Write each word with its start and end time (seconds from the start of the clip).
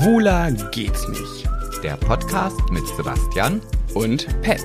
Schwuler 0.00 0.50
geht's 0.70 1.06
nicht. 1.08 1.46
Der 1.82 1.94
Podcast 1.98 2.58
mit 2.70 2.86
Sebastian 2.96 3.60
Und 3.92 4.26
Pet. 4.40 4.64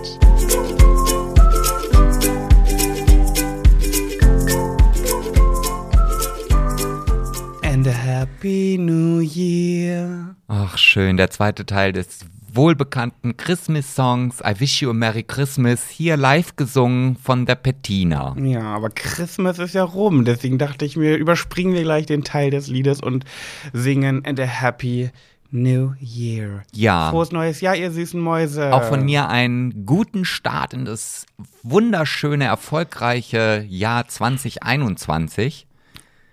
And 7.64 7.86
a 7.86 7.92
happy 7.92 8.78
new 8.78 9.20
year. 9.20 10.38
Ach, 10.48 10.78
schön, 10.78 11.18
der 11.18 11.30
zweite 11.32 11.66
Teil 11.66 11.92
des 11.92 12.20
wohlbekannten 12.56 13.38
Christmas-Songs 13.38 14.42
I 14.42 14.60
Wish 14.60 14.82
You 14.82 14.92
a 14.92 14.94
Merry 14.94 15.24
Christmas, 15.24 15.90
hier 15.90 16.18
live 16.18 16.56
gesungen 16.56 17.18
von 17.18 17.46
der 17.46 17.56
Bettina. 17.56 18.36
Ja, 18.40 18.62
aber 18.62 18.90
Christmas 18.90 19.60
ist 19.60 19.74
ja 19.74 19.84
rum. 19.84 20.26
Deswegen 20.26 20.58
dachte 20.58 20.86
ich 20.86 20.96
mir, 20.96 21.18
überspringen 21.18 21.74
wir 21.74 21.84
gleich 21.84 22.06
den 22.06 22.24
Teil 22.24 22.52
des 22.52 22.68
Liedes 22.68 23.02
und 23.02 23.26
singen 23.74 24.26
And 24.26 24.40
a 24.40 24.46
happy 24.46 25.10
new 25.52 25.94
year. 26.00 26.64
Ja. 26.74 27.10
Frohes 27.10 27.32
neues 27.32 27.62
Jahr, 27.62 27.76
ihr 27.76 27.92
süßen 27.92 28.20
Mäuse. 28.20 28.74
Auch 28.74 28.84
von 28.84 29.04
mir 29.04 29.30
einen 29.30 29.86
guten 29.86 30.26
Start 30.26 30.74
in 30.74 30.86
das 30.86 31.26
wunderschöne, 31.64 32.46
erfolgreiche 32.46 33.66
Jahr 33.68 34.08
2021. 34.08 35.65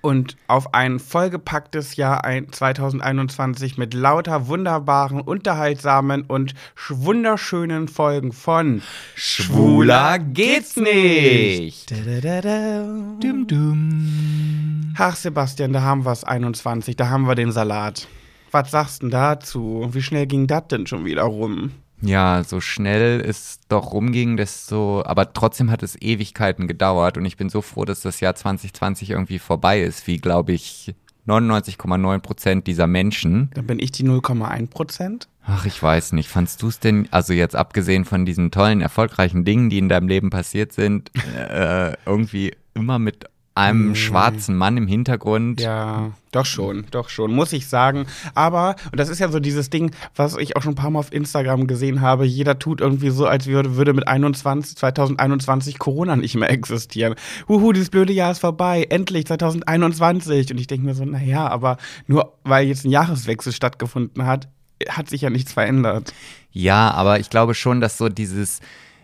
Und 0.02 0.36
auf 0.48 0.74
ein 0.74 0.98
vollgepacktes 0.98 1.94
Jahr 1.96 2.24
ein 2.24 2.50
2021 2.52 3.78
mit 3.78 3.94
lauter 3.94 4.48
wunderbaren, 4.48 5.20
unterhaltsamen 5.20 6.22
und 6.22 6.54
sch- 6.76 7.04
wunderschönen 7.04 7.86
Folgen 7.88 8.32
von 8.32 8.82
Schwuler 9.14 10.18
geht's 10.18 10.74
nicht. 10.76 11.90
Da-da-da-da. 11.90 12.82
Dum 13.20 13.46
dum. 13.46 14.94
Ach, 14.98 15.14
Sebastian, 15.16 15.72
da 15.72 15.82
haben 15.82 16.04
wir 16.04 16.12
es 16.12 16.24
21, 16.24 16.96
da 16.96 17.08
haben 17.08 17.28
wir 17.28 17.34
den 17.36 17.52
Salat. 17.52 18.08
Was 18.50 18.70
sagst 18.72 19.02
du 19.02 19.06
denn 19.06 19.12
dazu? 19.12 19.88
Wie 19.92 20.02
schnell 20.02 20.26
ging 20.26 20.46
das 20.48 20.66
denn 20.68 20.86
schon 20.86 21.04
wieder 21.04 21.22
rum? 21.22 21.70
Ja, 22.02 22.42
so 22.44 22.60
schnell 22.60 23.20
es 23.20 23.60
doch 23.68 23.92
rumging, 23.92 24.36
desto, 24.36 25.04
aber 25.04 25.32
trotzdem 25.32 25.70
hat 25.70 25.82
es 25.82 26.00
Ewigkeiten 26.00 26.66
gedauert 26.66 27.16
und 27.16 27.24
ich 27.24 27.36
bin 27.36 27.48
so 27.48 27.62
froh, 27.62 27.84
dass 27.84 28.00
das 28.00 28.20
Jahr 28.20 28.34
2020 28.34 29.10
irgendwie 29.10 29.38
vorbei 29.38 29.80
ist, 29.80 30.06
wie 30.06 30.18
glaube 30.18 30.52
ich 30.52 30.94
99,9 31.26 32.18
Prozent 32.18 32.66
dieser 32.66 32.88
Menschen. 32.88 33.50
Dann 33.54 33.66
bin 33.66 33.78
ich 33.78 33.92
die 33.92 34.04
0,1 34.04 34.68
Prozent. 34.68 35.28
Ach, 35.44 35.66
ich 35.66 35.80
weiß 35.80 36.12
nicht. 36.12 36.28
Fandst 36.28 36.62
du 36.62 36.68
es 36.68 36.80
denn, 36.80 37.08
also 37.10 37.32
jetzt 37.32 37.56
abgesehen 37.56 38.04
von 38.04 38.26
diesen 38.26 38.50
tollen, 38.50 38.80
erfolgreichen 38.80 39.44
Dingen, 39.44 39.70
die 39.70 39.78
in 39.78 39.88
deinem 39.88 40.08
Leben 40.08 40.30
passiert 40.30 40.72
sind, 40.72 41.10
äh, 41.36 41.92
irgendwie 42.06 42.54
immer 42.74 42.98
mit 42.98 43.26
einem 43.54 43.90
Nee. 43.90 43.94
schwarzen 43.96 44.56
Mann 44.56 44.76
im 44.76 44.86
Hintergrund? 44.86 45.60
Ja, 45.60 46.12
doch 46.30 46.46
schon, 46.46 46.86
doch 46.90 47.10
schon, 47.10 47.34
muss 47.34 47.52
ich 47.52 47.66
sagen. 47.66 48.06
Aber, 48.34 48.76
und 48.90 48.98
das 48.98 49.10
ist 49.10 49.18
ja 49.18 49.28
so 49.28 49.40
dieses 49.40 49.68
Ding, 49.68 49.90
was 50.16 50.36
ich 50.36 50.56
auch 50.56 50.62
schon 50.62 50.72
ein 50.72 50.76
paar 50.76 50.90
Mal 50.90 51.00
auf 51.00 51.12
Instagram 51.12 51.66
gesehen 51.66 52.00
habe, 52.00 52.24
jeder 52.24 52.58
tut 52.58 52.80
irgendwie 52.80 53.10
so, 53.10 53.26
als 53.26 53.46
würde, 53.46 53.76
würde 53.76 53.92
mit 53.92 54.08
21, 54.08 54.76
2021 54.76 55.78
Corona 55.78 56.16
nicht 56.16 56.34
mehr 56.34 56.50
existieren. 56.50 57.14
Huhu, 57.48 57.72
dieses 57.72 57.90
blöde 57.90 58.12
Jahr 58.14 58.32
ist 58.32 58.38
vorbei, 58.38 58.86
endlich 58.88 59.26
2021. 59.26 60.50
Und 60.52 60.58
ich 60.58 60.66
denke 60.66 60.86
mir 60.86 60.94
so, 60.94 61.04
naja, 61.04 61.46
aber 61.48 61.76
nur 62.06 62.32
weil 62.44 62.66
jetzt 62.66 62.84
ein 62.84 62.90
Jahreswechsel 62.90 63.52
stattgefunden 63.52 64.24
hat, 64.24 64.48
hat 64.88 65.10
sich 65.10 65.20
ja 65.20 65.30
nichts 65.30 65.52
verändert. 65.52 66.12
Ja, 66.50 66.90
aber 66.90 67.20
ich 67.20 67.30
glaube 67.30 67.54
schon, 67.54 67.80
dass 67.80 67.98
so 67.98 68.08
dieses, 68.08 68.60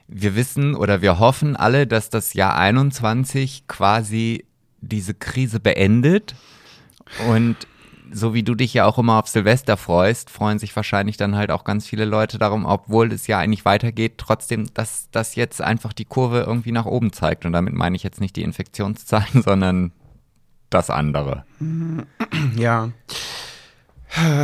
wir 0.08 0.34
wissen 0.34 0.74
oder 0.74 1.02
wir 1.02 1.18
hoffen 1.18 1.54
alle, 1.54 1.86
dass 1.86 2.10
das 2.10 2.32
Jahr 2.32 2.56
21 2.56 3.68
quasi 3.68 4.46
diese 4.80 5.14
Krise 5.14 5.60
beendet. 5.60 6.34
Und 7.28 7.56
so 8.10 8.32
wie 8.32 8.42
du 8.42 8.54
dich 8.54 8.72
ja 8.72 8.86
auch 8.86 8.98
immer 8.98 9.18
auf 9.18 9.28
Silvester 9.28 9.76
freust, 9.76 10.30
freuen 10.30 10.58
sich 10.58 10.74
wahrscheinlich 10.74 11.18
dann 11.18 11.36
halt 11.36 11.50
auch 11.50 11.64
ganz 11.64 11.86
viele 11.86 12.06
Leute 12.06 12.38
darum, 12.38 12.64
obwohl 12.64 13.12
es 13.12 13.26
ja 13.26 13.38
eigentlich 13.38 13.66
weitergeht, 13.66 14.14
trotzdem, 14.16 14.72
dass 14.72 15.08
das 15.10 15.34
jetzt 15.34 15.60
einfach 15.60 15.92
die 15.92 16.06
Kurve 16.06 16.40
irgendwie 16.40 16.72
nach 16.72 16.86
oben 16.86 17.12
zeigt. 17.12 17.44
Und 17.44 17.52
damit 17.52 17.74
meine 17.74 17.96
ich 17.96 18.02
jetzt 18.02 18.20
nicht 18.20 18.36
die 18.36 18.42
Infektionszahlen, 18.42 19.42
sondern 19.44 19.92
das 20.70 20.90
andere. 20.90 21.44
Ja. 22.56 22.90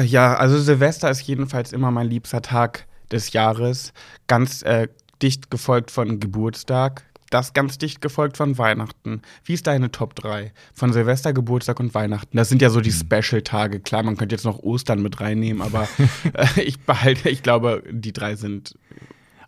Ja, 0.02 0.34
also 0.34 0.58
Silvester 0.58 1.08
ist 1.08 1.22
jedenfalls 1.22 1.72
immer 1.72 1.90
mein 1.90 2.06
liebster 2.06 2.42
Tag 2.42 2.86
des 3.10 3.32
Jahres. 3.32 3.94
Ganz 4.26 4.62
äh, 4.62 4.88
dicht 5.22 5.50
gefolgt 5.50 5.90
von 5.90 6.20
Geburtstag. 6.20 7.04
Das 7.30 7.52
ganz 7.52 7.78
dicht 7.78 8.00
gefolgt 8.00 8.36
von 8.36 8.58
Weihnachten. 8.58 9.22
Wie 9.44 9.54
ist 9.54 9.66
deine 9.66 9.90
Top 9.90 10.14
3? 10.14 10.52
Von 10.72 10.92
Silvester, 10.92 11.32
Geburtstag 11.32 11.80
und 11.80 11.92
Weihnachten. 11.92 12.36
Das 12.36 12.48
sind 12.48 12.62
ja 12.62 12.70
so 12.70 12.80
die 12.80 12.92
Special-Tage. 12.92 13.80
Klar, 13.80 14.04
man 14.04 14.16
könnte 14.16 14.34
jetzt 14.34 14.44
noch 14.44 14.60
Ostern 14.60 15.02
mit 15.02 15.20
reinnehmen, 15.20 15.60
aber 15.60 15.88
äh, 16.32 16.60
ich 16.62 16.78
behalte, 16.80 17.28
ich 17.30 17.42
glaube, 17.42 17.82
die 17.90 18.12
drei 18.12 18.36
sind 18.36 18.76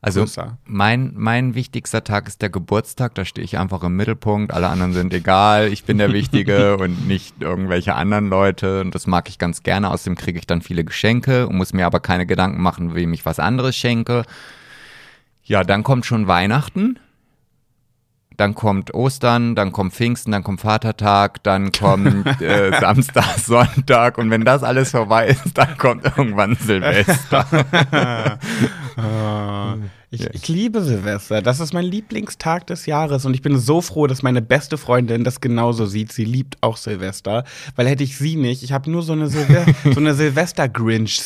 Also 0.01 0.25
mein, 0.65 1.13
mein 1.17 1.55
wichtigster 1.55 2.03
Tag 2.03 2.27
ist 2.27 2.43
der 2.43 2.51
Geburtstag, 2.51 3.15
da 3.15 3.25
stehe 3.25 3.45
ich 3.45 3.59
einfach 3.59 3.83
im 3.85 3.95
Mittelpunkt, 3.97 4.53
alle 4.53 4.69
anderen 4.69 4.93
sind 4.93 5.15
egal, 5.15 5.73
ich 5.73 5.85
bin 5.85 5.99
der 5.99 6.13
Wichtige 6.13 6.77
und 6.81 7.07
nicht 7.07 7.41
irgendwelche 7.41 7.95
anderen 7.95 8.29
Leute 8.29 8.81
und 8.81 8.95
das 8.95 9.07
mag 9.07 9.29
ich 9.29 9.39
ganz 9.39 9.63
gerne, 9.63 9.91
außerdem 9.91 10.17
kriege 10.17 10.39
ich 10.39 10.47
dann 10.47 10.61
viele 10.61 10.85
Geschenke 10.85 11.47
und 11.47 11.57
muss 11.57 11.73
mir 11.73 11.87
aber 11.87 12.01
keine 12.01 12.27
Gedanken 12.27 12.63
machen, 12.63 12.95
wem 12.95 13.13
ich 13.15 13.25
was 13.25 13.39
anderes 13.39 13.77
schenke. 13.77 14.25
Ja, 15.49 15.63
dann 15.63 15.85
kommt 15.85 16.05
schon 16.05 16.27
Weihnachten, 16.27 16.99
dann 18.37 18.57
kommt 18.57 18.93
Ostern, 18.95 19.55
dann 19.55 19.71
kommt 19.71 19.95
Pfingsten, 19.95 20.33
dann 20.33 20.43
kommt 20.43 20.61
Vatertag, 20.61 21.41
dann 21.45 21.71
kommt 21.79 22.43
äh, 22.43 22.77
Samstag, 22.81 23.39
Sonntag 23.39 24.19
und 24.19 24.31
wenn 24.31 24.45
das 24.45 24.65
alles 24.65 24.91
vorbei 24.91 25.29
ist, 25.29 25.57
dann 25.57 25.79
kommt 25.79 26.05
irgendwann 26.05 26.57
Silvester. 26.61 27.47
Ah, 28.97 29.77
ich, 30.11 30.27
ich 30.33 30.49
liebe 30.49 30.81
Silvester. 30.81 31.43
Das 31.43 31.61
ist 31.61 31.75
mein 31.75 31.85
Lieblingstag 31.85 32.67
des 32.67 32.87
Jahres 32.87 33.27
und 33.27 33.35
ich 33.35 33.43
bin 33.43 33.59
so 33.59 33.81
froh, 33.83 34.07
dass 34.07 34.23
meine 34.23 34.41
beste 34.41 34.79
Freundin 34.79 35.23
das 35.23 35.41
genauso 35.41 35.85
sieht. 35.85 36.13
Sie 36.13 36.25
liebt 36.25 36.57
auch 36.63 36.79
Silvester, 36.79 37.45
weil 37.75 37.87
hätte 37.87 38.05
ich 38.05 38.17
sie 38.17 38.37
nicht, 38.37 38.63
ich 38.63 38.73
habe 38.73 38.91
nur 38.91 39.03
so 39.03 39.13
eine, 39.13 39.29
Silve 39.29 39.67
so 39.93 40.01
eine 40.01 40.15
Silvester-Grinch 40.15 41.21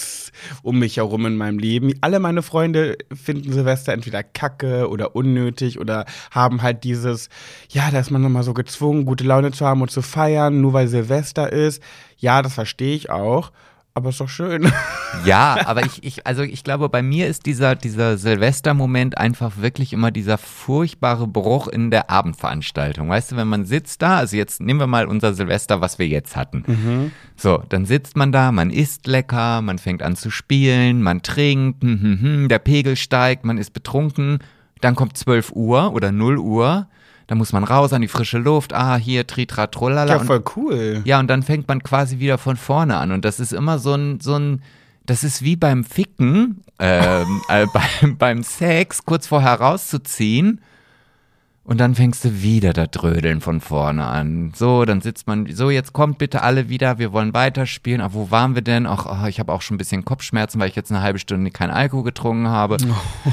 um 0.63 0.79
mich 0.79 0.97
herum 0.97 1.27
in 1.27 1.37
meinem 1.37 1.59
Leben. 1.59 1.93
Alle 2.01 2.19
meine 2.19 2.43
Freunde 2.43 2.97
finden 3.15 3.53
Silvester 3.53 3.93
entweder 3.93 4.23
kacke 4.23 4.89
oder 4.89 5.15
unnötig 5.15 5.79
oder 5.79 6.07
haben 6.31 6.63
halt 6.63 6.85
dieses, 6.85 7.29
ja, 7.71 7.91
da 7.91 8.01
ist 8.01 8.11
man 8.11 8.23
nochmal 8.23 8.43
so 8.43 8.55
gezwungen, 8.55 9.05
gute 9.05 9.25
Laune 9.25 9.53
zu 9.53 9.67
haben 9.67 9.83
und 9.83 9.91
zu 9.91 10.03
feiern, 10.03 10.61
nur 10.61 10.73
weil 10.73 10.89
Silvester 10.89 11.53
ist. 11.53 11.83
Ja, 12.19 12.43
das 12.43 12.55
verstehe 12.55 12.95
ich 12.95 13.11
auch. 13.11 13.53
Aber 14.00 14.09
ist 14.09 14.21
doch 14.21 14.31
schön. 14.31 14.72
Ja, 15.27 15.66
aber 15.66 15.84
ich, 15.84 16.03
ich, 16.05 16.27
also 16.27 16.43
ich 16.43 16.62
glaube, 16.65 16.88
bei 16.88 17.03
mir 17.03 17.27
ist 17.27 17.44
dieser, 17.44 17.75
dieser 17.75 18.16
Silvestermoment 18.16 19.19
einfach 19.19 19.59
wirklich 19.59 19.93
immer 19.93 20.12
dieser 20.12 20.38
furchtbare 20.38 21.27
Bruch 21.27 21.66
in 21.66 21.91
der 21.91 22.09
Abendveranstaltung. 22.09 23.09
Weißt 23.09 23.33
du, 23.33 23.37
wenn 23.37 23.49
man 23.49 23.66
sitzt 23.66 24.00
da, 24.00 24.19
also 24.19 24.37
jetzt 24.37 24.60
nehmen 24.60 24.78
wir 24.78 24.87
mal 24.87 25.06
unser 25.06 25.34
Silvester, 25.34 25.81
was 25.81 25.99
wir 25.99 26.06
jetzt 26.06 26.37
hatten. 26.37 27.12
So, 27.37 27.62
dann 27.69 27.87
sitzt 27.87 28.16
man 28.16 28.31
da, 28.31 28.53
man 28.53 28.71
isst 28.71 29.09
lecker, 29.09 29.60
man 29.62 29.78
fängt 29.78 30.03
an 30.03 30.15
zu 30.15 30.31
spielen, 30.31 31.03
man 31.03 31.22
trinkt, 31.22 31.83
hm, 31.83 32.00
hm, 32.00 32.21
hm, 32.21 32.49
der 32.49 32.60
Pegel 32.60 32.97
steigt, 32.97 33.44
man 33.44 33.59
ist 33.59 33.72
betrunken, 33.75 34.39
dann 34.81 34.94
kommt 34.94 35.19
12 35.19 35.53
Uhr 35.53 35.93
oder 35.93 36.12
0 36.12 36.39
Uhr, 36.39 36.87
dann 37.31 37.39
muss 37.39 37.53
man 37.53 37.63
raus 37.63 37.93
an 37.93 38.03
die 38.03 38.09
frische 38.09 38.39
Luft, 38.39 38.73
ah, 38.73 38.97
hier, 38.97 39.25
tritra, 39.25 39.69
trullala. 39.69 40.15
Ja, 40.15 40.21
und- 40.21 40.27
voll 40.27 40.43
cool. 40.57 41.01
ja, 41.05 41.21
und 41.21 41.29
dann 41.29 41.45
fängt 41.45 41.69
man 41.69 41.81
quasi 41.81 42.19
wieder 42.19 42.39
von 42.39 42.57
vorne 42.57 42.97
an. 42.97 43.13
Und 43.13 43.25
das 43.25 43.39
ist 43.39 43.53
immer 43.53 43.79
so 43.79 43.95
ein, 43.95 44.19
so 44.19 44.35
ein, 44.35 44.63
das 45.07 45.23
ist 45.23 45.41
wie 45.43 45.55
beim 45.55 45.85
Ficken, 45.85 46.65
ähm, 46.81 47.41
äh, 47.49 47.69
beim, 47.73 48.17
beim 48.17 48.43
Sex, 48.43 49.05
kurz 49.05 49.29
vorher 49.29 49.55
rauszuziehen. 49.61 50.61
Und 51.62 51.78
dann 51.78 51.94
fängst 51.94 52.25
du 52.25 52.43
wieder 52.43 52.72
da 52.72 52.87
Drödeln 52.87 53.43
von 53.43 53.60
vorne 53.60 54.06
an. 54.06 54.53
So, 54.56 54.87
dann 54.87 55.03
sitzt 55.03 55.26
man, 55.26 55.47
so, 55.54 55.69
jetzt 55.71 55.92
kommt 55.92 56.16
bitte 56.16 56.42
alle 56.42 56.71
wieder, 56.71 56.98
wir 56.98 57.12
wollen 57.12 57.34
weiterspielen. 57.34 58.01
Ach, 58.01 58.10
wo 58.12 58.30
waren 58.30 58.54
wir 58.54 58.62
denn? 58.62 58.86
Ach, 58.86 59.27
ich 59.28 59.39
habe 59.39 59.53
auch 59.53 59.60
schon 59.60 59.74
ein 59.74 59.78
bisschen 59.78 60.04
Kopfschmerzen, 60.04 60.59
weil 60.59 60.68
ich 60.71 60.74
jetzt 60.74 60.91
eine 60.91 61.03
halbe 61.03 61.18
Stunde 61.18 61.51
keinen 61.51 61.71
Alkohol 61.71 62.04
getrunken 62.04 62.48
habe. 62.48 62.77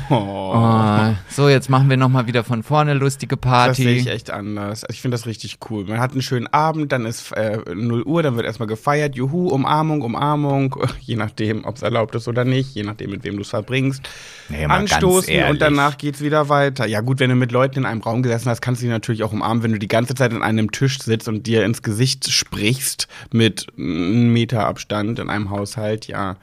Oh, 0.10 1.14
so, 1.30 1.50
jetzt 1.50 1.70
machen 1.70 1.90
wir 1.90 1.98
nochmal 1.98 2.28
wieder 2.28 2.44
von 2.44 2.64
vorne 2.64 2.94
lustige 2.94 3.36
Das 3.38 3.78
sehe 3.78 3.86
Party. 3.86 3.90
ich 3.98 4.08
echt 4.08 4.32
anders. 4.32 4.84
Also 4.84 4.94
ich 4.94 5.02
finde 5.02 5.16
das 5.16 5.26
richtig 5.26 5.60
cool. 5.70 5.86
Man 5.86 6.00
hat 6.00 6.12
einen 6.12 6.22
schönen 6.22 6.48
Abend, 6.48 6.92
dann 6.92 7.06
ist 7.06 7.32
äh, 7.34 7.60
0 7.74 8.04
Uhr, 8.04 8.24
dann 8.24 8.36
wird 8.36 8.46
erstmal 8.46 8.68
gefeiert. 8.68 9.16
Juhu, 9.16 9.48
Umarmung, 9.50 10.02
Umarmung. 10.02 10.76
Je 11.02 11.16
nachdem, 11.16 11.66
ob 11.66 11.76
es 11.76 11.82
erlaubt 11.82 12.16
ist 12.16 12.28
oder 12.28 12.46
nicht. 12.46 12.76
Je 12.76 12.84
nachdem, 12.84 13.12
mit 13.12 13.24
wem 13.24 13.36
du 13.36 13.42
es 13.42 13.50
verbringst. 13.50 14.02
Nee, 14.50 14.66
Anstoßen 14.66 15.44
und 15.50 15.62
danach 15.62 15.98
geht's 15.98 16.22
wieder 16.22 16.50
weiter. 16.50 16.86
Ja 16.86 17.02
gut, 17.02 17.20
wenn 17.20 17.30
du 17.30 17.36
mit 17.36 17.52
Leuten 17.52 17.80
in 17.80 17.86
einem 17.86 18.02
Raum 18.02 18.17
gesessen 18.24 18.50
hast, 18.50 18.62
kannst 18.62 18.82
du 18.82 18.86
die 18.86 18.92
natürlich 18.92 19.24
auch 19.24 19.34
umarmen, 19.34 19.64
wenn 19.64 19.72
du 19.72 19.80
die 19.80 19.88
ganze 19.88 20.16
Zeit 20.16 20.34
an 20.34 20.44
einem 20.44 20.72
Tisch 20.72 21.00
sitzt 21.00 21.28
und 21.28 21.48
dir 21.48 21.66
ins 21.66 21.82
Gesicht 21.82 22.30
sprichst 22.32 23.08
mit 23.32 23.68
einem 23.78 24.34
Meter 24.34 24.66
Abstand 24.68 25.20
in 25.20 25.30
einem 25.30 25.50
Haushalt. 25.50 26.08
Ja, 26.08 26.38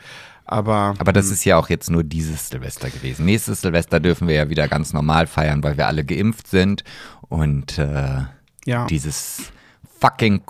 aber... 0.45 0.95
Aber 0.99 1.13
das 1.13 1.31
ist 1.31 1.45
ja 1.45 1.57
auch 1.57 1.69
jetzt 1.71 1.91
nur 1.91 2.05
dieses 2.05 2.49
Silvester 2.49 2.91
gewesen. 2.91 3.25
Nächstes 3.25 3.63
Silvester 3.63 4.01
dürfen 4.01 4.29
wir 4.29 4.35
ja 4.35 4.51
wieder 4.51 4.69
ganz 4.69 4.93
normal 4.93 5.27
feiern, 5.27 5.63
weil 5.63 5.77
wir 5.77 5.87
alle 5.87 6.05
geimpft 6.05 6.49
sind. 6.49 6.85
Und 7.29 7.79
äh, 7.79 8.23
Ja. 8.67 8.87
dieses 8.87 9.53
fucking 10.01 10.43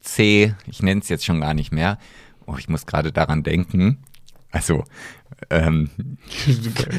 C, 0.00 0.54
ich 0.66 0.82
nenne 0.82 1.00
es 1.00 1.08
jetzt 1.08 1.24
schon 1.24 1.40
gar 1.40 1.54
nicht 1.54 1.72
mehr. 1.72 1.98
Oh, 2.46 2.56
ich 2.58 2.68
muss 2.68 2.86
gerade 2.86 3.12
daran 3.12 3.42
denken. 3.42 3.98
Also, 4.52 4.84
ähm, 5.50 5.90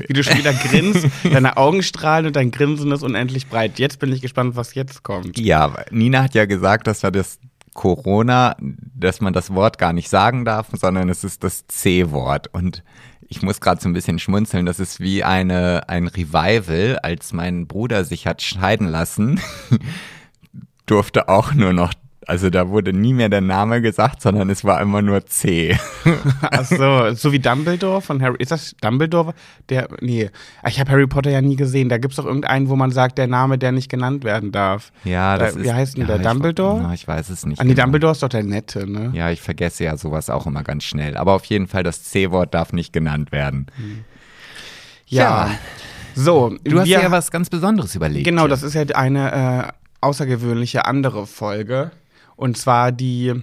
Wie 0.08 0.14
du 0.14 0.24
schon 0.24 0.38
wieder 0.38 0.54
grinst, 0.54 1.08
deine 1.24 1.58
Augen 1.58 1.84
strahlen 1.84 2.28
und 2.28 2.36
dein 2.36 2.52
Grinsen 2.52 2.92
ist 2.92 3.04
unendlich 3.04 3.48
breit. 3.48 3.80
Jetzt 3.80 4.00
bin 4.00 4.12
ich 4.12 4.22
gespannt, 4.22 4.56
was 4.56 4.76
jetzt 4.76 5.04
kommt. 5.04 5.40
ja, 5.40 5.74
Nina 5.92 6.24
hat 6.24 6.36
ja 6.36 6.46
gesagt, 6.46 6.88
dass 6.88 7.04
wir 7.04 7.12
das 7.12 7.40
Corona, 7.74 8.56
dass 8.60 9.22
man 9.22 9.34
das 9.34 9.54
Wort 9.54 9.78
gar 9.78 9.94
nicht 9.94 10.10
sagen 10.10 10.46
darf, 10.46 10.68
sondern 10.74 11.10
es 11.10 11.24
ist 11.24 11.44
das 11.44 11.68
C-Wort. 11.68 12.48
Und 12.54 12.84
ich 13.28 13.42
muss 13.42 13.62
gerade 13.62 13.82
so 13.82 13.88
ein 13.88 13.94
bisschen 13.94 14.20
schmunzeln. 14.20 14.66
Das 14.66 14.80
ist 14.80 15.00
wie 15.00 15.24
eine, 15.24 15.88
ein 15.88 16.08
Revival, 16.08 16.98
als 17.04 17.34
mein 17.34 17.68
Bruder 17.68 18.04
sich 18.04 18.26
hat 18.26 18.42
scheiden 18.42 18.88
lassen, 18.88 19.40
durfte 20.86 21.30
auch 21.30 21.54
nur 21.54 21.74
noch, 21.74 21.94
also 22.28 22.50
da 22.50 22.70
wurde 22.70 22.94
nie 22.94 23.14
mehr 23.14 23.30
der 23.30 23.42
Name 23.42 23.82
gesagt, 23.82 24.22
sondern 24.22 24.50
es 24.50 24.64
war 24.64 24.82
immer 24.82 25.02
nur 25.02 25.26
C. 25.26 25.78
Ach 26.42 26.66
so, 26.66 27.14
so 27.16 27.32
wie 27.32 27.40
Dumbledore 27.40 28.02
von 28.02 28.22
Harry. 28.22 28.36
Ist 28.40 28.52
das 28.52 28.76
Dumbledore? 28.82 29.34
Der, 29.70 29.88
nee, 30.02 30.30
ich 30.68 30.80
habe 30.80 30.92
Harry 30.92 31.08
Potter 31.08 31.32
ja 31.32 31.42
nie 31.42 31.56
gesehen. 31.56 31.90
Da 31.90 31.98
gibt 31.98 32.12
es 32.12 32.18
doch 32.18 32.26
irgendeinen, 32.26 32.70
wo 32.70 32.76
man 32.76 32.92
sagt, 32.92 33.18
der 33.18 33.28
Name, 33.28 33.58
der 33.58 33.72
nicht 33.72 33.90
genannt 33.90 34.24
werden 34.24 34.52
darf. 34.52 34.92
Ja, 35.06 35.38
das 35.38 35.56
Äh, 35.56 35.60
ist. 35.60 35.66
wie 35.66 35.72
heißt 35.74 35.94
denn 35.98 36.02
ja, 36.02 36.08
der? 36.08 36.18
ich- 36.18 36.22
Dumbledore? 36.28 36.82
Na, 36.84 36.94
ich 36.94 37.08
weiß 37.08 37.30
es 37.30 37.46
nicht. 37.46 37.60
Ah, 37.60 37.64
nee, 37.64 37.72
genau. 37.74 37.84
Dumbledore 37.84 38.12
ist 38.12 38.22
doch 38.22 38.30
der 38.30 38.44
Nette, 38.44 38.86
ne? 38.90 39.12
Ja, 39.14 39.32
ich 39.32 39.42
vergesse 39.42 39.86
ja 39.86 39.96
sowas 39.98 40.30
auch 40.30 40.46
immer 40.46 40.64
ganz 40.64 40.84
schnell. 40.84 41.16
Aber 41.18 41.34
auf 41.34 41.46
jeden 41.46 41.68
Fall, 41.68 41.84
das 41.84 42.04
C-Wort 42.04 42.54
darf 42.54 42.74
nicht 42.74 42.92
genannt 42.94 43.32
werden. 43.32 43.68
Ja. 45.08 45.52
So, 46.16 46.56
Du 46.64 46.80
hast 46.80 46.88
ja 46.88 47.12
was 47.12 47.30
ganz 47.32 47.50
Besonderes 47.50 47.96
überlegt. 47.96 48.26
Genau, 48.26 48.42
hier. 48.44 48.50
das 48.50 48.64
ist 48.64 48.74
ja 48.74 48.84
eine 48.96 49.68
äh, 49.68 49.72
außergewöhnliche 50.02 50.86
andere 50.86 51.28
Folge. 51.28 51.92
Und 52.38 52.58
zwar 52.58 52.92
die 52.94 53.34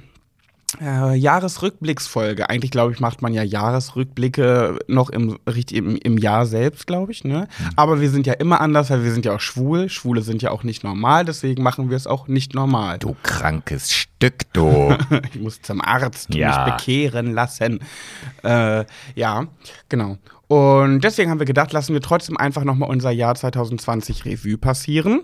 äh, 0.80 1.14
Jahresrückblicksfolge. 1.14 2.48
Eigentlich, 2.48 2.70
glaube 2.70 2.92
ich, 2.92 3.00
macht 3.00 3.22
man 3.22 3.32
ja 3.34 3.42
Jahresrückblicke 3.42 4.78
noch 4.88 5.10
im, 5.10 5.38
richtig 5.48 5.76
im, 5.78 5.96
im 5.96 6.18
Jahr 6.18 6.46
selbst, 6.46 6.86
glaube 6.86 7.12
ich. 7.12 7.24
Ne? 7.24 7.48
Aber 7.76 8.00
wir 8.00 8.10
sind 8.10 8.26
ja 8.26 8.32
immer 8.34 8.60
anders, 8.60 8.90
weil 8.90 9.04
wir 9.04 9.12
sind 9.12 9.24
ja 9.24 9.34
auch 9.34 9.40
schwul. 9.40 9.88
Schwule 9.88 10.22
sind 10.22 10.42
ja 10.42 10.50
auch 10.50 10.62
nicht 10.62 10.82
normal, 10.84 11.24
deswegen 11.24 11.62
machen 11.62 11.90
wir 11.90 11.96
es 11.96 12.06
auch 12.06 12.28
nicht 12.28 12.54
normal. 12.54 12.98
Du 12.98 13.14
krankes 13.22 13.92
Stück, 13.92 14.52
du. 14.52 14.96
Ich 15.34 15.40
muss 15.40 15.60
zum 15.62 15.80
Arzt 15.80 16.34
Ja. 16.34 16.64
mich 16.64 16.74
bekehren 16.74 17.32
lassen. 17.34 17.80
Äh, 18.42 18.84
ja, 19.14 19.46
genau. 19.88 20.18
Und 20.48 21.00
deswegen 21.02 21.30
haben 21.30 21.38
wir 21.38 21.46
gedacht, 21.46 21.72
lassen 21.72 21.94
wir 21.94 22.00
trotzdem 22.00 22.36
einfach 22.36 22.64
nochmal 22.64 22.90
unser 22.90 23.10
Jahr 23.10 23.34
2020 23.34 24.24
Revue 24.24 24.58
passieren. 24.58 25.22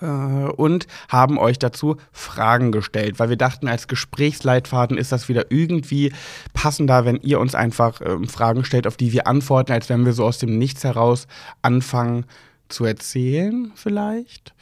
Äh, 0.00 0.06
und 0.06 0.86
haben 1.08 1.38
euch 1.38 1.58
dazu 1.58 1.96
Fragen 2.12 2.72
gestellt, 2.72 3.18
weil 3.18 3.28
wir 3.28 3.36
dachten, 3.36 3.68
als 3.68 3.88
Gesprächsleitfaden 3.88 4.98
ist 4.98 5.12
das 5.12 5.28
wieder 5.28 5.50
irgendwie 5.50 6.12
passender, 6.52 7.04
wenn 7.04 7.16
ihr 7.22 7.40
uns 7.40 7.54
einfach 7.54 8.00
ähm, 8.04 8.28
Fragen 8.28 8.64
stellt, 8.64 8.86
auf 8.86 8.96
die 8.96 9.12
wir 9.12 9.26
antworten, 9.26 9.72
als 9.72 9.88
wenn 9.88 10.04
wir 10.04 10.12
so 10.12 10.24
aus 10.24 10.38
dem 10.38 10.58
Nichts 10.58 10.84
heraus 10.84 11.26
anfangen 11.62 12.24
zu 12.68 12.84
erzählen, 12.84 13.72
vielleicht. 13.74 14.54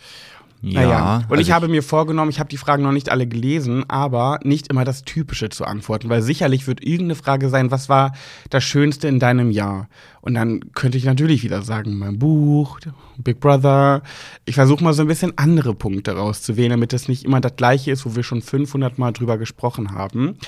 Naja, 0.72 1.16
und 1.16 1.30
also 1.30 1.42
ich 1.42 1.52
habe 1.52 1.68
mir 1.68 1.82
vorgenommen, 1.82 2.30
ich 2.30 2.40
habe 2.40 2.48
die 2.48 2.56
Fragen 2.56 2.82
noch 2.82 2.92
nicht 2.92 3.10
alle 3.10 3.26
gelesen, 3.26 3.84
aber 3.88 4.38
nicht 4.42 4.68
immer 4.68 4.84
das 4.84 5.02
Typische 5.02 5.50
zu 5.50 5.64
antworten, 5.64 6.08
weil 6.08 6.22
sicherlich 6.22 6.66
wird 6.66 6.82
irgendeine 6.82 7.16
Frage 7.16 7.50
sein, 7.50 7.70
was 7.70 7.88
war 7.88 8.12
das 8.48 8.64
Schönste 8.64 9.08
in 9.08 9.18
deinem 9.18 9.50
Jahr? 9.50 9.88
Und 10.22 10.34
dann 10.34 10.72
könnte 10.72 10.96
ich 10.96 11.04
natürlich 11.04 11.42
wieder 11.42 11.62
sagen, 11.62 11.98
mein 11.98 12.18
Buch, 12.18 12.80
Big 13.18 13.40
Brother. 13.40 14.02
Ich 14.46 14.54
versuche 14.54 14.82
mal 14.82 14.94
so 14.94 15.02
ein 15.02 15.08
bisschen 15.08 15.36
andere 15.36 15.74
Punkte 15.74 16.16
rauszuwählen, 16.16 16.70
damit 16.70 16.92
es 16.94 17.08
nicht 17.08 17.24
immer 17.24 17.40
das 17.40 17.56
gleiche 17.56 17.90
ist, 17.90 18.06
wo 18.06 18.16
wir 18.16 18.22
schon 18.22 18.40
500 18.40 18.98
Mal 18.98 19.12
drüber 19.12 19.36
gesprochen 19.36 19.92
haben. 19.92 20.38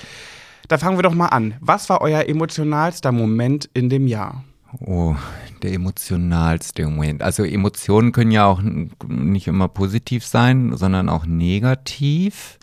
Da 0.67 0.77
fangen 0.77 0.97
wir 0.97 1.03
doch 1.03 1.13
mal 1.13 1.27
an. 1.27 1.53
Was 1.61 1.89
war 1.89 2.01
euer 2.01 2.27
emotionalster 2.27 3.11
Moment 3.11 3.69
in 3.73 3.89
dem 3.89 4.07
Jahr? 4.07 4.43
Oh, 4.79 5.15
der 5.63 5.73
emotionalste 5.73 6.85
Moment. 6.85 7.23
Also 7.23 7.43
Emotionen 7.43 8.11
können 8.11 8.31
ja 8.31 8.45
auch 8.45 8.61
nicht 8.61 9.47
immer 9.47 9.67
positiv 9.67 10.25
sein, 10.25 10.75
sondern 10.75 11.09
auch 11.09 11.25
negativ. 11.25 12.59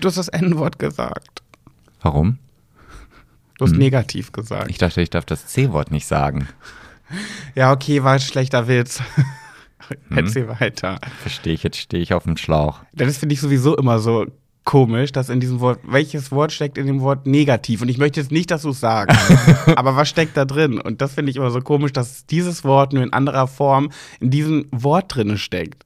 Du 0.00 0.08
hast 0.08 0.16
das 0.16 0.28
N-Wort 0.28 0.78
gesagt. 0.78 1.42
Warum? 2.00 2.38
Du 3.58 3.66
hast 3.66 3.76
negativ 3.76 4.32
gesagt. 4.32 4.70
Ich 4.70 4.78
dachte, 4.78 5.02
ich 5.02 5.10
darf 5.10 5.24
das 5.24 5.46
C-Wort 5.46 5.90
nicht 5.92 6.06
sagen. 6.06 6.48
Ja, 7.54 7.72
okay, 7.72 8.02
war 8.02 8.14
ein 8.14 8.20
schlechter 8.20 8.66
Witz. 8.66 9.00
Erzähl 10.10 10.48
weiter. 10.48 10.98
Verstehe 11.20 11.52
ich, 11.52 11.62
jetzt 11.62 11.76
stehe 11.76 12.02
ich 12.02 12.14
auf 12.14 12.24
dem 12.24 12.36
Schlauch. 12.36 12.80
Das 12.92 13.18
finde 13.18 13.34
ich 13.34 13.40
sowieso 13.40 13.76
immer 13.76 13.98
so 13.98 14.26
komisch, 14.64 15.12
dass 15.12 15.28
in 15.28 15.40
diesem 15.40 15.60
Wort, 15.60 15.80
welches 15.84 16.30
Wort 16.30 16.52
steckt 16.52 16.78
in 16.78 16.86
dem 16.86 17.00
Wort 17.00 17.26
negativ? 17.26 17.82
Und 17.82 17.88
ich 17.88 17.98
möchte 17.98 18.20
jetzt 18.20 18.32
nicht, 18.32 18.50
dass 18.50 18.62
du 18.62 18.70
es 18.70 18.80
sagst, 18.80 19.18
aber 19.76 19.96
was 19.96 20.08
steckt 20.08 20.36
da 20.36 20.44
drin? 20.44 20.80
Und 20.80 21.00
das 21.00 21.14
finde 21.14 21.30
ich 21.30 21.36
immer 21.36 21.50
so 21.50 21.60
komisch, 21.60 21.92
dass 21.92 22.26
dieses 22.26 22.64
Wort 22.64 22.92
nur 22.92 23.02
in 23.02 23.12
anderer 23.12 23.46
Form 23.46 23.90
in 24.20 24.30
diesem 24.30 24.66
Wort 24.70 25.14
drin 25.14 25.36
steckt. 25.38 25.84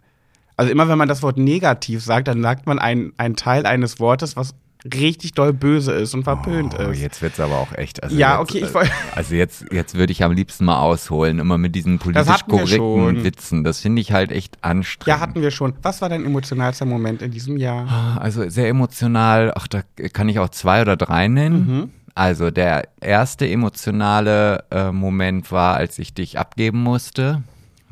Also 0.56 0.72
immer 0.72 0.88
wenn 0.88 0.98
man 0.98 1.08
das 1.08 1.22
Wort 1.22 1.36
negativ 1.36 2.02
sagt, 2.02 2.28
dann 2.28 2.42
sagt 2.42 2.66
man 2.66 2.78
einen 2.78 3.36
Teil 3.36 3.66
eines 3.66 4.00
Wortes, 4.00 4.36
was 4.36 4.54
richtig 4.94 5.32
doll 5.32 5.52
böse 5.52 5.92
ist 5.92 6.14
und 6.14 6.24
verpönt 6.24 6.74
Oh, 6.78 6.90
ist. 6.90 7.00
jetzt 7.00 7.22
wird's 7.22 7.40
aber 7.40 7.56
auch 7.58 7.72
echt. 7.72 8.02
Also 8.02 8.16
Ja, 8.16 8.40
jetzt, 8.40 8.50
okay, 8.50 8.58
ich 8.64 8.70
äh, 8.70 8.74
woll- 8.74 8.90
Also 9.14 9.34
jetzt, 9.34 9.64
jetzt 9.72 9.94
würde 9.96 10.12
ich 10.12 10.22
am 10.24 10.32
liebsten 10.32 10.64
mal 10.64 10.80
ausholen, 10.80 11.38
immer 11.38 11.58
mit 11.58 11.74
diesen 11.74 11.98
politisch 11.98 12.44
korrekten. 12.48 13.24
Witzen. 13.24 13.64
Das 13.64 13.80
finde 13.80 14.02
ich 14.02 14.12
halt 14.12 14.32
echt 14.32 14.58
anstrengend. 14.62 15.08
Ja, 15.08 15.20
hatten 15.20 15.40
wir 15.42 15.50
schon. 15.50 15.74
Was 15.82 16.00
war 16.02 16.08
dein 16.08 16.24
emotionalster 16.24 16.84
Moment 16.86 17.22
in 17.22 17.30
diesem 17.30 17.56
Jahr? 17.56 18.18
Also 18.20 18.48
sehr 18.48 18.68
emotional, 18.68 19.52
ach, 19.56 19.66
da 19.68 19.82
kann 20.12 20.28
ich 20.28 20.38
auch 20.38 20.48
zwei 20.50 20.82
oder 20.82 20.96
drei 20.96 21.28
nennen. 21.28 21.66
Mhm. 21.66 21.90
Also 22.14 22.50
der 22.50 22.88
erste 23.00 23.46
emotionale 23.48 24.64
äh, 24.70 24.90
Moment 24.90 25.52
war, 25.52 25.76
als 25.76 25.98
ich 25.98 26.14
dich 26.14 26.38
abgeben 26.38 26.82
musste. 26.82 27.42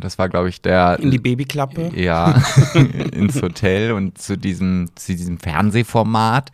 Das 0.01 0.19
war, 0.19 0.29
glaube 0.29 0.49
ich, 0.49 0.61
der 0.61 0.99
In 0.99 1.11
die 1.13 1.19
Babyklappe? 1.19 1.93
ja 1.95 2.35
ins 3.13 3.41
Hotel 3.41 3.93
und 3.93 4.19
zu 4.19 4.37
diesem 4.37 4.89
zu 4.97 5.15
diesem 5.15 5.39
Fernsehformat, 5.39 6.51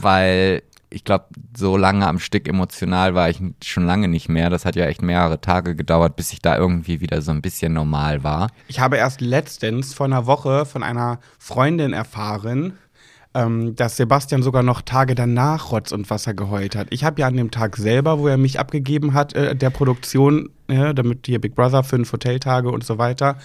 weil 0.00 0.62
ich 0.90 1.04
glaube, 1.04 1.26
so 1.56 1.76
lange 1.76 2.06
am 2.06 2.18
Stück 2.18 2.48
emotional 2.48 3.14
war 3.14 3.28
ich 3.28 3.40
schon 3.62 3.84
lange 3.84 4.08
nicht 4.08 4.28
mehr. 4.28 4.48
Das 4.50 4.64
hat 4.64 4.76
ja 4.76 4.86
echt 4.86 5.02
mehrere 5.02 5.40
Tage 5.40 5.76
gedauert, 5.76 6.16
bis 6.16 6.32
ich 6.32 6.40
da 6.40 6.56
irgendwie 6.56 7.00
wieder 7.00 7.20
so 7.20 7.30
ein 7.30 7.42
bisschen 7.42 7.72
normal 7.72 8.24
war. 8.24 8.48
Ich 8.68 8.80
habe 8.80 8.96
erst 8.96 9.20
letztens 9.20 9.92
vor 9.92 10.06
einer 10.06 10.26
Woche 10.26 10.64
von 10.64 10.82
einer 10.82 11.20
Freundin 11.38 11.92
erfahren, 11.92 12.78
ähm, 13.34 13.76
dass 13.76 13.98
Sebastian 13.98 14.42
sogar 14.42 14.62
noch 14.62 14.80
Tage 14.80 15.14
danach 15.14 15.70
Rotz 15.72 15.92
und 15.92 16.08
Wasser 16.08 16.32
geheult 16.32 16.74
hat. 16.74 16.88
Ich 16.90 17.04
habe 17.04 17.20
ja 17.20 17.26
an 17.26 17.36
dem 17.36 17.50
Tag 17.50 17.76
selber, 17.76 18.18
wo 18.18 18.28
er 18.28 18.38
mich 18.38 18.58
abgegeben 18.58 19.12
hat, 19.12 19.34
äh, 19.34 19.54
der 19.54 19.70
Produktion, 19.70 20.50
äh, 20.68 20.94
damit 20.94 21.26
hier 21.26 21.40
Big 21.40 21.54
Brother, 21.54 21.84
fünf 21.84 22.10
Hoteltage 22.12 22.70
und 22.70 22.84
so 22.84 22.96
weiter. 22.96 23.36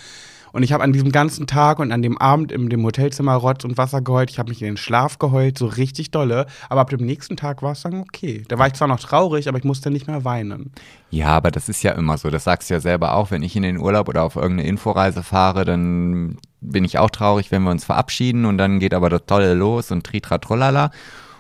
Und 0.53 0.61
ich 0.61 0.71
habe 0.71 0.83
an 0.83 0.93
diesem 0.93 1.11
ganzen 1.11 1.47
Tag 1.47 1.79
und 1.79 1.91
an 1.91 2.03
dem 2.03 2.17
Abend 2.19 2.51
in 2.51 2.69
dem 2.69 2.85
Hotelzimmer 2.85 3.33
Rotz 3.33 3.65
und 3.65 3.75
Wasser 3.77 4.01
geheult. 4.01 4.29
Ich 4.29 4.37
habe 4.37 4.49
mich 4.49 4.61
in 4.61 4.67
den 4.67 4.77
Schlaf 4.77 5.17
geheult, 5.17 5.57
so 5.57 5.65
richtig 5.65 6.11
dolle. 6.11 6.45
Aber 6.69 6.81
ab 6.81 6.91
dem 6.91 7.03
nächsten 7.03 7.35
Tag 7.35 7.63
war 7.63 7.71
es 7.71 7.81
dann 7.81 7.99
okay. 8.01 8.43
Da 8.47 8.59
war 8.59 8.67
ich 8.67 8.73
zwar 8.73 8.87
noch 8.87 8.99
traurig, 8.99 9.49
aber 9.49 9.57
ich 9.57 9.63
musste 9.63 9.89
nicht 9.89 10.05
mehr 10.07 10.23
weinen. 10.23 10.71
Ja, 11.09 11.29
aber 11.29 11.49
das 11.49 11.69
ist 11.69 11.81
ja 11.81 11.93
immer 11.93 12.19
so. 12.19 12.29
Das 12.29 12.43
sagst 12.43 12.69
du 12.69 12.75
ja 12.75 12.79
selber 12.79 13.15
auch. 13.15 13.31
Wenn 13.31 13.41
ich 13.41 13.55
in 13.55 13.63
den 13.63 13.79
Urlaub 13.79 14.07
oder 14.07 14.21
auf 14.21 14.35
irgendeine 14.35 14.69
Inforeise 14.69 15.23
fahre, 15.23 15.65
dann 15.65 16.37
bin 16.61 16.85
ich 16.85 16.99
auch 16.99 17.09
traurig, 17.09 17.51
wenn 17.51 17.63
wir 17.63 17.71
uns 17.71 17.83
verabschieden 17.83 18.45
und 18.45 18.59
dann 18.59 18.79
geht 18.79 18.93
aber 18.93 19.09
das 19.09 19.25
Tolle 19.25 19.55
los 19.55 19.89
und 19.89 20.05
tritra 20.05 20.37
trollala. 20.37 20.91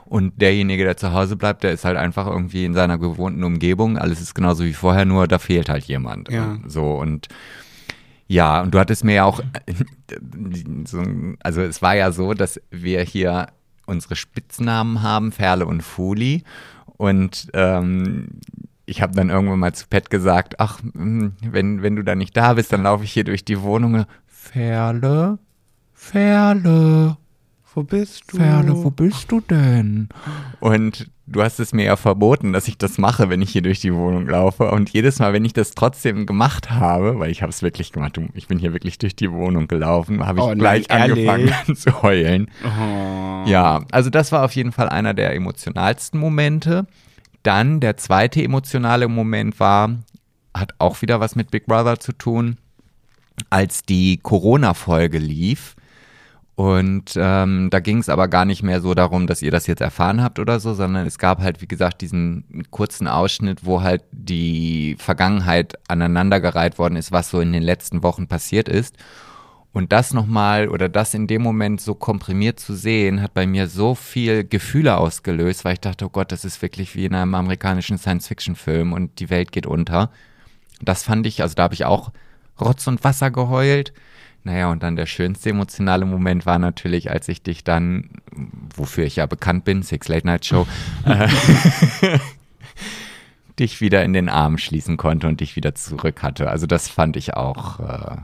Und 0.05 0.41
derjenige, 0.41 0.85
der 0.85 0.97
zu 0.97 1.13
Hause 1.13 1.35
bleibt, 1.35 1.63
der 1.63 1.71
ist 1.71 1.85
halt 1.85 1.97
einfach 1.97 2.25
irgendwie 2.25 2.65
in 2.65 2.73
seiner 2.73 2.97
gewohnten 2.97 3.43
Umgebung. 3.43 3.99
Alles 3.99 4.21
ist 4.21 4.33
genauso 4.33 4.63
wie 4.63 4.73
vorher, 4.73 5.05
nur 5.05 5.27
da 5.27 5.37
fehlt 5.37 5.69
halt 5.69 5.83
jemand. 5.85 6.29
Ja. 6.29 6.57
So 6.65 6.95
und 6.95 7.27
ja, 8.27 8.61
und 8.61 8.73
du 8.73 8.79
hattest 8.79 9.03
mir 9.03 9.15
ja 9.15 9.23
auch, 9.25 9.41
so, 10.85 11.03
also 11.41 11.61
es 11.61 11.81
war 11.81 11.95
ja 11.95 12.11
so, 12.11 12.33
dass 12.33 12.59
wir 12.71 13.01
hier 13.01 13.47
unsere 13.85 14.15
Spitznamen 14.15 15.01
haben, 15.01 15.31
Ferle 15.31 15.65
und 15.65 15.81
Fuli. 15.81 16.43
Und 16.97 17.47
ähm, 17.53 18.27
ich 18.85 19.01
habe 19.01 19.13
dann 19.13 19.29
irgendwann 19.29 19.59
mal 19.59 19.73
zu 19.73 19.87
Pet 19.87 20.09
gesagt, 20.09 20.59
ach, 20.59 20.79
mh, 20.93 21.31
wenn, 21.41 21.81
wenn 21.81 21.95
du 21.95 22.03
da 22.03 22.15
nicht 22.15 22.35
da 22.35 22.53
bist, 22.53 22.71
dann 22.73 22.83
laufe 22.83 23.03
ich 23.03 23.11
hier 23.11 23.23
durch 23.23 23.45
die 23.45 23.61
Wohnung. 23.61 24.05
Ferle, 24.27 25.39
Ferle, 25.93 27.17
Wo 27.73 27.83
bist 27.83 28.23
du? 28.31 28.37
Ferle, 28.37 28.75
wo 28.75 28.89
bist 28.89 29.31
du 29.31 29.39
denn? 29.39 30.09
Und 30.59 31.09
du 31.25 31.41
hast 31.41 31.59
es 31.59 31.73
mir 31.73 31.85
ja 31.85 31.95
verboten, 31.95 32.53
dass 32.53 32.67
ich 32.67 32.77
das 32.77 32.97
mache, 32.97 33.29
wenn 33.29 33.41
ich 33.41 33.51
hier 33.51 33.61
durch 33.61 33.79
die 33.79 33.93
Wohnung 33.93 34.27
laufe. 34.27 34.69
Und 34.71 34.89
jedes 34.91 35.19
Mal, 35.19 35.33
wenn 35.33 35.45
ich 35.45 35.53
das 35.53 35.71
trotzdem 35.71 36.25
gemacht 36.25 36.69
habe, 36.71 37.19
weil 37.19 37.31
ich 37.31 37.41
habe 37.41 37.51
es 37.51 37.61
wirklich 37.61 37.91
gemacht, 37.91 38.19
ich 38.33 38.47
bin 38.47 38.59
hier 38.59 38.73
wirklich 38.73 38.97
durch 38.97 39.15
die 39.15 39.31
Wohnung 39.31 39.67
gelaufen, 39.67 40.25
habe 40.25 40.39
ich 40.39 40.45
Oh 40.45 40.53
gleich 40.55 40.85
ehrlich? 40.89 41.29
angefangen 41.29 41.53
an 41.67 41.75
zu 41.75 42.01
heulen. 42.01 42.49
Oh. 42.63 43.47
Ja, 43.47 43.83
also 43.91 44.09
das 44.09 44.31
war 44.31 44.43
auf 44.43 44.53
jeden 44.55 44.71
Fall 44.71 44.89
einer 44.89 45.13
der 45.13 45.33
emotionalsten 45.35 46.19
Momente. 46.19 46.85
Dann 47.43 47.79
der 47.79 47.97
zweite 47.97 48.41
emotionale 48.43 49.07
Moment 49.07 49.59
war, 49.59 49.97
hat 50.55 50.73
auch 50.77 51.01
wieder 51.01 51.19
was 51.19 51.35
mit 51.35 51.51
Big 51.51 51.65
Brother 51.65 51.99
zu 51.99 52.13
tun, 52.13 52.57
als 53.49 53.81
die 53.81 54.17
Corona-Folge 54.17 55.17
lief 55.17 55.75
Und 56.55 57.13
ähm, 57.15 57.69
da 57.71 57.79
ging 57.79 57.97
es 57.97 58.09
aber 58.09 58.27
gar 58.27 58.45
nicht 58.45 58.61
mehr 58.61 58.79
so 58.79 58.93
darum, 58.93 59.25
dass 59.25 59.41
ihr 59.41 59.49
das 59.49 59.65
jetzt 59.65 59.81
erfahren 59.81 60.21
habt 60.21 60.37
oder 60.37 60.59
so, 60.59 60.75
sondern 60.75 61.07
es 61.07 61.17
gab 61.17 61.41
halt, 61.41 61.61
wie 61.61 61.67
gesagt, 61.67 62.01
diesen 62.01 62.65
kurzen 62.69 63.07
Ausschnitt, 63.07 63.65
wo 63.65 63.81
halt 63.81 64.03
die 64.11 64.95
Vergangenheit 64.99 65.79
aneinandergereiht 65.87 66.77
worden 66.77 66.95
ist, 66.95 67.11
was 67.11 67.29
so 67.29 67.39
in 67.39 67.53
den 67.53 67.63
letzten 67.63 68.03
Wochen 68.03 68.27
passiert 68.27 68.69
ist. 68.69 68.95
Und 69.71 69.91
das 69.91 70.13
nochmal 70.13 70.69
oder 70.69 70.87
das 70.87 71.15
in 71.15 71.25
dem 71.25 71.41
Moment 71.41 71.81
so 71.81 71.95
komprimiert 71.95 72.59
zu 72.59 72.75
sehen, 72.75 73.23
hat 73.23 73.33
bei 73.33 73.47
mir 73.47 73.67
so 73.67 73.95
viel 73.95 74.43
Gefühle 74.43 74.97
ausgelöst, 74.97 75.65
weil 75.65 75.73
ich 75.73 75.79
dachte, 75.81 76.05
oh 76.05 76.09
Gott, 76.09 76.31
das 76.31 76.45
ist 76.45 76.61
wirklich 76.61 76.95
wie 76.95 77.05
in 77.05 77.15
einem 77.15 77.33
amerikanischen 77.33 77.97
Science-Fiction-Film 77.97 78.93
und 78.93 79.19
die 79.19 79.31
Welt 79.31 79.51
geht 79.51 79.65
unter. 79.65 80.11
Das 80.79 81.01
fand 81.01 81.25
ich, 81.25 81.41
also 81.41 81.55
da 81.55 81.63
habe 81.63 81.73
ich 81.73 81.85
auch 81.85 82.11
Rotz 82.61 82.85
und 82.85 83.03
Wasser 83.03 83.31
geheult. 83.31 83.93
Naja, 84.45 84.69
und 84.71 84.83
dann 84.83 84.95
der 84.97 85.05
schönste 85.05 85.49
emotionale 85.51 86.05
Moment 86.05 86.45
war 86.45 86.59
natürlich, 86.59 87.09
als 87.11 87.29
ich 87.29 87.43
dich 87.43 87.63
dann, 87.63 88.09
wofür 88.75 89.05
ich 89.05 89.15
ja 89.15 89.25
bekannt 89.25 89.63
bin, 89.63 89.83
Six 89.83 90.07
Late 90.09 90.27
Night 90.27 90.45
Show, 90.45 90.67
äh, 91.05 91.27
dich 93.59 93.81
wieder 93.81 94.03
in 94.03 94.13
den 94.13 94.29
Arm 94.29 94.57
schließen 94.57 94.97
konnte 94.97 95.27
und 95.27 95.39
dich 95.39 95.55
wieder 95.55 95.75
zurück 95.75 96.23
hatte. 96.23 96.49
Also 96.49 96.65
das 96.65 96.87
fand 96.89 97.15
ich 97.17 97.35
auch, 97.35 97.79
äh, 97.79 98.17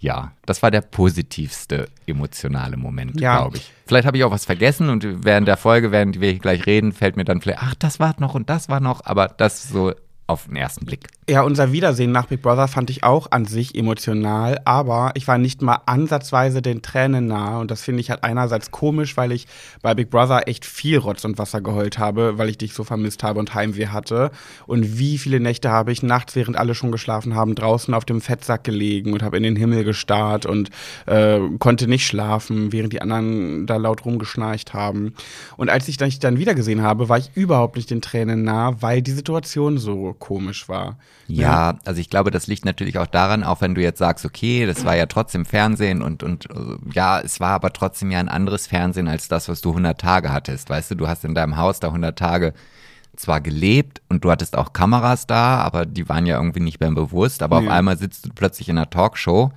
ja, 0.00 0.32
das 0.46 0.62
war 0.62 0.70
der 0.70 0.80
positivste 0.80 1.88
emotionale 2.06 2.76
Moment, 2.78 3.20
Ja. 3.20 3.36
glaube 3.38 3.58
ich. 3.58 3.70
Vielleicht 3.86 4.06
habe 4.06 4.16
ich 4.16 4.24
auch 4.24 4.30
was 4.30 4.46
vergessen 4.46 4.88
und 4.88 5.24
während 5.24 5.46
der 5.46 5.58
Folge, 5.58 5.92
während 5.92 6.20
wir 6.20 6.30
hier 6.30 6.40
gleich 6.40 6.64
reden, 6.66 6.92
fällt 6.92 7.16
mir 7.16 7.24
dann 7.24 7.42
vielleicht, 7.42 7.62
ach, 7.62 7.74
das 7.74 8.00
war 8.00 8.14
noch 8.18 8.34
und 8.34 8.48
das 8.48 8.68
war 8.70 8.80
noch, 8.80 9.04
aber 9.04 9.28
das 9.28 9.68
so 9.68 9.92
auf 10.30 10.46
den 10.46 10.56
ersten 10.56 10.86
Blick. 10.86 11.08
Ja, 11.28 11.42
unser 11.42 11.72
Wiedersehen 11.72 12.10
nach 12.10 12.26
Big 12.26 12.42
Brother 12.42 12.66
fand 12.66 12.90
ich 12.90 13.04
auch 13.04 13.28
an 13.30 13.44
sich 13.44 13.76
emotional, 13.76 14.60
aber 14.64 15.12
ich 15.14 15.28
war 15.28 15.38
nicht 15.38 15.62
mal 15.62 15.78
ansatzweise 15.86 16.60
den 16.60 16.82
Tränen 16.82 17.26
nahe 17.28 17.60
und 17.60 17.70
das 17.70 17.82
finde 17.82 18.00
ich 18.00 18.10
halt 18.10 18.24
einerseits 18.24 18.70
komisch, 18.70 19.16
weil 19.16 19.30
ich 19.30 19.46
bei 19.82 19.94
Big 19.94 20.10
Brother 20.10 20.48
echt 20.48 20.64
viel 20.64 20.98
Rotz 20.98 21.24
und 21.24 21.38
Wasser 21.38 21.60
geheult 21.60 21.98
habe, 21.98 22.38
weil 22.38 22.48
ich 22.48 22.58
dich 22.58 22.74
so 22.74 22.82
vermisst 22.82 23.22
habe 23.22 23.38
und 23.38 23.54
Heimweh 23.54 23.88
hatte. 23.88 24.30
Und 24.66 24.98
wie 24.98 25.18
viele 25.18 25.38
Nächte 25.38 25.70
habe 25.70 25.92
ich 25.92 26.02
nachts, 26.02 26.34
während 26.34 26.56
alle 26.56 26.74
schon 26.74 26.90
geschlafen 26.90 27.34
haben, 27.34 27.54
draußen 27.54 27.94
auf 27.94 28.04
dem 28.04 28.20
Fettsack 28.20 28.64
gelegen 28.64 29.12
und 29.12 29.22
habe 29.22 29.36
in 29.36 29.42
den 29.44 29.56
Himmel 29.56 29.84
gestarrt 29.84 30.46
und 30.46 30.70
äh, 31.06 31.38
konnte 31.58 31.86
nicht 31.86 32.06
schlafen, 32.06 32.72
während 32.72 32.92
die 32.92 33.02
anderen 33.02 33.66
da 33.66 33.76
laut 33.76 34.04
rumgeschnarcht 34.04 34.74
haben. 34.74 35.14
Und 35.56 35.70
als 35.70 35.86
ich 35.88 35.96
dich 35.96 36.18
dann 36.18 36.38
wiedergesehen 36.38 36.82
habe, 36.82 37.08
war 37.08 37.18
ich 37.18 37.30
überhaupt 37.34 37.76
nicht 37.76 37.90
den 37.90 38.02
Tränen 38.02 38.42
nah, 38.42 38.80
weil 38.82 39.00
die 39.00 39.12
Situation 39.12 39.78
so 39.78 40.16
komisch 40.20 40.68
war. 40.68 40.98
Ja, 41.26 41.78
also 41.84 42.00
ich 42.00 42.08
glaube, 42.10 42.30
das 42.30 42.46
liegt 42.46 42.64
natürlich 42.64 42.98
auch 42.98 43.08
daran, 43.08 43.42
auch 43.42 43.60
wenn 43.60 43.74
du 43.74 43.82
jetzt 43.82 43.98
sagst, 43.98 44.24
okay, 44.24 44.66
das 44.66 44.84
war 44.84 44.94
ja 44.94 45.06
trotzdem 45.06 45.44
Fernsehen 45.44 46.02
und, 46.02 46.22
und 46.22 46.48
äh, 46.50 46.76
ja, 46.92 47.18
es 47.20 47.40
war 47.40 47.50
aber 47.50 47.72
trotzdem 47.72 48.12
ja 48.12 48.20
ein 48.20 48.28
anderes 48.28 48.68
Fernsehen 48.68 49.08
als 49.08 49.26
das, 49.26 49.48
was 49.48 49.60
du 49.60 49.70
100 49.70 50.00
Tage 50.00 50.32
hattest. 50.32 50.70
Weißt 50.70 50.92
du, 50.92 50.94
du 50.94 51.08
hast 51.08 51.24
in 51.24 51.34
deinem 51.34 51.56
Haus 51.56 51.80
da 51.80 51.88
100 51.88 52.16
Tage 52.16 52.54
zwar 53.16 53.40
gelebt 53.40 54.00
und 54.08 54.24
du 54.24 54.30
hattest 54.30 54.56
auch 54.56 54.72
Kameras 54.72 55.26
da, 55.26 55.58
aber 55.58 55.84
die 55.86 56.08
waren 56.08 56.26
ja 56.26 56.36
irgendwie 56.36 56.60
nicht 56.60 56.80
mehr 56.80 56.90
bewusst, 56.92 57.42
aber 57.42 57.58
auf 57.58 57.64
Ja. 57.64 57.72
einmal 57.72 57.98
sitzt 57.98 58.26
du 58.26 58.30
plötzlich 58.34 58.68
in 58.68 58.78
einer 58.78 58.88
Talkshow 58.88 59.50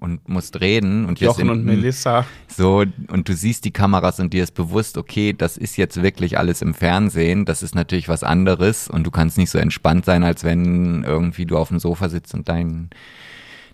und 0.00 0.28
musst 0.28 0.60
reden 0.60 1.04
und 1.04 1.20
Jochen 1.20 1.36
sind 1.36 1.50
und 1.50 1.64
Melissa. 1.64 2.26
so, 2.48 2.84
und 3.08 3.28
du 3.28 3.34
siehst 3.34 3.64
die 3.64 3.70
Kameras 3.70 4.18
und 4.18 4.32
dir 4.32 4.42
ist 4.42 4.54
bewusst, 4.54 4.96
okay, 4.96 5.32
das 5.32 5.56
ist 5.56 5.76
jetzt 5.76 6.02
wirklich 6.02 6.38
alles 6.38 6.62
im 6.62 6.74
Fernsehen, 6.74 7.44
das 7.44 7.62
ist 7.62 7.74
natürlich 7.74 8.08
was 8.08 8.24
anderes 8.24 8.88
und 8.88 9.04
du 9.04 9.10
kannst 9.10 9.36
nicht 9.38 9.50
so 9.50 9.58
entspannt 9.58 10.06
sein, 10.06 10.24
als 10.24 10.42
wenn 10.42 11.04
irgendwie 11.04 11.44
du 11.44 11.58
auf 11.58 11.68
dem 11.68 11.78
Sofa 11.78 12.08
sitzt 12.08 12.34
und 12.34 12.48
dein, 12.48 12.90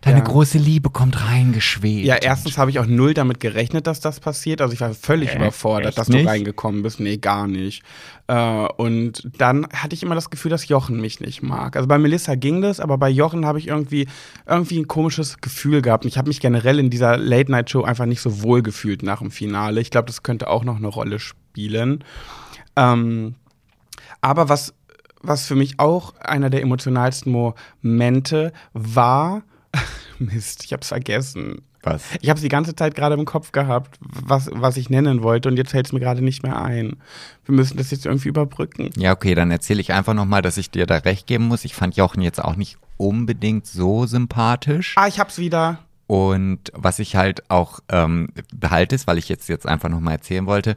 deine 0.00 0.18
Ja. 0.18 0.24
große 0.24 0.58
Liebe 0.58 0.90
kommt 0.90 1.24
reingeschwebt. 1.24 2.04
Ja, 2.06 2.16
erstens 2.16 2.58
habe 2.58 2.70
ich 2.70 2.78
auch 2.78 2.86
null 2.86 3.14
damit 3.14 3.40
gerechnet, 3.40 3.86
dass 3.86 4.00
das 4.00 4.20
passiert. 4.20 4.60
Also 4.60 4.72
ich 4.74 4.80
war 4.80 4.92
völlig 4.94 5.30
Äh, 5.32 5.36
überfordert, 5.36 5.98
dass 5.98 6.08
nicht? 6.08 6.24
du 6.24 6.28
reingekommen 6.28 6.82
bist. 6.82 7.00
Nee, 7.00 7.16
gar 7.16 7.46
nicht. 7.46 7.82
Äh, 8.28 8.34
und 8.76 9.28
dann 9.38 9.66
hatte 9.72 9.94
ich 9.94 10.02
immer 10.02 10.14
das 10.14 10.30
Gefühl, 10.30 10.50
dass 10.50 10.68
Jochen 10.68 11.00
mich 11.00 11.20
nicht 11.20 11.42
mag. 11.42 11.76
Also 11.76 11.88
bei 11.88 11.98
Melissa 11.98 12.34
ging 12.34 12.60
das, 12.60 12.80
aber 12.80 12.98
bei 12.98 13.08
Jochen 13.08 13.46
habe 13.46 13.58
ich 13.58 13.68
irgendwie, 13.68 14.08
irgendwie 14.46 14.78
ein 14.78 14.88
komisches 14.88 15.40
Gefühl 15.40 15.82
gehabt. 15.82 16.04
Und 16.04 16.08
ich 16.08 16.18
habe 16.18 16.28
mich 16.28 16.40
generell 16.40 16.78
in 16.78 16.90
dieser 16.90 17.16
Late-Night-Show 17.16 17.82
einfach 17.82 18.06
nicht 18.06 18.20
so 18.20 18.42
wohl 18.42 18.62
gefühlt 18.62 19.02
nach 19.02 19.18
dem 19.20 19.30
Finale. 19.30 19.80
Ich 19.80 19.90
glaube, 19.90 20.06
das 20.06 20.22
könnte 20.22 20.48
auch 20.48 20.64
noch 20.64 20.76
eine 20.76 20.88
Rolle 20.88 21.18
spielen. 21.18 22.04
Ähm, 22.76 23.34
aber 24.20 24.48
was, 24.48 24.74
was 25.22 25.46
für 25.46 25.54
mich 25.54 25.78
auch 25.78 26.14
einer 26.20 26.50
der 26.50 26.62
emotionalsten 26.62 27.32
Momente 27.32 28.52
war, 28.72 29.42
Mist, 30.32 30.64
ich 30.64 30.72
hab's 30.72 30.88
vergessen. 30.88 31.62
Was? 31.82 32.02
Ich 32.20 32.30
habe 32.30 32.40
die 32.40 32.48
ganze 32.48 32.74
Zeit 32.74 32.96
gerade 32.96 33.14
im 33.14 33.24
Kopf 33.24 33.52
gehabt, 33.52 33.96
was, 34.00 34.50
was 34.52 34.76
ich 34.76 34.90
nennen 34.90 35.22
wollte 35.22 35.48
und 35.48 35.56
jetzt 35.56 35.70
fällt 35.70 35.86
es 35.86 35.92
mir 35.92 36.00
gerade 36.00 36.20
nicht 36.20 36.42
mehr 36.42 36.60
ein. 36.60 36.96
Wir 37.44 37.54
müssen 37.54 37.76
das 37.76 37.92
jetzt 37.92 38.06
irgendwie 38.06 38.28
überbrücken. 38.28 38.90
Ja, 38.96 39.12
okay, 39.12 39.36
dann 39.36 39.52
erzähle 39.52 39.80
ich 39.80 39.92
einfach 39.92 40.14
nochmal, 40.14 40.42
dass 40.42 40.56
ich 40.56 40.70
dir 40.70 40.86
da 40.86 40.96
recht 40.96 41.28
geben 41.28 41.46
muss. 41.46 41.64
Ich 41.64 41.74
fand 41.74 41.96
Jochen 41.96 42.22
jetzt 42.22 42.42
auch 42.42 42.56
nicht 42.56 42.76
unbedingt 42.96 43.66
so 43.66 44.06
sympathisch. 44.06 44.94
Ah, 44.96 45.06
ich 45.06 45.20
hab's 45.20 45.38
wieder. 45.38 45.78
Und 46.08 46.70
was 46.72 46.98
ich 46.98 47.16
halt 47.16 47.50
auch 47.50 47.80
ähm, 47.88 48.28
behalte, 48.54 48.94
ist, 48.94 49.06
weil 49.06 49.18
ich 49.18 49.28
jetzt, 49.28 49.48
jetzt 49.48 49.66
einfach 49.66 49.88
nochmal 49.88 50.14
erzählen 50.14 50.46
wollte, 50.46 50.76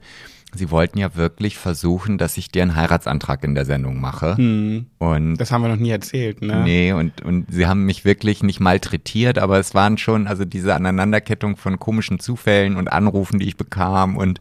sie 0.53 0.71
wollten 0.71 0.97
ja 0.97 1.15
wirklich 1.15 1.57
versuchen, 1.57 2.17
dass 2.17 2.37
ich 2.37 2.49
dir 2.49 2.63
einen 2.63 2.75
Heiratsantrag 2.75 3.43
in 3.43 3.55
der 3.55 3.65
Sendung 3.65 3.99
mache. 4.01 4.37
Hm, 4.37 4.87
Und 4.97 5.35
das 5.37 5.51
haben 5.51 5.61
wir 5.61 5.69
noch 5.69 5.75
nie 5.77 5.91
erzählt, 5.91 6.41
ne? 6.41 6.63
Nee, 6.63 6.91
und, 6.93 7.21
und 7.21 7.45
sie 7.51 7.67
haben 7.67 7.85
mich 7.85 8.05
wirklich 8.05 8.43
nicht 8.43 8.59
malträtiert, 8.59 9.37
aber 9.37 9.59
es 9.59 9.73
waren 9.73 9.97
schon, 9.97 10.27
also 10.27 10.45
diese 10.45 10.73
Aneinanderkettung 10.75 11.57
von 11.57 11.79
komischen 11.79 12.19
Zufällen 12.19 12.77
und 12.77 12.91
Anrufen, 12.91 13.39
die 13.39 13.47
ich 13.47 13.57
bekam 13.57 14.17
und 14.17 14.39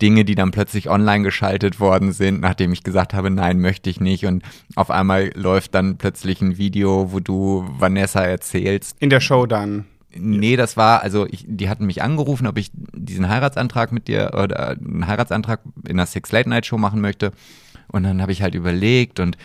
Dinge, 0.00 0.24
die 0.24 0.34
dann 0.34 0.50
plötzlich 0.50 0.88
online 0.90 1.22
geschaltet 1.22 1.78
worden 1.80 2.12
sind, 2.12 2.40
nachdem 2.40 2.72
ich 2.72 2.82
gesagt 2.82 3.14
habe, 3.14 3.30
nein, 3.30 3.60
möchte 3.60 3.88
ich 3.90 4.00
nicht. 4.00 4.26
Und 4.26 4.42
auf 4.74 4.90
einmal 4.90 5.30
läuft 5.34 5.74
dann 5.74 5.96
plötzlich 5.98 6.40
ein 6.40 6.58
Video, 6.58 7.12
wo 7.12 7.20
du 7.20 7.64
Vanessa 7.78 8.22
erzählst, 8.22 8.96
In 9.00 9.10
der 9.10 9.20
Show 9.20 9.46
dann. 9.46 9.84
Nee, 10.14 10.56
das 10.56 10.76
war, 10.76 11.02
also 11.02 11.26
ich, 11.26 11.44
die 11.46 11.68
hatten 11.68 11.86
mich 11.86 12.02
angerufen, 12.02 12.46
ob 12.46 12.58
ich 12.58 12.70
diesen 12.74 13.28
Heiratsantrag 13.28 13.92
mit 13.92 14.08
dir 14.08 14.32
oder 14.34 14.70
einen 14.70 15.06
Heiratsantrag 15.06 15.60
in 15.86 15.98
einer 15.98 16.06
Six 16.06 16.32
Late 16.32 16.48
Night 16.48 16.66
Show 16.66 16.78
machen 16.78 17.00
möchte. 17.00 17.32
Und 17.88 18.04
dann 18.04 18.20
habe 18.20 18.32
ich 18.32 18.42
halt 18.42 18.54
überlegt 18.54 19.20
und 19.20 19.36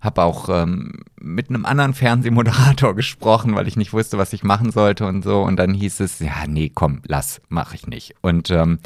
habe 0.00 0.22
auch 0.22 0.48
ähm, 0.48 1.02
mit 1.20 1.50
einem 1.50 1.66
anderen 1.66 1.94
Fernsehmoderator 1.94 2.94
gesprochen, 2.96 3.54
weil 3.54 3.68
ich 3.68 3.76
nicht 3.76 3.92
wusste, 3.92 4.18
was 4.18 4.32
ich 4.32 4.42
machen 4.42 4.72
sollte 4.72 5.06
und 5.06 5.22
so. 5.22 5.42
Und 5.42 5.56
dann 5.56 5.74
hieß 5.74 6.00
es, 6.00 6.18
ja, 6.20 6.46
nee, 6.46 6.70
komm, 6.74 7.02
lass, 7.06 7.40
mache 7.48 7.74
ich 7.74 7.86
nicht. 7.86 8.14
Und 8.22 8.50
ähm, 8.50 8.78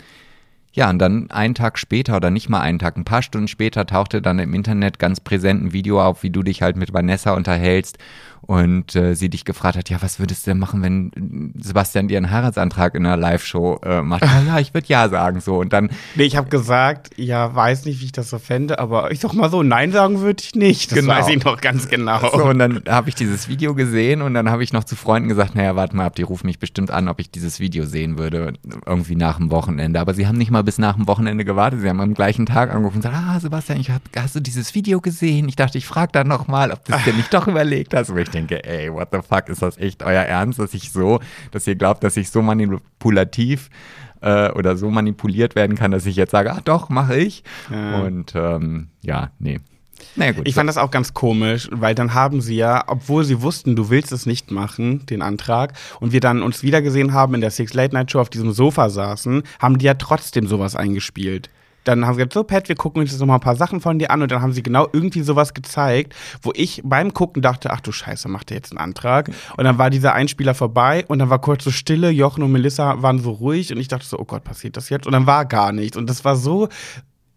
ja, 0.73 0.91
und 0.91 0.99
dann 0.99 1.31
einen 1.31 1.55
Tag 1.55 1.79
später 1.79 2.17
oder 2.17 2.31
nicht 2.31 2.49
mal 2.49 2.61
einen 2.61 2.81
Tag, 2.81 2.97
ein 2.97 3.05
paar 3.05 3.23
Stunden 3.23 3.47
später 3.47 3.87
tauchte 3.87 4.21
dann 4.21 4.41
im 4.41 4.55
Internet 4.55 4.99
ganz 4.99 5.21
präsent 5.21 5.63
ein 5.63 5.73
Video 5.73 6.03
auf, 6.03 6.25
wie 6.25 6.31
du 6.31 6.43
dich 6.43 6.63
halt 6.63 6.77
mit 6.77 6.93
Vanessa 6.93 7.33
unterhältst 7.35 7.99
und 8.47 8.95
äh, 8.97 9.15
sie 9.15 9.29
dich 9.31 9.45
gefragt 9.45 9.77
hat, 9.77 9.91
ja, 9.91 10.01
was 10.03 10.19
würdest 10.19 10.47
du 10.47 10.51
denn 10.51 10.59
machen, 10.59 10.83
wenn 10.83 11.53
Sebastian 11.59 12.09
dir 12.09 12.19
einen 12.19 12.31
Heiratsantrag 12.31 12.95
in 12.95 13.07
einer 13.07 13.17
Live-Show 13.17 13.81
äh, 13.85 14.03
macht? 14.03 14.25
Ja, 14.47 14.59
ich 14.59 14.75
würde 14.75 14.87
ja 14.89 15.09
sagen 15.09 15.41
so. 15.41 15.59
Und 15.59 15.73
dann, 15.73 15.91
Nee, 16.17 16.25
ich 16.25 16.37
habe 16.37 16.49
gesagt, 16.51 17.11
ja, 17.17 17.55
weiß 17.55 17.85
nicht, 17.87 18.01
wie 18.01 18.07
ich 18.07 18.13
das 18.13 18.29
so 18.31 18.39
fände, 18.39 18.79
aber 18.79 19.11
ich 19.11 19.21
sag 19.21 19.33
mal 19.33 19.51
so, 19.51 19.63
nein 19.63 19.91
sagen 19.93 20.21
würde 20.21 20.43
ich 20.43 20.55
nicht. 20.55 20.91
Das 20.93 20.99
Genau. 20.99 21.15
weiß 21.15 21.29
ich 21.29 21.45
noch 21.45 21.61
ganz 21.61 21.89
genau. 21.89 22.19
so, 22.31 22.45
und 22.45 22.59
dann 22.59 22.83
habe 22.89 23.09
ich 23.09 23.15
dieses 23.15 23.49
Video 23.49 23.75
gesehen 23.75 24.21
und 24.23 24.35
dann 24.35 24.51
habe 24.51 24.63
ich 24.63 24.73
noch 24.73 24.85
zu 24.85 24.97
Freunden 24.97 25.29
gesagt, 25.29 25.55
naja, 25.55 25.77
warte 25.77 25.97
mal 25.97 26.05
ab, 26.07 26.15
die 26.17 26.23
rufen 26.23 26.47
mich 26.47 26.59
bestimmt 26.59 26.91
an, 26.91 27.09
ob 27.09 27.21
ich 27.21 27.31
dieses 27.31 27.61
Video 27.61 27.85
sehen 27.87 28.19
würde, 28.19 28.53
irgendwie 28.85 29.17
nach 29.17 29.39
dem 29.39 29.51
Wochenende. 29.51 30.01
Aber 30.01 30.15
sie 30.15 30.27
haben 30.27 30.37
nicht 30.37 30.51
mal 30.51 30.63
bis 30.65 30.79
nach 30.79 30.97
dem 30.97 31.07
Wochenende 31.09 31.45
gewartet. 31.45 31.81
Sie 31.81 31.89
haben 31.89 32.01
am 32.01 32.15
gleichen 32.15 32.47
Tag 32.47 32.71
angerufen 32.71 32.97
und 32.97 33.03
gesagt, 33.03 33.17
ah, 33.17 33.41
Sebastian, 33.41 33.81
ich 33.81 33.91
hab, 33.91 34.03
hast 34.17 34.37
du 34.37 34.41
dieses 34.41 34.75
Video 34.75 35.01
gesehen? 35.01 35.49
Ich 35.49 35.57
dachte, 35.57 35.79
ich 35.79 35.87
frage 35.87 36.13
dann 36.13 36.29
noch 36.29 36.49
mal, 36.49 36.71
ob 36.71 36.85
du 36.85 36.93
es 36.93 37.05
dir 37.05 37.15
nicht 37.15 37.33
doch 37.33 37.47
überlegt 37.49 37.95
hast. 37.95 38.11
Ich 38.11 38.15
denke, 38.35 38.65
ey, 38.65 38.93
what 38.93 39.09
the 39.13 39.19
fuck, 39.27 39.49
ist 39.49 39.63
das 39.63 39.79
echt 39.79 40.03
euer 40.03 40.23
Ernst, 40.23 40.59
dass 40.59 40.75
ich 40.75 40.93
so, 40.93 41.21
dass 41.51 41.67
ihr 41.67 41.77
glaubt, 41.77 42.05
dass 42.05 42.17
ich 42.17 42.31
so 42.31 42.43
manipulativ 42.43 43.71
äh, 44.21 44.51
oder 44.51 44.77
so 44.77 44.91
manipuliert 44.91 45.55
werden 45.55 45.77
kann, 45.77 45.91
dass 45.91 46.07
ich 46.07 46.17
jetzt 46.17 46.33
sage, 46.33 46.53
ah 46.53 46.61
doch, 46.65 46.89
mache 46.89 47.17
ich. 47.17 47.45
Ja. 47.71 48.01
Und 48.01 48.35
ähm, 48.35 48.89
ja, 49.03 49.31
nee. 49.39 49.61
Naja, 50.17 50.33
gut. 50.33 50.47
Ich 50.49 50.55
fand 50.55 50.69
das 50.69 50.77
auch 50.77 50.91
ganz 50.91 51.15
komisch, 51.15 51.69
weil 51.73 51.95
dann 51.95 52.15
haben 52.15 52.41
sie 52.41 52.57
ja, 52.57 52.85
obwohl 52.87 53.25
sie 53.25 53.43
wussten, 53.43 53.77
du 53.77 53.91
willst 53.91 54.13
es 54.13 54.27
nicht 54.27 54.51
machen, 54.51 55.07
den 55.07 55.23
Antrag, 55.23 55.73
und 56.01 56.13
wir 56.13 56.21
dann 56.21 56.43
uns 56.43 56.63
wiedergesehen 56.63 57.13
haben 57.13 57.35
in 57.35 57.41
der 57.41 57.51
Six 57.51 57.75
Late 57.75 57.95
Night 57.95 58.11
Show 58.11 58.21
auf 58.21 58.31
diesem 58.31 58.53
Sofa 58.53 58.91
saßen, 58.91 59.43
haben 59.59 59.79
die 59.79 59.87
ja 59.87 59.95
trotzdem 59.95 60.47
sowas 60.47 60.77
eingespielt. 60.77 61.51
Dann 61.85 62.07
haben 62.07 62.15
sie 62.15 62.19
gesagt, 62.19 62.33
so 62.33 62.45
Pat, 62.45 62.69
wir 62.69 62.77
gucken 62.77 63.03
uns 63.03 63.11
jetzt 63.11 63.21
noch 63.21 63.27
mal 63.27 63.35
ein 63.35 63.41
paar 63.41 63.57
Sachen 63.57 63.81
von 63.81 63.99
dir 63.99 64.11
an 64.11 64.23
und 64.23 64.31
dann 64.31 64.43
haben 64.43 64.53
sie 64.53 64.63
genau 64.63 64.89
irgendwie 64.93 65.23
sowas 65.23 65.55
gezeigt, 65.55 66.15
wo 66.43 66.53
ich 66.55 66.83
beim 66.85 67.15
Gucken 67.15 67.43
dachte, 67.43 67.71
ach 67.71 67.81
du 67.81 67.93
Scheiße, 67.93 68.29
macht 68.29 68.51
der 68.51 68.57
jetzt 68.57 68.73
einen 68.73 68.79
Antrag? 68.79 69.31
Und 69.57 69.65
dann 69.65 69.79
war 69.79 69.91
dieser 69.91 70.15
Einspieler 70.15 70.55
vorbei 70.55 71.05
und 71.09 71.19
dann 71.19 71.31
war 71.31 71.41
kurz 71.41 71.65
so 71.65 71.71
Stille, 71.71 72.11
Jochen 72.11 72.43
und 72.43 72.53
Melissa 72.53 73.03
waren 73.03 73.19
so 73.19 73.31
ruhig 73.31 73.73
und 73.73 73.79
ich 73.79 73.89
dachte 73.89 74.07
so, 74.07 74.19
oh 74.19 74.25
Gott, 74.25 74.45
passiert 74.45 74.77
das 74.77 74.89
jetzt? 74.89 75.07
Und 75.07 75.13
dann 75.13 75.27
war 75.27 75.45
gar 75.45 75.73
nichts 75.73 75.97
und 75.97 76.09
das 76.09 76.25
war 76.25 76.37
so 76.37 76.69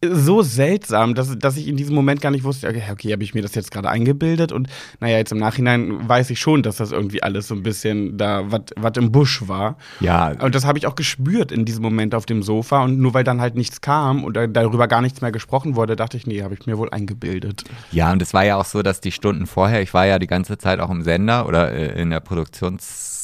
so 0.06 0.44
seltsam, 0.44 1.16
dass, 1.16 1.38
dass 1.39 1.58
ich 1.58 1.68
in 1.68 1.75
diesem 1.75 1.96
Moment 1.96 2.22
gar 2.22 2.30
nicht 2.30 2.44
wusste, 2.44 2.68
okay, 2.68 2.84
okay 2.92 3.12
habe 3.12 3.24
ich 3.24 3.34
mir 3.34 3.42
das 3.42 3.56
jetzt 3.56 3.72
gerade 3.72 3.89
eingebildet 3.89 4.51
und 4.51 4.68
naja, 5.00 5.18
jetzt 5.18 5.32
im 5.32 5.39
Nachhinein 5.39 6.08
weiß 6.08 6.30
ich 6.30 6.39
schon, 6.39 6.62
dass 6.62 6.77
das 6.77 6.92
irgendwie 6.92 7.24
alles 7.24 7.48
so 7.48 7.56
ein 7.56 7.63
bisschen 7.63 8.18
da 8.18 8.44
was 8.50 8.92
im 8.98 9.12
Busch 9.12 9.48
war. 9.48 9.77
Ja. 10.00 10.34
Und 10.39 10.54
das 10.54 10.66
habe 10.66 10.77
ich 10.77 10.86
auch 10.86 10.96
gespürt 10.96 11.51
in 11.51 11.66
diesem 11.66 11.82
Moment 11.82 12.13
auf 12.13 12.27
dem 12.27 12.44
Sofa 12.44 12.84
und 12.84 13.00
nur 13.00 13.16
weil 13.16 13.24
dann 13.24 13.42
halt 13.42 13.56
nichts 13.56 13.82
kam 13.82 14.24
und 14.24 14.36
darüber 14.36 14.88
gar 14.88 15.01
nichts 15.01 15.22
mehr 15.22 15.32
gesprochen 15.32 15.75
wurde, 15.75 15.96
dachte 15.96 16.18
ich, 16.18 16.27
nee, 16.27 16.44
habe 16.44 16.54
ich 16.54 16.68
mir 16.68 16.77
wohl 16.77 16.89
eingebildet. 16.92 17.63
Ja, 17.92 18.12
und 18.12 18.22
es 18.22 18.34
war 18.34 18.46
ja 18.46 18.58
auch 18.58 18.66
so, 18.66 18.84
dass 18.84 19.01
die 19.01 19.12
Stunden 19.12 19.48
vorher, 19.48 19.82
ich 19.82 19.94
war 19.94 20.06
ja 20.06 20.20
die 20.20 20.27
ganze 20.27 20.58
Zeit 20.60 20.80
auch 20.80 20.92
im 20.92 21.01
Sender 21.01 21.48
oder 21.48 21.72
äh, 21.72 22.00
in 22.00 22.12
der 22.12 22.20
Produktions 22.20 23.17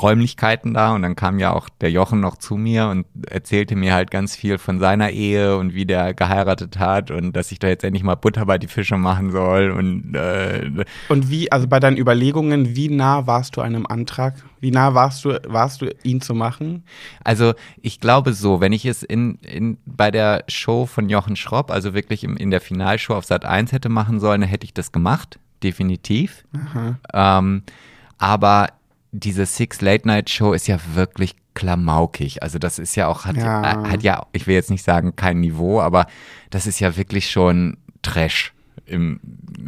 Räumlichkeiten 0.00 0.74
da 0.74 0.94
und 0.94 1.02
dann 1.02 1.16
kam 1.16 1.38
ja 1.38 1.52
auch 1.52 1.68
der 1.80 1.90
Jochen 1.90 2.20
noch 2.20 2.36
zu 2.36 2.56
mir 2.56 2.88
und 2.88 3.06
erzählte 3.28 3.76
mir 3.76 3.94
halt 3.94 4.10
ganz 4.10 4.34
viel 4.36 4.58
von 4.58 4.78
seiner 4.78 5.10
Ehe 5.10 5.56
und 5.56 5.74
wie 5.74 5.86
der 5.86 6.14
geheiratet 6.14 6.78
hat 6.78 7.10
und 7.10 7.34
dass 7.34 7.52
ich 7.52 7.58
da 7.58 7.68
jetzt 7.68 7.84
endlich 7.84 8.02
mal 8.02 8.14
Butter 8.14 8.46
bei 8.46 8.58
die 8.58 8.66
Fische 8.66 8.96
machen 8.96 9.30
soll 9.30 9.70
und 9.70 10.14
äh, 10.14 10.84
und 11.08 11.30
wie 11.30 11.50
also 11.52 11.66
bei 11.66 11.80
deinen 11.80 11.96
Überlegungen 11.96 12.74
wie 12.76 12.88
nah 12.88 13.26
warst 13.26 13.56
du 13.56 13.60
einem 13.60 13.86
Antrag? 13.86 14.34
Wie 14.60 14.70
nah 14.70 14.94
warst 14.94 15.24
du 15.24 15.40
warst 15.46 15.82
du 15.82 15.94
ihn 16.02 16.20
zu 16.20 16.34
machen? 16.34 16.84
Also 17.24 17.54
ich 17.80 18.00
glaube 18.00 18.32
so 18.32 18.60
wenn 18.60 18.72
ich 18.72 18.84
es 18.84 19.02
in, 19.02 19.36
in 19.36 19.78
bei 19.86 20.10
der 20.10 20.44
Show 20.48 20.86
von 20.86 21.08
Jochen 21.08 21.36
Schropp 21.36 21.70
also 21.70 21.94
wirklich 21.94 22.24
im, 22.24 22.36
in 22.36 22.50
der 22.50 22.60
Finalshow 22.60 23.14
auf 23.14 23.24
Sat 23.24 23.44
1 23.44 23.72
hätte 23.72 23.88
machen 23.88 24.20
sollen 24.20 24.42
hätte 24.42 24.64
ich 24.64 24.74
das 24.74 24.92
gemacht 24.92 25.38
definitiv. 25.62 26.44
Ähm, 27.12 27.62
aber 28.18 28.68
diese 29.12 29.46
Six 29.46 29.80
Late 29.80 30.06
Night 30.06 30.30
Show 30.30 30.52
ist 30.52 30.66
ja 30.66 30.78
wirklich 30.94 31.34
klamaukig. 31.54 32.42
Also 32.42 32.58
das 32.58 32.78
ist 32.78 32.94
ja 32.94 33.08
auch, 33.08 33.24
hat 33.24 33.36
ja. 33.36 33.62
Äh, 33.62 33.90
hat 33.90 34.02
ja, 34.02 34.26
ich 34.32 34.46
will 34.46 34.54
jetzt 34.54 34.70
nicht 34.70 34.84
sagen 34.84 35.16
kein 35.16 35.40
Niveau, 35.40 35.80
aber 35.80 36.06
das 36.50 36.66
ist 36.66 36.80
ja 36.80 36.96
wirklich 36.96 37.30
schon 37.30 37.78
Trash. 38.02 38.52
Im, 38.86 39.20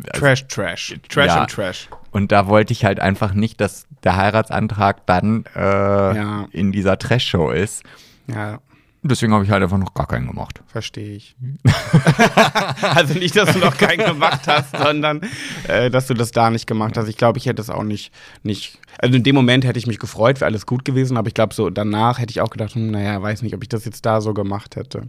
also, 0.06 0.20
Trash, 0.20 0.46
Trash. 0.46 0.94
Trash 1.08 1.26
ja. 1.26 1.40
und 1.42 1.50
Trash. 1.50 1.88
Und 2.10 2.32
da 2.32 2.46
wollte 2.46 2.72
ich 2.72 2.84
halt 2.84 3.00
einfach 3.00 3.34
nicht, 3.34 3.60
dass 3.60 3.86
der 4.02 4.16
Heiratsantrag 4.16 5.06
dann 5.06 5.44
äh, 5.54 5.60
ja. 5.60 6.46
in 6.52 6.72
dieser 6.72 6.98
Trash-Show 6.98 7.50
ist. 7.50 7.82
Ja. 8.26 8.60
Deswegen 9.02 9.32
habe 9.32 9.44
ich 9.44 9.50
halt 9.50 9.62
einfach 9.62 9.78
noch 9.78 9.94
gar 9.94 10.06
keinen 10.06 10.26
gemacht. 10.26 10.60
Verstehe 10.66 11.16
ich. 11.16 11.34
also 12.82 13.14
nicht, 13.14 13.34
dass 13.34 13.52
du 13.54 13.58
noch 13.58 13.76
keinen 13.78 14.04
gemacht 14.04 14.46
hast, 14.46 14.76
sondern 14.76 15.22
äh, 15.66 15.90
dass 15.90 16.06
du 16.06 16.14
das 16.14 16.32
da 16.32 16.50
nicht 16.50 16.66
gemacht 16.66 16.98
hast. 16.98 17.08
Ich 17.08 17.16
glaube, 17.16 17.38
ich 17.38 17.46
hätte 17.46 17.62
es 17.62 17.70
auch 17.70 17.82
nicht, 17.82 18.12
nicht. 18.42 18.78
Also 18.98 19.16
in 19.16 19.22
dem 19.22 19.34
Moment 19.34 19.64
hätte 19.64 19.78
ich 19.78 19.86
mich 19.86 19.98
gefreut, 19.98 20.40
wäre 20.40 20.50
alles 20.50 20.66
gut 20.66 20.84
gewesen, 20.84 21.16
aber 21.16 21.28
ich 21.28 21.34
glaube, 21.34 21.54
so 21.54 21.70
danach 21.70 22.18
hätte 22.18 22.30
ich 22.30 22.42
auch 22.42 22.50
gedacht, 22.50 22.74
hm, 22.74 22.90
naja, 22.90 23.22
weiß 23.22 23.40
nicht, 23.40 23.54
ob 23.54 23.62
ich 23.62 23.70
das 23.70 23.86
jetzt 23.86 24.04
da 24.04 24.20
so 24.20 24.34
gemacht 24.34 24.76
hätte. 24.76 25.08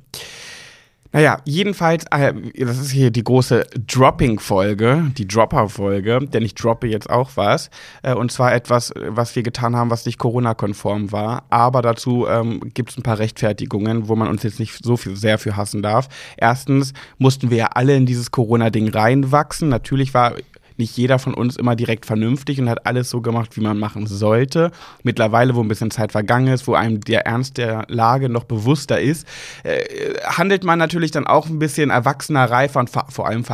Naja, 1.14 1.40
jedenfalls, 1.44 2.06
äh, 2.12 2.34
das 2.58 2.80
ist 2.80 2.92
hier 2.92 3.12
die 3.12 3.24
große 3.24 3.66
Dropping-Folge, 3.86 5.12
die 5.18 5.28
Dropper-Folge, 5.28 6.20
denn 6.28 6.44
ich 6.44 6.56
droppe 6.56 6.88
jetzt 6.88 7.10
auch 7.10 7.32
was. 7.36 7.70
Äh, 8.02 8.14
und 8.14 8.32
zwar 8.32 8.54
etwas, 8.54 8.94
was 8.96 9.36
wir 9.36 9.44
getan 9.44 9.76
haben, 9.76 9.90
was 9.90 10.06
nicht 10.06 10.18
Corona-konform 10.18 11.12
war. 11.12 11.44
Aber 11.50 11.82
dazu 11.82 12.28
ähm, 12.28 12.62
gibt 12.74 12.92
es 12.92 12.98
ein 12.98 13.04
paar 13.04 13.20
Rechtfertigungen, 13.20 14.08
wo 14.08 14.16
man 14.16 14.30
uns 14.30 14.44
jetzt 14.44 14.60
nicht 14.60 14.84
so 14.84 14.96
viel, 14.96 15.18
sehr 15.18 15.38
für 15.38 15.58
hassen 15.58 15.82
darf. 15.82 16.08
Erstens 16.38 16.94
mussten 17.18 17.50
wir 17.50 17.58
ja 17.58 17.68
alle 17.74 17.96
in 17.96 18.06
dieses 18.06 18.32
Corona-Ding 18.32 18.90
reinwachsen. 18.90 19.68
Natürlich 19.68 20.14
war 20.14 20.36
nicht 20.82 20.98
jeder 20.98 21.20
von 21.20 21.34
uns 21.34 21.56
immer 21.56 21.78
direkt 21.78 22.06
vernünftig 22.06 22.60
und 22.60 22.70
hat 22.70 22.86
alles 22.86 23.10
so 23.10 23.22
gemacht, 23.22 23.56
wie 23.56 23.62
man 23.62 23.78
machen 23.78 24.08
sollte. 24.08 24.72
Mittlerweile, 25.04 25.56
wo 25.56 25.62
ein 25.62 25.68
bisschen 25.68 25.92
Zeit 25.92 26.12
vergangen 26.12 26.48
ist, 26.48 26.68
wo 26.68 26.74
einem 26.74 27.00
der 27.00 27.26
Ernst 27.26 27.58
der 27.58 27.86
Lage 27.88 28.28
noch 28.28 28.44
bewusster 28.44 29.00
ist, 29.00 29.26
äh, 29.64 30.16
handelt 30.26 30.64
man 30.64 30.80
natürlich 30.80 31.12
dann 31.12 31.28
auch 31.28 31.48
ein 31.48 31.60
bisschen 31.60 31.92
erwachsener, 31.92 32.50
reifer 32.50 32.80
und 32.80 32.90
vor 32.90 33.28
allem 33.28 33.46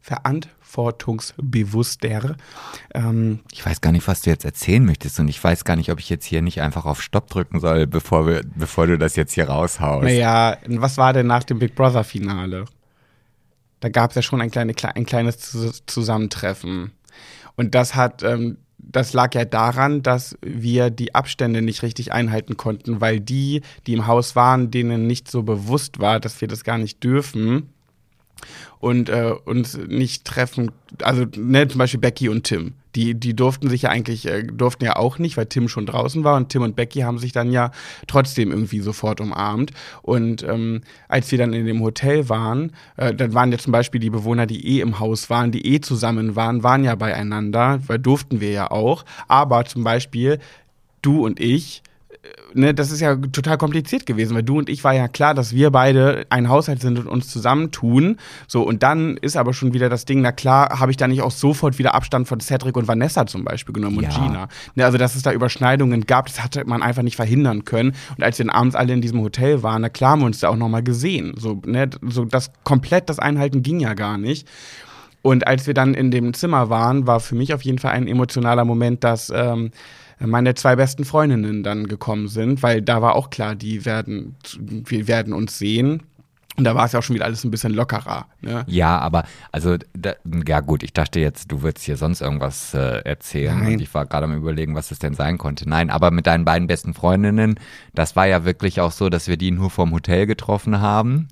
verantwortungsbewusster. 0.00 2.34
Ähm, 2.94 3.38
ich 3.52 3.64
weiß 3.64 3.80
gar 3.80 3.92
nicht, 3.92 4.08
was 4.08 4.22
du 4.22 4.30
jetzt 4.30 4.44
erzählen 4.44 4.84
möchtest 4.84 5.20
und 5.20 5.28
ich 5.28 5.42
weiß 5.42 5.64
gar 5.64 5.76
nicht, 5.76 5.92
ob 5.92 6.00
ich 6.00 6.10
jetzt 6.10 6.24
hier 6.24 6.42
nicht 6.42 6.60
einfach 6.60 6.84
auf 6.84 7.00
Stopp 7.00 7.30
drücken 7.30 7.60
soll, 7.60 7.86
bevor, 7.86 8.26
wir, 8.26 8.42
bevor 8.56 8.88
du 8.88 8.98
das 8.98 9.14
jetzt 9.14 9.34
hier 9.34 9.48
raushaust. 9.48 10.04
Naja, 10.04 10.56
was 10.66 10.98
war 10.98 11.12
denn 11.12 11.28
nach 11.28 11.44
dem 11.44 11.60
Big 11.60 11.76
Brother 11.76 12.02
Finale? 12.02 12.64
Da 13.82 13.88
gab 13.88 14.10
es 14.10 14.16
ja 14.16 14.22
schon 14.22 14.40
ein, 14.40 14.50
kleine, 14.50 14.74
ein 14.94 15.06
kleines 15.06 15.82
Zusammentreffen. 15.86 16.92
Und 17.56 17.74
das 17.74 17.96
hat, 17.96 18.22
ähm, 18.22 18.58
das 18.78 19.12
lag 19.12 19.34
ja 19.34 19.44
daran, 19.44 20.02
dass 20.02 20.38
wir 20.40 20.90
die 20.90 21.16
Abstände 21.16 21.62
nicht 21.62 21.82
richtig 21.82 22.12
einhalten 22.12 22.56
konnten, 22.56 23.00
weil 23.00 23.18
die, 23.18 23.62
die 23.88 23.94
im 23.94 24.06
Haus 24.06 24.36
waren, 24.36 24.70
denen 24.70 25.08
nicht 25.08 25.28
so 25.28 25.42
bewusst 25.42 25.98
war, 25.98 26.20
dass 26.20 26.40
wir 26.40 26.46
das 26.46 26.62
gar 26.62 26.78
nicht 26.78 27.02
dürfen 27.02 27.70
und 28.78 29.08
äh, 29.08 29.34
uns 29.44 29.76
nicht 29.76 30.24
treffen, 30.24 30.70
also 31.02 31.26
ne, 31.36 31.66
zum 31.66 31.78
Beispiel 31.78 32.00
Becky 32.00 32.28
und 32.28 32.44
Tim 32.44 32.74
die, 32.94 33.14
die 33.14 33.34
durften 33.34 33.68
sich 33.68 33.82
ja 33.82 33.90
eigentlich, 33.90 34.26
äh, 34.26 34.42
durften 34.42 34.84
ja 34.84 34.96
auch 34.96 35.18
nicht, 35.18 35.36
weil 35.36 35.46
Tim 35.46 35.68
schon 35.68 35.86
draußen 35.86 36.24
war 36.24 36.36
und 36.36 36.50
Tim 36.50 36.62
und 36.62 36.76
Becky 36.76 37.00
haben 37.00 37.18
sich 37.18 37.32
dann 37.32 37.50
ja 37.50 37.70
trotzdem 38.06 38.50
irgendwie 38.50 38.80
sofort 38.80 39.20
umarmt. 39.20 39.72
Und 40.02 40.42
ähm, 40.42 40.82
als 41.08 41.30
wir 41.30 41.38
dann 41.38 41.52
in 41.52 41.66
dem 41.66 41.80
Hotel 41.80 42.28
waren, 42.28 42.72
äh, 42.96 43.14
dann 43.14 43.34
waren 43.34 43.52
ja 43.52 43.58
zum 43.58 43.72
Beispiel 43.72 44.00
die 44.00 44.10
Bewohner, 44.10 44.46
die 44.46 44.66
eh 44.66 44.80
im 44.80 44.98
Haus 44.98 45.30
waren, 45.30 45.52
die 45.52 45.66
eh 45.66 45.80
zusammen 45.80 46.36
waren, 46.36 46.62
waren 46.62 46.84
ja 46.84 46.94
beieinander, 46.94 47.80
weil 47.86 47.98
durften 47.98 48.40
wir 48.40 48.50
ja 48.50 48.70
auch. 48.70 49.04
Aber 49.28 49.64
zum 49.64 49.84
Beispiel 49.84 50.38
du 51.02 51.24
und 51.24 51.40
ich, 51.40 51.82
ne, 52.54 52.74
das 52.74 52.90
ist 52.90 53.00
ja 53.00 53.16
total 53.16 53.58
kompliziert 53.58 54.06
gewesen, 54.06 54.34
weil 54.34 54.42
du 54.42 54.58
und 54.58 54.68
ich 54.68 54.84
war 54.84 54.92
ja 54.94 55.08
klar, 55.08 55.34
dass 55.34 55.54
wir 55.54 55.70
beide 55.70 56.24
ein 56.30 56.48
Haushalt 56.48 56.80
sind 56.80 56.98
und 56.98 57.06
uns 57.06 57.28
zusammentun. 57.28 58.18
So, 58.46 58.62
und 58.62 58.82
dann 58.82 59.16
ist 59.16 59.36
aber 59.36 59.52
schon 59.52 59.74
wieder 59.74 59.88
das 59.88 60.04
Ding, 60.04 60.20
na 60.20 60.32
klar, 60.32 60.78
habe 60.78 60.90
ich 60.90 60.96
da 60.96 61.08
nicht 61.08 61.22
auch 61.22 61.30
sofort 61.30 61.78
wieder 61.78 61.94
Abstand 61.94 62.28
von 62.28 62.40
Cedric 62.40 62.76
und 62.76 62.86
Vanessa 62.86 63.26
zum 63.26 63.44
Beispiel 63.44 63.72
genommen 63.72 63.98
und 63.98 64.04
ja. 64.04 64.10
Gina. 64.10 64.48
Ne, 64.74 64.84
also, 64.84 64.98
dass 64.98 65.14
es 65.14 65.22
da 65.22 65.32
Überschneidungen 65.32 66.06
gab, 66.06 66.26
das 66.26 66.42
hatte 66.42 66.64
man 66.64 66.82
einfach 66.82 67.02
nicht 67.02 67.16
verhindern 67.16 67.64
können. 67.64 67.94
Und 68.16 68.22
als 68.22 68.38
wir 68.38 68.46
dann 68.46 68.54
abends 68.54 68.76
alle 68.76 68.92
in 68.92 69.00
diesem 69.00 69.20
Hotel 69.20 69.62
waren, 69.62 69.82
na 69.82 69.88
klar 69.88 70.12
haben 70.12 70.20
wir 70.20 70.26
uns 70.26 70.40
da 70.40 70.48
auch 70.48 70.56
nochmal 70.56 70.82
gesehen. 70.82 71.34
So, 71.36 71.60
ne, 71.66 71.90
so 72.02 72.24
das 72.24 72.52
komplett 72.64 73.08
das 73.08 73.18
Einhalten 73.18 73.62
ging 73.62 73.80
ja 73.80 73.94
gar 73.94 74.18
nicht. 74.18 74.46
Und 75.22 75.46
als 75.46 75.66
wir 75.68 75.74
dann 75.74 75.94
in 75.94 76.10
dem 76.10 76.34
Zimmer 76.34 76.68
waren, 76.68 77.06
war 77.06 77.20
für 77.20 77.36
mich 77.36 77.54
auf 77.54 77.62
jeden 77.62 77.78
Fall 77.78 77.92
ein 77.92 78.08
emotionaler 78.08 78.64
Moment, 78.64 79.04
dass 79.04 79.30
ähm, 79.30 79.70
meine 80.26 80.54
zwei 80.54 80.76
besten 80.76 81.04
Freundinnen 81.04 81.62
dann 81.62 81.86
gekommen 81.86 82.28
sind, 82.28 82.62
weil 82.62 82.82
da 82.82 83.02
war 83.02 83.14
auch 83.14 83.30
klar, 83.30 83.54
die 83.54 83.84
werden, 83.84 84.36
wir 84.58 85.08
werden 85.08 85.32
uns 85.32 85.58
sehen. 85.58 86.02
Und 86.56 86.64
da 86.64 86.74
war 86.74 86.84
es 86.84 86.92
ja 86.92 86.98
auch 86.98 87.02
schon 87.02 87.14
wieder 87.14 87.24
alles 87.24 87.44
ein 87.44 87.50
bisschen 87.50 87.72
lockerer. 87.72 88.26
Ne? 88.42 88.64
Ja, 88.66 88.98
aber 88.98 89.24
also 89.52 89.78
da, 89.94 90.12
ja 90.46 90.60
gut, 90.60 90.82
ich 90.82 90.92
dachte 90.92 91.18
jetzt, 91.18 91.50
du 91.50 91.62
würdest 91.62 91.86
hier 91.86 91.96
sonst 91.96 92.20
irgendwas 92.20 92.74
äh, 92.74 93.00
erzählen 93.04 93.58
Nein. 93.58 93.72
und 93.74 93.80
ich 93.80 93.94
war 93.94 94.04
gerade 94.04 94.26
am 94.26 94.36
überlegen, 94.36 94.74
was 94.74 94.90
es 94.90 94.98
denn 94.98 95.14
sein 95.14 95.38
konnte. 95.38 95.66
Nein, 95.66 95.88
aber 95.88 96.10
mit 96.10 96.26
deinen 96.26 96.44
beiden 96.44 96.68
besten 96.68 96.92
Freundinnen, 96.92 97.58
das 97.94 98.16
war 98.16 98.26
ja 98.26 98.44
wirklich 98.44 98.82
auch 98.82 98.92
so, 98.92 99.08
dass 99.08 99.28
wir 99.28 99.38
die 99.38 99.50
nur 99.50 99.70
vorm 99.70 99.92
Hotel 99.92 100.26
getroffen 100.26 100.80
haben. 100.82 101.28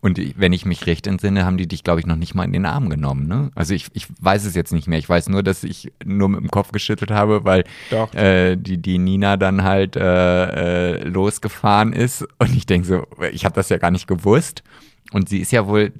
Und 0.00 0.20
wenn 0.36 0.52
ich 0.52 0.64
mich 0.64 0.86
recht 0.86 1.08
entsinne, 1.08 1.44
haben 1.44 1.58
die 1.58 1.66
dich, 1.66 1.82
glaube 1.82 1.98
ich, 1.98 2.06
noch 2.06 2.14
nicht 2.14 2.34
mal 2.34 2.44
in 2.44 2.52
den 2.52 2.66
Arm 2.66 2.88
genommen. 2.88 3.26
Ne? 3.26 3.50
Also 3.56 3.74
ich, 3.74 3.86
ich 3.94 4.06
weiß 4.20 4.44
es 4.44 4.54
jetzt 4.54 4.72
nicht 4.72 4.86
mehr. 4.86 4.98
Ich 4.98 5.08
weiß 5.08 5.28
nur, 5.28 5.42
dass 5.42 5.64
ich 5.64 5.92
nur 6.04 6.28
mit 6.28 6.40
dem 6.40 6.50
Kopf 6.50 6.70
geschüttelt 6.70 7.10
habe, 7.10 7.44
weil 7.44 7.64
äh, 8.14 8.56
die, 8.56 8.78
die 8.78 8.98
Nina 8.98 9.36
dann 9.36 9.64
halt 9.64 9.96
äh, 9.96 10.98
äh, 10.98 11.04
losgefahren 11.04 11.92
ist. 11.92 12.22
Und 12.38 12.54
ich 12.54 12.66
denke 12.66 12.86
so, 12.86 13.06
ich 13.32 13.44
habe 13.44 13.56
das 13.56 13.70
ja 13.70 13.78
gar 13.78 13.90
nicht 13.90 14.06
gewusst. 14.06 14.62
Und 15.12 15.28
sie 15.28 15.38
ist 15.38 15.52
ja 15.52 15.66
wohl 15.66 15.92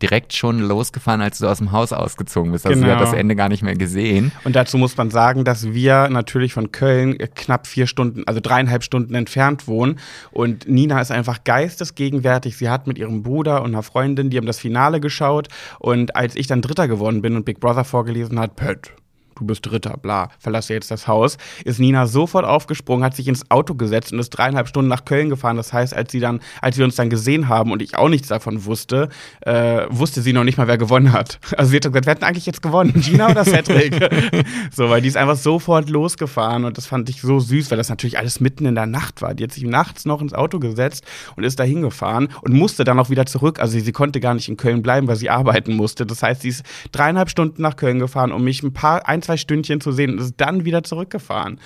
direkt 0.00 0.32
schon 0.32 0.60
losgefahren, 0.60 1.20
als 1.20 1.38
du 1.38 1.46
aus 1.46 1.58
dem 1.58 1.72
Haus 1.72 1.92
ausgezogen 1.92 2.52
bist. 2.52 2.66
Also 2.66 2.78
genau. 2.78 2.86
sie 2.86 2.92
hat 2.92 3.00
das 3.00 3.10
genau. 3.10 3.20
Ende 3.20 3.36
gar 3.36 3.48
nicht 3.48 3.62
mehr 3.62 3.74
gesehen. 3.74 4.32
Und 4.44 4.56
dazu 4.56 4.78
muss 4.78 4.96
man 4.96 5.10
sagen, 5.10 5.44
dass 5.44 5.72
wir 5.72 6.08
natürlich 6.08 6.54
von 6.54 6.72
Köln 6.72 7.18
knapp 7.34 7.66
vier 7.66 7.86
Stunden, 7.86 8.22
also 8.26 8.40
dreieinhalb 8.40 8.82
Stunden 8.82 9.14
entfernt 9.14 9.68
wohnen. 9.68 9.98
Und 10.30 10.66
Nina 10.68 11.00
ist 11.00 11.10
einfach 11.10 11.44
geistesgegenwärtig. 11.44 12.56
Sie 12.56 12.70
hat 12.70 12.86
mit 12.86 12.98
ihrem 12.98 13.22
Bruder 13.22 13.62
und 13.62 13.74
einer 13.74 13.82
Freundin, 13.82 14.30
die 14.30 14.38
haben 14.38 14.46
das 14.46 14.58
Finale 14.58 15.00
geschaut. 15.00 15.48
Und 15.78 16.16
als 16.16 16.34
ich 16.34 16.46
dann 16.46 16.62
Dritter 16.62 16.88
geworden 16.88 17.20
bin 17.20 17.36
und 17.36 17.44
Big 17.44 17.60
Brother 17.60 17.84
vorgelesen 17.84 18.38
hat, 18.40 18.56
Pött, 18.56 18.92
du 19.36 19.44
bist 19.44 19.66
Dritter, 19.66 19.96
bla, 19.96 20.30
verlasse 20.38 20.74
jetzt 20.74 20.90
das 20.90 21.08
Haus, 21.08 21.36
ist 21.64 21.78
Nina 21.80 22.06
sofort 22.06 22.44
aufgesprungen, 22.44 23.04
hat 23.04 23.16
sich 23.16 23.28
ins 23.28 23.50
Auto 23.50 23.74
gesetzt 23.74 24.12
und 24.12 24.18
ist 24.18 24.30
dreieinhalb 24.30 24.68
Stunden 24.68 24.88
nach 24.88 25.04
Köln 25.04 25.28
gefahren. 25.28 25.56
Das 25.56 25.72
heißt, 25.72 25.94
als 25.94 26.12
sie 26.12 26.20
dann, 26.20 26.40
als 26.60 26.78
wir 26.78 26.84
uns 26.84 26.96
dann 26.96 27.10
gesehen 27.10 27.48
haben 27.48 27.72
und 27.72 27.82
ich 27.82 27.96
auch 27.96 28.08
nichts 28.08 28.28
davon 28.28 28.64
wusste, 28.64 29.08
äh, 29.40 29.86
wusste 29.88 30.22
sie 30.22 30.32
noch 30.32 30.44
nicht 30.44 30.58
mal, 30.58 30.68
wer 30.68 30.78
gewonnen 30.78 31.12
hat. 31.12 31.38
Also 31.64 31.70
sie 31.70 31.76
hat 31.76 31.84
gesagt, 31.84 32.06
wer 32.06 32.14
hat 32.16 32.24
eigentlich 32.24 32.46
jetzt 32.46 32.62
gewonnen? 32.62 32.92
Gina 33.00 33.30
oder 33.30 33.44
Cedric? 33.44 33.94
so, 34.72 34.90
weil 34.90 35.00
die 35.00 35.08
ist 35.08 35.16
einfach 35.16 35.36
sofort 35.36 35.88
losgefahren 35.88 36.64
und 36.64 36.76
das 36.76 36.86
fand 36.86 37.08
ich 37.08 37.20
so 37.20 37.38
süß, 37.38 37.70
weil 37.70 37.78
das 37.78 37.88
natürlich 37.88 38.18
alles 38.18 38.40
mitten 38.40 38.66
in 38.66 38.74
der 38.74 38.86
Nacht 38.86 39.22
war. 39.22 39.34
Die 39.34 39.44
hat 39.44 39.52
sich 39.52 39.62
nachts 39.62 40.04
noch 40.04 40.20
ins 40.20 40.34
Auto 40.34 40.58
gesetzt 40.58 41.04
und 41.36 41.44
ist 41.44 41.60
da 41.60 41.64
hingefahren 41.64 42.28
und 42.42 42.54
musste 42.54 42.84
dann 42.84 42.98
auch 42.98 43.08
wieder 43.08 43.24
zurück. 43.26 43.60
Also 43.60 43.74
sie, 43.74 43.80
sie 43.80 43.92
konnte 43.92 44.20
gar 44.20 44.34
nicht 44.34 44.48
in 44.48 44.56
Köln 44.56 44.82
bleiben, 44.82 45.06
weil 45.06 45.16
sie 45.16 45.30
arbeiten 45.30 45.74
musste. 45.74 46.06
Das 46.06 46.22
heißt, 46.22 46.42
sie 46.42 46.48
ist 46.48 46.64
dreieinhalb 46.92 47.30
Stunden 47.30 47.62
nach 47.62 47.76
Köln 47.76 47.98
gefahren, 47.98 48.32
um 48.32 48.44
mich 48.44 48.62
ein 48.62 48.72
paar, 48.72 49.08
ein, 49.08 49.22
zwei 49.24 49.36
Stündchen 49.36 49.80
zu 49.80 49.92
sehen 49.92 50.12
und 50.12 50.18
ist 50.18 50.34
dann 50.36 50.64
wieder 50.64 50.82
zurückgefahren. 50.82 51.58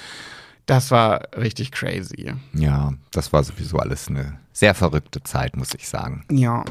Das 0.67 0.91
war 0.91 1.23
richtig 1.37 1.73
crazy. 1.73 2.35
Ja, 2.53 2.93
das 3.11 3.33
war 3.33 3.43
sowieso 3.43 3.79
alles 3.79 4.09
eine 4.09 4.39
sehr 4.53 4.75
verrückte 4.75 5.23
Zeit, 5.23 5.57
muss 5.57 5.75
ich 5.75 5.89
sagen. 5.89 6.25
Ja, 6.31 6.63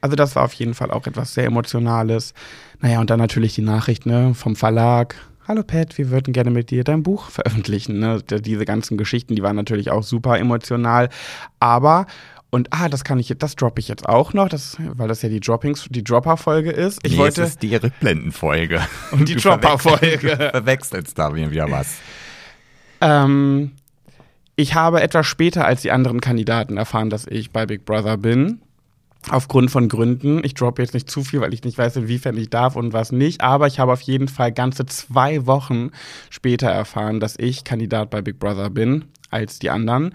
also 0.00 0.16
das 0.16 0.34
war 0.34 0.44
auf 0.44 0.54
jeden 0.54 0.72
Fall 0.72 0.90
auch 0.90 1.06
etwas 1.06 1.34
sehr 1.34 1.44
Emotionales. 1.44 2.32
Naja, 2.80 3.00
und 3.00 3.10
dann 3.10 3.18
natürlich 3.18 3.54
die 3.54 3.62
Nachricht 3.62 4.06
ne, 4.06 4.34
vom 4.34 4.56
Verlag. 4.56 5.16
Hallo 5.46 5.62
Pat, 5.62 5.98
wir 5.98 6.08
würden 6.08 6.32
gerne 6.32 6.50
mit 6.50 6.70
dir 6.70 6.84
dein 6.84 7.02
Buch 7.02 7.28
veröffentlichen. 7.28 7.98
Ne? 7.98 8.22
Diese 8.22 8.64
ganzen 8.64 8.96
Geschichten, 8.96 9.36
die 9.36 9.42
waren 9.42 9.56
natürlich 9.56 9.90
auch 9.90 10.02
super 10.02 10.38
emotional. 10.38 11.10
Aber 11.60 12.06
und 12.54 12.68
ah, 12.70 12.88
das 12.88 13.02
kann 13.02 13.18
ich 13.18 13.34
das 13.36 13.56
droppe 13.56 13.80
ich 13.80 13.88
jetzt 13.88 14.08
auch 14.08 14.32
noch, 14.32 14.48
das, 14.48 14.76
weil 14.78 15.08
das 15.08 15.22
ja 15.22 15.28
die 15.28 15.40
Droppings, 15.40 15.88
die 15.90 16.04
Dropper-Folge 16.04 16.70
ist. 16.70 17.00
Ich 17.02 17.14
nee, 17.14 17.18
wollte. 17.18 17.42
Es 17.42 17.50
ist 17.50 17.62
die 17.64 17.74
Rückblenden-Folge. 17.74 18.80
Und 19.10 19.28
die 19.28 19.34
Dropper-Folge. 19.34 20.36
Verwechselst 20.52 21.18
da 21.18 21.34
wieder 21.34 21.68
was. 21.72 21.96
Ähm, 23.00 23.72
ich 24.54 24.76
habe 24.76 25.02
etwas 25.02 25.26
später 25.26 25.64
als 25.64 25.82
die 25.82 25.90
anderen 25.90 26.20
Kandidaten 26.20 26.76
erfahren, 26.76 27.10
dass 27.10 27.26
ich 27.26 27.50
bei 27.50 27.66
Big 27.66 27.84
Brother 27.84 28.16
bin. 28.18 28.60
Aufgrund 29.30 29.72
von 29.72 29.88
Gründen. 29.88 30.44
Ich 30.44 30.54
droppe 30.54 30.82
jetzt 30.82 30.94
nicht 30.94 31.10
zu 31.10 31.24
viel, 31.24 31.40
weil 31.40 31.54
ich 31.54 31.64
nicht 31.64 31.76
weiß, 31.76 31.96
inwiefern 31.96 32.36
ich 32.36 32.50
darf 32.50 32.76
und 32.76 32.92
was 32.92 33.10
nicht. 33.10 33.40
Aber 33.40 33.66
ich 33.66 33.80
habe 33.80 33.92
auf 33.92 34.02
jeden 34.02 34.28
Fall 34.28 34.52
ganze 34.52 34.86
zwei 34.86 35.44
Wochen 35.46 35.90
später 36.30 36.68
erfahren, 36.68 37.18
dass 37.18 37.34
ich 37.36 37.64
Kandidat 37.64 38.10
bei 38.10 38.22
Big 38.22 38.38
Brother 38.38 38.70
bin 38.70 39.06
als 39.30 39.58
die 39.58 39.70
anderen. 39.70 40.14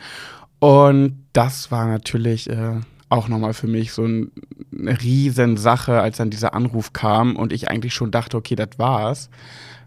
Und 0.59 1.25
das 1.33 1.71
war 1.71 1.87
natürlich 1.87 2.49
äh, 2.49 2.79
auch 3.09 3.27
nochmal 3.27 3.53
für 3.53 3.67
mich 3.67 3.91
so 3.91 4.05
ein, 4.05 4.31
eine 4.77 5.01
Riesensache, 5.01 5.99
als 5.99 6.17
dann 6.17 6.29
dieser 6.29 6.53
Anruf 6.53 6.93
kam 6.93 7.35
und 7.35 7.53
ich 7.53 7.69
eigentlich 7.69 7.93
schon 7.93 8.11
dachte, 8.11 8.37
okay, 8.37 8.55
das 8.55 8.69
war's. 8.77 9.29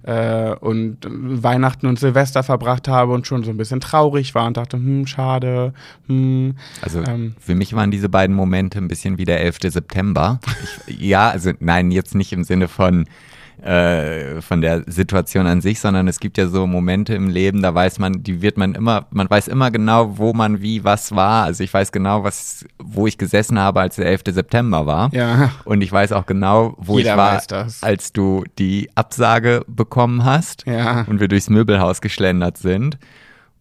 Äh, 0.03 0.55
und 0.57 0.99
Weihnachten 1.09 1.87
und 1.87 1.99
Silvester 1.99 2.43
verbracht 2.43 2.89
habe 2.89 3.13
und 3.13 3.27
schon 3.27 3.45
so 3.45 3.51
ein 3.51 3.57
bisschen 3.57 3.81
traurig 3.81 4.35
war 4.35 4.47
und 4.49 4.57
dachte, 4.57 4.77
hm, 4.77 5.07
schade. 5.07 5.73
Hm, 6.09 6.57
also 6.81 7.03
ähm, 7.05 7.37
für 7.39 7.55
mich 7.55 7.75
waren 7.75 7.93
diese 7.93 8.09
beiden 8.09 8.35
Momente 8.35 8.79
ein 8.79 8.89
bisschen 8.89 9.19
wie 9.19 9.25
der 9.25 9.41
11. 9.41 9.59
September. 9.65 10.41
Ich, 10.87 10.99
ja, 10.99 11.31
also 11.31 11.53
nein, 11.61 11.93
jetzt 11.93 12.17
nicht 12.17 12.33
im 12.33 12.43
Sinne 12.43 12.67
von 12.67 13.07
äh, 13.61 14.41
von 14.41 14.61
der 14.61 14.85
Situation 14.87 15.47
an 15.47 15.61
sich, 15.61 15.81
sondern 15.81 16.09
es 16.09 16.21
gibt 16.21 16.39
ja 16.39 16.47
so 16.49 16.67
Momente 16.67 17.15
im 17.15 17.29
Leben, 17.29 17.63
da 17.63 17.75
weiß 17.75 17.99
man, 17.99 18.23
die 18.23 18.43
wird 18.43 18.57
man 18.57 18.75
immer, 18.75 19.07
man 19.11 19.29
weiß 19.29 19.49
immer 19.49 19.71
genau, 19.71 20.19
wo 20.19 20.33
man 20.33 20.63
wie 20.63 20.85
was 20.85 21.15
war. 21.15 21.45
Also 21.45 21.63
ich 21.65 21.73
weiß 21.73 21.93
genau, 21.93 22.25
was, 22.25 22.65
wo 22.79 23.07
ich 23.07 23.19
gesessen 23.19 23.59
habe, 23.59 23.81
als 23.81 23.97
der 23.97 24.07
11. 24.07 24.23
September 24.29 24.87
war. 24.87 25.13
Ja. 25.15 25.51
Und 25.65 25.83
ich 25.83 25.93
weiß 25.93 26.13
auch 26.13 26.27
genau, 26.27 26.75
wo 26.79 26.99
Jeder 26.99 27.13
ich 27.13 27.17
war, 27.17 27.43
als 27.83 28.13
du 28.13 28.45
die 28.59 28.91
Absage 28.95 29.65
bekommen 29.69 30.25
hast 30.25 30.65
Ja. 30.67 31.05
und 31.09 31.21
wir 31.21 31.29
durchs 31.29 31.51
Möbelhaus 31.51 32.01
geschlendert 32.01 32.59
sind. 32.59 32.99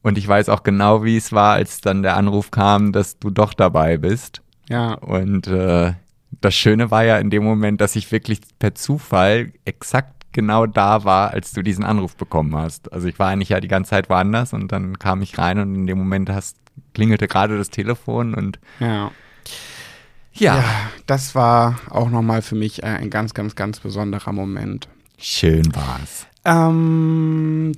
Und 0.04 0.18
ich 0.18 0.28
weiß 0.28 0.50
auch 0.50 0.64
genau, 0.64 1.04
wie 1.04 1.18
es 1.18 1.32
war, 1.32 1.54
als 1.54 1.82
dann 1.82 2.02
der 2.02 2.18
Anruf 2.18 2.50
kam, 2.50 2.92
dass 2.92 3.20
du 3.20 3.30
doch 3.30 3.54
dabei 3.54 3.98
bist. 3.98 4.42
Ja. 4.68 4.94
Und 4.96 5.46
äh, 5.48 5.94
das 6.40 6.56
Schöne 6.56 6.92
war 6.92 7.04
ja 7.04 7.18
in 7.18 7.30
dem 7.30 7.44
Moment, 7.44 7.82
dass 7.82 7.96
ich 7.96 8.12
wirklich 8.12 8.40
per 8.60 8.74
Zufall 8.76 9.52
exakt 9.66 10.14
genau 10.32 10.66
da 10.66 11.04
war, 11.04 11.32
als 11.32 11.52
du 11.52 11.62
diesen 11.62 11.84
Anruf 11.84 12.16
bekommen 12.16 12.56
hast. 12.56 12.92
Also 12.94 13.08
ich 13.08 13.20
war 13.20 13.30
eigentlich 13.30 13.50
ja 13.50 13.60
die 13.60 13.68
ganze 13.68 13.90
Zeit 13.90 14.10
woanders 14.10 14.54
und 14.54 14.72
dann 14.72 14.98
kam 14.98 15.22
ich 15.22 15.38
rein 15.38 15.60
und 15.60 15.76
in 15.76 15.88
dem 15.88 15.98
Moment 15.98 16.30
hast, 16.30 16.58
klingelte 16.94 17.28
gerade 17.28 17.58
das 17.58 17.70
Telefon 17.70 18.34
und 18.34 18.60
Ja. 18.80 19.12
ja, 20.34 20.58
Ja, 20.58 20.64
das 21.06 21.36
war 21.36 21.80
auch 21.90 22.10
nochmal 22.10 22.42
für 22.42 22.56
mich 22.56 22.84
äh, 22.84 22.88
ein 22.88 23.10
ganz, 23.10 23.34
ganz, 23.34 23.56
ganz 23.56 23.80
besonderer 23.80 24.32
Moment. 24.32 24.88
schön 25.18 25.76
war's. 25.76 26.28
Ähm, 26.46 27.74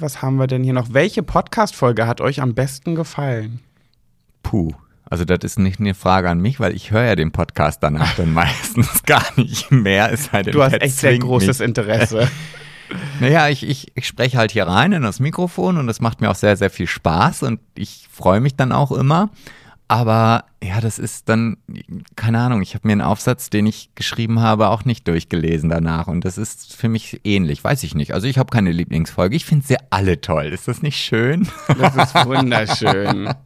was 0.00 0.22
haben 0.22 0.36
wir 0.36 0.46
denn 0.46 0.62
hier 0.62 0.74
noch? 0.74 0.92
Welche 0.92 1.22
Podcast-Folge 1.22 2.06
hat 2.06 2.20
euch 2.20 2.42
am 2.42 2.54
besten 2.54 2.94
gefallen? 2.94 3.60
Puh. 4.42 4.72
Also 5.10 5.24
das 5.24 5.38
ist 5.42 5.58
nicht 5.58 5.80
eine 5.80 5.94
Frage 5.94 6.30
an 6.30 6.38
mich, 6.38 6.60
weil 6.60 6.74
ich 6.74 6.92
höre 6.92 7.04
ja 7.04 7.16
den 7.16 7.32
Podcast 7.32 7.82
danach 7.82 8.14
dann 8.14 8.32
meistens 8.32 9.02
gar 9.02 9.24
nicht 9.36 9.70
mehr. 9.72 10.12
Es 10.12 10.26
sei 10.26 10.42
denn, 10.42 10.52
Du 10.52 10.62
hast 10.62 10.80
echt 10.80 10.96
sehr 10.96 11.18
großes 11.18 11.58
mich. 11.58 11.68
Interesse. 11.68 12.30
Naja, 13.20 13.48
ich, 13.48 13.62
ich, 13.62 13.92
ich 13.94 14.04
spreche 14.04 14.36
halt 14.36 14.50
hier 14.50 14.66
rein 14.66 14.90
in 14.90 15.02
das 15.02 15.20
Mikrofon 15.20 15.76
und 15.76 15.86
das 15.86 16.00
macht 16.00 16.20
mir 16.20 16.28
auch 16.28 16.34
sehr, 16.34 16.56
sehr 16.56 16.70
viel 16.70 16.88
Spaß 16.88 17.44
und 17.44 17.60
ich 17.76 18.08
freue 18.10 18.40
mich 18.40 18.56
dann 18.56 18.72
auch 18.72 18.90
immer. 18.90 19.30
Aber 19.86 20.44
ja, 20.60 20.80
das 20.80 20.98
ist 20.98 21.28
dann, 21.28 21.56
keine 22.16 22.40
Ahnung, 22.40 22.62
ich 22.62 22.74
habe 22.74 22.88
mir 22.88 22.92
einen 22.94 23.00
Aufsatz, 23.00 23.48
den 23.48 23.66
ich 23.66 23.90
geschrieben 23.94 24.40
habe, 24.40 24.70
auch 24.70 24.84
nicht 24.84 25.06
durchgelesen 25.06 25.70
danach. 25.70 26.08
Und 26.08 26.24
das 26.24 26.36
ist 26.36 26.74
für 26.74 26.88
mich 26.88 27.20
ähnlich, 27.22 27.62
weiß 27.62 27.84
ich 27.84 27.94
nicht. 27.94 28.12
Also 28.12 28.26
ich 28.26 28.38
habe 28.38 28.50
keine 28.50 28.72
Lieblingsfolge. 28.72 29.36
Ich 29.36 29.44
finde 29.44 29.66
sie 29.66 29.76
alle 29.90 30.20
toll. 30.20 30.46
Ist 30.46 30.66
das 30.66 30.82
nicht 30.82 30.96
schön? 30.96 31.48
Das 31.78 31.94
ist 31.94 32.26
wunderschön. 32.26 33.34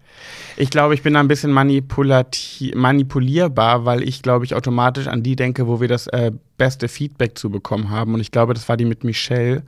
Ich 0.57 0.71
glaube, 0.71 0.95
ich 0.95 1.03
bin 1.03 1.15
da 1.15 1.21
ein 1.21 1.29
bisschen 1.29 1.53
manipulierbar, 1.53 3.85
weil 3.85 4.03
ich, 4.03 4.23
glaube 4.23 4.45
ich, 4.45 4.55
automatisch 4.55 5.09
an 5.09 5.23
die 5.23 5.37
denke, 5.37 5.67
wo 5.67 5.81
wir 5.81 5.89
das 5.89 6.07
äh, 6.09 6.33
beste 6.57 6.89
Feedback 6.89 7.37
zu 7.37 7.51
bekommen 7.51 7.91
haben. 7.91 8.15
Und 8.15 8.21
ich 8.21 8.31
glaube, 8.31 8.55
das 8.55 8.69
war 8.69 8.77
die 8.77 8.85
mit 8.85 9.05
Michelle, 9.05 9.63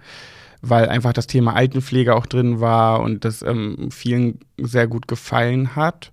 weil 0.62 0.88
einfach 0.88 1.12
das 1.12 1.27
Thema 1.27 1.55
Altenpflege 1.55 2.14
auch 2.14 2.27
drin 2.27 2.61
war 2.61 3.01
und 3.01 3.25
das 3.25 3.42
ähm, 3.42 3.88
vielen 3.90 4.38
sehr 4.59 4.87
gut 4.87 5.09
gefallen 5.09 5.75
hat. 5.75 6.12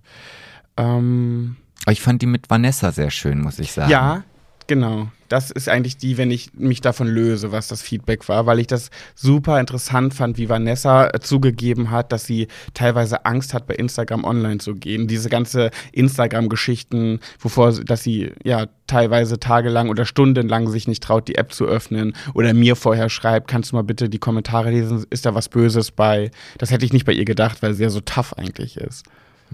Ähm, 0.76 1.56
ich 1.88 2.00
fand 2.00 2.22
die 2.22 2.26
mit 2.26 2.50
Vanessa 2.50 2.90
sehr 2.90 3.10
schön, 3.10 3.40
muss 3.40 3.58
ich 3.58 3.72
sagen. 3.72 3.90
ja, 3.90 4.24
genau. 4.66 5.08
Das 5.28 5.50
ist 5.50 5.68
eigentlich 5.68 5.96
die, 5.96 6.16
wenn 6.18 6.30
ich 6.30 6.54
mich 6.54 6.80
davon 6.80 7.08
löse, 7.08 7.50
was 7.50 7.68
das 7.68 7.82
Feedback 7.82 8.28
war, 8.28 8.46
weil 8.46 8.58
ich 8.58 8.66
das 8.66 8.90
super 9.14 9.58
interessant 9.58 10.14
fand, 10.14 10.38
wie 10.38 10.48
Vanessa 10.48 11.08
äh, 11.08 11.20
zugegeben 11.20 11.90
hat, 11.90 12.12
dass 12.12 12.24
sie 12.24 12.48
teilweise 12.74 13.24
Angst 13.24 13.54
hat, 13.54 13.66
bei 13.66 13.74
Instagram 13.74 14.24
online 14.24 14.58
zu 14.58 14.74
gehen. 14.74 15.08
Diese 15.08 15.28
ganze 15.28 15.70
Instagram-Geschichten, 15.92 17.20
wovor, 17.40 17.72
dass 17.72 18.02
sie 18.02 18.32
ja 18.44 18.66
teilweise 18.86 19.40
tagelang 19.40 19.88
oder 19.88 20.04
stundenlang 20.04 20.68
sich 20.68 20.86
nicht 20.86 21.02
traut, 21.02 21.26
die 21.26 21.36
App 21.36 21.52
zu 21.52 21.64
öffnen 21.64 22.14
oder 22.34 22.52
mir 22.54 22.76
vorher 22.76 23.08
schreibt, 23.08 23.48
kannst 23.48 23.72
du 23.72 23.76
mal 23.76 23.82
bitte 23.82 24.08
die 24.08 24.18
Kommentare 24.18 24.70
lesen, 24.70 25.04
ist 25.10 25.26
da 25.26 25.34
was 25.34 25.48
Böses 25.48 25.90
bei? 25.90 26.30
Das 26.58 26.70
hätte 26.70 26.84
ich 26.84 26.92
nicht 26.92 27.06
bei 27.06 27.12
ihr 27.12 27.24
gedacht, 27.24 27.62
weil 27.62 27.74
sie 27.74 27.82
ja 27.82 27.90
so 27.90 28.00
tough 28.00 28.34
eigentlich 28.34 28.76
ist. 28.76 29.04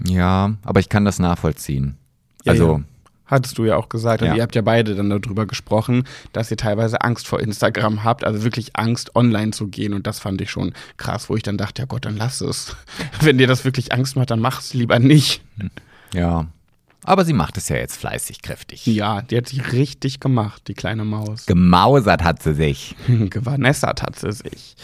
Ja, 0.05 0.55
aber 0.63 0.79
ich 0.79 0.89
kann 0.89 1.05
das 1.05 1.19
nachvollziehen. 1.19 1.97
Ja, 2.43 2.51
also, 2.53 2.77
ja. 2.77 2.83
Hattest 3.31 3.57
du 3.57 3.65
ja 3.65 3.77
auch 3.77 3.89
gesagt. 3.89 4.21
Und 4.21 4.27
Ja. 4.27 4.35
ihr 4.35 4.43
habt 4.43 4.53
ja 4.55 4.61
beide 4.61 4.93
dann 4.93 5.09
darüber 5.09 5.45
gesprochen, 5.47 6.03
dass 6.33 6.51
ihr 6.51 6.57
teilweise 6.57 7.01
Angst 7.01 7.27
vor 7.27 7.39
Instagram 7.39 8.03
habt, 8.03 8.23
also 8.25 8.43
wirklich 8.43 8.75
Angst, 8.75 9.15
online 9.15 9.51
zu 9.51 9.67
gehen. 9.69 9.93
Und 9.93 10.05
das 10.05 10.19
fand 10.19 10.41
ich 10.41 10.51
schon 10.51 10.73
krass, 10.97 11.29
wo 11.29 11.35
ich 11.37 11.41
dann 11.43 11.57
dachte, 11.57 11.81
ja 11.81 11.85
Gott, 11.87 12.05
dann 12.05 12.17
lass 12.17 12.41
es. 12.41 12.75
Wenn 13.21 13.37
dir 13.39 13.47
das 13.47 13.65
wirklich 13.65 13.93
Angst 13.93 14.15
macht, 14.15 14.29
dann 14.29 14.39
mach 14.41 14.59
es 14.61 14.73
lieber 14.73 14.99
nicht. 14.99 15.41
ja. 16.13 16.45
Aber 17.03 17.25
sie 17.25 17.33
macht 17.33 17.57
es 17.57 17.67
ja 17.67 17.77
jetzt 17.77 17.97
fleißig, 17.97 18.43
kräftig. 18.43 18.85
Ja, 18.85 19.23
die 19.23 19.35
hat 19.37 19.47
sich 19.47 19.71
richtig 19.71 20.19
gemacht, 20.19 20.61
die 20.67 20.75
kleine 20.75 21.03
Maus. 21.03 21.47
Gemausert 21.47 22.23
hat 22.23 22.43
sie 22.43 22.53
sich. 22.53 22.95
Gewannessert 23.07 24.03
hat 24.03 24.19
sie 24.19 24.31
sich. 24.31 24.75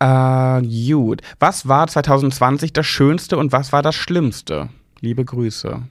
Äh, 0.00 0.62
gut. 0.62 1.20
Was 1.40 1.68
war 1.68 1.86
2020 1.86 2.72
das 2.72 2.86
Schönste 2.86 3.36
und 3.36 3.52
was 3.52 3.72
war 3.72 3.82
das 3.82 3.94
Schlimmste? 3.94 4.70
Liebe 5.00 5.24
Grüße. 5.24 5.82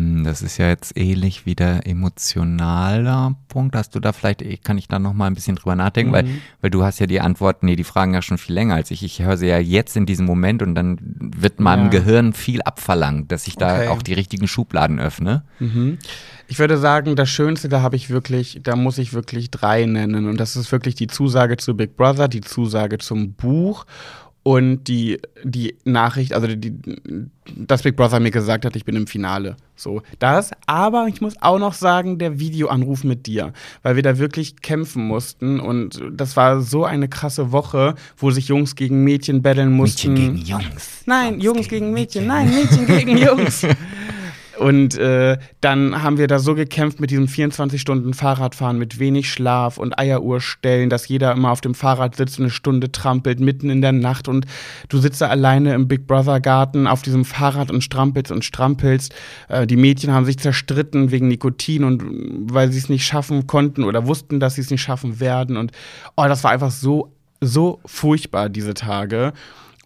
Hm, 0.00 0.24
Das 0.24 0.40
ist 0.42 0.56
ja 0.58 0.68
jetzt 0.68 0.96
ähnlich 0.96 1.44
wie 1.46 1.54
der 1.54 1.86
emotionaler 1.86 3.34
Punkt. 3.48 3.76
Hast 3.76 3.94
du 3.94 4.00
da 4.00 4.12
vielleicht, 4.12 4.42
eh, 4.42 4.56
kann 4.56 4.78
ich 4.78 4.88
da 4.88 4.98
noch 4.98 5.12
mal 5.12 5.26
ein 5.26 5.34
bisschen 5.34 5.56
drüber 5.56 5.74
nachdenken, 5.76 6.12
weil, 6.12 6.26
weil 6.60 6.70
du 6.70 6.82
hast 6.84 6.98
ja 7.00 7.06
die 7.06 7.20
Antworten, 7.20 7.66
nee, 7.66 7.76
die 7.76 7.84
Fragen 7.84 8.14
ja 8.14 8.22
schon 8.22 8.38
viel 8.38 8.54
länger 8.54 8.74
als 8.76 8.90
ich. 8.90 9.02
Ich 9.02 9.22
höre 9.22 9.36
sie 9.36 9.46
ja 9.48 9.58
jetzt 9.58 9.96
in 9.96 10.06
diesem 10.06 10.26
Moment 10.26 10.62
und 10.62 10.74
dann 10.74 10.98
wird 11.02 11.60
meinem 11.60 11.84
Ja. 11.84 11.90
Gehirn 11.90 12.32
viel 12.32 12.62
abverlangt, 12.62 13.30
dass 13.30 13.46
ich 13.46 13.56
da 13.56 13.74
Okay. 13.76 13.88
auch 13.88 14.02
die 14.02 14.14
richtigen 14.14 14.48
Schubladen 14.48 14.98
öffne. 14.98 15.44
Mhm. 15.58 15.98
Ich 16.48 16.58
würde 16.58 16.78
sagen, 16.78 17.14
das 17.14 17.28
Schönste, 17.28 17.68
da 17.68 17.82
habe 17.82 17.96
ich 17.96 18.10
wirklich, 18.10 18.60
da 18.62 18.74
muss 18.76 18.98
ich 18.98 19.12
wirklich 19.12 19.50
drei 19.50 19.84
nennen. 19.86 20.26
Und 20.28 20.38
das 20.40 20.56
ist 20.56 20.72
wirklich 20.72 20.94
die 20.94 21.06
Zusage 21.06 21.56
zu 21.56 21.76
Big 21.76 21.96
Brother, 21.96 22.26
die 22.28 22.40
Zusage 22.40 22.98
zum 22.98 23.34
Buch 23.34 23.84
und 24.42 24.84
die, 24.84 25.20
die 25.44 25.76
Nachricht, 25.84 26.32
also 26.32 26.46
die, 26.46 26.72
dass 27.56 27.82
Big 27.82 27.96
Brother 27.96 28.20
mir 28.20 28.30
gesagt 28.30 28.64
hat, 28.64 28.74
ich 28.74 28.84
bin 28.84 28.96
im 28.96 29.06
Finale. 29.06 29.56
So, 29.76 30.02
das. 30.18 30.50
Aber 30.66 31.08
ich 31.08 31.20
muss 31.20 31.34
auch 31.40 31.58
noch 31.58 31.74
sagen, 31.74 32.18
der 32.18 32.38
Videoanruf 32.38 33.04
mit 33.04 33.26
dir, 33.26 33.52
weil 33.82 33.96
wir 33.96 34.02
da 34.02 34.18
wirklich 34.18 34.56
kämpfen 34.60 35.06
mussten. 35.06 35.60
Und 35.60 36.00
das 36.12 36.36
war 36.36 36.62
so 36.62 36.84
eine 36.84 37.08
krasse 37.08 37.52
Woche, 37.52 37.94
wo 38.16 38.30
sich 38.30 38.48
Jungs 38.48 38.76
gegen 38.76 39.04
Mädchen 39.04 39.42
betteln 39.42 39.72
mussten. 39.72 40.36
Jungs. 40.36 41.02
Nein, 41.06 41.40
Jungs, 41.40 41.68
gegen 41.68 41.92
Mädchen. 41.92 42.26
Nein, 42.26 42.50
Mädchen 42.50 42.86
gegen 42.86 43.16
Jungs. 43.18 43.66
Und 44.60 44.98
äh, 44.98 45.38
dann 45.62 46.02
haben 46.02 46.18
wir 46.18 46.26
da 46.26 46.38
so 46.38 46.54
gekämpft 46.54 47.00
mit 47.00 47.10
diesem 47.10 47.28
24 47.28 47.80
Stunden 47.80 48.12
Fahrradfahren, 48.12 48.76
mit 48.76 48.98
wenig 48.98 49.32
Schlaf 49.32 49.78
und 49.78 49.98
Eieruhr 49.98 50.42
stellen, 50.42 50.90
dass 50.90 51.08
jeder 51.08 51.32
immer 51.32 51.50
auf 51.50 51.62
dem 51.62 51.74
Fahrrad 51.74 52.14
sitzt 52.14 52.38
und 52.38 52.44
eine 52.44 52.50
Stunde 52.50 52.92
trampelt, 52.92 53.40
mitten 53.40 53.70
in 53.70 53.80
der 53.80 53.92
Nacht 53.92 54.28
und 54.28 54.44
du 54.90 54.98
sitzt 54.98 55.22
da 55.22 55.28
alleine 55.28 55.72
im 55.72 55.88
Big 55.88 56.06
Brother 56.06 56.40
Garten 56.40 56.86
auf 56.86 57.00
diesem 57.00 57.24
Fahrrad 57.24 57.70
und 57.70 57.82
strampelst 57.82 58.30
und 58.30 58.44
strampelst. 58.44 59.14
Äh, 59.48 59.66
die 59.66 59.78
Mädchen 59.78 60.12
haben 60.12 60.26
sich 60.26 60.38
zerstritten 60.38 61.10
wegen 61.10 61.28
Nikotin 61.28 61.82
und 61.82 62.02
äh, 62.02 62.06
weil 62.52 62.70
sie 62.70 62.80
es 62.80 62.90
nicht 62.90 63.06
schaffen 63.06 63.46
konnten 63.46 63.82
oder 63.82 64.06
wussten, 64.06 64.40
dass 64.40 64.56
sie 64.56 64.60
es 64.60 64.70
nicht 64.70 64.82
schaffen 64.82 65.20
werden. 65.20 65.56
Und 65.56 65.72
oh, 66.18 66.24
das 66.26 66.44
war 66.44 66.50
einfach 66.50 66.70
so 66.70 67.10
so 67.40 67.80
furchtbar, 67.86 68.50
diese 68.50 68.74
Tage. 68.74 69.32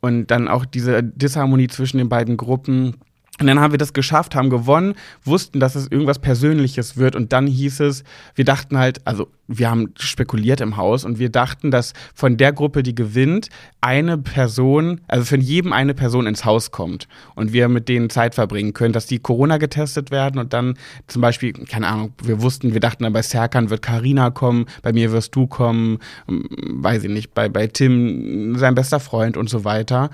Und 0.01 0.33
dann 0.33 0.49
auch 0.49 0.65
diese 0.65 1.05
Disharmonie 1.05 1.69
zwischen 1.69 1.99
den 1.99 2.09
beiden 2.09 2.37
Gruppen. 2.37 2.97
Und 3.41 3.49
dann 3.49 3.59
haben 3.59 3.73
wir 3.73 3.79
das 3.79 3.93
geschafft, 3.93 4.37
haben 4.37 4.49
gewonnen, 4.49 4.95
wussten, 5.25 5.59
dass 5.59 5.75
es 5.75 5.89
irgendwas 5.89 6.21
Persönliches 6.21 6.97
wird. 6.97 7.17
Und 7.17 7.33
dann 7.33 7.49
hieß 7.49 7.81
es, 7.81 8.05
wir 8.37 8.45
dachten 8.45 8.79
halt, 8.79 9.05
also 9.07 9.29
wir 9.49 9.69
haben 9.69 9.93
spekuliert 9.99 10.61
im 10.61 10.77
Haus 10.77 11.05
und 11.05 11.19
wir 11.19 11.31
dachten, 11.31 11.73
dass 11.73 11.95
von 12.15 12.37
der 12.37 12.53
Gruppe, 12.53 12.85
die 12.85 12.95
gewinnt, 12.95 13.49
eine 13.81 14.19
Person, 14.19 15.01
also 15.09 15.25
von 15.25 15.41
jedem 15.41 15.73
eine 15.73 15.95
Person 15.95 16.29
ins 16.29 16.45
Haus 16.45 16.71
kommt 16.71 17.09
und 17.35 17.53
wir 17.53 17.69
mit 17.69 17.89
denen 17.89 18.09
Zeit 18.09 18.37
verbringen 18.37 18.73
können, 18.73 18.93
dass 18.93 19.07
die 19.07 19.19
Corona 19.19 19.59
getestet 19.59 20.13
werden 20.13 20.39
und 20.39 20.53
dann 20.53 20.79
zum 21.09 21.21
Beispiel, 21.21 21.53
keine 21.53 21.89
Ahnung, 21.89 22.13
wir 22.23 22.41
wussten, 22.41 22.73
wir 22.73 22.81
dachten 22.81 23.03
dann 23.03 23.13
bei 23.13 23.23
Serkan 23.23 23.69
wird 23.69 23.83
Karina 23.83 24.31
kommen, 24.31 24.67
bei 24.83 24.93
mir 24.93 25.11
wirst 25.11 25.35
du 25.35 25.49
kommen, 25.49 25.99
weiß 26.29 27.03
ich 27.03 27.11
nicht, 27.11 27.35
bei, 27.35 27.49
bei 27.49 27.67
Tim 27.67 28.57
sein 28.57 28.77
bester 28.77 29.01
Freund 29.01 29.37
und 29.37 29.51
so 29.51 29.65
weiter. 29.65 30.11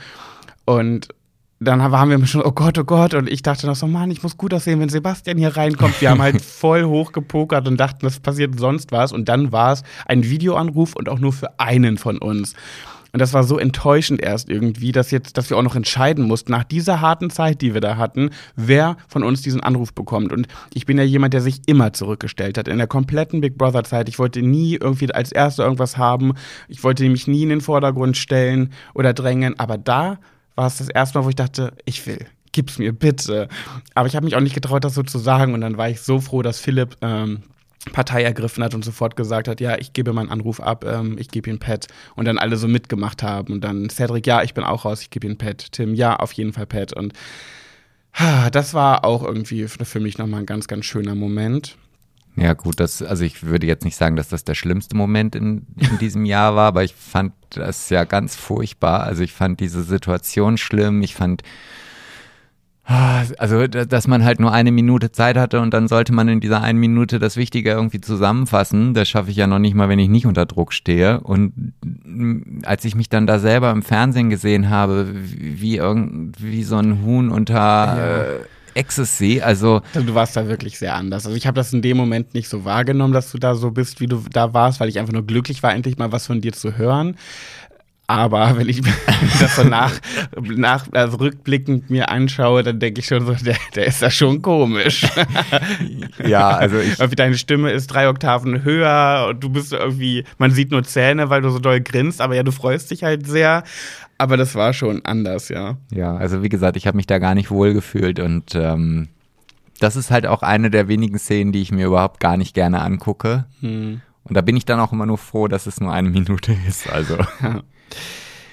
Und 0.64 1.08
dann 1.60 1.92
waren 1.92 2.08
wir 2.08 2.26
schon, 2.26 2.42
oh 2.42 2.52
Gott, 2.52 2.78
oh 2.78 2.84
Gott. 2.84 3.12
Und 3.12 3.28
ich 3.28 3.42
dachte 3.42 3.66
noch 3.66 3.76
so, 3.76 3.86
Mann, 3.86 4.10
ich 4.10 4.22
muss 4.22 4.38
gut 4.38 4.54
aussehen, 4.54 4.80
wenn 4.80 4.88
Sebastian 4.88 5.36
hier 5.36 5.56
reinkommt. 5.56 6.00
Wir 6.00 6.10
haben 6.10 6.22
halt 6.22 6.40
voll 6.42 6.84
hochgepokert 6.84 7.68
und 7.68 7.78
dachten, 7.78 7.98
das 8.00 8.18
passiert 8.18 8.58
sonst 8.58 8.92
was. 8.92 9.12
Und 9.12 9.28
dann 9.28 9.52
war 9.52 9.72
es 9.72 9.82
ein 10.06 10.24
Videoanruf 10.24 10.96
und 10.96 11.10
auch 11.10 11.18
nur 11.18 11.34
für 11.34 11.60
einen 11.60 11.98
von 11.98 12.16
uns. 12.16 12.54
Und 13.12 13.18
das 13.20 13.34
war 13.34 13.44
so 13.44 13.58
enttäuschend 13.58 14.22
erst 14.22 14.48
irgendwie, 14.48 14.92
dass 14.92 15.10
jetzt, 15.10 15.36
dass 15.36 15.50
wir 15.50 15.58
auch 15.58 15.62
noch 15.62 15.76
entscheiden 15.76 16.26
mussten, 16.26 16.52
nach 16.52 16.64
dieser 16.64 17.00
harten 17.00 17.28
Zeit, 17.28 17.60
die 17.60 17.74
wir 17.74 17.80
da 17.80 17.96
hatten, 17.96 18.30
wer 18.56 18.96
von 19.08 19.22
uns 19.22 19.42
diesen 19.42 19.60
Anruf 19.60 19.92
bekommt. 19.92 20.32
Und 20.32 20.46
ich 20.72 20.86
bin 20.86 20.96
ja 20.96 21.04
jemand, 21.04 21.34
der 21.34 21.40
sich 21.42 21.60
immer 21.66 21.92
zurückgestellt 21.92 22.56
hat. 22.56 22.68
In 22.68 22.78
der 22.78 22.86
kompletten 22.86 23.40
Big 23.42 23.58
Brother 23.58 23.84
Zeit. 23.84 24.08
Ich 24.08 24.18
wollte 24.18 24.40
nie 24.40 24.76
irgendwie 24.76 25.12
als 25.12 25.32
Erster 25.32 25.64
irgendwas 25.64 25.98
haben. 25.98 26.34
Ich 26.68 26.84
wollte 26.84 27.06
mich 27.08 27.26
nie 27.26 27.42
in 27.42 27.50
den 27.50 27.60
Vordergrund 27.60 28.16
stellen 28.16 28.72
oder 28.94 29.12
drängen. 29.12 29.58
Aber 29.58 29.76
da 29.76 30.18
war 30.60 30.66
es 30.66 30.76
das 30.76 30.90
erste 30.90 31.18
Mal, 31.18 31.24
wo 31.24 31.30
ich 31.30 31.36
dachte, 31.36 31.72
ich 31.86 32.06
will, 32.06 32.26
gib's 32.52 32.76
mir 32.76 32.92
bitte. 32.92 33.48
Aber 33.94 34.06
ich 34.06 34.14
habe 34.14 34.26
mich 34.26 34.36
auch 34.36 34.40
nicht 34.40 34.54
getraut, 34.54 34.84
das 34.84 34.94
so 34.94 35.02
zu 35.02 35.18
sagen. 35.18 35.54
Und 35.54 35.62
dann 35.62 35.78
war 35.78 35.88
ich 35.88 36.02
so 36.02 36.20
froh, 36.20 36.42
dass 36.42 36.60
Philipp 36.60 36.98
ähm, 37.00 37.44
Partei 37.94 38.22
ergriffen 38.24 38.62
hat 38.62 38.74
und 38.74 38.84
sofort 38.84 39.16
gesagt 39.16 39.48
hat, 39.48 39.58
ja, 39.62 39.78
ich 39.78 39.94
gebe 39.94 40.12
meinen 40.12 40.28
Anruf 40.28 40.60
ab, 40.60 40.84
ähm, 40.84 41.16
ich 41.18 41.28
gebe 41.28 41.48
ihn 41.48 41.58
Pet. 41.58 41.86
Und 42.14 42.26
dann 42.26 42.36
alle 42.36 42.58
so 42.58 42.68
mitgemacht 42.68 43.22
haben. 43.22 43.54
Und 43.54 43.62
dann 43.62 43.88
Cedric, 43.88 44.26
ja, 44.26 44.42
ich 44.42 44.52
bin 44.52 44.64
auch 44.64 44.84
raus, 44.84 45.00
ich 45.00 45.08
gebe 45.08 45.26
ihn 45.26 45.38
Pet. 45.38 45.72
Tim, 45.72 45.94
ja, 45.94 46.16
auf 46.16 46.32
jeden 46.32 46.52
Fall 46.52 46.66
Pet. 46.66 46.92
Und 46.92 47.14
das 48.52 48.74
war 48.74 49.06
auch 49.06 49.22
irgendwie 49.24 49.66
für 49.66 50.00
mich 50.00 50.18
nochmal 50.18 50.40
ein 50.40 50.46
ganz, 50.46 50.68
ganz 50.68 50.84
schöner 50.84 51.14
Moment. 51.14 51.78
Ja, 52.36 52.54
gut, 52.54 52.80
das, 52.80 53.02
also 53.02 53.24
ich 53.24 53.42
würde 53.42 53.66
jetzt 53.66 53.84
nicht 53.84 53.96
sagen, 53.96 54.16
dass 54.16 54.28
das 54.28 54.44
der 54.44 54.54
schlimmste 54.54 54.96
Moment 54.96 55.34
in, 55.34 55.66
in 55.76 55.98
diesem 55.98 56.24
Jahr 56.24 56.54
war, 56.54 56.68
aber 56.68 56.84
ich 56.84 56.94
fand 56.94 57.32
das 57.50 57.90
ja 57.90 58.04
ganz 58.04 58.36
furchtbar. 58.36 59.02
Also 59.02 59.22
ich 59.22 59.32
fand 59.32 59.60
diese 59.60 59.82
Situation 59.82 60.56
schlimm. 60.56 61.02
Ich 61.02 61.14
fand, 61.14 61.42
also, 63.38 63.66
dass 63.68 64.08
man 64.08 64.24
halt 64.24 64.40
nur 64.40 64.52
eine 64.52 64.72
Minute 64.72 65.12
Zeit 65.12 65.36
hatte 65.36 65.60
und 65.60 65.72
dann 65.72 65.86
sollte 65.86 66.12
man 66.12 66.28
in 66.28 66.40
dieser 66.40 66.60
einen 66.60 66.80
Minute 66.80 67.20
das 67.20 67.36
Wichtige 67.36 67.70
irgendwie 67.70 68.00
zusammenfassen. 68.00 68.94
Das 68.94 69.08
schaffe 69.08 69.30
ich 69.30 69.36
ja 69.36 69.46
noch 69.46 69.60
nicht 69.60 69.74
mal, 69.74 69.88
wenn 69.88 70.00
ich 70.00 70.08
nicht 70.08 70.26
unter 70.26 70.44
Druck 70.44 70.72
stehe. 70.72 71.20
Und 71.20 71.72
als 72.64 72.84
ich 72.84 72.96
mich 72.96 73.08
dann 73.08 73.28
da 73.28 73.38
selber 73.38 73.70
im 73.70 73.82
Fernsehen 73.82 74.28
gesehen 74.28 74.70
habe, 74.70 75.08
wie, 75.14 75.76
irgendwie 75.76 76.64
so 76.64 76.76
ein 76.76 77.04
Huhn 77.04 77.30
unter 77.30 77.54
ja. 77.54 78.22
äh, 78.22 78.40
Ecstasy. 78.74 79.40
Also, 79.40 79.82
also 79.94 80.06
du 80.06 80.14
warst 80.14 80.36
da 80.36 80.46
wirklich 80.48 80.78
sehr 80.78 80.94
anders. 80.94 81.26
Also 81.26 81.36
ich 81.36 81.46
habe 81.46 81.56
das 81.56 81.72
in 81.72 81.82
dem 81.82 81.96
Moment 81.96 82.34
nicht 82.34 82.48
so 82.48 82.64
wahrgenommen, 82.64 83.12
dass 83.12 83.30
du 83.32 83.38
da 83.38 83.54
so 83.54 83.70
bist, 83.70 84.00
wie 84.00 84.06
du 84.06 84.22
da 84.30 84.54
warst, 84.54 84.80
weil 84.80 84.88
ich 84.88 84.98
einfach 84.98 85.12
nur 85.12 85.26
glücklich 85.26 85.62
war, 85.62 85.74
endlich 85.74 85.98
mal 85.98 86.12
was 86.12 86.26
von 86.26 86.40
dir 86.40 86.52
zu 86.52 86.76
hören. 86.76 87.16
Aber 88.10 88.56
wenn 88.56 88.68
ich 88.68 88.82
das 89.40 89.54
so 89.54 89.62
nach, 89.62 89.92
nach 90.42 90.86
also 90.90 91.18
rückblickend 91.18 91.90
mir 91.90 92.08
anschaue, 92.08 92.64
dann 92.64 92.80
denke 92.80 92.98
ich 92.98 93.06
schon 93.06 93.24
so, 93.24 93.34
der, 93.34 93.54
der 93.76 93.86
ist 93.86 94.02
da 94.02 94.10
schon 94.10 94.42
komisch. 94.42 95.06
ja, 96.26 96.48
also 96.48 96.78
ich. 96.80 96.98
Irgendwie 96.98 97.14
deine 97.14 97.36
Stimme 97.36 97.70
ist 97.70 97.86
drei 97.86 98.08
Oktaven 98.08 98.64
höher 98.64 99.28
und 99.30 99.44
du 99.44 99.48
bist 99.48 99.72
irgendwie, 99.72 100.24
man 100.38 100.50
sieht 100.50 100.72
nur 100.72 100.82
Zähne, 100.82 101.30
weil 101.30 101.40
du 101.40 101.50
so 101.50 101.60
doll 101.60 101.80
grinst, 101.80 102.20
aber 102.20 102.34
ja, 102.34 102.42
du 102.42 102.50
freust 102.50 102.90
dich 102.90 103.04
halt 103.04 103.28
sehr. 103.28 103.62
Aber 104.18 104.36
das 104.36 104.56
war 104.56 104.72
schon 104.72 105.04
anders, 105.04 105.48
ja. 105.48 105.76
Ja, 105.92 106.16
also 106.16 106.42
wie 106.42 106.48
gesagt, 106.48 106.76
ich 106.76 106.88
habe 106.88 106.96
mich 106.96 107.06
da 107.06 107.20
gar 107.20 107.36
nicht 107.36 107.52
wohl 107.52 107.74
gefühlt 107.74 108.18
und 108.18 108.56
ähm, 108.56 109.06
das 109.78 109.94
ist 109.94 110.10
halt 110.10 110.26
auch 110.26 110.42
eine 110.42 110.68
der 110.68 110.88
wenigen 110.88 111.20
Szenen, 111.20 111.52
die 111.52 111.62
ich 111.62 111.70
mir 111.70 111.86
überhaupt 111.86 112.18
gar 112.18 112.36
nicht 112.36 112.54
gerne 112.54 112.80
angucke. 112.80 113.44
Hm. 113.60 114.00
Und 114.24 114.36
da 114.36 114.40
bin 114.40 114.56
ich 114.56 114.64
dann 114.64 114.80
auch 114.80 114.92
immer 114.92 115.06
nur 115.06 115.18
froh, 115.18 115.46
dass 115.46 115.66
es 115.66 115.80
nur 115.80 115.92
eine 115.92 116.10
Minute 116.10 116.56
ist. 116.66 116.90
Also. 116.90 117.16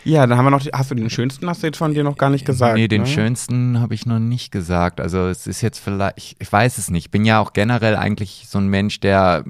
Ja. 0.03 0.25
Dann 0.25 0.37
haben 0.37 0.45
wir 0.45 0.51
noch, 0.51 0.65
hast 0.73 0.91
du 0.91 0.95
den 0.95 1.09
schönsten, 1.09 1.49
hast 1.49 1.63
du 1.63 1.67
jetzt 1.67 1.77
von 1.77 1.93
dir 1.93 2.03
noch 2.03 2.17
gar 2.17 2.29
nicht 2.29 2.45
gesagt? 2.45 2.75
Nee, 2.75 2.87
den 2.87 3.01
ne? 3.01 3.07
schönsten 3.07 3.79
habe 3.79 3.93
ich 3.93 4.05
noch 4.05 4.19
nicht 4.19 4.51
gesagt. 4.51 5.01
Also 5.01 5.27
es 5.27 5.47
ist 5.47 5.61
jetzt 5.61 5.79
vielleicht, 5.79 6.35
ich, 6.39 6.51
weiß 6.51 6.77
es 6.77 6.89
nicht. 6.89 7.05
Ich 7.05 7.11
bin 7.11 7.25
ja 7.25 7.39
auch 7.39 7.53
generell 7.53 7.95
eigentlich 7.95 8.45
so 8.47 8.57
ein 8.57 8.67
Mensch, 8.67 8.99
der 8.99 9.43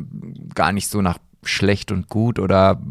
gar 0.55 0.71
nicht 0.71 0.89
so 0.89 1.01
nach 1.01 1.19
schlecht 1.43 1.91
und 1.91 2.09
gut 2.09 2.39
oder, 2.39 2.81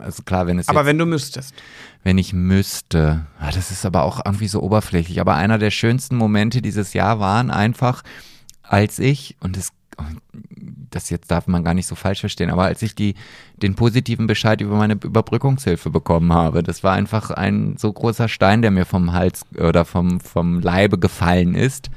also 0.00 0.22
klar, 0.24 0.46
wenn 0.46 0.58
es 0.58 0.68
Aber 0.68 0.86
wenn 0.86 0.98
du 0.98 1.06
müsstest. 1.06 1.54
Wenn 2.02 2.18
ich 2.18 2.32
müsste. 2.32 3.26
Ah, 3.38 3.50
das 3.52 3.70
ist 3.70 3.86
aber 3.86 4.02
auch 4.02 4.20
irgendwie 4.24 4.48
so 4.48 4.60
oberflächlich. 4.62 5.20
Aber 5.20 5.36
einer 5.36 5.58
der 5.58 5.70
schönsten 5.70 6.16
Momente 6.16 6.60
dieses 6.60 6.92
Jahr 6.92 7.20
waren 7.20 7.50
einfach, 7.50 8.02
als 8.62 8.98
ich, 8.98 9.36
und 9.40 9.56
das 9.56 9.70
das 10.90 11.10
jetzt 11.10 11.30
darf 11.30 11.46
man 11.46 11.64
gar 11.64 11.74
nicht 11.74 11.86
so 11.86 11.94
falsch 11.94 12.20
verstehen, 12.20 12.50
aber 12.50 12.64
als 12.64 12.82
ich 12.82 12.94
die, 12.94 13.14
den 13.56 13.74
positiven 13.74 14.26
Bescheid 14.26 14.60
über 14.60 14.76
meine 14.76 14.94
Überbrückungshilfe 14.94 15.90
bekommen 15.90 16.32
habe, 16.32 16.62
das 16.62 16.82
war 16.82 16.94
einfach 16.94 17.30
ein 17.30 17.76
so 17.76 17.92
großer 17.92 18.28
Stein, 18.28 18.62
der 18.62 18.70
mir 18.70 18.84
vom 18.84 19.12
Hals 19.12 19.42
oder 19.58 19.84
vom, 19.84 20.20
vom 20.20 20.60
Leibe 20.60 20.98
gefallen 20.98 21.54
ist. 21.54 21.90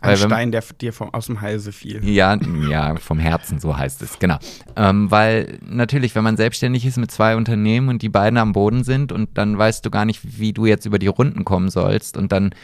Ein 0.00 0.18
Stein, 0.18 0.52
der 0.52 0.62
dir 0.80 0.92
vom, 0.92 1.14
aus 1.14 1.26
dem 1.26 1.40
Halse 1.40 1.72
fiel. 1.72 2.06
Ja, 2.06 2.38
ja, 2.68 2.96
vom 2.96 3.18
Herzen, 3.18 3.58
so 3.58 3.76
heißt 3.76 4.02
es, 4.02 4.18
genau. 4.18 4.36
Ähm, 4.76 5.10
weil 5.10 5.58
natürlich, 5.66 6.14
wenn 6.14 6.24
man 6.24 6.36
selbstständig 6.36 6.84
ist 6.84 6.98
mit 6.98 7.10
zwei 7.10 7.36
Unternehmen 7.36 7.88
und 7.88 8.02
die 8.02 8.10
beiden 8.10 8.38
am 8.38 8.52
Boden 8.52 8.84
sind 8.84 9.12
und 9.12 9.30
dann 9.38 9.56
weißt 9.56 9.86
du 9.86 9.90
gar 9.90 10.04
nicht, 10.04 10.38
wie 10.38 10.52
du 10.52 10.66
jetzt 10.66 10.84
über 10.84 10.98
die 10.98 11.06
Runden 11.06 11.46
kommen 11.46 11.70
sollst 11.70 12.18
und 12.18 12.32
dann 12.32 12.54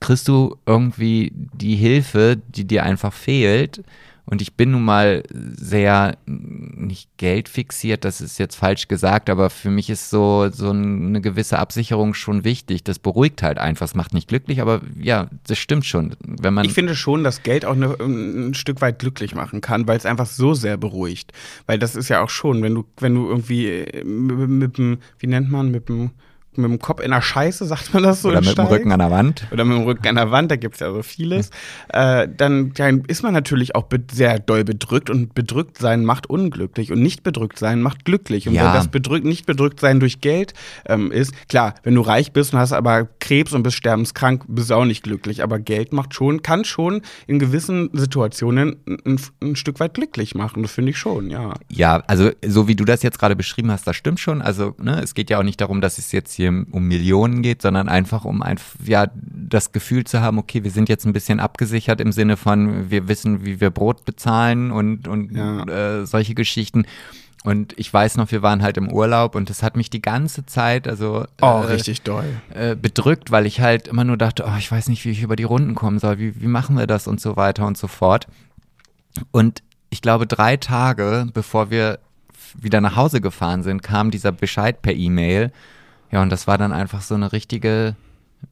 kriegst 0.00 0.28
du 0.28 0.56
irgendwie 0.64 1.32
die 1.34 1.76
Hilfe, 1.76 2.38
die 2.48 2.64
dir 2.64 2.84
einfach 2.84 3.12
fehlt 3.12 3.82
und 4.30 4.42
ich 4.42 4.54
bin 4.54 4.72
nun 4.72 4.84
mal 4.84 5.22
sehr 5.32 6.18
nicht 6.26 7.08
geldfixiert, 7.16 8.04
das 8.04 8.20
ist 8.20 8.36
jetzt 8.38 8.56
falsch 8.56 8.86
gesagt, 8.86 9.30
aber 9.30 9.48
für 9.48 9.70
mich 9.70 9.88
ist 9.88 10.10
so, 10.10 10.50
so 10.52 10.68
eine 10.68 11.22
gewisse 11.22 11.58
Absicherung 11.58 12.12
schon 12.12 12.44
wichtig. 12.44 12.84
Das 12.84 12.98
beruhigt 12.98 13.42
halt 13.42 13.56
einfach. 13.56 13.86
Es 13.86 13.94
macht 13.94 14.12
nicht 14.12 14.28
glücklich, 14.28 14.60
aber 14.60 14.82
ja, 15.00 15.30
das 15.46 15.56
stimmt 15.56 15.86
schon. 15.86 16.14
Wenn 16.20 16.52
man 16.52 16.66
ich 16.66 16.74
finde 16.74 16.94
schon, 16.94 17.24
dass 17.24 17.42
Geld 17.42 17.64
auch 17.64 17.72
eine, 17.72 17.94
ein 17.98 18.52
Stück 18.52 18.82
weit 18.82 18.98
glücklich 18.98 19.34
machen 19.34 19.62
kann, 19.62 19.88
weil 19.88 19.96
es 19.96 20.04
einfach 20.04 20.26
so 20.26 20.52
sehr 20.52 20.76
beruhigt. 20.76 21.32
Weil 21.64 21.78
das 21.78 21.96
ist 21.96 22.10
ja 22.10 22.22
auch 22.22 22.30
schon, 22.30 22.62
wenn 22.62 22.74
du, 22.74 22.84
wenn 22.98 23.14
du 23.14 23.30
irgendwie 23.30 23.86
mit, 24.04 24.48
mit 24.50 24.78
dem, 24.78 24.98
wie 25.20 25.26
nennt 25.26 25.50
man, 25.50 25.70
mit 25.70 25.88
dem 25.88 26.10
mit 26.56 26.70
dem 26.70 26.78
Kopf 26.78 27.00
in 27.00 27.10
der 27.10 27.22
Scheiße, 27.22 27.64
sagt 27.66 27.94
man 27.94 28.02
das 28.02 28.22
so? 28.22 28.28
Oder 28.28 28.40
mit 28.40 28.58
dem 28.58 28.66
Rücken 28.66 28.92
an 28.92 28.98
der 28.98 29.10
Wand. 29.10 29.46
Oder 29.52 29.64
mit 29.64 29.78
dem 29.78 29.84
Rücken 29.84 30.06
an 30.08 30.16
der 30.16 30.30
Wand, 30.30 30.50
da 30.50 30.56
gibt 30.56 30.74
es 30.74 30.80
ja 30.80 30.92
so 30.92 31.02
vieles. 31.02 31.50
Äh, 31.88 32.28
dann, 32.36 32.72
dann 32.74 33.04
ist 33.06 33.22
man 33.22 33.32
natürlich 33.32 33.74
auch 33.74 33.84
sehr 34.10 34.38
doll 34.38 34.64
bedrückt 34.64 35.10
und 35.10 35.34
bedrückt 35.34 35.78
sein 35.78 36.04
macht 36.04 36.28
unglücklich 36.28 36.92
und 36.92 37.00
nicht 37.00 37.22
bedrückt 37.22 37.58
sein 37.58 37.80
macht 37.80 38.04
glücklich. 38.04 38.48
Und 38.48 38.54
ja. 38.54 38.66
wenn 38.66 38.72
das 38.72 38.88
bedrückt, 38.88 39.24
nicht 39.24 39.46
bedrückt 39.46 39.80
sein 39.80 40.00
durch 40.00 40.20
Geld 40.20 40.54
ähm, 40.86 41.12
ist, 41.12 41.32
klar, 41.48 41.74
wenn 41.84 41.94
du 41.94 42.00
reich 42.00 42.32
bist 42.32 42.52
und 42.52 42.58
hast 42.58 42.72
aber 42.72 43.08
Krebs 43.20 43.52
und 43.52 43.62
bist 43.62 43.76
sterbenskrank, 43.76 44.44
bist 44.48 44.70
du 44.70 44.74
auch 44.74 44.84
nicht 44.84 45.02
glücklich. 45.02 45.42
Aber 45.42 45.58
Geld 45.58 45.92
macht 45.92 46.14
schon, 46.14 46.42
kann 46.42 46.64
schon 46.64 47.02
in 47.26 47.38
gewissen 47.38 47.90
Situationen 47.92 48.76
ein, 48.86 49.20
ein 49.42 49.56
Stück 49.56 49.80
weit 49.80 49.94
glücklich 49.94 50.34
machen. 50.34 50.62
Das 50.62 50.72
finde 50.72 50.90
ich 50.90 50.98
schon, 50.98 51.30
ja. 51.30 51.54
Ja, 51.70 52.02
also 52.06 52.30
so 52.44 52.68
wie 52.68 52.74
du 52.74 52.84
das 52.84 53.02
jetzt 53.02 53.18
gerade 53.18 53.36
beschrieben 53.36 53.70
hast, 53.70 53.86
das 53.86 53.96
stimmt 53.96 54.20
schon. 54.20 54.42
Also 54.42 54.74
ne, 54.78 55.00
es 55.02 55.14
geht 55.14 55.30
ja 55.30 55.38
auch 55.38 55.44
nicht 55.44 55.60
darum, 55.60 55.80
dass 55.80 55.98
es 55.98 56.12
jetzt 56.12 56.32
hier 56.32 56.47
hier 56.48 56.66
um 56.70 56.84
Millionen 56.84 57.42
geht, 57.42 57.62
sondern 57.62 57.88
einfach 57.88 58.24
um 58.24 58.42
ein, 58.42 58.58
ja, 58.84 59.08
das 59.14 59.72
Gefühl 59.72 60.04
zu 60.04 60.20
haben, 60.20 60.38
okay, 60.38 60.64
wir 60.64 60.70
sind 60.70 60.88
jetzt 60.88 61.06
ein 61.06 61.12
bisschen 61.12 61.40
abgesichert 61.40 62.00
im 62.00 62.12
Sinne 62.12 62.36
von, 62.36 62.90
wir 62.90 63.08
wissen, 63.08 63.44
wie 63.44 63.60
wir 63.60 63.70
Brot 63.70 64.04
bezahlen 64.04 64.70
und, 64.70 65.08
und 65.08 65.34
ja. 65.34 65.64
äh, 65.64 66.06
solche 66.06 66.34
Geschichten. 66.34 66.86
Und 67.44 67.72
ich 67.78 67.92
weiß 67.92 68.16
noch, 68.16 68.32
wir 68.32 68.42
waren 68.42 68.62
halt 68.62 68.76
im 68.76 68.90
Urlaub 68.92 69.34
und 69.34 69.48
das 69.48 69.62
hat 69.62 69.76
mich 69.76 69.90
die 69.90 70.02
ganze 70.02 70.44
Zeit, 70.44 70.88
also 70.88 71.24
oh, 71.40 71.46
äh, 71.46 71.72
richtig 71.72 72.02
doll. 72.02 72.26
Äh, 72.52 72.74
bedrückt, 72.74 73.30
weil 73.30 73.46
ich 73.46 73.60
halt 73.60 73.88
immer 73.88 74.04
nur 74.04 74.16
dachte, 74.16 74.44
oh, 74.46 74.56
ich 74.58 74.70
weiß 74.70 74.88
nicht, 74.88 75.04
wie 75.04 75.10
ich 75.10 75.22
über 75.22 75.36
die 75.36 75.44
Runden 75.44 75.74
kommen 75.74 75.98
soll, 75.98 76.18
wie, 76.18 76.40
wie 76.40 76.48
machen 76.48 76.76
wir 76.76 76.86
das 76.86 77.06
und 77.06 77.20
so 77.20 77.36
weiter 77.36 77.66
und 77.66 77.78
so 77.78 77.86
fort. 77.86 78.26
Und 79.30 79.62
ich 79.90 80.02
glaube, 80.02 80.26
drei 80.26 80.56
Tage 80.56 81.28
bevor 81.32 81.70
wir 81.70 82.00
wieder 82.54 82.80
nach 82.80 82.96
Hause 82.96 83.20
gefahren 83.20 83.62
sind, 83.62 83.82
kam 83.82 84.10
dieser 84.10 84.32
Bescheid 84.32 84.82
per 84.82 84.94
E-Mail 84.94 85.52
ja, 86.10 86.22
und 86.22 86.30
das 86.30 86.46
war 86.46 86.58
dann 86.58 86.72
einfach 86.72 87.02
so 87.02 87.14
eine 87.14 87.32
richtige 87.32 87.96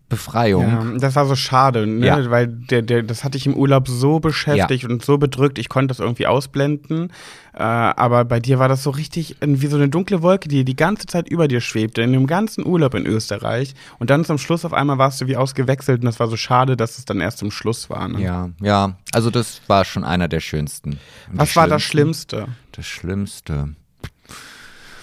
Befreiung. 0.09 0.69
Ja, 0.69 0.99
das 0.99 1.17
war 1.17 1.27
so 1.27 1.35
schade, 1.35 1.85
ne? 1.85 2.07
Ja. 2.07 2.31
weil 2.31 2.47
der, 2.47 2.83
der, 2.83 3.03
das 3.03 3.25
hatte 3.25 3.37
ich 3.37 3.47
im 3.47 3.55
Urlaub 3.55 3.89
so 3.89 4.21
beschäftigt 4.21 4.85
und 4.85 5.05
so 5.05 5.19
bedrückt, 5.19 5.59
ich 5.59 5.69
konnte 5.69 5.89
das 5.89 5.99
irgendwie 5.99 6.29
ausblenden. 6.29 7.11
Äh, 7.53 7.63
aber 7.63 8.25
bei 8.25 8.39
dir 8.39 8.61
war 8.61 8.69
das 8.69 8.85
so 8.85 8.91
richtig 8.91 9.35
wie 9.41 9.67
so 9.67 9.77
eine 9.77 9.89
dunkle 9.89 10.23
Wolke, 10.23 10.49
die 10.49 10.65
die 10.65 10.77
ganze 10.77 11.07
Zeit 11.07 11.29
über 11.29 11.49
dir 11.49 11.61
schwebte, 11.61 12.03
in 12.03 12.13
dem 12.13 12.29
ganzen 12.29 12.65
Urlaub 12.65 12.95
in 12.95 13.05
Österreich. 13.05 13.75
Und 13.99 14.11
dann 14.11 14.25
zum 14.25 14.39
Schluss 14.39 14.65
auf 14.65 14.73
einmal 14.73 14.99
warst 14.99 15.21
du 15.21 15.27
wie 15.27 15.37
ausgewechselt 15.37 16.01
und 16.01 16.07
das 16.07 16.21
war 16.21 16.29
so 16.29 16.37
schade, 16.37 16.77
dass 16.77 16.99
es 16.99 17.05
dann 17.05 17.21
erst 17.21 17.39
zum 17.39 17.51
Schluss 17.51 17.91
war. 17.91 18.07
Ne? 18.07 18.21
Ja, 18.21 18.51
ja, 18.61 18.97
also 19.13 19.31
das 19.31 19.61
war 19.67 19.85
schon 19.85 20.05
einer 20.05 20.29
der 20.29 20.41
schönsten. 20.41 20.91
Und 20.93 20.99
Was 21.33 21.57
war 21.57 21.67
das? 21.67 21.83
Schlimmste? 21.83 22.47
Das 22.71 22.87
Schlimmste. 22.87 23.75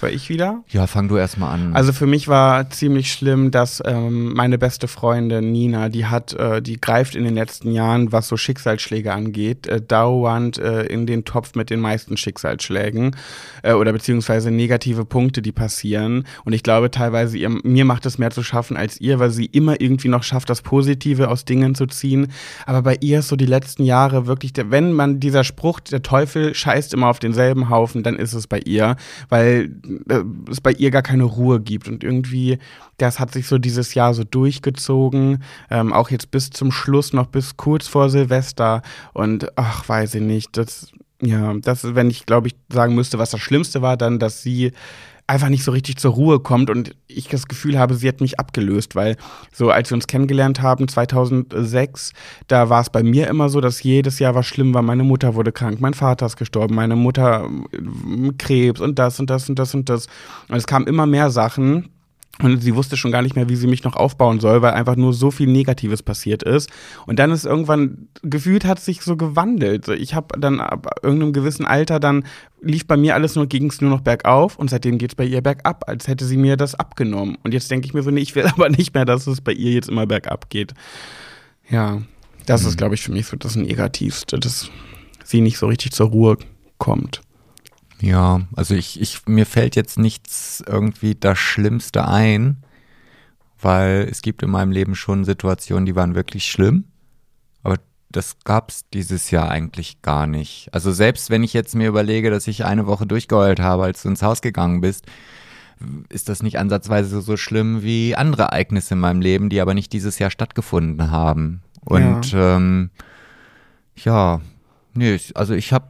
War 0.04 0.12
ich 0.12 0.28
wieder? 0.28 0.66
Ja, 0.68 0.86
fang 0.86 1.08
du 1.08 1.16
erstmal 1.16 1.54
an. 1.56 1.74
Also 1.74 1.94
für 1.94 2.08
mich 2.08 2.28
war 2.28 2.70
ziemlich 2.70 3.10
schlimm, 3.10 3.52
dass 3.52 3.82
ähm, 3.86 4.34
meine 4.34 4.58
beste 4.58 4.90
Freundin 4.90 5.54
Nina, 5.54 5.88
die 5.88 6.08
hat, 6.08 6.34
äh, 6.34 6.62
die 6.62 6.82
greift 6.82 7.16
in 7.16 7.24
den 7.24 7.36
letzten 7.36 7.72
Jahren, 7.72 8.12
was 8.12 8.28
so 8.28 8.36
Schicksalsschläge 8.36 9.14
angeht, 9.14 9.66
äh, 9.66 9.80
dauernd 9.80 10.58
äh, 10.58 10.84
in 10.88 11.06
den 11.06 11.24
Topf 11.24 11.56
mit 11.56 11.70
den 11.70 11.80
meisten 11.80 12.18
Schicksalsschlägen 12.18 13.16
äh, 13.62 13.72
oder 13.72 13.94
beziehungsweise 13.94 14.52
negative 14.52 15.06
Punkte, 15.06 15.42
die 15.42 15.54
passieren. 15.54 16.26
Und 16.44 16.52
ich 16.52 16.64
glaube 16.64 16.92
teilweise, 16.92 17.38
ihr, 17.38 17.48
mir 17.50 17.86
macht 17.86 18.06
es 18.06 18.18
mehr 18.18 18.32
zu 18.32 18.44
schaffen 18.44 18.76
als 18.76 19.00
ihr, 19.00 19.20
weil 19.20 19.30
sie 19.30 19.46
immer 19.46 19.80
irgendwie 19.80 20.10
noch 20.10 20.24
schafft, 20.24 20.50
das 20.50 20.62
Positive 20.62 21.30
aus 21.30 21.46
Dingen 21.46 21.76
zu 21.76 21.86
ziehen. 21.86 22.28
Aber 22.66 22.82
bei 22.82 22.98
ihr 23.00 23.20
ist 23.20 23.30
so 23.30 23.38
die 23.38 23.46
letzten 23.46 23.86
Jahre 23.86 24.28
wirklich, 24.28 24.52
der, 24.52 24.70
wenn 24.70 24.92
man 24.92 25.22
dieser 25.22 25.46
Spruch, 25.46 25.80
der 25.80 26.04
Teufel 26.04 26.54
scheißt 26.54 26.94
immer 26.94 27.08
auf 27.08 27.20
denselben 27.20 27.70
Haufen, 27.70 28.04
dann 28.04 28.18
ist 28.18 28.34
es 28.34 28.48
bei 28.48 28.60
ihr, 28.60 28.98
weil 29.30 29.72
es 30.50 30.62
bei 30.62 30.72
ihr 30.72 30.92
gar 30.92 31.02
keine 31.02 31.24
Ruhe 31.24 31.60
gibt. 31.60 31.88
Und 31.88 32.04
irgendwie 32.04 32.60
das 32.98 33.20
hat 33.20 33.32
sich 33.32 33.48
so 33.48 33.58
dieses 33.58 33.94
Jahr 33.94 34.14
so 34.14 34.24
durchgezogen, 34.24 35.44
ähm, 35.70 35.94
auch 35.94 36.10
jetzt 36.10 36.32
bis 36.32 36.50
zum 36.50 36.72
Schluss 36.72 37.14
noch 37.14 37.28
bis 37.28 37.58
kurz 37.58 37.88
vor 37.88 38.10
Silvester. 38.10 38.82
Und 39.14 39.58
ach 39.58 39.88
weiß 39.88 40.16
ich 40.16 40.22
nicht, 40.22 40.58
das 40.58 40.92
ja, 41.22 41.54
das 41.62 41.96
wenn 41.96 42.10
ich 42.10 42.26
glaube 42.26 42.48
ich 42.48 42.56
sagen 42.70 42.96
müsste, 42.96 43.18
was 43.18 43.32
das 43.32 43.40
Schlimmste 43.40 43.82
war, 43.82 43.98
dann, 43.98 44.20
dass 44.20 44.42
sie 44.42 44.74
einfach 45.28 45.50
nicht 45.50 45.64
so 45.64 45.72
richtig 45.72 45.98
zur 45.98 46.14
Ruhe 46.14 46.40
kommt 46.40 46.70
und 46.70 46.96
ich 47.08 47.28
das 47.28 47.48
Gefühl 47.48 47.80
habe, 47.80 47.96
sie 47.96 48.08
hat 48.08 48.22
mich 48.22 48.40
abgelöst, 48.40 48.96
weil 48.96 49.16
so 49.52 49.70
als 49.70 49.90
wir 49.90 49.96
uns 49.96 50.08
kennengelernt 50.08 50.62
haben 50.62 50.88
2006, 50.88 52.12
da 52.48 52.70
war 52.70 52.82
es 52.82 52.90
bei 52.90 53.04
mir 53.04 53.28
immer 53.28 53.50
so, 53.50 53.62
dass 53.62 53.84
jedes 53.84 54.20
Jahr 54.20 54.36
was 54.36 54.46
schlimm 54.46 54.74
war. 54.74 54.82
Meine 54.82 55.04
Mutter 55.04 55.36
wurde 55.36 55.52
krank, 55.52 55.80
mein 55.80 55.94
Vater 55.94 56.26
ist 56.26 56.38
gestorben, 56.38 56.76
meine 56.76 56.96
Mutter 56.96 57.50
äh, 57.72 58.32
Krebs 58.38 58.82
und 58.82 59.00
das 59.00 59.20
und 59.20 59.30
das 59.30 59.48
und 59.48 59.60
das 59.60 59.74
und 59.74 59.90
das. 59.90 60.08
Und 60.50 60.58
es 60.58 60.68
kamen 60.68 60.88
immer 60.88 61.06
mehr 61.06 61.30
Sachen. 61.30 61.90
Und 62.42 62.62
sie 62.64 62.76
wusste 62.76 62.98
schon 62.98 63.12
gar 63.12 63.22
nicht 63.22 63.36
mehr, 63.36 63.48
wie 63.48 63.56
sie 63.56 63.68
mich 63.68 63.84
noch 63.84 63.96
aufbauen 63.96 64.40
soll, 64.40 64.64
weil 64.64 64.74
einfach 64.74 64.96
nur 64.96 65.14
so 65.14 65.30
viel 65.30 65.48
Negatives 65.48 66.02
passiert 66.02 66.42
ist. 66.42 66.68
Und 67.06 67.20
dann 67.20 67.30
ist 67.30 67.46
irgendwann, 67.46 68.08
gefühlt 68.24 68.66
hat 68.66 68.80
sich 68.80 69.04
so 69.04 69.16
gewandelt. 69.16 69.88
Ich 69.88 70.16
habe 70.16 70.40
dann 70.40 70.60
ab 70.60 70.88
irgendeinem 71.04 71.32
gewissen 71.32 71.66
Alter, 71.66 72.00
dann 72.00 72.26
lief 72.60 72.88
bei 72.88 72.98
mir 72.98 73.14
alles 73.14 73.36
nur, 73.36 73.46
ging 73.46 73.70
es 73.70 73.82
nur 73.82 73.92
noch 73.92 74.02
bergauf 74.02 74.58
und 74.58 74.72
seitdem 74.72 74.98
geht's 74.98 75.14
bei 75.14 75.26
ihr 75.26 75.42
bergab, 75.42 75.88
als 75.88 76.08
hätte 76.08 76.26
sie 76.26 76.38
mir 76.38 76.58
das 76.58 76.74
abgenommen. 76.74 77.38
Und 77.44 77.54
jetzt 77.54 77.70
denke 77.70 77.86
ich 77.86 77.94
mir 77.94 78.02
so, 78.02 78.10
nee, 78.10 78.22
ich 78.22 78.34
will 78.36 78.48
aber 78.48 78.70
nicht 78.70 78.96
mehr, 78.96 79.06
dass 79.06 79.28
es 79.28 79.40
bei 79.40 79.54
ihr 79.54 79.72
jetzt 79.72 79.90
immer 79.90 80.08
bergab 80.08 80.50
geht. 80.50 80.74
Ja, 81.70 82.02
das 82.48 82.66
ist, 82.66 82.78
glaube 82.78 82.96
ich, 82.96 83.02
für 83.02 83.12
mich 83.12 83.28
so 83.28 83.38
das 83.38 83.56
Negativste, 83.56 84.40
dass 84.40 84.70
sie 85.24 85.40
nicht 85.40 85.60
so 85.60 85.68
richtig 85.68 85.92
zur 85.92 86.08
Ruhe 86.08 86.38
kommt. 86.78 87.22
Ja, 88.04 88.42
also 88.54 88.76
ich, 88.76 89.00
ich, 89.00 89.26
mir 89.28 89.46
fällt 89.46 89.78
jetzt 89.78 89.98
nichts 89.98 90.62
irgendwie 90.68 91.16
das 91.16 91.40
Schlimmste 91.40 92.06
ein, 92.06 92.58
weil 93.62 94.10
es 94.12 94.22
gibt 94.22 94.44
in 94.44 94.50
meinem 94.50 94.74
Leben 94.74 94.94
schon 94.94 95.24
Situationen, 95.24 95.86
die 95.86 95.96
waren 95.96 96.14
wirklich 96.14 96.46
schlimm, 96.52 96.84
aber 97.64 97.78
das 98.12 98.40
gab's 98.44 98.84
dieses 98.94 99.32
Jahr 99.32 99.50
eigentlich 99.50 100.02
gar 100.02 100.28
nicht. 100.28 100.68
Also 100.74 100.92
selbst 100.92 101.30
wenn 101.30 101.44
ich 101.44 101.54
jetzt 101.54 101.76
mir 101.76 101.88
überlege, 101.88 102.30
dass 102.30 102.46
ich 102.50 102.66
eine 102.66 102.88
Woche 102.88 103.08
durchgeheult 103.08 103.62
habe, 103.62 103.86
als 103.86 104.04
du 104.04 104.10
ins 104.10 104.22
Haus 104.22 104.42
gegangen 104.42 104.82
bist, 104.82 105.06
ist 106.10 106.28
das 106.28 106.44
nicht 106.44 106.60
ansatzweise 106.60 107.22
so 107.22 107.38
schlimm 107.38 107.84
wie 107.84 108.18
andere 108.18 108.44
Ereignisse 108.44 108.96
in 108.96 109.00
meinem 109.00 109.22
Leben, 109.22 109.48
die 109.48 109.62
aber 109.62 109.74
nicht 109.74 109.94
dieses 109.94 110.20
Jahr 110.20 110.30
stattgefunden 110.30 111.10
haben. 111.10 111.62
Und 111.86 112.34
ja, 112.34 112.58
ähm, 112.58 112.90
ja 113.96 114.42
nee, 114.94 115.18
also 115.36 115.54
ich 115.54 115.72
habe 115.72 115.88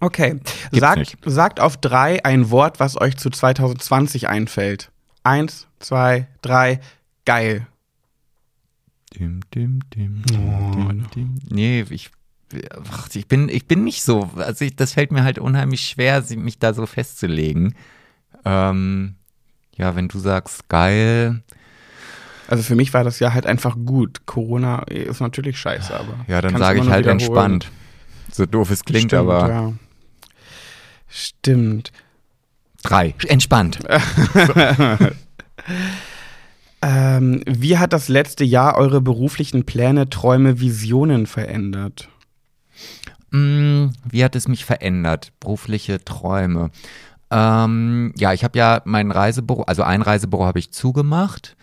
Okay. 0.00 0.40
Sagt, 0.72 1.16
sagt 1.24 1.60
auf 1.60 1.76
drei 1.76 2.24
ein 2.24 2.50
Wort, 2.50 2.80
was 2.80 3.00
euch 3.00 3.16
zu 3.16 3.30
2020 3.30 4.28
einfällt. 4.28 4.90
Eins, 5.22 5.66
zwei, 5.78 6.28
drei. 6.42 6.80
Geil. 7.24 7.66
Dim, 9.14 9.40
dim, 9.54 9.80
dim, 9.90 10.22
oh. 10.32 10.92
dim, 11.14 11.34
Nee, 11.50 11.84
ich, 11.90 12.10
ach, 12.90 13.08
ich, 13.12 13.26
bin, 13.26 13.48
ich 13.48 13.66
bin 13.66 13.84
nicht 13.84 14.02
so. 14.02 14.30
Also 14.36 14.64
ich, 14.64 14.76
das 14.76 14.94
fällt 14.94 15.12
mir 15.12 15.24
halt 15.24 15.38
unheimlich 15.38 15.88
schwer, 15.88 16.24
mich 16.36 16.58
da 16.58 16.72
so 16.72 16.86
festzulegen. 16.86 17.74
Ähm, 18.44 19.16
ja, 19.76 19.96
wenn 19.96 20.08
du 20.08 20.18
sagst 20.18 20.68
geil. 20.68 21.42
Also 22.46 22.62
für 22.62 22.74
mich 22.74 22.94
war 22.94 23.04
das 23.04 23.18
ja 23.20 23.32
halt 23.32 23.46
einfach 23.46 23.76
gut. 23.84 24.26
Corona 24.26 24.82
ist 24.82 25.20
natürlich 25.20 25.58
scheiße, 25.58 25.94
aber. 25.94 26.24
Ja, 26.26 26.40
dann 26.40 26.56
sage 26.56 26.80
ich 26.80 26.88
halt 26.88 27.04
wiederholen. 27.04 27.20
entspannt. 27.20 27.70
So 28.32 28.46
doof 28.46 28.70
es 28.70 28.84
klingt, 28.84 29.10
Stimmt, 29.10 29.20
aber. 29.20 29.48
Ja. 29.48 29.72
Stimmt. 31.08 31.92
Drei. 32.82 33.14
Entspannt. 33.26 33.78
ähm, 36.82 37.42
wie 37.46 37.78
hat 37.78 37.92
das 37.92 38.08
letzte 38.08 38.44
Jahr 38.44 38.76
eure 38.76 39.00
beruflichen 39.00 39.66
Pläne, 39.66 40.08
Träume, 40.08 40.60
Visionen 40.60 41.26
verändert? 41.26 42.08
Mm, 43.30 43.86
wie 44.04 44.24
hat 44.24 44.34
es 44.34 44.48
mich 44.48 44.64
verändert? 44.64 45.32
Berufliche 45.40 46.02
Träume. 46.04 46.70
Ähm, 47.30 48.12
ja, 48.16 48.32
ich 48.32 48.42
habe 48.44 48.58
ja 48.58 48.82
mein 48.84 49.10
Reisebüro, 49.10 49.62
also 49.62 49.82
ein 49.82 50.02
Reisebüro 50.02 50.46
habe 50.46 50.58
ich 50.58 50.72
zugemacht, 50.72 51.56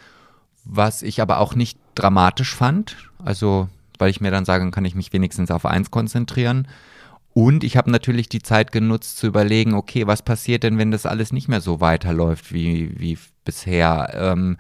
was 0.63 1.01
ich 1.01 1.21
aber 1.21 1.39
auch 1.39 1.55
nicht 1.55 1.77
dramatisch 1.95 2.55
fand. 2.55 2.95
Also 3.23 3.67
weil 3.97 4.09
ich 4.09 4.21
mir 4.21 4.31
dann 4.31 4.45
sage, 4.45 4.69
kann 4.71 4.85
ich 4.85 4.95
mich 4.95 5.13
wenigstens 5.13 5.51
auf 5.51 5.65
eins 5.65 5.91
konzentrieren. 5.91 6.67
Und 7.33 7.63
ich 7.63 7.77
habe 7.77 7.91
natürlich 7.91 8.29
die 8.29 8.41
Zeit 8.41 8.71
genutzt 8.71 9.17
zu 9.17 9.27
überlegen, 9.27 9.75
okay, 9.75 10.07
was 10.07 10.23
passiert 10.23 10.63
denn, 10.63 10.77
wenn 10.77 10.91
das 10.91 11.05
alles 11.05 11.31
nicht 11.31 11.47
mehr 11.47 11.61
so 11.61 11.81
weiterläuft 11.81 12.51
wie, 12.51 12.99
wie 12.99 13.17
bisher? 13.45 14.09
Ähm, 14.15 14.57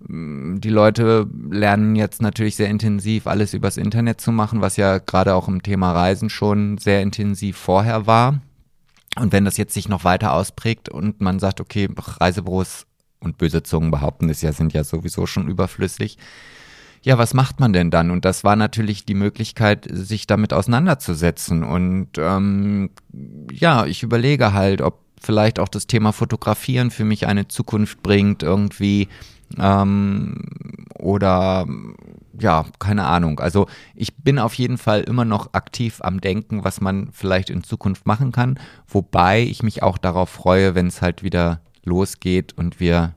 die 0.00 0.70
Leute 0.70 1.26
lernen 1.50 1.96
jetzt 1.96 2.20
natürlich 2.20 2.56
sehr 2.56 2.68
intensiv 2.68 3.26
alles 3.26 3.54
übers 3.54 3.76
Internet 3.76 4.20
zu 4.20 4.32
machen, 4.32 4.60
was 4.60 4.76
ja 4.76 4.98
gerade 4.98 5.34
auch 5.34 5.48
im 5.48 5.62
Thema 5.62 5.92
Reisen 5.92 6.30
schon 6.30 6.78
sehr 6.78 7.02
intensiv 7.02 7.56
vorher 7.56 8.06
war. 8.06 8.40
Und 9.16 9.32
wenn 9.32 9.44
das 9.44 9.56
jetzt 9.56 9.74
sich 9.74 9.88
noch 9.88 10.04
weiter 10.04 10.32
ausprägt 10.32 10.88
und 10.88 11.20
man 11.20 11.38
sagt, 11.38 11.60
okay, 11.60 11.88
Reisebüros 11.96 12.86
und 13.20 13.38
böse 13.38 13.62
Zungen 13.62 13.90
behaupten 13.90 14.28
es 14.28 14.42
ja, 14.42 14.52
sind 14.52 14.72
ja 14.72 14.84
sowieso 14.84 15.26
schon 15.26 15.48
überflüssig, 15.48 16.18
ja, 17.04 17.18
was 17.18 17.34
macht 17.34 17.60
man 17.60 17.74
denn 17.74 17.90
dann? 17.90 18.10
Und 18.10 18.24
das 18.24 18.44
war 18.44 18.56
natürlich 18.56 19.04
die 19.04 19.14
Möglichkeit, 19.14 19.86
sich 19.90 20.26
damit 20.26 20.54
auseinanderzusetzen. 20.54 21.62
Und 21.62 22.08
ähm, 22.16 22.88
ja, 23.52 23.84
ich 23.84 24.02
überlege 24.02 24.54
halt, 24.54 24.80
ob 24.80 25.00
vielleicht 25.20 25.58
auch 25.58 25.68
das 25.68 25.86
Thema 25.86 26.12
Fotografieren 26.12 26.90
für 26.90 27.04
mich 27.04 27.26
eine 27.26 27.46
Zukunft 27.46 28.02
bringt, 28.02 28.42
irgendwie. 28.42 29.08
Ähm, 29.58 30.44
oder 30.98 31.66
ja, 32.38 32.64
keine 32.78 33.04
Ahnung. 33.04 33.38
Also 33.38 33.66
ich 33.94 34.16
bin 34.16 34.38
auf 34.38 34.54
jeden 34.54 34.78
Fall 34.78 35.02
immer 35.02 35.26
noch 35.26 35.52
aktiv 35.52 35.98
am 36.00 36.22
Denken, 36.22 36.64
was 36.64 36.80
man 36.80 37.10
vielleicht 37.12 37.50
in 37.50 37.62
Zukunft 37.62 38.06
machen 38.06 38.32
kann. 38.32 38.58
Wobei 38.88 39.42
ich 39.42 39.62
mich 39.62 39.82
auch 39.82 39.98
darauf 39.98 40.30
freue, 40.30 40.74
wenn 40.74 40.86
es 40.86 41.02
halt 41.02 41.22
wieder 41.22 41.60
losgeht 41.84 42.54
und 42.56 42.80
wir 42.80 43.14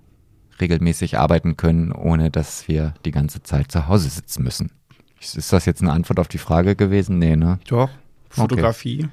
regelmäßig 0.59 1.17
arbeiten 1.17 1.57
können, 1.57 1.91
ohne 1.91 2.31
dass 2.31 2.67
wir 2.67 2.93
die 3.05 3.11
ganze 3.11 3.43
Zeit 3.43 3.71
zu 3.71 3.87
Hause 3.87 4.09
sitzen 4.09 4.43
müssen. 4.43 4.71
Ist 5.19 5.51
das 5.51 5.65
jetzt 5.65 5.81
eine 5.81 5.91
Antwort 5.91 6.19
auf 6.19 6.27
die 6.27 6.37
Frage 6.37 6.75
gewesen? 6.75 7.17
Nee, 7.17 7.35
ne? 7.35 7.59
Doch. 7.67 7.89
Fotografie. 8.29 8.99
Okay. 8.99 9.09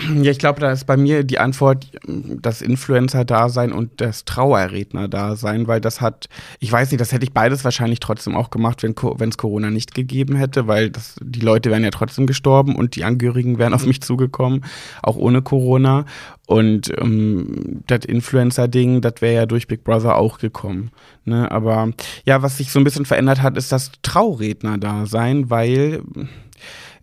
Ja, 0.00 0.32
ich 0.32 0.38
glaube, 0.38 0.60
da 0.60 0.72
ist 0.72 0.86
bei 0.86 0.96
mir 0.96 1.22
die 1.22 1.38
Antwort 1.38 1.86
das 2.06 2.62
Influencer-Dasein 2.62 3.72
und 3.72 4.00
das 4.00 4.24
Trauerredner-Dasein, 4.24 5.68
weil 5.68 5.80
das 5.80 6.00
hat, 6.00 6.28
ich 6.58 6.70
weiß 6.70 6.90
nicht, 6.90 7.00
das 7.00 7.12
hätte 7.12 7.24
ich 7.24 7.32
beides 7.32 7.62
wahrscheinlich 7.62 8.00
trotzdem 8.00 8.34
auch 8.34 8.50
gemacht, 8.50 8.82
wenn 8.82 9.28
es 9.28 9.38
Corona 9.38 9.70
nicht 9.70 9.94
gegeben 9.94 10.34
hätte, 10.34 10.66
weil 10.66 10.90
das, 10.90 11.14
die 11.22 11.40
Leute 11.40 11.70
wären 11.70 11.84
ja 11.84 11.90
trotzdem 11.90 12.26
gestorben 12.26 12.74
und 12.74 12.96
die 12.96 13.04
Angehörigen 13.04 13.58
wären 13.58 13.72
auf 13.72 13.86
mich 13.86 14.02
zugekommen, 14.02 14.64
auch 15.02 15.16
ohne 15.16 15.42
Corona. 15.42 16.06
Und 16.46 16.92
ähm, 16.98 17.82
das 17.86 18.04
Influencer-Ding, 18.04 19.00
das 19.00 19.14
wäre 19.20 19.34
ja 19.34 19.46
durch 19.46 19.68
Big 19.68 19.84
Brother 19.84 20.16
auch 20.16 20.38
gekommen. 20.38 20.90
Ne? 21.24 21.50
Aber 21.50 21.90
ja, 22.26 22.42
was 22.42 22.58
sich 22.58 22.70
so 22.70 22.80
ein 22.80 22.84
bisschen 22.84 23.06
verändert 23.06 23.40
hat, 23.42 23.56
ist 23.56 23.72
das 23.72 23.92
Trauredner-Dasein, 24.02 25.48
weil 25.48 26.02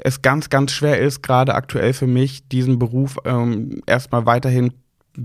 es 0.04 0.22
ganz, 0.22 0.50
ganz 0.50 0.72
schwer 0.72 1.00
ist, 1.00 1.22
gerade 1.22 1.54
aktuell 1.54 1.94
für 1.94 2.08
mich, 2.08 2.48
diesen 2.50 2.80
Beruf 2.80 3.18
ähm, 3.26 3.82
erstmal 3.86 4.26
weiterhin 4.26 4.74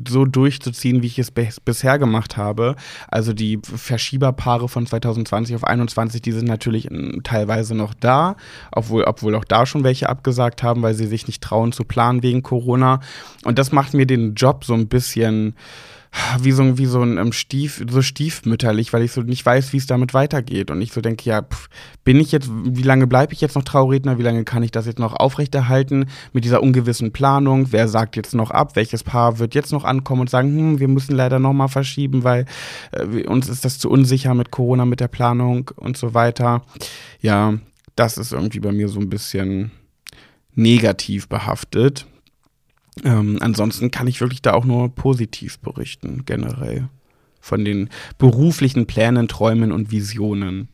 so 0.09 0.25
durchzuziehen, 0.25 1.03
wie 1.03 1.07
ich 1.07 1.19
es 1.19 1.31
bisher 1.31 1.99
gemacht 1.99 2.37
habe. 2.37 2.75
Also 3.09 3.33
die 3.33 3.61
Verschieberpaare 3.63 4.69
von 4.69 4.85
2020 4.85 5.55
auf 5.55 5.65
21, 5.65 6.21
die 6.21 6.33
sind 6.33 6.49
natürlich 6.49 6.91
ähm, 6.91 7.21
teilweise 7.23 7.75
noch 7.75 7.95
da, 7.95 8.37
obwohl, 8.73 9.05
obwohl 9.05 9.35
auch 9.37 9.45
da 9.45 9.65
schon 9.65 9.85
welche 9.85 10.09
abgesagt 10.09 10.63
haben, 10.63 10.83
weil 10.83 10.95
sie 10.95 11.07
sich 11.07 11.27
nicht 11.29 11.43
trauen 11.43 11.73
zu 11.73 11.85
planen 11.85 12.23
wegen 12.23 12.43
Corona. 12.43 13.01
Und 13.45 13.59
das 13.59 13.71
macht 13.71 13.95
mir 13.95 14.07
den 14.07 14.35
Job 14.35 14.65
so 14.65 14.75
ein 14.75 14.89
bisschen 14.89 15.55
wie 16.41 16.53
so, 16.53 16.79
wie 16.79 16.87
so 16.87 17.03
ein 17.03 17.19
ähm, 17.19 17.33
Stief, 17.33 17.85
so 17.89 18.03
stiefmütterlich, 18.03 18.93
weil 18.93 19.03
ich 19.03 19.13
so 19.13 19.23
nicht 19.23 19.45
weiß, 19.45 19.73
wie 19.73 19.77
es 19.77 19.87
damit 19.87 20.15
weitergeht. 20.15 20.71
Und 20.71 20.81
ich 20.81 20.93
so 20.93 21.01
denke, 21.01 21.29
ja, 21.29 21.43
pff, 21.43 21.69
bin 22.05 22.21
ich 22.21 22.33
jetzt, 22.33 22.51
wie 22.51 22.83
lange 22.83 23.07
bleibe 23.07 23.33
ich 23.33 23.41
jetzt 23.41 23.55
noch 23.55 23.65
Trauredner? 23.65 24.19
Wie 24.19 24.23
lange 24.23 24.45
kann 24.45 24.63
ich 24.63 24.71
das 24.71 24.87
jetzt 24.87 24.99
noch 24.99 25.15
aufrechterhalten 25.15 26.07
mit 26.33 26.45
dieser 26.45 26.63
ungewissen 26.63 27.13
Planung? 27.13 27.73
Wer 27.73 27.89
sagt 27.89 28.17
jetzt 28.17 28.35
noch 28.35 28.51
ab? 28.51 28.77
Welches 28.77 29.05
Paar 29.05 29.39
wird 29.39 29.55
jetzt 29.55 29.73
noch 29.73 29.85
ankommen 29.85 30.23
und 30.23 30.31
sagen, 30.31 30.57
hm, 30.57 30.81
wir 30.81 30.89
müssen 30.89 31.15
leider 31.15 31.39
noch 31.39 31.53
mal 31.53 31.69
verschieben, 31.69 32.25
weil 32.25 32.47
äh, 32.93 33.27
uns 33.27 33.49
ist 33.49 33.65
das 33.65 33.79
zu 33.79 33.91
unsicher 33.91 34.35
mit 34.35 34.51
Corona, 34.51 34.85
mit 34.85 35.01
der 35.01 35.09
Planung 35.09 35.71
und 35.77 35.97
so 35.97 36.15
weiter. 36.15 36.63
Ja, 37.21 37.55
das 37.95 38.19
ist 38.19 38.33
irgendwie 38.33 38.61
bei 38.61 38.73
mir 38.73 38.89
so 38.89 39.01
ein 39.01 39.09
bisschen 39.09 39.71
negativ 40.55 41.29
behaftet. 41.29 42.07
Ähm, 43.05 43.39
ansonsten 43.41 43.91
kann 43.91 44.07
ich 44.07 44.21
wirklich 44.21 44.43
da 44.43 44.55
auch 44.55 44.65
nur 44.65 44.95
positiv 44.95 45.59
berichten, 45.59 46.25
generell. 46.25 46.89
Von 47.41 47.65
den 47.65 47.91
beruflichen 48.19 48.87
Plänen, 48.87 49.29
Träumen 49.29 49.71
und 49.71 49.91
Visionen. 49.91 50.69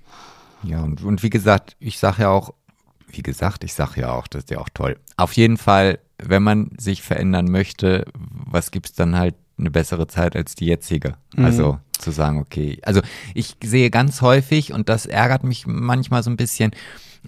Ja, 0.63 0.83
und, 0.83 1.03
und 1.03 1.23
wie 1.23 1.31
gesagt, 1.31 1.77
ich 1.81 1.99
sage 1.99 2.23
ja 2.23 2.29
auch, 2.31 2.55
wie 3.09 3.23
gesagt, 3.23 3.65
ich 3.65 3.75
sage 3.75 4.03
ja 4.03 4.13
auch, 4.13 4.27
das 4.27 4.45
ist 4.45 4.51
ja 4.51 4.59
auch 4.59 4.69
toll. 4.73 4.97
Auf 5.17 5.35
jeden 5.35 5.59
Fall, 5.59 5.99
wenn 6.19 6.43
man 6.43 6.71
sich 6.79 7.03
verändern 7.03 7.51
möchte, 7.51 8.07
was 8.15 8.71
gibt 8.71 8.87
es 8.87 8.93
dann 8.95 9.17
halt 9.17 9.35
eine 9.59 9.71
bessere 9.71 10.07
Zeit 10.07 10.35
als 10.35 10.55
die 10.55 10.67
jetzige? 10.67 11.17
Mhm. 11.37 11.45
Also 11.45 11.79
zu 11.99 12.11
sagen, 12.11 12.39
okay, 12.39 12.79
also 12.83 13.01
ich 13.35 13.57
sehe 13.63 13.91
ganz 13.91 14.23
häufig, 14.23 14.73
und 14.73 14.89
das 14.89 15.07
ärgert 15.07 15.45
mich 15.45 15.67
manchmal 15.67 16.23
so 16.23 16.31
ein 16.31 16.37
bisschen, 16.37 16.73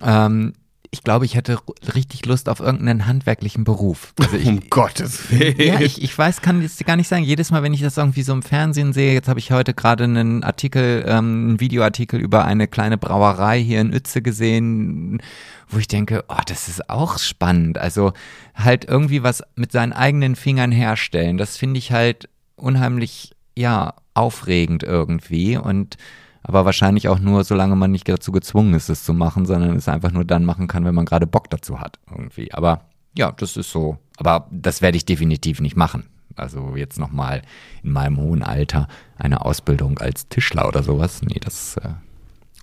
ähm, 0.03 0.55
ich 0.95 1.03
glaube, 1.03 1.25
ich 1.25 1.35
hätte 1.35 1.59
richtig 1.93 2.25
Lust 2.25 2.49
auf 2.49 2.61
irgendeinen 2.61 3.07
handwerklichen 3.07 3.65
Beruf. 3.65 4.15
Also 4.21 4.37
ich, 4.37 4.47
um 4.47 4.61
Gottes 4.71 5.29
Willen. 5.29 5.61
Ja, 5.61 5.81
ich, 5.81 6.01
ich 6.01 6.17
weiß, 6.17 6.41
kann 6.41 6.63
jetzt 6.63 6.85
gar 6.87 6.95
nicht 6.95 7.09
sagen. 7.09 7.25
Jedes 7.25 7.51
Mal, 7.51 7.65
wenn 7.65 7.75
ich 7.75 7.81
das 7.81 7.97
irgendwie 7.97 8.23
so 8.23 8.33
im 8.33 8.43
Fernsehen 8.43 8.93
sehe, 8.93 9.13
jetzt 9.13 9.29
habe 9.29 9.41
ich 9.41 9.51
heute 9.51 9.75
gerade 9.75 10.05
einen 10.05 10.45
Artikel, 10.45 11.05
ähm, 11.07 11.49
einen 11.49 11.61
Videoartikel 11.61 12.21
über 12.21 12.45
eine 12.45 12.69
kleine 12.69 12.97
Brauerei 12.97 13.61
hier 13.61 13.81
in 13.81 13.93
Uetze 13.93 14.23
gesehen, 14.23 15.21
wo 15.69 15.79
ich 15.79 15.89
denke, 15.89 16.25
oh, 16.29 16.43
das 16.47 16.69
ist 16.69 16.89
auch 16.89 17.19
spannend. 17.19 17.77
Also 17.77 18.13
halt 18.55 18.85
irgendwie 18.85 19.25
was 19.25 19.43
mit 19.57 19.73
seinen 19.73 19.93
eigenen 19.93 20.37
Fingern 20.37 20.71
herstellen. 20.71 21.39
Das 21.39 21.57
finde 21.57 21.79
ich 21.79 21.91
halt 21.91 22.29
unheimlich, 22.55 23.35
ja, 23.59 23.95
aufregend 24.15 24.85
irgendwie 24.85 25.57
und 25.57 25.97
aber 26.45 26.67
wahrscheinlich 26.67 27.09
auch 27.09 27.19
nur, 27.19 27.43
solange 27.43 27.75
man 27.75 27.91
nicht 27.91 28.09
dazu 28.09 28.31
gezwungen 28.31 28.75
ist, 28.75 28.91
es 28.91 29.03
zu 29.03 29.15
machen, 29.15 29.47
sondern 29.47 29.75
es 29.77 29.89
einfach 29.89 30.13
nur 30.13 30.25
dann 30.25 30.45
machen 30.45 30.69
kann, 30.69 30.85
wenn 30.85 30.95
man 30.95 31.07
gerade 31.07 31.27
Bock 31.27 31.49
dazu 31.49 31.81
hat, 31.81 31.99
irgendwie. 32.11 32.53
Aber 32.53 32.83
ja, 33.17 33.33
das 33.33 33.57
ist 33.57 33.71
so. 33.71 33.97
Aber 34.19 34.47
das 34.51 34.83
werde 34.83 34.99
ich 34.99 35.07
definitiv 35.07 35.61
nicht 35.61 35.77
machen. 35.77 36.05
Also 36.37 36.77
jetzt 36.77 36.99
nochmal 36.99 37.43
in 37.83 37.93
meinem 37.93 38.19
hohen 38.19 38.43
Alter 38.43 38.89
eine 39.17 39.45
Ausbildung 39.45 39.99
als 39.99 40.29
Tischler 40.29 40.69
oder 40.69 40.83
sowas. 40.83 41.23
Nee, 41.23 41.41
das, 41.41 41.79
äh, 41.79 41.91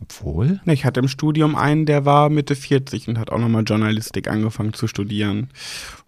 obwohl. 0.02 0.62
Ich 0.66 0.86
hatte 0.86 1.00
im 1.00 1.08
Studium 1.08 1.56
einen, 1.56 1.88
der 1.88 2.06
war 2.06 2.30
Mitte 2.30 2.56
40 2.56 3.08
und 3.08 3.18
hat 3.18 3.32
auch 3.32 3.40
nochmal 3.40 3.64
Journalistik 3.64 4.28
angefangen 4.28 4.74
zu 4.74 4.88
studieren. 4.88 5.50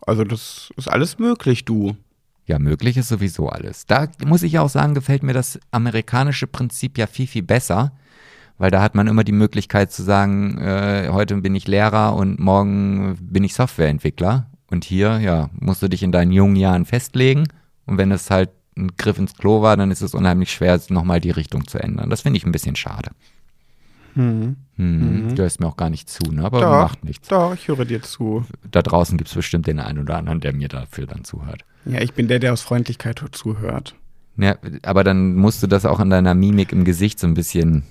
Also 0.06 0.24
das 0.24 0.72
ist 0.78 0.90
alles 0.90 1.18
möglich, 1.18 1.66
du. 1.66 1.96
Ja, 2.46 2.60
möglich 2.60 2.98
ist 2.98 3.08
sowieso 3.08 3.50
alles. 3.50 3.86
Da 3.86 4.08
muss 4.26 4.44
ich 4.44 4.60
auch 4.60 4.70
sagen, 4.70 4.94
gefällt 4.94 5.24
mir 5.24 5.34
das 5.34 5.60
amerikanische 5.72 6.48
Prinzip 6.48 6.98
ja 6.98 7.08
viel, 7.08 7.28
viel 7.28 7.44
besser, 7.44 7.94
weil 8.58 8.70
da 8.70 8.82
hat 8.82 8.96
man 8.96 9.08
immer 9.08 9.24
die 9.24 9.32
Möglichkeit 9.32 9.92
zu 9.92 10.04
sagen, 10.04 10.58
äh, 10.58 11.10
heute 11.12 11.38
bin 11.38 11.56
ich 11.56 11.68
Lehrer 11.68 12.16
und 12.16 12.40
morgen 12.40 13.18
bin 13.20 13.44
ich 13.44 13.54
Softwareentwickler. 13.54 14.48
Und 14.70 14.84
hier, 14.84 15.20
ja, 15.20 15.50
musst 15.60 15.82
du 15.82 15.88
dich 15.88 16.04
in 16.04 16.12
deinen 16.12 16.32
jungen 16.32 16.56
Jahren 16.56 16.86
festlegen. 16.86 17.48
Und 17.86 17.98
wenn 17.98 18.12
es 18.12 18.30
halt 18.30 18.50
ein 18.76 18.92
Griff 18.98 19.18
ins 19.18 19.36
Klo 19.36 19.62
war, 19.62 19.78
dann 19.78 19.92
ist 19.92 20.02
es 20.02 20.16
unheimlich 20.16 20.52
schwer, 20.52 20.80
nochmal 20.90 21.20
die 21.20 21.32
Richtung 21.32 21.68
zu 21.68 21.78
ändern. 21.78 22.10
Das 22.10 22.22
finde 22.22 22.38
ich 22.38 22.46
ein 22.46 22.52
bisschen 22.52 22.76
schade. 22.76 23.12
Hm. 24.16 24.56
Hm. 24.76 25.26
Mhm. 25.28 25.36
Du 25.36 25.44
hörst 25.44 25.60
mir 25.60 25.68
auch 25.68 25.78
gar 25.78 25.90
nicht 25.90 26.10
zu, 26.10 26.32
ne? 26.32 26.44
aber 26.44 26.62
doch, 26.62 26.70
macht 26.70 27.04
nichts. 27.04 27.28
Doch, 27.28 27.54
ich 27.54 27.68
höre 27.68 27.86
dir 27.86 28.02
zu. 28.02 28.46
Da 28.70 28.82
draußen 28.82 29.18
gibt 29.18 29.30
es 29.30 29.36
bestimmt 29.36 29.68
den 29.68 29.80
einen 29.80 30.00
oder 30.00 30.18
anderen, 30.18 30.40
der 30.40 30.54
mir 30.54 30.68
dafür 30.68 31.06
dann 31.06 31.24
zuhört. 31.24 31.66
Ja, 31.86 32.02
ich 32.02 32.14
bin 32.14 32.28
der, 32.28 32.40
der 32.40 32.54
aus 32.54 32.62
Freundlichkeit 32.62 33.24
zuhört. 33.32 33.96
Ja, 34.38 34.58
aber 34.82 35.04
dann 35.04 35.36
musst 35.36 35.62
du 35.62 35.68
das 35.68 35.86
auch 35.86 36.00
an 36.00 36.10
deiner 36.10 36.34
Mimik 36.34 36.72
im 36.72 36.86
Gesicht 36.86 37.20
so 37.20 37.28
ein 37.28 37.34
bisschen 37.34 37.84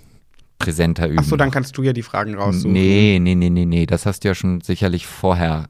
präsenter 0.58 1.06
üben. 1.08 1.18
Ach 1.20 1.24
so, 1.24 1.36
dann 1.36 1.50
kannst 1.50 1.76
du 1.76 1.82
ja 1.82 1.92
die 1.92 2.02
Fragen 2.02 2.34
raussuchen. 2.34 2.72
Nee, 2.72 3.18
nee, 3.20 3.34
nee, 3.34 3.50
nee, 3.50 3.64
nee. 3.64 3.86
Das 3.86 4.06
hast 4.06 4.24
du 4.24 4.28
ja 4.28 4.34
schon 4.34 4.60
sicherlich 4.60 5.06
vorher 5.06 5.68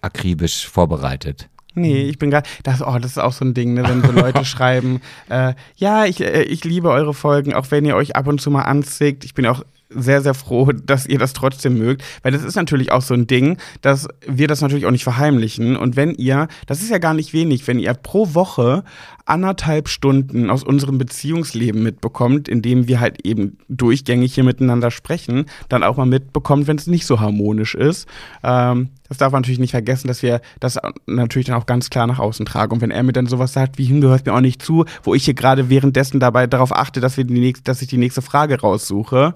akribisch 0.00 0.66
vorbereitet. 0.68 1.48
Nee, 1.74 2.04
ich 2.04 2.18
bin 2.18 2.30
gerade, 2.30 2.48
das, 2.62 2.82
oh, 2.82 2.98
das 2.98 3.12
ist 3.12 3.18
auch 3.18 3.32
so 3.32 3.44
ein 3.44 3.52
Ding, 3.52 3.74
ne, 3.74 3.82
wenn 3.86 4.02
so 4.02 4.12
Leute 4.12 4.44
schreiben, 4.44 5.00
äh, 5.28 5.54
ja, 5.76 6.04
ich, 6.04 6.20
äh, 6.20 6.42
ich 6.42 6.62
liebe 6.64 6.90
eure 6.90 7.14
Folgen, 7.14 7.52
auch 7.52 7.70
wenn 7.70 7.84
ihr 7.84 7.96
euch 7.96 8.14
ab 8.14 8.28
und 8.28 8.40
zu 8.40 8.50
mal 8.50 8.62
anzickt. 8.62 9.24
Ich 9.24 9.34
bin 9.34 9.44
auch 9.46 9.64
sehr, 9.90 10.22
sehr 10.22 10.34
froh, 10.34 10.72
dass 10.72 11.06
ihr 11.06 11.18
das 11.18 11.32
trotzdem 11.32 11.78
mögt, 11.78 12.02
weil 12.22 12.32
das 12.32 12.42
ist 12.42 12.56
natürlich 12.56 12.90
auch 12.90 13.02
so 13.02 13.14
ein 13.14 13.26
Ding, 13.26 13.58
dass 13.80 14.08
wir 14.26 14.48
das 14.48 14.60
natürlich 14.60 14.86
auch 14.86 14.90
nicht 14.90 15.04
verheimlichen. 15.04 15.76
Und 15.76 15.96
wenn 15.96 16.14
ihr, 16.14 16.48
das 16.66 16.82
ist 16.82 16.90
ja 16.90 16.98
gar 16.98 17.14
nicht 17.14 17.32
wenig, 17.32 17.66
wenn 17.66 17.78
ihr 17.78 17.94
pro 17.94 18.34
Woche 18.34 18.84
anderthalb 19.26 19.88
Stunden 19.88 20.50
aus 20.50 20.62
unserem 20.62 20.98
Beziehungsleben 20.98 21.82
mitbekommt, 21.82 22.48
indem 22.48 22.88
wir 22.88 23.00
halt 23.00 23.24
eben 23.24 23.58
durchgängig 23.68 24.34
hier 24.34 24.44
miteinander 24.44 24.90
sprechen, 24.90 25.46
dann 25.68 25.82
auch 25.82 25.96
mal 25.96 26.06
mitbekommt, 26.06 26.66
wenn 26.66 26.76
es 26.76 26.86
nicht 26.86 27.06
so 27.06 27.20
harmonisch 27.20 27.74
ist. 27.74 28.06
Ähm, 28.42 28.90
das 29.08 29.18
darf 29.18 29.32
man 29.32 29.42
natürlich 29.42 29.60
nicht 29.60 29.70
vergessen, 29.70 30.08
dass 30.08 30.22
wir 30.22 30.40
das 30.60 30.78
natürlich 31.06 31.46
dann 31.46 31.56
auch 31.56 31.66
ganz 31.66 31.88
klar 31.88 32.06
nach 32.06 32.18
außen 32.18 32.44
tragen. 32.44 32.72
Und 32.72 32.80
wenn 32.80 32.90
er 32.90 33.02
mir 33.02 33.12
dann 33.12 33.26
sowas 33.26 33.52
sagt, 33.52 33.78
wie, 33.78 33.88
hm, 33.88 34.00
du 34.00 34.08
hörst 34.08 34.26
mir 34.26 34.34
auch 34.34 34.40
nicht 34.40 34.62
zu, 34.62 34.84
wo 35.02 35.14
ich 35.14 35.24
hier 35.24 35.34
gerade 35.34 35.70
währenddessen 35.70 36.20
dabei 36.20 36.46
darauf 36.46 36.74
achte, 36.74 37.00
dass, 37.00 37.16
wir 37.16 37.24
die 37.24 37.40
nächste, 37.40 37.64
dass 37.64 37.80
ich 37.82 37.88
die 37.88 37.98
nächste 37.98 38.22
Frage 38.22 38.60
raussuche, 38.60 39.34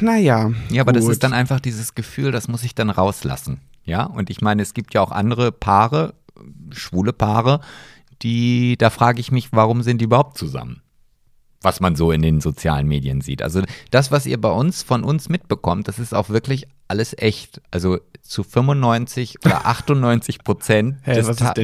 naja. 0.00 0.50
Ja, 0.70 0.82
aber 0.82 0.92
gut. 0.92 1.02
das 1.02 1.08
ist 1.08 1.22
dann 1.22 1.32
einfach 1.32 1.60
dieses 1.60 1.94
Gefühl, 1.94 2.32
das 2.32 2.48
muss 2.48 2.64
ich 2.64 2.74
dann 2.74 2.90
rauslassen. 2.90 3.60
Ja, 3.84 4.04
und 4.04 4.30
ich 4.30 4.40
meine, 4.40 4.62
es 4.62 4.74
gibt 4.74 4.94
ja 4.94 5.00
auch 5.00 5.12
andere 5.12 5.52
Paare, 5.52 6.14
schwule 6.70 7.12
Paare, 7.12 7.60
die, 8.22 8.76
da 8.78 8.90
frage 8.90 9.20
ich 9.20 9.32
mich, 9.32 9.52
warum 9.52 9.82
sind 9.82 10.00
die 10.00 10.04
überhaupt 10.04 10.36
zusammen? 10.36 10.82
Was 11.62 11.80
man 11.80 11.94
so 11.94 12.10
in 12.10 12.22
den 12.22 12.40
sozialen 12.40 12.86
Medien 12.86 13.20
sieht. 13.20 13.42
Also 13.42 13.62
das, 13.90 14.10
was 14.10 14.24
ihr 14.24 14.40
bei 14.40 14.50
uns 14.50 14.82
von 14.82 15.04
uns 15.04 15.28
mitbekommt, 15.28 15.88
das 15.88 15.98
ist 15.98 16.14
auch 16.14 16.30
wirklich 16.30 16.66
alles 16.88 17.14
echt. 17.16 17.60
Also 17.70 17.98
zu 18.22 18.42
95 18.42 19.44
oder 19.44 19.66
98 19.66 20.42
Prozent 20.42 20.96
hey, 21.02 21.16
des, 21.16 21.36
Ta 21.36 21.54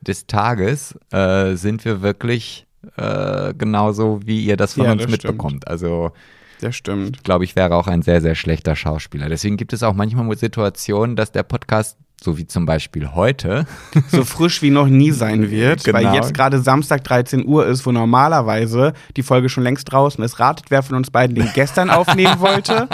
des, 0.00 0.26
Tages 0.26 0.98
äh, 1.12 1.54
sind 1.54 1.84
wir 1.86 2.02
wirklich 2.02 2.66
äh, 2.96 3.54
genauso, 3.54 4.20
wie 4.24 4.44
ihr 4.44 4.58
das 4.58 4.74
von 4.74 4.84
ja, 4.84 4.92
uns 4.92 5.02
das 5.02 5.10
mitbekommt. 5.10 5.62
Stimmt. 5.62 5.68
Also 5.68 6.12
das 6.60 6.76
stimmt. 6.76 7.24
Glaube 7.24 7.44
ich, 7.44 7.56
wäre 7.56 7.74
auch 7.74 7.86
ein 7.86 8.02
sehr, 8.02 8.20
sehr 8.20 8.34
schlechter 8.34 8.76
Schauspieler. 8.76 9.28
Deswegen 9.28 9.56
gibt 9.56 9.72
es 9.72 9.82
auch 9.82 9.94
manchmal 9.94 10.36
Situationen, 10.36 11.16
dass 11.16 11.32
der 11.32 11.42
Podcast 11.42 11.96
so 12.22 12.36
wie 12.38 12.46
zum 12.46 12.66
Beispiel 12.66 13.12
heute. 13.14 13.66
So 14.10 14.24
frisch 14.24 14.60
wie 14.62 14.70
noch 14.70 14.88
nie 14.88 15.12
sein 15.12 15.50
wird, 15.50 15.84
genau. 15.84 15.98
weil 15.98 16.14
jetzt 16.14 16.34
gerade 16.34 16.60
Samstag 16.60 17.04
13 17.04 17.46
Uhr 17.46 17.66
ist, 17.66 17.86
wo 17.86 17.92
normalerweise 17.92 18.92
die 19.16 19.22
Folge 19.22 19.48
schon 19.48 19.62
längst 19.62 19.90
draußen 19.90 20.22
ist. 20.24 20.40
Ratet, 20.40 20.66
wer 20.70 20.82
von 20.82 20.96
uns 20.96 21.10
beiden 21.10 21.36
den 21.36 21.48
gestern 21.54 21.90
aufnehmen 21.90 22.40
wollte 22.40 22.88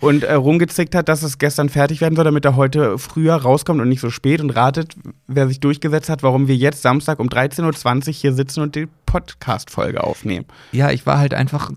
und 0.00 0.24
äh, 0.24 0.34
rumgezickt 0.34 0.94
hat, 0.94 1.08
dass 1.08 1.22
es 1.22 1.38
gestern 1.38 1.68
fertig 1.68 2.00
werden 2.00 2.16
soll, 2.16 2.24
damit 2.24 2.44
er 2.44 2.56
heute 2.56 2.98
früher 2.98 3.34
rauskommt 3.34 3.80
und 3.80 3.88
nicht 3.88 4.00
so 4.00 4.08
spät. 4.08 4.40
Und 4.40 4.50
ratet, 4.50 4.94
wer 5.26 5.46
sich 5.46 5.60
durchgesetzt 5.60 6.08
hat, 6.08 6.22
warum 6.22 6.48
wir 6.48 6.56
jetzt 6.56 6.82
Samstag 6.82 7.18
um 7.18 7.28
13.20 7.28 8.08
Uhr 8.08 8.14
hier 8.14 8.32
sitzen 8.32 8.62
und 8.62 8.74
die 8.74 8.88
Podcast-Folge 9.06 10.02
aufnehmen. 10.02 10.46
Ja, 10.72 10.90
ich 10.90 11.04
war 11.04 11.18
halt 11.18 11.34
einfach 11.34 11.70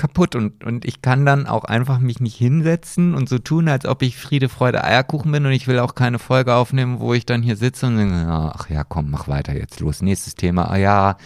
kaputt 0.00 0.34
und, 0.34 0.64
und 0.64 0.86
ich 0.86 1.02
kann 1.02 1.26
dann 1.26 1.46
auch 1.46 1.64
einfach 1.64 1.98
mich 1.98 2.20
nicht 2.20 2.34
hinsetzen 2.34 3.14
und 3.14 3.28
so 3.28 3.38
tun, 3.38 3.68
als 3.68 3.84
ob 3.84 4.00
ich 4.00 4.16
Friede, 4.16 4.48
Freude, 4.48 4.82
Eierkuchen 4.82 5.30
bin 5.30 5.44
und 5.44 5.52
ich 5.52 5.68
will 5.68 5.78
auch 5.78 5.94
keine 5.94 6.18
Folge 6.18 6.54
aufnehmen, 6.54 7.00
wo 7.00 7.12
ich 7.12 7.26
dann 7.26 7.42
hier 7.42 7.56
sitze 7.56 7.86
und 7.86 7.98
denke, 7.98 8.26
ach 8.26 8.70
ja, 8.70 8.82
komm, 8.82 9.10
mach 9.10 9.28
weiter 9.28 9.54
jetzt 9.54 9.78
los. 9.78 10.00
Nächstes 10.00 10.36
Thema, 10.36 10.70
ah 10.70 10.78
ja, 10.78 11.16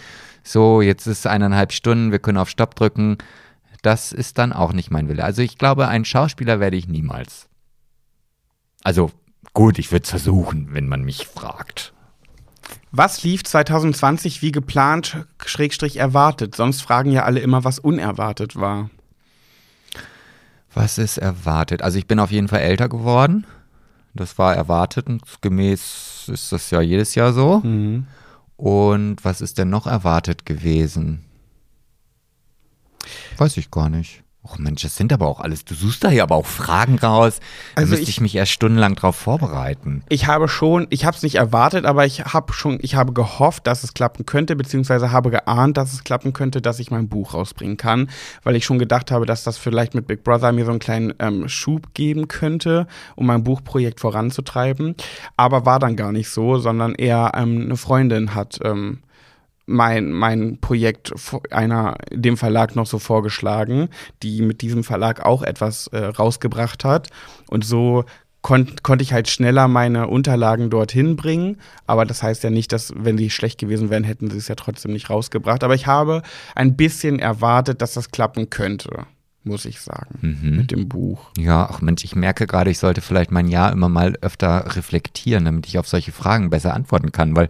so, 0.43 0.81
jetzt 0.81 1.07
ist 1.07 1.25
eineinhalb 1.25 1.71
Stunden, 1.71 2.11
wir 2.11 2.19
können 2.19 2.37
auf 2.37 2.49
Stopp 2.49 2.75
drücken. 2.75 3.17
Das 3.81 4.11
ist 4.11 4.37
dann 4.39 4.51
auch 4.51 4.73
nicht 4.73 4.91
mein 4.91 5.07
Wille. 5.07 5.23
Also 5.23 5.41
ich 5.41 5.57
glaube, 5.57 5.87
ein 5.87 6.03
Schauspieler 6.03 6.59
werde 6.59 6.75
ich 6.75 6.89
niemals. 6.89 7.47
Also 8.83 9.09
gut, 9.53 9.79
ich 9.79 9.93
würde 9.93 10.03
es 10.03 10.09
versuchen, 10.09 10.73
wenn 10.73 10.89
man 10.89 11.03
mich 11.03 11.27
fragt. 11.27 11.94
Was 12.97 13.23
lief 13.23 13.43
2020 13.43 14.41
wie 14.41 14.53
geplant, 14.53 15.25
schrägstrich 15.45 15.97
erwartet? 15.97 16.55
Sonst 16.55 16.81
fragen 16.81 17.11
ja 17.11 17.23
alle 17.23 17.41
immer, 17.41 17.65
was 17.65 17.77
unerwartet 17.77 18.55
war. 18.55 18.89
Was 20.73 20.97
ist 20.97 21.17
erwartet? 21.17 21.81
Also 21.81 21.97
ich 21.97 22.07
bin 22.07 22.19
auf 22.19 22.31
jeden 22.31 22.47
Fall 22.47 22.61
älter 22.61 22.87
geworden. 22.87 23.45
Das 24.13 24.37
war 24.37 24.55
erwartet 24.55 25.07
und 25.07 25.23
gemäß 25.41 26.29
ist 26.31 26.53
das 26.53 26.71
ja 26.71 26.79
jedes 26.79 27.15
Jahr 27.15 27.33
so. 27.33 27.59
Mhm. 27.59 28.07
Und 28.55 29.17
was 29.25 29.41
ist 29.41 29.57
denn 29.57 29.69
noch 29.69 29.87
erwartet 29.87 30.45
gewesen? 30.45 31.25
Weiß 33.35 33.57
ich 33.57 33.71
gar 33.71 33.89
nicht. 33.89 34.23
Och 34.47 34.59
Mensch, 34.59 34.83
das 34.83 34.95
sind 34.95 35.11
aber 35.11 35.25
auch 35.25 35.39
alles, 35.39 35.65
du 35.65 35.73
suchst 35.73 36.03
da 36.03 36.11
ja 36.11 36.21
aber 36.21 36.35
auch 36.35 36.45
Fragen 36.45 36.99
raus. 36.99 37.39
Da 37.73 37.81
Also 37.81 37.89
müsste 37.89 38.03
ich- 38.03 38.09
ich, 38.09 38.21
mich 38.21 38.35
erst 38.35 38.51
stundenlang 38.51 38.93
drauf 38.93 39.15
vorbereiten. 39.15 40.03
Ich 40.07 40.27
habe 40.27 40.47
schon, 40.47 40.85
ich 40.91 41.03
habe 41.03 41.17
es 41.17 41.23
nicht 41.23 41.33
erwartet, 41.35 41.85
aber 41.85 42.05
ich 42.05 42.25
habe 42.25 42.53
schon, 42.53 42.77
ich 42.83 42.93
habe 42.93 43.11
gehofft, 43.11 43.65
dass 43.65 43.83
es 43.83 43.95
klappen 43.95 44.27
könnte, 44.27 44.55
beziehungsweise 44.55 45.11
habe 45.11 45.31
geahnt, 45.31 45.77
dass 45.77 45.93
es 45.93 46.03
klappen 46.03 46.31
könnte, 46.31 46.61
dass 46.61 46.77
ich 46.77 46.91
mein 46.91 47.09
Buch 47.09 47.33
rausbringen 47.33 47.77
kann, 47.77 48.07
weil 48.43 48.55
ich 48.55 48.65
schon 48.65 48.77
gedacht 48.77 49.09
habe, 49.09 49.25
dass 49.25 49.43
das 49.43 49.57
vielleicht 49.57 49.95
mit 49.95 50.05
Big 50.05 50.23
Brother 50.23 50.51
mir 50.51 50.65
so 50.65 50.69
einen 50.71 50.79
kleinen 50.79 51.13
ähm, 51.17 51.49
Schub 51.49 51.95
geben 51.95 52.27
könnte, 52.27 52.85
um 53.15 53.25
mein 53.25 53.43
Buchprojekt 53.43 53.99
voranzutreiben. 53.99 54.93
Aber 55.37 55.65
war 55.65 55.79
dann 55.79 55.95
gar 55.95 56.11
nicht 56.11 56.29
so, 56.29 56.59
sondern 56.59 56.93
eher 56.93 57.31
ähm, 57.35 57.63
eine 57.63 57.77
Freundin 57.77 58.35
hat 58.35 58.59
ähm, 58.63 58.99
mein, 59.65 60.11
mein 60.11 60.59
Projekt 60.59 61.13
einer, 61.51 61.97
dem 62.11 62.37
Verlag 62.37 62.75
noch 62.75 62.85
so 62.85 62.99
vorgeschlagen, 62.99 63.89
die 64.23 64.41
mit 64.41 64.61
diesem 64.61 64.83
Verlag 64.83 65.25
auch 65.25 65.41
etwas 65.41 65.87
äh, 65.87 66.05
rausgebracht 66.05 66.85
hat. 66.85 67.09
Und 67.49 67.65
so 67.65 68.05
kon 68.41 68.75
konnte 68.83 69.01
ich 69.01 69.11
halt 69.11 69.27
schneller 69.27 69.67
meine 69.67 70.07
Unterlagen 70.07 70.69
dorthin 70.69 71.15
bringen. 71.15 71.57
Aber 71.87 72.05
das 72.05 72.21
heißt 72.21 72.43
ja 72.43 72.51
nicht, 72.51 72.71
dass, 72.71 72.93
wenn 72.95 73.17
sie 73.17 73.31
schlecht 73.31 73.59
gewesen 73.59 73.89
wären, 73.89 74.03
hätten 74.03 74.29
sie 74.29 74.37
es 74.37 74.47
ja 74.47 74.55
trotzdem 74.55 74.93
nicht 74.93 75.09
rausgebracht. 75.09 75.63
Aber 75.63 75.73
ich 75.73 75.87
habe 75.87 76.21
ein 76.53 76.75
bisschen 76.75 77.17
erwartet, 77.17 77.81
dass 77.81 77.95
das 77.95 78.11
klappen 78.11 78.51
könnte, 78.51 79.07
muss 79.43 79.65
ich 79.65 79.81
sagen, 79.81 80.19
mit 80.57 80.69
dem 80.69 80.87
Buch. 80.87 81.31
Ja, 81.39 81.67
ach 81.71 81.81
Mensch, 81.81 82.03
ich 82.03 82.15
merke 82.15 82.45
gerade, 82.45 82.69
ich 82.69 82.77
sollte 82.77 83.01
vielleicht 83.01 83.31
mein 83.31 83.47
Jahr 83.47 83.71
immer 83.71 83.89
mal 83.89 84.15
öfter 84.21 84.75
reflektieren, 84.75 85.45
damit 85.45 85.65
ich 85.65 85.79
auf 85.79 85.87
solche 85.87 86.11
Fragen 86.11 86.51
besser 86.51 86.75
antworten 86.75 87.11
kann, 87.11 87.35
weil 87.35 87.49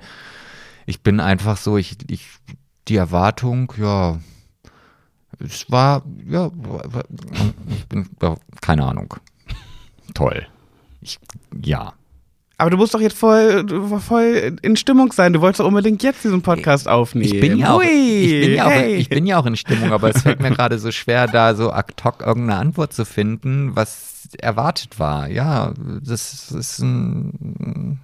ich 0.85 1.01
bin 1.01 1.19
einfach 1.19 1.57
so, 1.57 1.77
ich, 1.77 1.97
ich, 2.09 2.27
die 2.87 2.95
Erwartung, 2.95 3.73
ja, 3.77 4.19
es 5.39 5.69
war, 5.69 6.03
ja, 6.27 6.51
ich 7.69 7.85
bin, 7.87 8.07
ja, 8.21 8.35
keine 8.61 8.85
Ahnung. 8.85 9.15
Toll. 10.13 10.47
Ich, 11.01 11.19
ja. 11.63 11.93
Aber 12.57 12.69
du 12.69 12.77
musst 12.77 12.93
doch 12.93 13.01
jetzt 13.01 13.17
voll, 13.17 13.65
voll 13.99 14.57
in 14.61 14.77
Stimmung 14.77 15.11
sein. 15.11 15.33
Du 15.33 15.41
wolltest 15.41 15.59
doch 15.59 15.65
unbedingt 15.65 16.01
jetzt 16.03 16.23
diesen 16.23 16.41
Podcast 16.41 16.87
aufnehmen. 16.87 17.33
Ich 17.33 17.41
bin, 17.41 17.57
ja 17.57 17.73
auch, 17.73 17.81
ich, 17.81 18.41
bin 18.41 18.53
ja 18.53 18.65
auch, 18.65 18.71
hey. 18.71 18.95
ich 18.95 19.09
bin 19.09 19.25
ja 19.25 19.37
auch 19.37 19.45
in 19.45 19.57
Stimmung, 19.57 19.91
aber 19.91 20.09
es 20.15 20.21
fällt 20.21 20.39
mir 20.39 20.51
gerade 20.51 20.79
so 20.79 20.91
schwer, 20.91 21.27
da 21.27 21.53
so 21.53 21.71
ad 21.71 21.93
hoc 22.01 22.21
irgendeine 22.21 22.59
Antwort 22.59 22.93
zu 22.93 23.03
finden, 23.03 23.75
was 23.75 24.29
erwartet 24.39 24.99
war. 24.99 25.27
Ja, 25.27 25.73
das 26.01 26.49
ist 26.51 26.79
ein, 26.79 27.99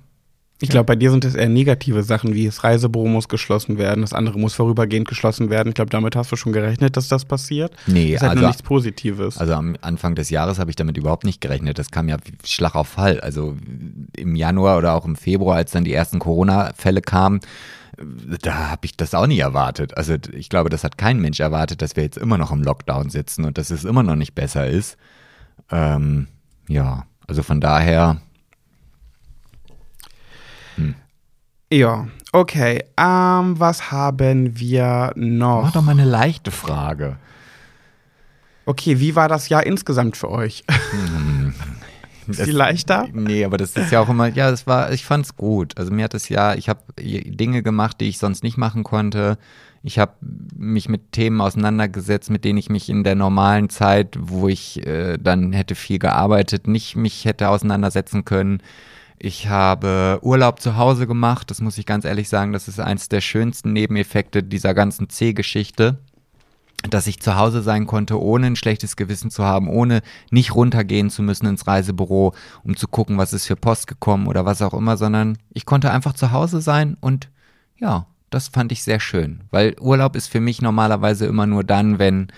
Ich 0.62 0.70
glaube, 0.70 0.86
bei 0.86 0.96
dir 0.96 1.12
sind 1.12 1.26
es 1.26 1.36
eher 1.36 1.50
negative 1.50 2.04
Sachen, 2.04 2.34
wie 2.34 2.46
das 2.46 2.64
Reisebüro 2.64 3.08
muss 3.08 3.28
geschlossen 3.28 3.78
werden, 3.78 4.02
das 4.02 4.14
andere 4.14 4.38
muss 4.40 4.54
vorübergehend 4.54 5.08
geschlossen 5.08 5.50
werden. 5.50 5.70
Ich 5.70 5.76
glaube, 5.76 5.90
damit 5.90 6.16
hast 6.16 6.32
du 6.32 6.36
schon 6.36 6.54
gerechnet, 6.54 6.96
dass 6.98 7.08
das 7.08 7.26
passiert. 7.26 7.74
Nee, 7.88 8.14
das 8.14 8.22
ist 8.22 8.28
halt 8.28 8.38
also- 8.38 8.48
nichts 8.48 8.64
Positives. 8.64 9.38
Also 9.38 9.54
am 9.54 9.76
Anfang 9.82 10.16
des 10.16 10.30
Jahres 10.30 10.60
habe 10.60 10.70
ich 10.70 10.76
damit 10.76 10.98
überhaupt 10.98 11.26
nicht 11.26 11.42
gerechnet. 11.42 11.80
Das 11.80 11.90
kam 11.92 12.08
ja 12.08 12.18
Schlag 12.46 12.76
auf 12.76 12.88
Fall. 12.88 13.20
Also 13.22 13.58
im 14.16 14.36
Januar 14.36 14.78
oder 14.78 14.94
auch 14.94 15.06
im 15.06 15.16
Februar, 15.16 15.56
als 15.56 15.72
dann 15.72 15.84
die 15.84 15.94
ersten 15.94 16.20
Corona-Fälle 16.20 17.02
kamen, 17.02 17.40
da 18.42 18.72
habe 18.72 18.86
ich 18.86 18.98
das 18.98 19.14
auch 19.14 19.28
nie 19.28 19.40
erwartet. 19.40 19.98
Also 19.98 20.16
ich 20.34 20.50
glaube, 20.50 20.70
das 20.70 20.84
hat 20.84 20.98
kein 20.98 21.20
Mensch 21.20 21.40
erwartet, 21.40 21.82
dass 21.82 21.96
wir 21.96 22.04
jetzt 22.04 22.18
immer 22.18 22.38
noch 22.38 22.52
im 22.52 22.64
Lockdown 22.64 23.10
sitzen 23.10 23.46
und 23.46 23.58
dass 23.58 23.70
es 23.70 23.84
immer 23.84 24.04
noch 24.04 24.16
nicht 24.16 24.36
besser 24.36 24.68
ist. 24.68 24.98
Ähm, 25.72 26.28
ja, 26.68 27.06
also 27.28 27.44
von 27.44 27.62
daher, 27.62 28.22
ja, 31.72 32.08
okay. 32.34 32.84
Ähm, 32.98 33.60
was 33.60 33.92
haben 33.92 34.60
wir 34.60 35.12
mach 35.16 35.22
noch? 35.24 35.72
doch 35.72 35.82
mal 35.82 35.92
eine 35.92 36.06
leichte 36.06 36.52
Frage. 36.52 37.18
Okay, 38.66 39.00
wie 39.00 39.16
war 39.16 39.28
das 39.28 39.50
Jahr 39.50 39.66
insgesamt 39.66 40.18
für 40.18 40.30
euch? 40.30 40.64
ist 42.28 42.40
Das- 42.40 42.46
die 42.46 42.52
leichter? 42.52 43.08
Nee, 43.12 43.44
aber 43.44 43.58
das 43.58 43.76
ist 43.76 43.92
ja 43.92 44.00
auch 44.00 44.10
immer, 44.10 44.28
ja, 44.28 44.52
das 44.52 44.68
war, 44.68 44.92
ich 44.92 45.04
fand's 45.06 45.36
gut. 45.36 45.78
Also 45.78 45.92
mir 45.92 46.04
hat 46.06 46.14
es 46.14 46.30
ja, 46.30 46.54
ich 46.54 46.70
habe 46.70 46.82
Dinge 47.00 47.64
gemacht, 47.64 48.00
die 48.00 48.10
ich 48.10 48.20
sonst 48.20 48.44
nicht 48.44 48.58
machen 48.58 48.84
konnte. 48.84 49.38
Ich 49.84 49.98
habe 49.98 50.14
mich 50.56 50.90
mit 50.90 51.12
Themen 51.12 51.42
auseinandergesetzt, 51.42 52.30
mit 52.30 52.46
denen 52.46 52.60
ich 52.60 52.70
mich 52.70 52.88
in 52.88 53.04
der 53.04 53.16
normalen 53.16 53.70
Zeit, 53.70 54.16
wo 54.20 54.48
ich 54.48 54.86
äh, 54.86 55.18
dann 55.18 55.54
hätte 55.54 55.74
viel 55.74 55.98
gearbeitet, 55.98 56.68
nicht 56.68 56.96
mich 56.96 57.26
hätte 57.26 57.50
auseinandersetzen 57.50 58.24
können. 58.24 58.62
Ich 59.24 59.48
habe 59.48 60.18
Urlaub 60.24 60.60
zu 60.62 60.78
Hause 60.78 61.06
gemacht, 61.06 61.52
das 61.52 61.62
muss 61.62 61.78
ich 61.78 61.86
ganz 61.86 62.06
ehrlich 62.06 62.28
sagen, 62.28 62.54
das 62.54 62.68
ist 62.68 62.80
eins 62.80 63.08
der 63.08 63.22
schönsten 63.22 63.72
Nebeneffekte 63.72 64.42
dieser 64.42 64.74
ganzen 64.74 65.10
C-Geschichte 65.10 66.00
dass 66.90 67.06
ich 67.06 67.20
zu 67.20 67.36
Hause 67.38 67.62
sein 67.62 67.86
konnte, 67.86 68.20
ohne 68.20 68.48
ein 68.48 68.56
schlechtes 68.56 68.96
Gewissen 68.96 69.30
zu 69.30 69.44
haben, 69.44 69.70
ohne 69.70 70.02
nicht 70.32 70.56
runtergehen 70.56 71.12
zu 71.12 71.22
müssen 71.22 71.46
ins 71.46 71.68
Reisebüro, 71.68 72.34
um 72.64 72.76
zu 72.76 72.88
gucken, 72.88 73.20
was 73.20 73.34
ist 73.34 73.46
für 73.46 73.56
Post 73.56 73.86
gekommen 73.86 74.26
oder 74.26 74.48
was 74.48 74.64
auch 74.64 74.74
immer, 74.74 74.98
sondern 74.98 75.38
ich 75.52 75.68
konnte 75.68 75.92
einfach 75.92 76.14
zu 76.14 76.32
Hause 76.32 76.60
sein 76.60 76.98
und 77.00 77.30
ja, 77.78 78.08
das 78.32 78.48
fand 78.48 78.72
ich 78.72 78.82
sehr 78.82 79.00
schön, 79.00 79.44
weil 79.52 79.76
Urlaub 79.80 80.16
ist 80.16 80.30
für 80.30 80.40
mich 80.40 80.64
normalerweise 80.64 81.28
immer 81.28 81.46
nur 81.46 81.64
dann, 81.64 82.00
wenn 82.00 82.30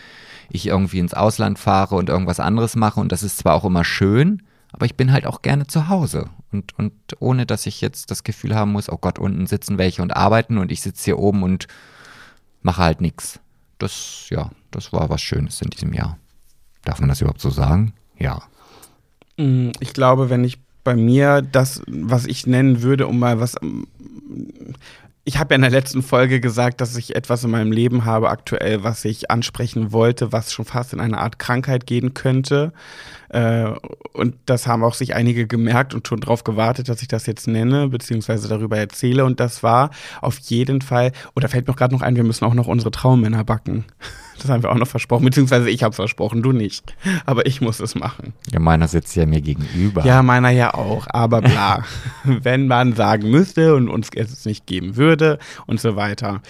ich 0.49 0.67
irgendwie 0.67 0.99
ins 0.99 1.13
Ausland 1.13 1.57
fahre 1.57 1.95
und 1.95 2.09
irgendwas 2.09 2.41
anderes 2.41 2.75
mache 2.75 2.99
und 2.99 3.13
das 3.13 3.23
ist 3.23 3.37
zwar 3.37 3.53
auch 3.53 3.63
immer 3.63 3.85
schön, 3.85 4.41
aber 4.73 4.85
ich 4.85 4.95
bin 4.95 5.11
halt 5.11 5.25
auch 5.25 5.41
gerne 5.41 5.67
zu 5.67 5.87
Hause 5.87 6.29
und, 6.51 6.77
und 6.77 6.93
ohne, 7.19 7.45
dass 7.45 7.65
ich 7.65 7.79
jetzt 7.79 8.11
das 8.11 8.23
Gefühl 8.23 8.55
haben 8.55 8.71
muss, 8.71 8.89
oh 8.89 8.97
Gott, 8.99 9.19
unten 9.19 9.47
sitzen 9.47 9.77
welche 9.77 10.01
und 10.01 10.15
arbeiten 10.15 10.57
und 10.57 10.71
ich 10.71 10.81
sitze 10.81 11.05
hier 11.05 11.19
oben 11.19 11.43
und 11.43 11.67
mache 12.61 12.81
halt 12.81 12.99
nichts. 12.99 13.39
Das, 13.79 14.27
ja, 14.29 14.51
das 14.71 14.91
war 14.91 15.09
was 15.09 15.21
Schönes 15.21 15.61
in 15.61 15.69
diesem 15.69 15.93
Jahr. 15.93 16.17
Darf 16.83 16.99
man 16.99 17.09
das 17.09 17.21
überhaupt 17.21 17.41
so 17.41 17.49
sagen? 17.49 17.93
Ja. 18.17 18.41
Mm, 19.37 19.71
Ich 19.79 19.93
glaube, 19.93 20.29
wenn 20.29 20.43
ich 20.43 20.59
bei 20.83 20.95
mir 20.95 21.41
das, 21.41 21.81
was 21.87 22.25
ich 22.25 22.45
nennen 22.45 22.81
würde, 22.81 23.07
um 23.07 23.19
mal 23.19 23.39
was. 23.39 23.55
Ich 25.25 25.37
habe 25.37 25.53
ja 25.53 25.55
in 25.55 25.61
der 25.61 25.71
letzten 25.71 26.03
Folge 26.03 26.41
gesagt, 26.41 26.81
dass 26.81 26.97
ich 26.97 27.15
etwas 27.15 27.43
in 27.45 27.51
meinem 27.51 27.71
Leben 27.71 28.03
habe 28.03 28.29
aktuell, 28.29 28.83
was 28.83 29.05
ich 29.05 29.31
ansprechen 29.31 29.93
wollte, 29.93 30.33
was 30.33 30.51
schon 30.51 30.65
fast 30.65 30.91
in 30.91 30.99
eine 30.99 31.19
Art 31.19 31.39
Krankheit 31.39 31.85
gehen 31.87 32.13
könnte. 32.13 32.73
Äh, 33.33 33.73
Und 34.13 34.35
das 34.45 34.67
haben 34.67 34.83
auch 34.83 34.93
sich 34.93 35.15
einige 35.15 35.47
gemerkt 35.47 35.95
und 35.95 36.07
schon 36.07 36.19
darauf 36.19 36.43
gewartet, 36.43 36.87
dass 36.87 37.01
ich 37.01 37.07
das 37.07 37.25
jetzt 37.25 37.47
nenne, 37.47 37.87
beziehungsweise 37.87 38.47
darüber 38.47 38.77
erzähle. 38.77 39.25
Und 39.25 39.39
das 39.39 39.63
war 39.63 39.89
auf 40.21 40.37
jeden 40.37 40.81
Fall, 40.81 41.11
oder 41.35 41.49
fällt 41.49 41.67
mir 41.67 41.73
gerade 41.73 41.95
noch 41.95 42.03
ein, 42.03 42.15
wir 42.15 42.23
müssen 42.23 42.45
auch 42.45 42.53
noch 42.53 42.67
unsere 42.67 42.91
Traummänner 42.91 43.43
backen. 43.43 43.85
Das 44.41 44.49
haben 44.49 44.63
wir 44.63 44.71
auch 44.71 44.77
noch 44.77 44.87
versprochen, 44.87 45.23
beziehungsweise 45.23 45.69
ich 45.69 45.83
habe 45.83 45.93
versprochen, 45.95 46.41
du 46.41 46.51
nicht. 46.51 46.95
Aber 47.25 47.45
ich 47.45 47.61
muss 47.61 47.79
es 47.79 47.93
machen. 47.93 48.33
ja. 48.51 48.59
Meiner 48.59 48.87
sitzt 48.87 49.15
ja 49.15 49.27
mir 49.27 49.39
gegenüber. 49.41 50.03
Ja, 50.03 50.23
meiner 50.23 50.49
ja 50.49 50.73
auch, 50.73 51.05
aber 51.07 51.39
bla. 51.39 51.85
Wenn 52.23 52.67
man 52.67 52.93
sagen 52.93 53.29
müsste 53.29 53.75
und 53.75 53.89
uns 53.89 54.09
es 54.15 54.45
nicht 54.45 54.65
geben 54.65 54.97
würde 54.97 55.37
und 55.67 55.79
so 55.79 55.95
weiter. 55.95 56.41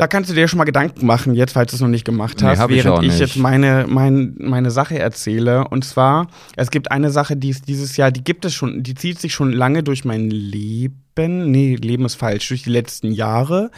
Da 0.00 0.06
kannst 0.06 0.30
du 0.30 0.34
dir 0.34 0.48
schon 0.48 0.56
mal 0.56 0.64
Gedanken 0.64 1.04
machen, 1.04 1.34
jetzt, 1.34 1.52
falls 1.52 1.72
du 1.72 1.76
es 1.76 1.82
noch 1.82 1.88
nicht 1.88 2.06
gemacht 2.06 2.40
Nee, 2.40 2.46
hast, 2.46 2.70
ich 2.70 2.82
während 2.82 3.02
ich, 3.02 3.10
nicht. 3.10 3.20
jetzt 3.20 3.36
meine, 3.36 3.84
mein, 3.86 4.34
meine 4.38 4.70
Sache 4.70 4.98
erzähle. 4.98 5.68
Und 5.68 5.84
zwar, 5.84 6.28
es 6.56 6.70
gibt 6.70 6.90
eine 6.90 7.10
Sache, 7.10 7.36
die 7.36 7.50
ist 7.50 7.68
dieses 7.68 7.98
Jahr, 7.98 8.10
die 8.10 8.24
gibt 8.24 8.46
es 8.46 8.54
schon, 8.54 8.82
die 8.82 8.94
zieht 8.94 9.20
sich 9.20 9.34
schon 9.34 9.52
lange 9.52 9.82
durch 9.82 10.06
mein 10.06 10.30
Leben. 10.30 11.50
Nee, 11.50 11.74
Leben 11.74 12.06
ist 12.06 12.14
falsch, 12.14 12.48
durch 12.48 12.62
die 12.62 12.70
letzten 12.70 13.12
Jahre. 13.12 13.70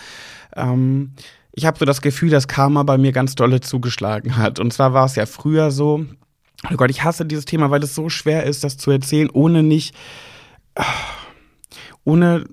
Ähm, 0.55 1.15
ich 1.51 1.67
habe 1.67 1.77
so 1.81 1.85
das 1.87 2.01
Gefühl, 2.03 2.31
dass 2.31 2.47
Karma 2.47 2.85
bei 2.85 2.99
mir 2.99 3.11
ganz 3.11 3.35
dolle 3.35 3.61
zugeschlagen 3.61 4.37
hat. 4.37 4.61
Und 4.61 4.73
zwar 4.73 4.95
war 4.95 5.07
es 5.07 5.17
ja 5.17 5.27
früher 5.27 5.73
so, 5.73 6.07
oh 6.71 6.77
Gott, 6.77 6.91
ich 6.93 7.03
hasse 7.03 7.27
dieses 7.27 7.47
Thema, 7.47 7.73
weil 7.73 7.83
es 7.83 7.97
so 7.97 8.09
schwer 8.09 8.45
ist, 8.45 8.63
das 8.63 8.77
zu 8.77 8.93
erzählen, 8.93 9.29
ohne 9.29 9.65
nicht, 9.65 9.93
ohne, 12.05 12.45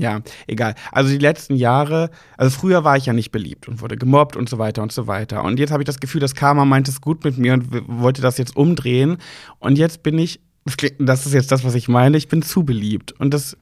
ja, 0.00 0.20
egal. 0.46 0.74
Also 0.92 1.10
die 1.10 1.18
letzten 1.18 1.56
Jahre, 1.56 2.08
also 2.38 2.58
früher 2.58 2.84
war 2.84 2.96
ich 2.96 3.04
ja 3.04 3.12
nicht 3.12 3.32
beliebt 3.32 3.68
und 3.68 3.82
wurde 3.82 3.98
gemobbt 3.98 4.34
und 4.34 4.48
so 4.48 4.56
weiter 4.56 4.82
und 4.82 4.92
so 4.92 5.06
weiter. 5.06 5.44
Und 5.44 5.58
jetzt 5.58 5.72
habe 5.72 5.82
ich 5.82 5.86
das 5.86 6.00
Gefühl, 6.00 6.22
dass 6.22 6.34
Karma 6.34 6.64
meint 6.64 6.88
es 6.88 7.02
gut 7.02 7.22
mit 7.22 7.36
mir 7.36 7.52
und 7.52 7.66
wollte 7.86 8.22
das 8.22 8.38
jetzt 8.38 8.56
umdrehen. 8.56 9.18
Und 9.58 9.76
jetzt 9.76 10.02
bin 10.02 10.18
ich, 10.18 10.40
das 10.64 10.76
das 10.98 11.26
ist 11.26 11.34
jetzt 11.34 11.52
das, 11.52 11.64
was 11.64 11.74
ich 11.74 11.88
meine, 11.88 12.16
ich 12.16 12.28
bin 12.28 12.40
zu 12.40 12.64
beliebt. 12.64 13.12
Und 13.20 13.34
das, 13.34 13.58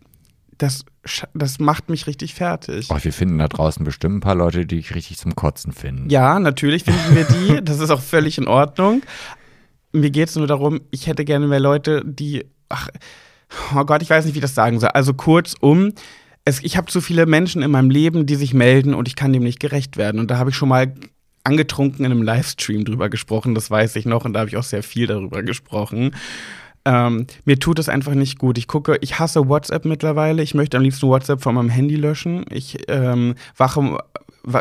das, 0.59 0.84
das 1.34 1.59
macht 1.59 1.89
mich 1.89 2.07
richtig 2.07 2.34
fertig. 2.34 2.86
Oh, 2.91 2.99
wir 3.03 3.12
finden 3.12 3.39
da 3.39 3.49
draußen 3.49 3.84
bestimmt 3.84 4.18
ein 4.18 4.20
paar 4.20 4.36
Leute, 4.36 4.64
die 4.64 4.78
ich 4.78 4.95
richtig 4.95 5.18
zum 5.18 5.34
Kotzen 5.34 5.72
finden. 5.72 6.09
Ja, 6.09 6.39
natürlich 6.39 6.84
finden 6.84 7.16
wir 7.16 7.24
die. 7.24 7.61
Das 7.64 7.80
ist 7.80 7.91
auch 7.91 8.01
völlig 8.01 8.39
in 8.39 8.47
Ordnung. 8.47 9.03
Mir 9.91 10.11
geht 10.11 10.28
es 10.28 10.36
nur 10.36 10.47
darum, 10.47 10.82
ich 10.93 11.09
hätte 11.09 11.24
gerne 11.24 11.49
mehr 11.49 11.59
Leute, 11.59 12.05
die. 12.05 12.45
Ach, 12.68 12.91
oh 13.74 13.84
Gott, 13.84 14.03
ich 14.03 14.11
weiß 14.11 14.24
nicht, 14.24 14.34
wie 14.34 14.39
ich 14.39 14.43
das 14.43 14.55
sagen 14.55 14.78
soll. 14.78 14.91
Also 14.91 15.14
kurzum, 15.14 15.95
es, 16.49 16.62
ich 16.62 16.76
habe 16.76 16.86
zu 16.88 17.01
viele 17.01 17.26
Menschen 17.26 17.62
in 17.62 17.70
meinem 17.70 17.90
Leben, 17.90 18.26
die 18.26 18.34
sich 18.34 18.55
melden 18.55 18.94
und 18.94 19.09
ich 19.09 19.16
kann 19.16 19.32
dem 19.32 19.42
nicht 19.42 19.61
gerecht 19.61 19.96
werden. 19.96 20.20
Und 20.20 20.30
da 20.30 20.38
habe 20.38 20.51
ich 20.51 20.57
schon 20.57 20.68
mal 20.68 20.92
angetrunken 21.44 22.05
in 22.05 22.11
einem 22.11 22.22
Livestream 22.22 22.84
drüber 22.84 23.09
gesprochen, 23.09 23.55
das 23.55 23.70
weiß 23.70 23.96
ich 23.96 24.05
noch, 24.05 24.24
und 24.24 24.34
da 24.34 24.40
habe 24.40 24.51
ich 24.51 24.57
auch 24.57 24.64
sehr 24.64 24.82
viel 24.82 25.07
darüber 25.07 25.42
gesprochen. 25.42 26.14
Ähm, 26.84 27.26
mir 27.44 27.59
tut 27.59 27.78
es 27.78 27.88
einfach 27.88 28.14
nicht 28.14 28.38
gut. 28.38 28.57
Ich 28.57 28.66
gucke, 28.66 28.99
ich 29.01 29.18
hasse 29.18 29.49
WhatsApp 29.49 29.84
mittlerweile. 29.84 30.42
Ich 30.42 30.55
möchte 30.55 30.76
am 30.76 30.82
liebsten 30.82 31.09
WhatsApp 31.09 31.42
von 31.42 31.55
meinem 31.55 31.68
Handy 31.68 31.96
löschen. 31.96 32.44
Ich 32.51 32.78
ähm, 32.88 33.34
wache 33.57 33.99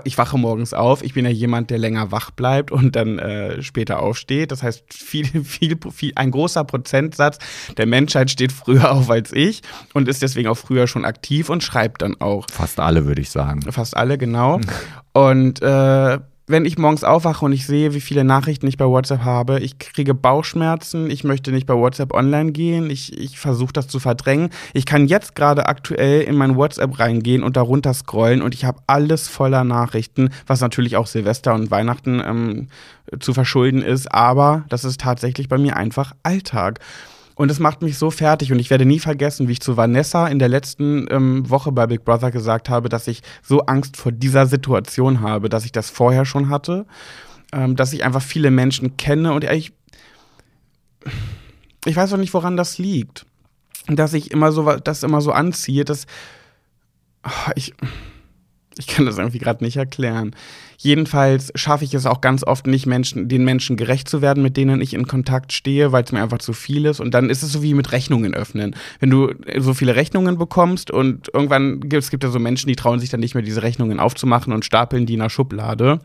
ich 0.03 0.17
wache 0.17 0.37
morgens 0.37 0.73
auf. 0.73 1.03
Ich 1.03 1.13
bin 1.13 1.25
ja 1.25 1.31
jemand, 1.31 1.69
der 1.69 1.77
länger 1.77 2.11
wach 2.11 2.31
bleibt 2.31 2.71
und 2.71 2.95
dann 2.95 3.19
äh, 3.19 3.61
später 3.61 3.99
aufsteht. 3.99 4.51
Das 4.51 4.63
heißt, 4.63 4.93
viel, 4.93 5.25
viel, 5.43 5.77
viel, 5.91 6.11
ein 6.15 6.31
großer 6.31 6.63
Prozentsatz 6.63 7.39
der 7.77 7.85
Menschheit 7.85 8.29
steht 8.29 8.51
früher 8.51 8.91
auf 8.95 9.09
als 9.09 9.33
ich 9.33 9.61
und 9.93 10.07
ist 10.07 10.21
deswegen 10.21 10.47
auch 10.47 10.57
früher 10.57 10.87
schon 10.87 11.05
aktiv 11.05 11.49
und 11.49 11.63
schreibt 11.63 12.01
dann 12.01 12.19
auch. 12.19 12.45
Fast 12.51 12.79
alle, 12.79 13.05
würde 13.05 13.21
ich 13.21 13.29
sagen. 13.29 13.61
Fast 13.71 13.95
alle, 13.97 14.17
genau. 14.17 14.59
Und 15.13 15.63
äh, 15.63 16.19
wenn 16.47 16.63
ich 16.63 16.77
morgens 16.77 17.03
aufwache 17.03 17.43
und 17.43 17.51
ich 17.51 17.67
sehe, 17.67 17.93
wie 17.93 17.99
viele 17.99 18.23
Nachrichten 18.23 18.67
ich 18.67 18.77
bei 18.77 18.85
WhatsApp 18.85 19.25
habe, 19.25 19.59
ich 19.59 19.79
kriege 19.79 20.13
Bauchschmerzen, 20.13 21.11
ich 21.11 21.25
möchte 21.25 21.51
nicht 21.51 21.67
bei 21.67 21.73
WhatsApp 21.73 22.13
online 22.13 22.53
gehen, 22.53 22.89
ich, 22.89 23.17
ich 23.17 23.37
versuche 23.37 23.73
das 23.73 23.89
zu 23.89 23.99
verdrängen. 23.99 24.49
Ich 24.73 24.85
kann 24.85 25.07
jetzt 25.07 25.35
gerade 25.35 25.67
aktuell 25.67 26.21
in 26.21 26.35
mein 26.35 26.55
WhatsApp 26.55 26.99
reingehen 26.99 27.43
und 27.43 27.57
darunter 27.57 27.93
scrollen 27.93 28.41
und 28.41 28.55
ich 28.55 28.63
habe 28.63 28.79
alles 28.87 29.27
voller 29.27 29.65
Nachrichten, 29.65 30.29
was 30.47 30.61
natürlich 30.61 30.95
auch 30.95 31.07
Silvester 31.07 31.53
und 31.53 31.69
Weihnachten 31.69 32.21
ähm, 32.25 32.67
zu 33.19 33.33
verschulden 33.33 33.81
ist, 33.81 34.13
aber 34.13 34.63
das 34.69 34.85
ist 34.85 35.01
tatsächlich 35.01 35.49
bei 35.49 35.57
mir 35.57 35.75
einfach 35.75 36.13
Alltag. 36.23 36.79
Und 37.37 37.51
es 37.51 37.59
macht 37.59 37.83
mich 37.83 37.99
so 37.99 38.09
fertig. 38.09 38.51
Und 38.51 38.57
ich 38.57 38.71
werde 38.71 38.85
nie 38.85 38.97
vergessen, 38.97 39.47
wie 39.47 39.51
ich 39.51 39.61
zu 39.61 39.77
Vanessa 39.77 40.27
in 40.27 40.39
der 40.39 40.49
letzten 40.49 41.05
ähm, 41.11 41.47
Woche 41.47 41.71
bei 41.71 41.85
Big 41.85 42.03
Brother 42.03 42.31
gesagt 42.31 42.67
habe, 42.67 42.89
dass 42.89 43.07
ich 43.07 43.21
so 43.43 43.61
Angst 43.61 43.95
vor 43.95 44.11
dieser 44.11 44.47
Situation 44.47 45.21
habe, 45.21 45.47
dass 45.47 45.63
ich 45.63 45.71
das 45.71 45.91
vorher 45.91 46.25
schon 46.25 46.49
hatte. 46.49 46.87
Ähm, 47.53 47.75
dass 47.75 47.93
ich 47.93 48.03
einfach 48.03 48.23
viele 48.23 48.49
Menschen 48.49 48.97
kenne 48.97 49.33
und 49.33 49.43
ich, 49.43 49.71
ich 51.85 51.95
weiß 51.95 52.11
auch 52.11 52.17
nicht, 52.17 52.33
woran 52.33 52.57
das 52.57 52.79
liegt. 52.79 53.27
Dass 53.85 54.13
ich 54.13 54.31
immer 54.31 54.51
so, 54.51 54.75
das 54.77 55.03
immer 55.03 55.21
so 55.21 55.31
anziehe, 55.31 55.85
dass 55.85 56.07
ah, 57.21 57.51
ich, 57.55 57.75
ich 58.79 58.87
kann 58.87 59.05
das 59.05 59.19
irgendwie 59.19 59.37
gerade 59.39 59.63
nicht 59.63 59.77
erklären. 59.77 60.35
Jedenfalls 60.79 61.51
schaffe 61.55 61.83
ich 61.83 61.93
es 61.95 62.05
auch 62.05 62.21
ganz 62.21 62.43
oft 62.43 62.67
nicht, 62.67 62.85
Menschen, 62.85 63.27
den 63.27 63.43
Menschen 63.43 63.77
gerecht 63.77 64.07
zu 64.07 64.21
werden, 64.21 64.43
mit 64.43 64.57
denen 64.57 64.79
ich 64.79 64.93
in 64.93 65.07
Kontakt 65.07 65.51
stehe, 65.51 65.91
weil 65.91 66.03
es 66.03 66.11
mir 66.11 66.21
einfach 66.21 66.37
zu 66.37 66.53
viel 66.53 66.85
ist. 66.85 66.99
Und 66.99 67.15
dann 67.15 67.31
ist 67.31 67.41
es 67.41 67.51
so 67.51 67.63
wie 67.63 67.73
mit 67.73 67.91
Rechnungen 67.91 68.35
öffnen. 68.35 68.75
Wenn 68.99 69.09
du 69.09 69.33
so 69.57 69.73
viele 69.73 69.95
Rechnungen 69.95 70.37
bekommst 70.37 70.91
und 70.91 71.29
irgendwann 71.33 71.79
gibt 71.79 72.03
es 72.03 72.11
gibt 72.11 72.23
ja 72.23 72.29
so 72.29 72.37
Menschen, 72.37 72.67
die 72.67 72.75
trauen 72.75 72.99
sich 72.99 73.09
dann 73.09 73.19
nicht 73.19 73.33
mehr, 73.33 73.43
diese 73.43 73.63
Rechnungen 73.63 73.99
aufzumachen 73.99 74.53
und 74.53 74.65
stapeln 74.65 75.07
die 75.07 75.15
in 75.15 75.19
der 75.19 75.29
Schublade. 75.29 75.99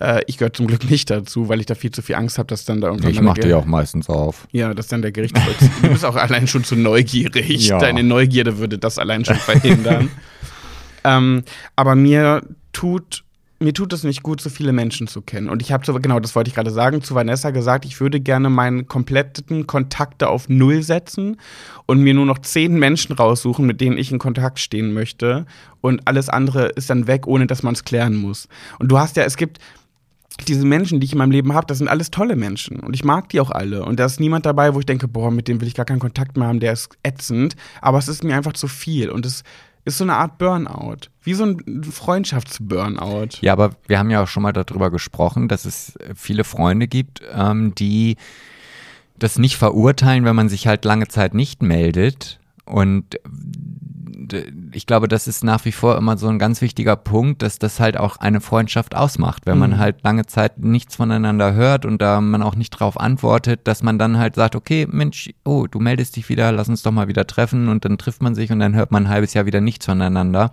Äh, 0.00 0.22
ich 0.28 0.38
gehöre 0.38 0.52
zum 0.52 0.68
Glück 0.68 0.88
nicht 0.88 1.10
dazu, 1.10 1.48
weil 1.48 1.58
ich 1.58 1.66
da 1.66 1.74
viel 1.74 1.90
zu 1.90 2.00
viel 2.00 2.14
Angst 2.14 2.38
habe, 2.38 2.46
dass 2.46 2.64
dann 2.64 2.80
da 2.80 2.88
irgendwann. 2.88 3.10
Ich 3.10 3.20
mache 3.20 3.40
die 3.40 3.52
auch 3.52 3.64
meistens 3.64 4.08
auf. 4.08 4.46
Ja, 4.52 4.74
dass 4.74 4.86
dann 4.86 5.02
der 5.02 5.10
Gerichtsvollzieher. 5.10 5.70
du 5.82 5.88
bist 5.88 6.04
auch 6.04 6.16
allein 6.16 6.46
schon 6.46 6.62
zu 6.62 6.76
neugierig. 6.76 7.68
Ja. 7.68 7.78
Deine 7.78 8.04
Neugierde 8.04 8.58
würde 8.58 8.78
das 8.78 8.98
allein 8.98 9.24
schon 9.24 9.36
verhindern. 9.36 10.08
ähm, 11.04 11.42
aber 11.74 11.96
mir 11.96 12.42
tut 12.72 13.23
mir 13.64 13.72
tut 13.72 13.92
es 13.92 14.04
nicht 14.04 14.22
gut, 14.22 14.40
so 14.40 14.50
viele 14.50 14.72
Menschen 14.72 15.06
zu 15.08 15.22
kennen. 15.22 15.48
Und 15.48 15.62
ich 15.62 15.72
habe, 15.72 16.00
genau, 16.00 16.20
das 16.20 16.36
wollte 16.36 16.48
ich 16.48 16.54
gerade 16.54 16.70
sagen, 16.70 17.02
zu 17.02 17.14
Vanessa 17.14 17.50
gesagt, 17.50 17.84
ich 17.84 18.00
würde 18.00 18.20
gerne 18.20 18.50
meinen 18.50 18.86
kompletten 18.86 19.66
Kontakte 19.66 20.28
auf 20.28 20.48
Null 20.48 20.82
setzen 20.82 21.38
und 21.86 22.00
mir 22.00 22.14
nur 22.14 22.26
noch 22.26 22.38
zehn 22.38 22.78
Menschen 22.78 23.14
raussuchen, 23.14 23.66
mit 23.66 23.80
denen 23.80 23.98
ich 23.98 24.12
in 24.12 24.18
Kontakt 24.18 24.60
stehen 24.60 24.92
möchte. 24.92 25.46
Und 25.80 26.06
alles 26.06 26.28
andere 26.28 26.66
ist 26.68 26.90
dann 26.90 27.06
weg, 27.06 27.26
ohne 27.26 27.46
dass 27.46 27.62
man 27.62 27.74
es 27.74 27.84
klären 27.84 28.14
muss. 28.16 28.48
Und 28.78 28.88
du 28.88 28.98
hast 28.98 29.16
ja, 29.16 29.24
es 29.24 29.36
gibt 29.36 29.58
diese 30.48 30.66
Menschen, 30.66 31.00
die 31.00 31.04
ich 31.06 31.12
in 31.12 31.18
meinem 31.18 31.30
Leben 31.30 31.54
habe, 31.54 31.66
das 31.66 31.78
sind 31.78 31.88
alles 31.88 32.10
tolle 32.10 32.36
Menschen. 32.36 32.80
Und 32.80 32.94
ich 32.94 33.04
mag 33.04 33.28
die 33.28 33.40
auch 33.40 33.50
alle. 33.50 33.84
Und 33.84 34.00
da 34.00 34.06
ist 34.06 34.20
niemand 34.20 34.46
dabei, 34.46 34.74
wo 34.74 34.80
ich 34.80 34.86
denke, 34.86 35.08
boah, 35.08 35.30
mit 35.30 35.48
dem 35.48 35.60
will 35.60 35.68
ich 35.68 35.74
gar 35.74 35.86
keinen 35.86 36.00
Kontakt 36.00 36.36
mehr 36.36 36.48
haben, 36.48 36.60
der 36.60 36.72
ist 36.72 36.90
ätzend. 37.02 37.56
Aber 37.80 37.98
es 37.98 38.08
ist 38.08 38.24
mir 38.24 38.36
einfach 38.36 38.52
zu 38.52 38.66
viel. 38.66 39.10
Und 39.10 39.24
es 39.26 39.44
ist 39.84 39.98
so 39.98 40.04
eine 40.04 40.14
Art 40.14 40.38
Burnout. 40.38 41.08
Wie 41.22 41.34
so 41.34 41.44
ein 41.44 41.84
Freundschaftsburnout. 41.84 43.40
Ja, 43.40 43.52
aber 43.52 43.72
wir 43.86 43.98
haben 43.98 44.10
ja 44.10 44.22
auch 44.22 44.28
schon 44.28 44.42
mal 44.42 44.52
darüber 44.52 44.90
gesprochen, 44.90 45.48
dass 45.48 45.64
es 45.64 45.98
viele 46.14 46.44
Freunde 46.44 46.88
gibt, 46.88 47.20
ähm, 47.32 47.74
die 47.74 48.16
das 49.18 49.38
nicht 49.38 49.56
verurteilen, 49.56 50.24
wenn 50.24 50.36
man 50.36 50.48
sich 50.48 50.66
halt 50.66 50.84
lange 50.84 51.08
Zeit 51.08 51.34
nicht 51.34 51.62
meldet. 51.62 52.40
Und 52.64 53.20
ich 54.72 54.86
glaube, 54.86 55.08
das 55.08 55.26
ist 55.26 55.44
nach 55.44 55.64
wie 55.64 55.72
vor 55.72 55.96
immer 55.96 56.16
so 56.16 56.28
ein 56.28 56.38
ganz 56.38 56.60
wichtiger 56.60 56.96
Punkt, 56.96 57.42
dass 57.42 57.58
das 57.58 57.80
halt 57.80 57.96
auch 57.96 58.16
eine 58.16 58.40
Freundschaft 58.40 58.94
ausmacht. 58.94 59.46
Wenn 59.46 59.58
man 59.58 59.72
mhm. 59.72 59.78
halt 59.78 60.02
lange 60.02 60.26
Zeit 60.26 60.58
nichts 60.58 60.96
voneinander 60.96 61.54
hört 61.54 61.84
und 61.84 62.00
da 62.00 62.20
man 62.20 62.42
auch 62.42 62.54
nicht 62.54 62.70
drauf 62.70 62.98
antwortet, 62.98 63.60
dass 63.64 63.82
man 63.82 63.98
dann 63.98 64.18
halt 64.18 64.34
sagt, 64.34 64.56
okay, 64.56 64.86
Mensch, 64.90 65.30
oh, 65.44 65.66
du 65.66 65.78
meldest 65.80 66.16
dich 66.16 66.28
wieder, 66.28 66.52
lass 66.52 66.68
uns 66.68 66.82
doch 66.82 66.92
mal 66.92 67.08
wieder 67.08 67.26
treffen 67.26 67.68
und 67.68 67.84
dann 67.84 67.98
trifft 67.98 68.22
man 68.22 68.34
sich 68.34 68.50
und 68.50 68.60
dann 68.60 68.74
hört 68.74 68.90
man 68.90 69.04
ein 69.04 69.10
halbes 69.10 69.34
Jahr 69.34 69.46
wieder 69.46 69.60
nichts 69.60 69.86
voneinander. 69.86 70.52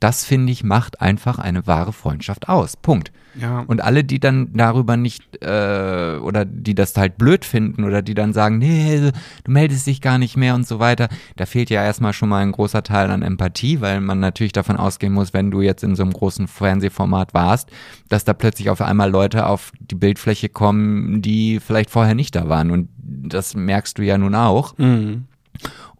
Das 0.00 0.24
finde 0.24 0.52
ich 0.52 0.62
macht 0.62 1.00
einfach 1.00 1.38
eine 1.38 1.66
wahre 1.66 1.92
Freundschaft 1.92 2.48
aus. 2.48 2.76
Punkt. 2.76 3.12
Ja. 3.34 3.60
Und 3.60 3.82
alle, 3.82 4.04
die 4.04 4.20
dann 4.20 4.52
darüber 4.54 4.96
nicht 4.96 5.42
äh, 5.42 6.16
oder 6.20 6.44
die 6.44 6.74
das 6.74 6.96
halt 6.96 7.18
blöd 7.18 7.44
finden 7.44 7.84
oder 7.84 8.02
die 8.02 8.14
dann 8.14 8.32
sagen, 8.32 8.58
nee, 8.58 9.12
du 9.44 9.50
meldest 9.50 9.86
dich 9.86 10.00
gar 10.00 10.18
nicht 10.18 10.36
mehr 10.36 10.54
und 10.54 10.66
so 10.66 10.78
weiter, 10.78 11.08
da 11.36 11.46
fehlt 11.46 11.70
ja 11.70 11.84
erstmal 11.84 12.12
schon 12.12 12.28
mal 12.28 12.42
ein 12.42 12.52
großer 12.52 12.82
Teil 12.82 13.10
an 13.10 13.22
Empathie, 13.22 13.80
weil 13.80 14.00
man 14.00 14.18
natürlich 14.20 14.52
davon 14.52 14.76
ausgehen 14.76 15.12
muss, 15.12 15.34
wenn 15.34 15.50
du 15.50 15.60
jetzt 15.60 15.84
in 15.84 15.94
so 15.94 16.02
einem 16.02 16.12
großen 16.12 16.48
Fernsehformat 16.48 17.34
warst, 17.34 17.70
dass 18.08 18.24
da 18.24 18.32
plötzlich 18.32 18.70
auf 18.70 18.80
einmal 18.80 19.10
Leute 19.10 19.46
auf 19.46 19.72
die 19.78 19.94
Bildfläche 19.94 20.48
kommen, 20.48 21.22
die 21.22 21.60
vielleicht 21.60 21.90
vorher 21.90 22.14
nicht 22.14 22.34
da 22.34 22.48
waren. 22.48 22.70
Und 22.70 22.88
das 22.98 23.54
merkst 23.54 23.98
du 23.98 24.02
ja 24.02 24.18
nun 24.18 24.34
auch. 24.34 24.76
Mhm. 24.78 25.26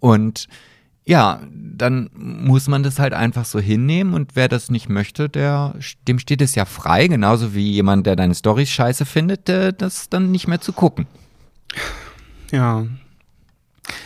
Und 0.00 0.48
ja, 1.08 1.40
dann 1.50 2.10
muss 2.12 2.68
man 2.68 2.82
das 2.82 2.98
halt 2.98 3.14
einfach 3.14 3.46
so 3.46 3.58
hinnehmen 3.58 4.12
und 4.12 4.36
wer 4.36 4.46
das 4.46 4.70
nicht 4.70 4.90
möchte, 4.90 5.30
der, 5.30 5.74
dem 6.06 6.18
steht 6.18 6.42
es 6.42 6.54
ja 6.54 6.66
frei, 6.66 7.06
genauso 7.06 7.54
wie 7.54 7.72
jemand, 7.72 8.06
der 8.06 8.14
deine 8.14 8.34
Storys 8.34 8.68
scheiße 8.68 9.06
findet, 9.06 9.48
der, 9.48 9.72
das 9.72 10.10
dann 10.10 10.30
nicht 10.30 10.48
mehr 10.48 10.60
zu 10.60 10.74
gucken. 10.74 11.06
Ja, 12.52 12.84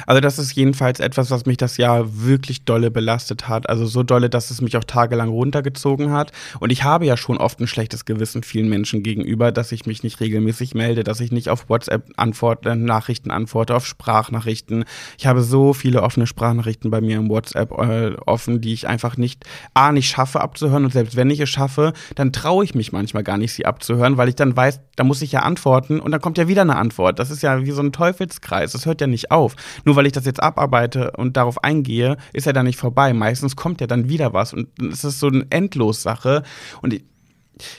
also 0.06 0.20
das 0.20 0.38
ist 0.38 0.52
jedenfalls 0.52 1.00
etwas, 1.00 1.30
was 1.30 1.46
mich 1.46 1.56
das 1.56 1.76
Jahr 1.76 2.22
wirklich 2.22 2.64
dolle 2.64 2.90
belastet 2.90 3.48
hat. 3.48 3.68
Also 3.68 3.86
so 3.86 4.02
dolle, 4.02 4.30
dass 4.30 4.50
es 4.50 4.60
mich 4.60 4.76
auch 4.76 4.84
tagelang 4.84 5.28
runtergezogen 5.28 6.12
hat. 6.12 6.32
Und 6.60 6.70
ich 6.70 6.84
habe 6.84 7.06
ja 7.06 7.16
schon 7.16 7.38
oft 7.38 7.60
ein 7.60 7.66
schlechtes 7.66 8.04
Gewissen 8.04 8.42
vielen 8.42 8.68
Menschen 8.68 9.02
gegenüber, 9.02 9.52
dass 9.52 9.72
ich 9.72 9.86
mich 9.86 10.02
nicht 10.02 10.20
regelmäßig 10.20 10.74
melde, 10.74 11.04
dass 11.04 11.20
ich 11.20 11.32
nicht 11.32 11.48
auf 11.48 11.68
WhatsApp 11.68 12.10
antworte, 12.16 12.76
Nachrichten 12.76 13.30
antworte, 13.30 13.74
auf 13.74 13.86
Sprachnachrichten. 13.86 14.84
Ich 15.18 15.26
habe 15.26 15.42
so 15.42 15.72
viele 15.72 16.02
offene 16.02 16.26
Sprachnachrichten 16.26 16.90
bei 16.90 17.00
mir 17.00 17.16
im 17.16 17.28
WhatsApp 17.28 17.72
äh, 17.72 18.16
offen, 18.26 18.60
die 18.60 18.72
ich 18.72 18.88
einfach 18.88 19.16
nicht, 19.16 19.44
A, 19.74 19.92
nicht 19.92 20.08
schaffe 20.08 20.40
abzuhören. 20.40 20.84
Und 20.84 20.92
selbst 20.92 21.16
wenn 21.16 21.30
ich 21.30 21.40
es 21.40 21.48
schaffe, 21.48 21.92
dann 22.14 22.32
traue 22.32 22.64
ich 22.64 22.74
mich 22.74 22.92
manchmal 22.92 23.22
gar 23.22 23.38
nicht, 23.38 23.52
sie 23.52 23.66
abzuhören, 23.66 24.16
weil 24.16 24.28
ich 24.28 24.36
dann 24.36 24.56
weiß, 24.56 24.80
da 24.96 25.04
muss 25.04 25.22
ich 25.22 25.32
ja 25.32 25.40
antworten 25.40 26.00
und 26.00 26.10
dann 26.10 26.20
kommt 26.20 26.38
ja 26.38 26.48
wieder 26.48 26.62
eine 26.62 26.76
Antwort. 26.76 27.18
Das 27.18 27.30
ist 27.30 27.42
ja 27.42 27.64
wie 27.64 27.70
so 27.70 27.82
ein 27.82 27.92
Teufelskreis. 27.92 28.72
Das 28.72 28.86
hört 28.86 29.00
ja 29.00 29.06
nicht 29.06 29.30
auf. 29.30 29.56
Nur 29.84 29.96
weil 29.96 30.06
ich 30.06 30.12
das 30.12 30.24
jetzt 30.24 30.42
abarbeite 30.42 31.12
und 31.12 31.36
darauf 31.36 31.62
eingehe, 31.64 32.16
ist 32.32 32.46
ja 32.46 32.52
dann 32.52 32.66
nicht 32.66 32.78
vorbei. 32.78 33.12
Meistens 33.12 33.56
kommt 33.56 33.80
ja 33.80 33.86
dann 33.86 34.08
wieder 34.08 34.32
was 34.32 34.52
und 34.52 34.68
es 34.80 35.04
ist 35.04 35.20
so 35.20 35.28
eine 35.28 35.46
Endlossache. 35.50 36.42
Und 36.80 36.94
ich, 36.94 37.04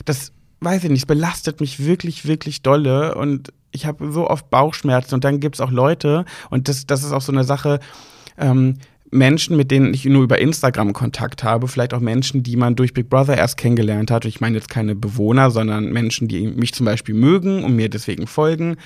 das 0.06 0.32
weiß 0.62 0.84
ich 0.86 0.90
nicht, 0.90 1.02
es 1.02 1.06
belastet 1.06 1.60
mich 1.60 1.86
wirklich, 1.86 2.26
wirklich 2.26 2.62
dolle 2.62 3.16
und 3.16 3.52
ich 3.72 3.86
habe 3.86 4.12
so 4.12 4.30
oft 4.30 4.50
Bauchschmerzen 4.50 5.16
und 5.16 5.24
dann 5.24 5.40
gibt 5.40 5.56
es 5.56 5.62
auch 5.62 5.72
Leute 5.72 6.26
und 6.50 6.68
das, 6.68 6.86
das 6.86 7.04
ist 7.04 7.12
auch 7.12 7.22
so 7.22 7.32
eine 7.32 7.44
Sache, 7.44 7.80
ähm, 8.38 8.78
Menschen, 9.14 9.56
mit 9.56 9.70
denen 9.70 9.94
ich 9.94 10.06
nur 10.06 10.24
über 10.24 10.40
Instagram 10.40 10.92
Kontakt 10.92 11.44
habe, 11.44 11.68
vielleicht 11.68 11.94
auch 11.94 12.00
Menschen, 12.00 12.42
die 12.42 12.56
man 12.56 12.76
durch 12.76 12.94
Big 12.94 13.10
Brother 13.10 13.38
erst 13.38 13.58
kennengelernt 13.58 14.10
hat. 14.10 14.26
Ich 14.26 14.42
meine 14.42 14.58
jetzt 14.58 14.70
keine 14.70 14.96
Bewohner, 14.96 15.52
sondern 15.52 15.92
Menschen, 15.92 16.28
die 16.28 16.48
mich 16.48 16.74
zum 16.74 16.88
Beispiel 16.88 17.14
mögen 17.14 17.64
und 17.64 17.76
mir 17.76 17.90
deswegen 17.90 18.26
folgen 18.26 18.78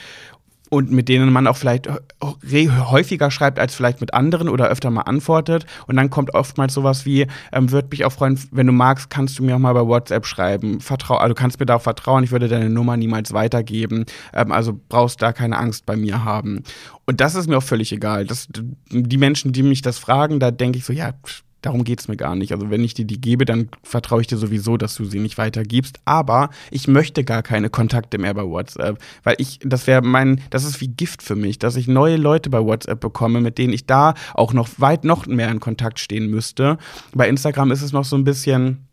und 0.70 0.92
mit 0.92 1.10
denen 1.10 1.32
man 1.32 1.48
auch 1.48 1.58
vielleicht 1.58 1.88
häufiger 2.22 3.32
schreibt 3.32 3.60
als 3.60 3.76
vielleicht 3.76 4.02
mit 4.02 4.14
anderen 4.14 4.50
oder 4.50 4.68
öfter 4.68 4.90
mal 4.90 5.02
antwortet. 5.02 5.66
Und 5.88 5.96
dann 5.96 6.10
kommt 6.10 6.34
oftmals 6.34 6.74
sowas 6.74 7.06
wie, 7.06 7.28
ähm, 7.52 7.72
würde 7.72 7.88
mich 7.92 8.06
auch 8.06 8.12
freuen, 8.12 8.40
wenn 8.52 8.68
du 8.68 8.74
magst, 8.74 9.10
kannst 9.10 9.40
du 9.40 9.44
mir 9.44 9.56
auch 9.56 9.60
mal 9.60 9.74
bei 9.74 9.86
WhatsApp 9.86 10.26
schreiben. 10.26 10.80
Vertrau, 10.82 11.16
also 11.16 11.34
du 11.34 11.40
kannst 11.40 11.60
mir 11.60 11.66
da 11.66 11.76
auch 11.76 11.82
vertrauen, 11.82 12.24
ich 12.24 12.32
würde 12.32 12.48
deine 12.48 12.70
Nummer 12.70 12.98
niemals 12.98 13.34
weitergeben. 13.34 14.06
Ähm, 14.34 14.52
also 14.52 14.80
brauchst 14.90 15.22
da 15.22 15.34
keine 15.34 15.58
Angst 15.58 15.86
bei 15.86 15.96
mir 15.96 16.24
haben. 16.24 16.64
Und 17.06 17.22
das 17.22 17.36
ist 17.36 17.48
mir 17.48 17.58
auch 17.58 17.64
völlig 17.64 17.92
egal. 17.92 18.26
Das, 18.26 18.48
die 18.90 19.18
Menschen, 19.18 19.54
die 19.54 19.64
mich 19.64 19.82
das 19.82 19.98
fragen, 19.98 20.40
da 20.40 20.52
denke 20.52 20.78
ich 20.78 20.86
so, 20.86 20.92
ja, 20.94 21.14
pff, 21.14 21.44
Darum 21.62 21.84
geht 21.84 22.00
es 22.00 22.08
mir 22.08 22.18
gar 22.18 22.36
nicht. 22.36 22.54
Also 22.54 22.70
wenn 22.70 22.84
ich 22.84 22.94
dir 22.94 23.06
die 23.06 23.20
gebe, 23.20 23.44
dann 23.44 23.70
vertraue 23.82 24.22
ich 24.22 24.28
dir 24.28 24.38
sowieso, 24.38 24.78
dass 24.78 24.96
du 24.96 25.06
sie 25.06 25.20
nicht 25.20 25.38
weitergibst. 25.38 25.98
Aber 26.06 26.50
ich 26.70 26.88
möchte 26.88 27.24
gar 27.24 27.42
keine 27.42 27.70
Kontakte 27.70 28.20
mehr 28.20 28.34
bei 28.34 28.44
WhatsApp, 28.44 29.00
weil 29.24 29.36
ich, 29.40 29.60
das 29.64 29.88
wäre 29.88 30.04
mein, 30.04 30.42
das 30.52 30.64
ist 30.64 30.82
wie 30.82 30.88
Gift 30.88 31.24
für 31.24 31.36
mich, 31.36 31.58
dass 31.58 31.76
ich 31.76 31.88
neue 31.88 32.18
Leute 32.18 32.52
bei 32.52 32.64
WhatsApp 32.64 33.00
bekomme, 33.00 33.42
mit 33.42 33.58
denen 33.58 33.74
ich 33.74 33.88
da 33.88 34.14
auch 34.36 34.54
noch 34.54 34.70
weit 34.78 35.04
noch 35.04 35.26
mehr 35.26 35.50
in 35.50 35.60
Kontakt 35.60 36.00
stehen 36.00 36.30
müsste. 36.30 36.78
Bei 37.14 37.28
Instagram 37.28 37.72
ist 37.72 37.82
es 37.82 37.92
noch 37.92 38.06
so 38.06 38.16
ein 38.16 38.24
bisschen, 38.24 38.86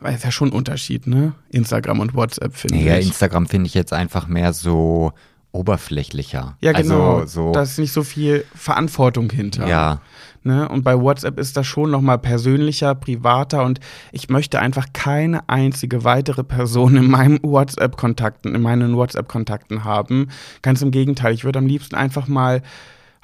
weil 0.00 0.14
es 0.14 0.22
ja 0.22 0.30
schon 0.30 0.48
ein 0.48 0.52
Unterschied, 0.52 1.06
ne? 1.06 1.34
Instagram 1.50 2.00
und 2.00 2.14
WhatsApp 2.14 2.56
finde 2.56 2.78
ja, 2.78 2.96
ich. 2.96 3.04
Ja, 3.04 3.08
Instagram 3.08 3.46
finde 3.46 3.66
ich 3.66 3.74
jetzt 3.74 3.92
einfach 3.92 4.26
mehr 4.26 4.54
so 4.54 5.12
oberflächlicher. 5.52 6.56
Ja, 6.60 6.72
genau. 6.72 7.18
Also, 7.18 7.48
so, 7.48 7.52
da 7.52 7.62
ist 7.62 7.78
nicht 7.78 7.92
so 7.92 8.02
viel 8.02 8.44
Verantwortung 8.54 9.30
hinter. 9.30 9.66
ja. 9.66 10.00
Ne? 10.42 10.68
Und 10.68 10.84
bei 10.84 10.98
WhatsApp 10.98 11.38
ist 11.38 11.56
das 11.56 11.66
schon 11.66 11.90
noch 11.90 12.00
mal 12.00 12.18
persönlicher, 12.18 12.94
privater 12.94 13.64
und 13.64 13.80
ich 14.12 14.28
möchte 14.28 14.60
einfach 14.60 14.86
keine 14.92 15.48
einzige 15.48 16.04
weitere 16.04 16.44
Person 16.44 16.96
in 16.96 17.10
meinem 17.10 17.38
WhatsApp-Kontakten, 17.42 18.54
in 18.54 18.62
meinen 18.62 18.96
WhatsApp-Kontakten 18.96 19.84
haben. 19.84 20.28
Ganz 20.62 20.82
im 20.82 20.90
Gegenteil, 20.90 21.34
ich 21.34 21.44
würde 21.44 21.58
am 21.58 21.66
liebsten 21.66 21.94
einfach 21.94 22.28
mal 22.28 22.62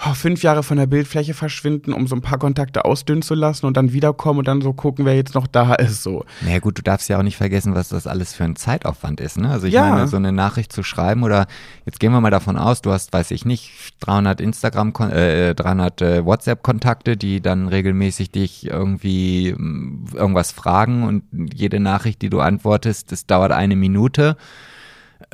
oh, 0.07 0.14
fünf 0.14 0.42
Jahre 0.42 0.62
von 0.62 0.76
der 0.76 0.86
Bildfläche 0.86 1.34
verschwinden, 1.34 1.92
um 1.92 2.07
so 2.07 2.14
ein 2.16 2.20
paar 2.22 2.38
Kontakte 2.38 2.84
ausdünnen 2.84 3.22
zu 3.22 3.34
lassen 3.34 3.66
und 3.66 3.76
dann 3.76 3.92
wiederkommen 3.92 4.40
und 4.40 4.49
dann 4.49 4.61
so 4.61 4.72
gucken, 4.72 5.05
wer 5.05 5.14
jetzt 5.14 5.34
noch 5.34 5.47
da 5.47 5.74
ist. 5.74 6.03
So. 6.03 6.24
Naja 6.42 6.59
gut, 6.59 6.78
du 6.78 6.82
darfst 6.82 7.09
ja 7.09 7.18
auch 7.18 7.22
nicht 7.22 7.36
vergessen, 7.36 7.74
was 7.74 7.88
das 7.88 8.07
alles 8.07 8.34
für 8.34 8.45
ein 8.45 8.57
Zeitaufwand 8.57 9.20
ist. 9.20 9.38
Ne? 9.38 9.51
Also 9.51 9.66
ich 9.66 9.74
Ja. 9.74 9.88
meine, 9.90 10.09
so 10.09 10.16
eine 10.16 10.32
Nachricht 10.32 10.72
zu 10.72 10.82
schreiben 10.82 11.22
oder 11.22 11.47
jetzt 11.86 12.01
gehen 12.01 12.12
wir 12.12 12.20
mal 12.20 12.30
davon 12.30 12.57
aus, 12.57 12.82
du 12.82 12.90
hast, 12.92 13.12
weiß 13.12 13.30
ich 13.30 13.45
nicht, 13.45 13.70
300 14.01 14.40
Instagram, 14.40 14.92
äh, 15.11 15.55
300 15.55 16.03
äh, 16.03 16.24
WhatsApp-Kontakte, 16.24 17.16
die 17.16 17.40
dann 17.40 17.68
regelmäßig 17.68 18.30
dich 18.30 18.66
irgendwie 18.66 19.55
mh, 19.57 20.14
irgendwas 20.16 20.53
fragen 20.53 21.05
und 21.05 21.22
jede 21.55 21.80
Nachricht, 21.80 22.22
die 22.22 22.30
du 22.30 22.40
antwortest, 22.40 23.12
das 23.12 23.26
dauert 23.26 23.53
eine 23.53 23.76
Minute. 23.76 24.36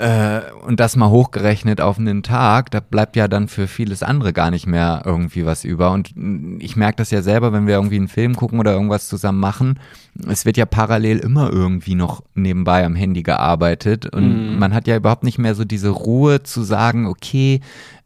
Äh, 0.01 0.41
und 0.67 0.81
das 0.81 0.97
mal 0.97 1.11
hochgerechnet 1.11 1.83
auf 1.83 1.99
einen 1.99 2.23
Tag, 2.23 2.71
da 2.71 2.81
bleibt 2.81 3.17
ja 3.17 3.29
dann 3.29 3.49
für 3.49 3.69
vieles 3.69 4.03
andere 4.03 4.33
gar 4.33 4.51
nicht 4.51 4.67
mehr 4.67 5.03
irgendwie 5.05 5.45
was 5.45 5.63
über. 5.63 5.91
Und 5.91 6.15
ich 6.59 6.75
merke 6.75 6.97
das 6.97 7.11
ja 7.11 7.21
selber, 7.21 7.53
wenn 7.53 7.67
wir 7.67 7.75
irgendwie 7.75 7.97
einen 7.97 8.09
Film 8.09 8.35
gucken 8.35 8.61
oder 8.61 8.73
irgendwas 8.73 9.09
zusammen 9.09 9.41
machen. 9.41 9.79
Es 10.27 10.47
wird 10.47 10.57
ja 10.57 10.65
parallel 10.65 11.19
immer 11.19 11.53
irgendwie 11.53 11.97
noch 11.97 12.23
nebenbei 12.35 12.83
am 12.87 12.95
Handy 12.95 13.23
gearbeitet. 13.23 14.07
Und 14.07 14.59
man 14.59 14.73
hat 14.73 14.87
ja 14.87 14.97
überhaupt 14.97 15.23
nicht 15.25 15.39
mehr 15.39 15.55
so 15.55 15.67
diese 15.67 15.91
Ruhe 15.91 16.43
zu 16.43 16.63
sagen, 16.63 17.07
okay, 17.07 17.61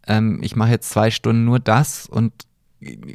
ähm, 0.09 0.41
ich 0.43 0.57
mache 0.57 0.71
jetzt 0.71 0.91
zwei 0.91 1.13
Stunden 1.13 1.45
nur 1.45 1.61
das 1.61 2.09
und 2.09 2.33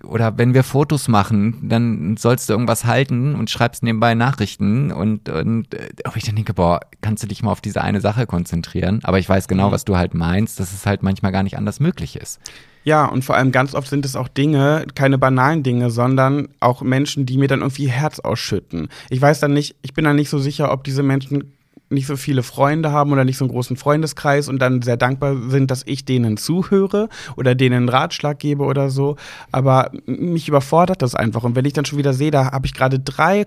oder 0.03 0.37
wenn 0.37 0.53
wir 0.53 0.63
Fotos 0.63 1.07
machen, 1.07 1.67
dann 1.69 2.17
sollst 2.17 2.49
du 2.49 2.53
irgendwas 2.53 2.85
halten 2.85 3.35
und 3.35 3.49
schreibst 3.49 3.83
nebenbei 3.83 4.15
Nachrichten 4.15 4.91
und, 4.91 5.29
und 5.29 5.67
ob 6.05 6.15
ich 6.15 6.23
dann 6.23 6.35
denke, 6.35 6.53
boah, 6.53 6.79
kannst 7.01 7.23
du 7.23 7.27
dich 7.27 7.43
mal 7.43 7.51
auf 7.51 7.61
diese 7.61 7.81
eine 7.81 8.01
Sache 8.01 8.25
konzentrieren? 8.25 8.99
Aber 9.03 9.19
ich 9.19 9.27
weiß 9.27 9.47
genau, 9.47 9.71
was 9.71 9.85
du 9.85 9.97
halt 9.97 10.13
meinst, 10.13 10.59
dass 10.59 10.73
es 10.73 10.85
halt 10.85 11.03
manchmal 11.03 11.31
gar 11.31 11.43
nicht 11.43 11.57
anders 11.57 11.79
möglich 11.79 12.15
ist. 12.15 12.39
Ja, 12.83 13.05
und 13.05 13.25
vor 13.25 13.35
allem 13.35 13.51
ganz 13.51 13.75
oft 13.75 13.89
sind 13.89 14.05
es 14.05 14.15
auch 14.15 14.27
Dinge, 14.27 14.85
keine 14.95 15.17
banalen 15.17 15.63
Dinge, 15.63 15.89
sondern 15.89 16.47
auch 16.59 16.81
Menschen, 16.81 17.25
die 17.25 17.37
mir 17.37 17.47
dann 17.47 17.59
irgendwie 17.59 17.89
Herz 17.89 18.19
ausschütten. 18.19 18.87
Ich 19.09 19.21
weiß 19.21 19.39
dann 19.39 19.53
nicht, 19.53 19.75
ich 19.81 19.93
bin 19.93 20.05
dann 20.05 20.15
nicht 20.15 20.29
so 20.29 20.39
sicher, 20.39 20.71
ob 20.71 20.83
diese 20.83 21.03
Menschen 21.03 21.53
nicht 21.89 22.07
so 22.07 22.15
viele 22.15 22.43
Freunde 22.43 22.91
haben 22.91 23.11
oder 23.11 23.25
nicht 23.25 23.37
so 23.37 23.45
einen 23.45 23.51
großen 23.51 23.77
Freundeskreis 23.77 24.47
und 24.47 24.59
dann 24.59 24.81
sehr 24.81 24.97
dankbar 24.97 25.35
sind, 25.49 25.71
dass 25.71 25.83
ich 25.85 26.05
denen 26.05 26.37
zuhöre 26.37 27.09
oder 27.35 27.55
denen 27.55 27.75
einen 27.75 27.89
Ratschlag 27.89 28.39
gebe 28.39 28.63
oder 28.63 28.89
so. 28.89 29.15
Aber 29.51 29.91
mich 30.05 30.47
überfordert 30.47 31.01
das 31.01 31.15
einfach. 31.15 31.43
Und 31.43 31.55
wenn 31.55 31.65
ich 31.65 31.73
dann 31.73 31.85
schon 31.85 31.97
wieder 31.97 32.13
sehe, 32.13 32.31
da 32.31 32.51
habe 32.51 32.65
ich 32.65 32.73
gerade 32.73 32.99
drei 32.99 33.45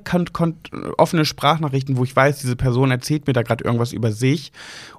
offene 0.98 1.24
Sprachnachrichten, 1.24 1.96
wo 1.96 2.04
ich 2.04 2.14
weiß, 2.14 2.40
diese 2.40 2.56
Person 2.56 2.90
erzählt 2.90 3.26
mir 3.26 3.32
da 3.32 3.42
gerade 3.42 3.64
irgendwas 3.64 3.92
über 3.92 4.12
sich 4.12 4.52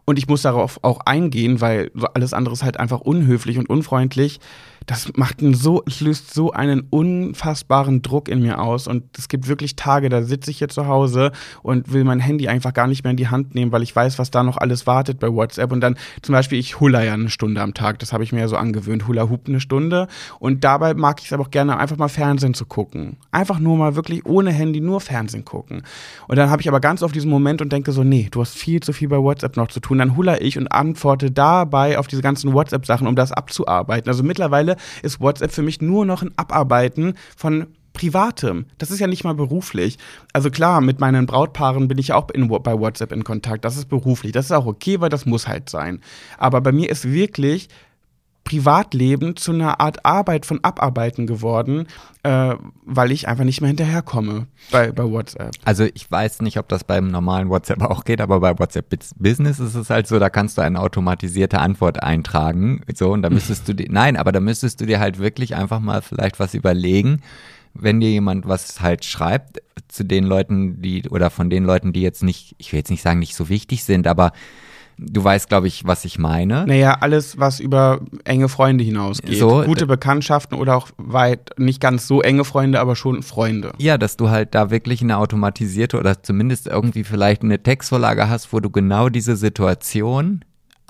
und 0.05 0.19
ich 0.19 0.27
muss 0.27 0.41
darauf 0.41 0.79
auch 0.83 0.99
eingehen, 1.05 1.61
weil 1.61 1.91
alles 2.13 2.33
andere 2.33 2.53
ist 2.53 2.63
halt 2.63 2.77
einfach 2.79 2.99
unhöflich 2.99 3.57
und 3.57 3.69
unfreundlich. 3.69 4.39
Das 4.85 5.13
macht 5.15 5.37
so, 5.39 5.81
löst 5.99 6.33
so 6.33 6.51
einen 6.51 6.81
unfassbaren 6.89 8.01
Druck 8.01 8.27
in 8.27 8.41
mir 8.41 8.59
aus. 8.59 8.87
Und 8.87 9.17
es 9.17 9.29
gibt 9.29 9.47
wirklich 9.47 9.77
Tage, 9.77 10.09
da 10.09 10.23
sitze 10.23 10.51
ich 10.51 10.57
hier 10.57 10.67
zu 10.67 10.87
Hause 10.87 11.31
und 11.61 11.93
will 11.93 12.03
mein 12.03 12.19
Handy 12.19 12.49
einfach 12.49 12.73
gar 12.73 12.87
nicht 12.87 13.03
mehr 13.05 13.11
in 13.11 13.17
die 13.17 13.29
Hand 13.29 13.55
nehmen, 13.55 13.71
weil 13.71 13.81
ich 13.81 13.95
weiß, 13.95 14.19
was 14.19 14.29
da 14.29 14.43
noch 14.43 14.57
alles 14.57 14.85
wartet 14.85 15.19
bei 15.19 15.31
WhatsApp. 15.31 15.71
Und 15.71 15.79
dann 15.79 15.95
zum 16.21 16.33
Beispiel, 16.33 16.59
ich 16.59 16.81
hula 16.81 17.01
ja 17.01 17.13
eine 17.13 17.29
Stunde 17.29 17.61
am 17.61 17.73
Tag. 17.73 17.99
Das 17.99 18.11
habe 18.11 18.25
ich 18.25 18.33
mir 18.33 18.41
ja 18.41 18.47
so 18.49 18.57
angewöhnt. 18.57 19.07
Hula 19.07 19.29
Hoop 19.29 19.47
eine 19.47 19.61
Stunde. 19.61 20.07
Und 20.39 20.65
dabei 20.65 20.93
mag 20.93 21.21
ich 21.21 21.27
es 21.27 21.33
aber 21.33 21.43
auch 21.43 21.51
gerne, 21.51 21.77
einfach 21.77 21.97
mal 21.97 22.09
Fernsehen 22.09 22.53
zu 22.53 22.65
gucken. 22.65 23.15
Einfach 23.31 23.59
nur 23.59 23.77
mal 23.77 23.95
wirklich 23.95 24.25
ohne 24.25 24.51
Handy 24.51 24.81
nur 24.81 24.99
Fernsehen 24.99 25.45
gucken. 25.45 25.83
Und 26.27 26.35
dann 26.35 26.49
habe 26.49 26.61
ich 26.61 26.67
aber 26.67 26.81
ganz 26.81 27.03
oft 27.03 27.15
diesen 27.15 27.31
Moment 27.31 27.61
und 27.61 27.71
denke 27.71 27.93
so, 27.93 28.03
nee, 28.03 28.27
du 28.29 28.41
hast 28.41 28.57
viel 28.57 28.81
zu 28.81 28.91
viel 28.91 29.07
bei 29.07 29.17
WhatsApp 29.17 29.55
noch 29.55 29.69
zu 29.69 29.79
tun. 29.79 29.92
Dann 29.97 30.15
hula 30.15 30.39
ich 30.41 30.57
und 30.57 30.67
antworte 30.67 31.31
dabei 31.31 31.97
auf 31.97 32.07
diese 32.07 32.21
ganzen 32.21 32.53
WhatsApp-Sachen, 32.53 33.07
um 33.07 33.15
das 33.15 33.31
abzuarbeiten. 33.31 34.09
Also 34.09 34.23
mittlerweile 34.23 34.77
ist 35.01 35.19
WhatsApp 35.19 35.51
für 35.51 35.63
mich 35.63 35.81
nur 35.81 36.05
noch 36.05 36.21
ein 36.21 36.31
Abarbeiten 36.37 37.13
von 37.35 37.67
Privatem. 37.93 38.65
Das 38.79 38.91
ist 38.91 38.99
ja 38.99 39.07
nicht 39.07 39.23
mal 39.23 39.35
beruflich. 39.35 39.97
Also 40.33 40.49
klar, 40.49 40.81
mit 40.81 40.99
meinen 40.99 41.25
Brautpaaren 41.25 41.87
bin 41.87 41.99
ich 41.99 42.11
auch 42.11 42.29
in, 42.31 42.47
bei 42.47 42.79
WhatsApp 42.79 43.11
in 43.11 43.23
Kontakt. 43.23 43.63
Das 43.65 43.77
ist 43.77 43.87
beruflich. 43.87 44.31
Das 44.31 44.45
ist 44.45 44.51
auch 44.51 44.65
okay, 44.65 44.99
weil 44.99 45.09
das 45.09 45.25
muss 45.25 45.47
halt 45.47 45.69
sein. 45.69 46.01
Aber 46.37 46.59
bei 46.61 46.71
mir 46.71 46.89
ist 46.89 47.11
wirklich 47.11 47.69
Privatleben 48.43 49.35
zu 49.35 49.51
einer 49.51 49.79
Art 49.79 50.05
Arbeit 50.05 50.45
von 50.45 50.63
Abarbeiten 50.63 51.27
geworden, 51.27 51.87
äh, 52.23 52.55
weil 52.85 53.11
ich 53.11 53.27
einfach 53.27 53.45
nicht 53.45 53.61
mehr 53.61 53.69
hinterherkomme 53.69 54.47
bei, 54.71 54.91
bei 54.91 55.03
WhatsApp. 55.03 55.51
Also 55.65 55.85
ich 55.93 56.09
weiß 56.11 56.41
nicht, 56.41 56.57
ob 56.57 56.67
das 56.67 56.83
beim 56.83 57.09
normalen 57.09 57.49
WhatsApp 57.49 57.81
auch 57.81 58.03
geht, 58.03 58.21
aber 58.21 58.39
bei 58.39 58.57
WhatsApp 58.59 58.89
Bus- 58.89 59.15
Business 59.17 59.59
ist 59.59 59.75
es 59.75 59.89
halt 59.89 60.07
so, 60.07 60.19
da 60.19 60.29
kannst 60.29 60.57
du 60.57 60.61
eine 60.61 60.79
automatisierte 60.79 61.59
Antwort 61.59 62.03
eintragen. 62.03 62.81
So, 62.93 63.11
und 63.11 63.21
da 63.21 63.29
müsstest 63.31 63.67
du 63.67 63.73
dir, 63.73 63.87
nein, 63.89 64.17
aber 64.17 64.31
da 64.31 64.39
müsstest 64.39 64.81
du 64.81 64.85
dir 64.85 64.99
halt 64.99 65.19
wirklich 65.19 65.55
einfach 65.55 65.79
mal 65.79 66.01
vielleicht 66.01 66.39
was 66.39 66.53
überlegen, 66.53 67.21
wenn 67.73 67.99
dir 67.99 68.09
jemand 68.11 68.47
was 68.47 68.81
halt 68.81 69.03
schreibt, 69.03 69.59
zu 69.87 70.03
den 70.03 70.25
Leuten, 70.25 70.81
die, 70.81 71.09
oder 71.09 71.29
von 71.29 71.49
den 71.49 71.63
Leuten, 71.65 71.91
die 71.93 72.01
jetzt 72.01 72.23
nicht, 72.23 72.55
ich 72.59 72.71
will 72.71 72.77
jetzt 72.79 72.91
nicht 72.91 73.01
sagen, 73.01 73.19
nicht 73.19 73.35
so 73.35 73.49
wichtig 73.49 73.83
sind, 73.83 74.05
aber 74.05 74.31
du 74.97 75.23
weißt, 75.23 75.49
glaube 75.49 75.67
ich, 75.67 75.85
was 75.85 76.05
ich 76.05 76.19
meine. 76.19 76.65
Naja, 76.65 76.97
alles, 76.99 77.39
was 77.39 77.59
über 77.59 78.01
enge 78.23 78.49
Freunde 78.49 78.83
hinausgeht. 78.83 79.37
So, 79.37 79.63
Gute 79.63 79.87
Bekanntschaften 79.87 80.57
oder 80.57 80.75
auch 80.75 80.89
weit, 80.97 81.51
nicht 81.57 81.79
ganz 81.79 82.07
so 82.07 82.21
enge 82.21 82.45
Freunde, 82.45 82.79
aber 82.79 82.95
schon 82.95 83.23
Freunde. 83.23 83.73
Ja, 83.77 83.97
dass 83.97 84.17
du 84.17 84.29
halt 84.29 84.55
da 84.55 84.69
wirklich 84.69 85.01
eine 85.01 85.17
automatisierte 85.17 85.99
oder 85.99 86.21
zumindest 86.21 86.67
irgendwie 86.67 87.03
vielleicht 87.03 87.43
eine 87.43 87.61
Textvorlage 87.61 88.29
hast, 88.29 88.51
wo 88.53 88.59
du 88.59 88.69
genau 88.69 89.09
diese 89.09 89.35
Situation 89.35 90.43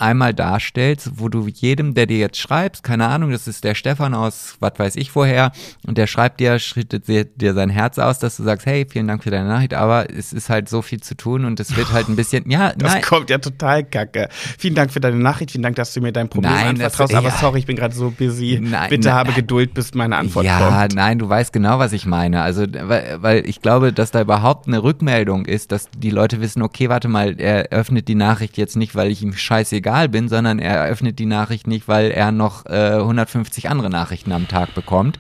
einmal 0.04 0.34
darstellst, 0.34 1.12
wo 1.16 1.30
du 1.30 1.48
jedem, 1.48 1.94
der 1.94 2.06
dir 2.06 2.18
jetzt 2.18 2.38
schreibst, 2.38 2.84
keine 2.84 3.08
Ahnung, 3.08 3.32
das 3.32 3.48
ist 3.48 3.64
der 3.64 3.74
Stefan 3.76 4.14
aus, 4.14 4.56
was 4.60 4.74
weiß 4.78 4.96
ich 4.98 5.16
woher, 5.16 5.52
und 5.88 5.98
der 5.98 6.08
schreibt 6.08 6.40
dir, 6.40 6.60
schüttet 6.60 7.08
dir, 7.08 7.54
sein 7.54 7.70
Herz 7.70 7.98
aus, 8.00 8.20
dass 8.20 8.38
du 8.38 8.44
sagst, 8.44 8.66
hey, 8.66 8.86
vielen 8.90 9.08
Dank 9.08 9.24
für 9.24 9.32
deine 9.32 9.48
Nachricht, 9.48 9.74
aber 9.74 10.10
es 10.10 10.34
ist 10.34 10.50
halt 10.50 10.68
so 10.70 10.82
viel 10.82 11.02
zu 11.02 11.16
tun 11.16 11.46
und 11.46 11.60
es 11.60 11.76
wird 11.78 11.92
halt 11.94 12.10
ein 12.10 12.16
bisschen, 12.16 12.50
ja, 12.50 12.74
Das 12.78 12.94
nein, 12.94 13.02
kommt 13.02 13.30
ja 13.30 13.38
total 13.38 13.84
kacke. 13.84 14.28
Vielen 14.58 14.76
Dank 14.76 14.92
für 14.92 15.00
deine 15.00 15.18
Nachricht, 15.18 15.52
vielen 15.52 15.64
Dank, 15.64 15.76
dass 15.78 15.94
du 15.94 16.02
mir 16.02 16.12
dein 16.12 16.28
Problem 16.30 16.52
Nein, 16.52 16.76
das- 16.76 16.94
anvertraust, 17.00 17.14
aber 17.16 17.30
ja. 17.30 17.38
sorry, 17.38 17.60
ich 17.60 17.66
bin 17.66 17.76
gerade 17.78 17.96
so 17.96 18.12
busy. 18.12 18.60
Nein, 18.62 18.90
Bitte 18.90 19.08
nein, 19.08 19.18
habe. 19.18 19.32
Geduld, 19.34 19.74
bis 19.74 19.94
meine 19.94 20.18
Antwort 20.18 20.46
ja, 20.46 20.60
kommt. 20.82 20.96
nein, 20.96 21.18
du 21.18 21.28
weißt 21.30 21.54
genau, 21.54 21.80
was 21.80 21.94
ich 21.94 22.06
meine. 22.06 22.42
Also, 22.42 22.66
weil, 22.70 23.18
weil 23.22 23.48
ich 23.50 23.62
glaube, 23.62 23.94
dass 23.94 24.12
da 24.12 24.22
überhaupt 24.22 24.68
eine 24.68 24.84
Rückmeldung 24.84 25.46
ist, 25.46 25.72
dass 25.72 25.90
die 25.98 26.10
Leute 26.10 26.42
wissen, 26.42 26.62
okay, 26.62 26.90
warte 26.90 27.08
mal, 27.08 27.40
er 27.40 27.70
öffnet 27.70 28.08
die 28.08 28.16
Nachricht 28.16 28.58
jetzt 28.58 28.76
nicht, 28.76 28.96
weil 28.96 29.10
ich 29.12 29.22
ihm 29.24 29.34
scheißegal 29.34 29.93
bin, 30.10 30.30
sondern 30.30 30.60
er 30.60 30.86
öffnet 30.86 31.20
die 31.20 31.26
Nachricht 31.26 31.68
nicht, 31.68 31.88
weil 31.88 32.12
er 32.12 32.32
noch 32.32 32.66
äh, 32.66 32.96
150 32.98 33.70
andere 33.70 33.90
Nachrichten 33.90 34.32
am 34.32 34.48
Tag 34.48 34.74
bekommt. 34.74 35.20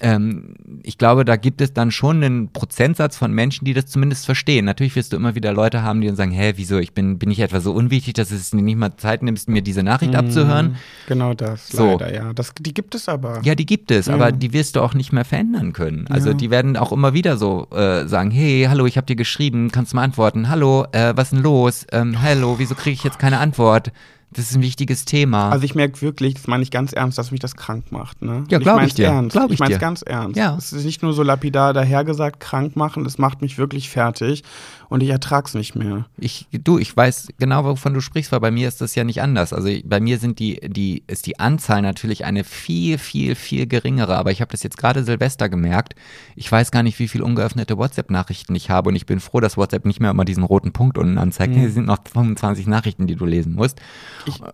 Ähm, 0.00 0.54
ich 0.82 0.96
glaube, 0.98 1.24
da 1.24 1.36
gibt 1.36 1.60
es 1.60 1.72
dann 1.74 1.90
schon 1.90 2.22
einen 2.22 2.52
Prozentsatz 2.52 3.16
von 3.16 3.32
Menschen, 3.32 3.64
die 3.66 3.74
das 3.74 3.86
zumindest 3.86 4.24
verstehen. 4.24 4.64
Natürlich 4.64 4.96
wirst 4.96 5.12
du 5.12 5.16
immer 5.16 5.34
wieder 5.34 5.52
Leute 5.52 5.82
haben, 5.82 6.00
die 6.00 6.06
dann 6.06 6.16
sagen, 6.16 6.30
hä, 6.30 6.54
wieso, 6.56 6.78
ich 6.78 6.92
bin, 6.92 7.18
bin 7.18 7.30
ich 7.30 7.40
etwa 7.40 7.60
so 7.60 7.72
unwichtig, 7.72 8.14
dass 8.14 8.30
es 8.30 8.52
nicht 8.54 8.76
mal 8.76 8.96
Zeit 8.96 9.22
nimmst, 9.22 9.48
mir 9.48 9.62
diese 9.62 9.82
Nachricht 9.82 10.14
abzuhören? 10.16 10.76
Genau 11.06 11.34
das, 11.34 11.68
So. 11.68 11.86
leider, 11.98 12.14
ja. 12.14 12.32
Das, 12.32 12.52
die 12.58 12.72
gibt 12.72 12.94
es 12.94 13.08
aber. 13.08 13.40
Ja, 13.44 13.54
die 13.54 13.66
gibt 13.66 13.90
es, 13.90 14.08
aber 14.08 14.32
die 14.32 14.52
wirst 14.52 14.76
du 14.76 14.80
auch 14.80 14.94
nicht 14.94 15.12
mehr 15.12 15.24
verändern 15.24 15.72
können. 15.72 16.06
Also 16.08 16.28
Ja. 16.30 16.34
die 16.34 16.50
werden 16.50 16.76
auch 16.76 16.92
immer 16.92 17.12
wieder 17.12 17.36
so 17.36 17.66
äh, 17.70 18.06
sagen, 18.08 18.30
hey, 18.30 18.66
hallo, 18.68 18.86
ich 18.86 18.96
habe 18.96 19.06
dir 19.06 19.16
geschrieben, 19.16 19.70
kannst 19.70 19.92
du 19.92 19.96
mal 19.96 20.04
antworten? 20.04 20.48
Hallo, 20.48 20.86
äh, 20.92 21.12
was 21.14 21.24
ist 21.28 21.32
denn 21.34 21.42
los? 21.42 21.86
Ähm, 21.92 22.22
hallo, 22.22 22.54
wieso 22.58 22.74
kriege 22.74 22.94
ich 22.94 23.04
jetzt 23.04 23.18
keine 23.18 23.38
Antwort? 23.38 23.92
Das 24.32 24.50
ist 24.50 24.56
ein 24.56 24.62
wichtiges 24.62 25.04
Thema. 25.04 25.50
Also 25.50 25.64
ich 25.64 25.74
merke 25.74 26.00
wirklich, 26.02 26.34
das 26.34 26.46
meine 26.46 26.62
ich 26.62 26.70
ganz 26.70 26.92
ernst, 26.92 27.18
dass 27.18 27.32
mich 27.32 27.40
das 27.40 27.56
krank 27.56 27.90
macht. 27.90 28.22
Ne? 28.22 28.44
Ja, 28.48 28.58
Und 28.58 28.62
glaub 28.62 28.76
ich 28.76 28.82
mein's 28.82 28.94
dir. 28.94 29.24
Ich 29.28 29.52
ich 29.52 29.58
meine 29.58 29.74
es 29.74 29.80
ganz 29.80 30.02
ernst. 30.02 30.36
Ja. 30.36 30.54
Es 30.56 30.72
ist 30.72 30.84
nicht 30.84 31.02
nur 31.02 31.12
so 31.12 31.24
lapidar 31.24 31.72
dahergesagt, 31.72 32.38
krank 32.38 32.76
machen, 32.76 33.02
das 33.02 33.18
macht 33.18 33.42
mich 33.42 33.58
wirklich 33.58 33.90
fertig 33.90 34.44
und 34.90 35.04
ich 35.04 35.08
ertrag's 35.08 35.54
nicht 35.54 35.76
mehr. 35.76 36.06
Ich, 36.18 36.48
du, 36.50 36.76
ich 36.78 36.94
weiß 36.94 37.28
genau, 37.38 37.64
wovon 37.64 37.94
du 37.94 38.00
sprichst, 38.00 38.32
weil 38.32 38.40
bei 38.40 38.50
mir 38.50 38.66
ist 38.66 38.80
das 38.80 38.96
ja 38.96 39.04
nicht 39.04 39.22
anders. 39.22 39.52
Also 39.52 39.70
bei 39.84 40.00
mir 40.00 40.18
sind 40.18 40.40
die, 40.40 40.58
die, 40.66 41.04
ist 41.06 41.26
die 41.26 41.38
Anzahl 41.38 41.80
natürlich 41.80 42.24
eine 42.24 42.42
viel, 42.42 42.98
viel, 42.98 43.36
viel 43.36 43.68
geringere. 43.68 44.16
Aber 44.16 44.32
ich 44.32 44.40
habe 44.40 44.50
das 44.50 44.64
jetzt 44.64 44.76
gerade 44.76 45.04
Silvester 45.04 45.48
gemerkt. 45.48 45.94
Ich 46.34 46.50
weiß 46.50 46.72
gar 46.72 46.82
nicht, 46.82 46.98
wie 46.98 47.06
viel 47.06 47.22
ungeöffnete 47.22 47.78
WhatsApp-Nachrichten 47.78 48.52
ich 48.56 48.68
habe 48.68 48.88
und 48.88 48.96
ich 48.96 49.06
bin 49.06 49.20
froh, 49.20 49.38
dass 49.38 49.56
WhatsApp 49.56 49.86
nicht 49.86 50.00
mehr 50.00 50.10
immer 50.10 50.24
diesen 50.24 50.42
roten 50.42 50.72
Punkt 50.72 50.98
unten 50.98 51.18
anzeigt. 51.18 51.54
Mhm. 51.54 51.60
Hier 51.60 51.70
sind 51.70 51.86
noch 51.86 51.98
25 52.12 52.66
Nachrichten, 52.66 53.06
die 53.06 53.14
du 53.14 53.26
lesen 53.26 53.54
musst. 53.54 53.80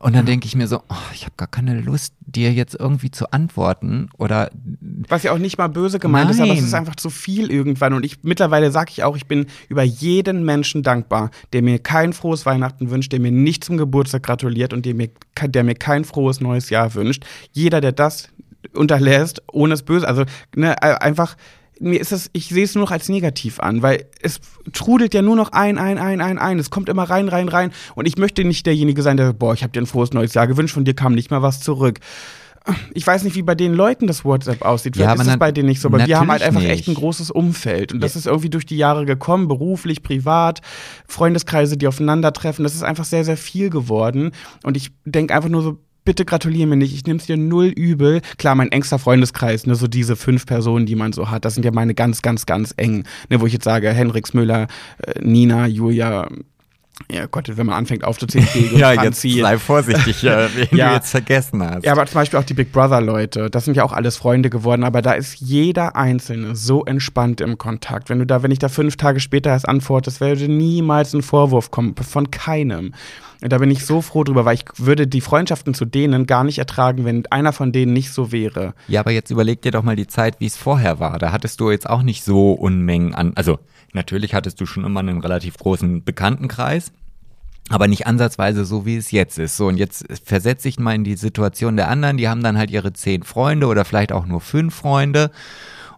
und 0.01 0.15
dann 0.15 0.27
denke 0.27 0.47
ich 0.47 0.55
mir 0.55 0.69
so, 0.69 0.83
oh, 0.91 1.13
ich 1.15 1.23
habe 1.23 1.33
gar 1.39 1.49
keine 1.49 1.81
Lust, 1.81 2.13
dir 2.21 2.53
jetzt 2.53 2.75
irgendwie 2.79 3.11
zu 3.11 3.33
antworten 3.33 4.11
oder. 4.19 4.51
Was 5.09 5.23
ja 5.23 5.33
auch 5.33 5.39
nicht 5.39 5.57
mal 5.57 5.69
böse 5.69 5.99
gemeint 5.99 6.31
ist, 6.31 6.41
aber 6.41 6.51
es 6.51 6.59
Nein. 6.59 6.67
ist 6.67 6.75
einfach 6.75 6.97
zu 6.97 7.09
viel 7.09 7.51
irgendwann. 7.51 7.95
Und 7.95 8.05
ich 8.05 8.23
mittlerweile 8.23 8.71
sage 8.71 8.91
ich 8.91 9.03
auch, 9.03 9.17
ich 9.17 9.27
bin 9.27 9.47
über 9.71 9.83
jeden 9.83 10.26
Menschen 10.33 10.83
dankbar, 10.83 11.31
der 11.53 11.63
mir 11.63 11.79
kein 11.79 12.13
frohes 12.13 12.47
Weihnachten 12.47 12.91
wünscht, 12.91 13.13
der 13.13 13.21
mir 13.21 13.33
nicht 13.33 13.65
zum 13.65 13.77
Geburtstag 13.77 14.23
gratuliert 14.23 14.73
und 14.73 14.87
der 14.87 14.95
mir, 14.95 15.11
der 15.43 15.65
mir 15.65 15.75
kein 15.75 16.05
frohes 16.05 16.41
neues 16.41 16.71
Jahr 16.71 16.95
wünscht. 16.95 17.25
Jeder, 17.53 17.81
der 17.81 17.93
das 17.93 18.29
unterlässt, 18.75 19.43
ohne 19.51 19.75
es 19.75 19.83
böse, 19.83 20.07
also 20.07 20.25
ne, 20.55 20.81
einfach. 20.83 21.37
Mir 21.79 22.01
ist 22.01 22.11
es, 22.11 22.31
ich 22.33 22.49
sehe 22.49 22.65
es 22.65 22.75
nur 22.75 22.85
noch 22.85 22.91
als 22.91 23.11
negativ 23.11 23.61
an, 23.61 23.83
weil 23.83 24.07
es 24.23 24.41
trudelt 24.73 25.13
ja 25.13 25.21
nur 25.21 25.37
noch 25.37 25.53
ein, 25.53 25.77
ein, 25.77 25.99
ein, 25.99 26.23
ein, 26.23 26.39
ein. 26.39 26.59
Es 26.59 26.71
kommt 26.71 26.89
immer 26.89 27.03
rein, 27.03 27.29
rein, 27.29 27.51
rein. 27.51 27.71
Und 27.95 28.09
ich 28.09 28.17
möchte 28.17 28.45
nicht 28.45 28.65
derjenige 28.65 29.03
sein, 29.03 29.19
der, 29.19 29.35
boah, 29.35 29.53
ich 29.53 29.63
habe 29.63 29.75
dir 29.75 29.83
ein 29.83 29.87
frohes 29.87 30.15
neues 30.15 30.33
Jahr 30.33 30.47
gewünscht, 30.47 30.73
von 30.73 30.87
dir 30.87 30.95
kam 30.95 31.15
nicht 31.15 31.31
mal 31.31 31.43
was 31.43 31.61
zurück 31.61 32.01
ich 32.95 33.07
weiß 33.07 33.25
nicht, 33.25 33.37
wie 33.37 33.43
bei 33.43 33.55
den 33.55 33.75
Leuten 33.75 34.07
das 34.07 34.25
WhatsApp 34.25 34.63
aussieht. 34.63 34.97
Vielleicht 34.97 35.17
Ja, 35.17 35.23
ist 35.23 35.29
es 35.29 35.39
bei 35.39 35.53
denen 35.53 35.69
nicht 35.69 35.81
so, 35.81 35.89
aber 35.89 36.07
wir 36.07 36.19
haben 36.19 36.31
halt 36.31 36.43
einfach 36.43 36.63
echt 36.63 36.89
ein 36.89 36.93
nicht. 36.93 36.99
großes 37.01 37.31
Umfeld. 37.31 37.93
Und 37.93 38.01
das 38.01 38.17
ist 38.17 38.27
irgendwie 38.27 38.51
durch 38.51 38.67
die 38.67 38.77
Jahre 38.77 39.05
gekommen, 39.07 39.49
beruflich, 39.49 40.03
privat, 40.03 40.61
Freundeskreise, 41.07 41.77
die 41.77 41.87
aufeinandertreffen. 41.87 42.63
Das 42.63 42.75
ist 42.75 42.83
einfach 42.83 43.05
sehr, 43.05 43.25
sehr 43.25 43.37
viel 43.37 43.71
geworden. 43.71 44.33
Und 44.63 44.77
ich 44.77 44.91
denke 45.05 45.35
einfach 45.35 45.49
nur 45.49 45.63
so, 45.63 45.79
bitte 46.05 46.25
gratuliere 46.25 46.69
mir 46.69 46.77
nicht, 46.77 46.95
ich 46.95 47.05
nehme 47.05 47.19
es 47.19 47.27
dir 47.27 47.37
null 47.37 47.67
übel. 47.67 48.21
Klar, 48.39 48.55
mein 48.55 48.71
engster 48.73 48.99
Freundeskreis, 48.99 49.67
ne, 49.67 49.75
so 49.75 49.89
diese 49.89 50.17
fünf 50.17 50.47
Personen, 50.47 50.87
die 50.87 50.95
man 50.95 51.13
so 51.13 51.31
hat, 51.31 51.45
das 51.45 51.55
sind 51.55 51.65
ja 51.65 51.73
meine 51.73 51.95
ganz, 51.95 52.23
ganz, 52.23 52.47
ganz 52.47 52.73
engen. 52.77 53.05
Ne, 53.29 53.41
wo 53.41 53.47
ich 53.47 53.53
jetzt 53.53 53.65
sage, 53.65 53.91
Henriks 53.91 54.33
Müller, 54.33 54.69
äh, 54.99 55.21
Nina, 55.21 55.67
Julia, 55.67 56.29
ja 57.11 57.27
Gott, 57.27 57.51
wenn 57.57 57.67
man 57.67 57.75
anfängt 57.77 58.05
aufzuzählen, 58.05 58.47
Diego, 58.55 58.77
Ja, 58.79 58.93
jetzt 59.03 59.23
sei 59.23 59.59
vorsichtig, 59.59 60.25
äh, 60.25 60.49
wen 60.71 60.79
Ja. 60.79 60.89
du 60.91 60.95
jetzt 60.97 61.11
vergessen 61.11 61.63
hast. 61.63 61.85
ja, 61.85 61.93
aber 61.93 62.07
zum 62.07 62.15
Beispiel 62.21 62.39
auch 62.39 62.45
die 62.45 62.55
Big 62.55 62.73
Brother-Leute, 62.73 63.51
das 63.51 63.65
sind 63.65 63.77
ja 63.77 63.85
auch 63.85 63.93
alles 63.93 64.17
Freunde 64.17 64.51
geworden, 64.51 64.85
aber 64.85 65.03
da 65.03 65.13
ist 65.13 65.41
jeder 65.41 65.97
Einzelne 65.97 66.57
so 66.57 66.85
entspannt 66.85 67.41
im 67.41 67.59
Kontakt. 67.59 68.11
Wenn 68.11 68.19
du 68.19 68.27
da, 68.27 68.43
wenn 68.43 68.51
ich 68.51 68.59
da 68.59 68.69
fünf 68.69 68.97
Tage 68.97 69.21
später 69.21 69.51
erst 69.51 69.69
antwortest, 69.69 70.21
würde 70.21 70.49
niemals 70.49 71.13
ein 71.15 71.23
Vorwurf 71.23 71.71
kommen, 71.71 71.95
von 71.97 72.31
keinem. 72.31 72.93
Und 73.43 73.53
da 73.53 73.59
bin 73.59 73.71
ich 73.71 73.85
so 73.85 74.01
froh 74.01 74.25
drüber, 74.25 74.47
weil 74.47 74.55
ich 74.55 74.65
würde 74.79 75.07
die 75.07 75.21
Freundschaften 75.21 75.75
zu 75.75 75.85
denen 75.85 76.25
gar 76.27 76.43
nicht 76.43 76.59
ertragen, 76.59 77.05
wenn 77.05 77.27
einer 77.27 77.53
von 77.53 77.71
denen 77.71 77.93
nicht 77.93 78.11
so 78.11 78.33
wäre. 78.33 78.73
Ja, 78.89 79.01
aber 79.01 79.11
jetzt 79.11 79.31
überleg 79.31 79.61
dir 79.61 79.73
doch 79.73 79.83
mal 79.83 79.95
die 79.95 80.07
Zeit, 80.07 80.41
wie 80.41 80.47
es 80.47 80.57
vorher 80.57 81.01
war. 81.01 81.19
Da 81.19 81.33
hattest 81.33 81.61
du 81.61 81.71
jetzt 81.71 81.89
auch 81.89 82.03
nicht 82.03 82.25
so 82.25 82.53
Unmengen 82.53 83.15
an. 83.15 83.33
Also, 83.35 83.59
natürlich 83.93 84.35
hattest 84.35 84.61
du 84.61 84.67
schon 84.67 84.85
immer 84.85 85.01
einen 85.01 85.21
relativ 85.21 85.57
großen 85.57 86.05
Bekanntenkreis, 86.05 86.93
aber 87.69 87.89
nicht 87.89 88.07
ansatzweise 88.07 88.65
so, 88.65 88.87
wie 88.87 88.97
es 88.97 89.11
jetzt 89.11 89.39
ist. 89.39 89.57
So, 89.57 89.67
und 89.67 89.77
jetzt 89.77 90.05
versetze 90.25 90.69
ich 90.69 90.79
mal 90.79 90.95
in 90.95 91.05
die 91.05 91.17
Situation 91.17 91.77
der 91.77 91.89
anderen. 91.89 92.17
Die 92.17 92.29
haben 92.29 92.43
dann 92.43 92.59
halt 92.59 92.71
ihre 92.71 92.93
zehn 92.93 93.23
Freunde 93.23 93.67
oder 93.67 93.85
vielleicht 93.85 94.13
auch 94.13 94.27
nur 94.27 94.41
fünf 94.41 94.75
Freunde. 94.75 95.31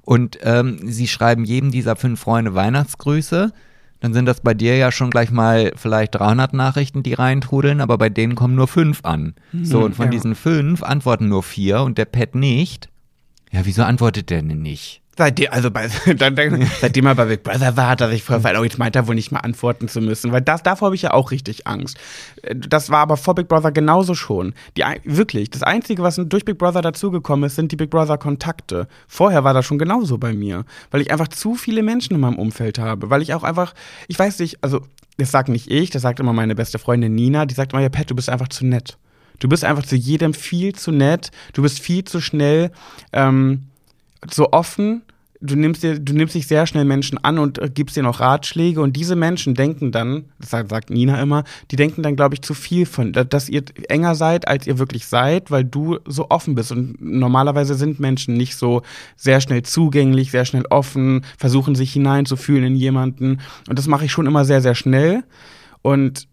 Und 0.02 0.38
ähm, 0.42 0.80
sie 0.84 1.06
schreiben 1.06 1.44
jedem 1.44 1.70
dieser 1.70 1.94
fünf 1.94 2.20
Freunde 2.20 2.54
Weihnachtsgrüße. 2.54 3.52
Dann 4.00 4.14
sind 4.14 4.26
das 4.26 4.40
bei 4.40 4.54
dir 4.54 4.76
ja 4.76 4.92
schon 4.92 5.10
gleich 5.10 5.30
mal 5.30 5.72
vielleicht 5.76 6.14
300 6.14 6.54
Nachrichten, 6.54 7.02
die 7.02 7.14
reintrudeln, 7.14 7.80
aber 7.80 7.98
bei 7.98 8.08
denen 8.08 8.36
kommen 8.36 8.54
nur 8.54 8.68
fünf 8.68 9.00
an. 9.02 9.34
So, 9.62 9.80
und 9.80 9.96
von 9.96 10.06
ja. 10.06 10.12
diesen 10.12 10.34
fünf 10.34 10.82
antworten 10.82 11.28
nur 11.28 11.42
vier 11.42 11.82
und 11.82 11.98
der 11.98 12.04
Pet 12.04 12.34
nicht. 12.34 12.88
Ja, 13.50 13.60
wieso 13.64 13.82
antwortet 13.82 14.30
der 14.30 14.42
denn 14.42 14.62
nicht? 14.62 15.02
Seitdem, 15.18 15.48
also 15.50 15.72
bei, 15.72 15.88
dann, 16.16 16.36
dann, 16.36 16.70
seitdem 16.80 17.06
er 17.06 17.16
bei 17.16 17.24
Big 17.24 17.42
Brother 17.42 17.76
war, 17.76 17.88
hat 17.88 18.00
er 18.00 18.08
sich 18.08 18.22
vorher 18.22 18.60
oh, 18.60 18.62
jetzt 18.62 18.78
meint 18.78 18.94
er 18.94 19.08
wohl 19.08 19.16
nicht 19.16 19.32
mal 19.32 19.40
antworten 19.40 19.88
zu 19.88 20.00
müssen, 20.00 20.30
weil 20.30 20.42
das, 20.42 20.62
davor 20.62 20.86
habe 20.86 20.94
ich 20.94 21.02
ja 21.02 21.12
auch 21.12 21.32
richtig 21.32 21.66
Angst. 21.66 21.98
Das 22.54 22.90
war 22.90 23.00
aber 23.00 23.16
vor 23.16 23.34
Big 23.34 23.48
Brother 23.48 23.72
genauso 23.72 24.14
schon. 24.14 24.54
Die, 24.76 24.84
wirklich, 25.02 25.50
das 25.50 25.64
Einzige, 25.64 26.04
was 26.04 26.20
durch 26.24 26.44
Big 26.44 26.56
Brother 26.56 26.82
dazugekommen 26.82 27.48
ist, 27.48 27.56
sind 27.56 27.72
die 27.72 27.76
Big 27.76 27.90
Brother 27.90 28.16
Kontakte. 28.16 28.86
Vorher 29.08 29.42
war 29.42 29.54
das 29.54 29.66
schon 29.66 29.78
genauso 29.78 30.18
bei 30.18 30.32
mir, 30.32 30.64
weil 30.92 31.00
ich 31.00 31.10
einfach 31.10 31.26
zu 31.26 31.56
viele 31.56 31.82
Menschen 31.82 32.14
in 32.14 32.20
meinem 32.20 32.38
Umfeld 32.38 32.78
habe, 32.78 33.10
weil 33.10 33.20
ich 33.20 33.34
auch 33.34 33.42
einfach, 33.42 33.74
ich 34.06 34.16
weiß 34.16 34.38
nicht, 34.38 34.58
also 34.62 34.82
das 35.16 35.32
sagt 35.32 35.48
nicht 35.48 35.68
ich, 35.68 35.90
das 35.90 36.02
sagt 36.02 36.20
immer 36.20 36.32
meine 36.32 36.54
beste 36.54 36.78
Freundin 36.78 37.16
Nina, 37.16 37.44
die 37.44 37.54
sagt 37.56 37.72
immer, 37.72 37.82
ja 37.82 37.88
Pat, 37.88 38.08
du 38.08 38.14
bist 38.14 38.28
einfach 38.28 38.48
zu 38.48 38.64
nett. 38.64 38.98
Du 39.40 39.48
bist 39.48 39.64
einfach 39.64 39.84
zu 39.84 39.96
jedem 39.96 40.32
viel 40.32 40.76
zu 40.76 40.92
nett, 40.92 41.32
du 41.54 41.62
bist 41.62 41.80
viel 41.80 42.04
zu 42.04 42.20
schnell, 42.20 42.70
ähm, 43.12 43.64
so 44.30 44.52
offen. 44.52 45.02
Du 45.40 45.54
nimmst, 45.54 45.84
dir, 45.84 46.00
du 46.00 46.14
nimmst 46.14 46.34
dich 46.34 46.48
sehr 46.48 46.66
schnell 46.66 46.84
Menschen 46.84 47.16
an 47.22 47.38
und 47.38 47.58
äh, 47.58 47.70
gibst 47.72 47.94
dir 47.94 48.02
noch 48.02 48.18
Ratschläge. 48.18 48.80
Und 48.80 48.96
diese 48.96 49.14
Menschen 49.14 49.54
denken 49.54 49.92
dann, 49.92 50.24
das 50.40 50.50
sagt, 50.50 50.90
Nina 50.90 51.22
immer, 51.22 51.44
die 51.70 51.76
denken 51.76 52.02
dann, 52.02 52.16
glaube 52.16 52.34
ich, 52.34 52.42
zu 52.42 52.54
viel 52.54 52.86
von, 52.86 53.12
da- 53.12 53.22
dass 53.22 53.48
ihr 53.48 53.62
enger 53.88 54.16
seid, 54.16 54.48
als 54.48 54.66
ihr 54.66 54.80
wirklich 54.80 55.06
seid, 55.06 55.52
weil 55.52 55.64
du 55.64 55.98
so 56.06 56.26
offen 56.30 56.56
bist. 56.56 56.72
Und 56.72 57.00
normalerweise 57.00 57.74
sind 57.76 58.00
Menschen 58.00 58.34
nicht 58.34 58.56
so 58.56 58.82
sehr 59.16 59.40
schnell 59.40 59.62
zugänglich, 59.62 60.32
sehr 60.32 60.44
schnell 60.44 60.64
offen, 60.70 61.24
versuchen 61.36 61.76
sich 61.76 61.92
hineinzufühlen 61.92 62.64
in 62.64 62.74
jemanden. 62.76 63.38
Und 63.68 63.78
das 63.78 63.86
mache 63.86 64.06
ich 64.06 64.12
schon 64.12 64.26
immer 64.26 64.44
sehr, 64.44 64.60
sehr 64.60 64.74
schnell. 64.74 65.22
Und 65.82 66.27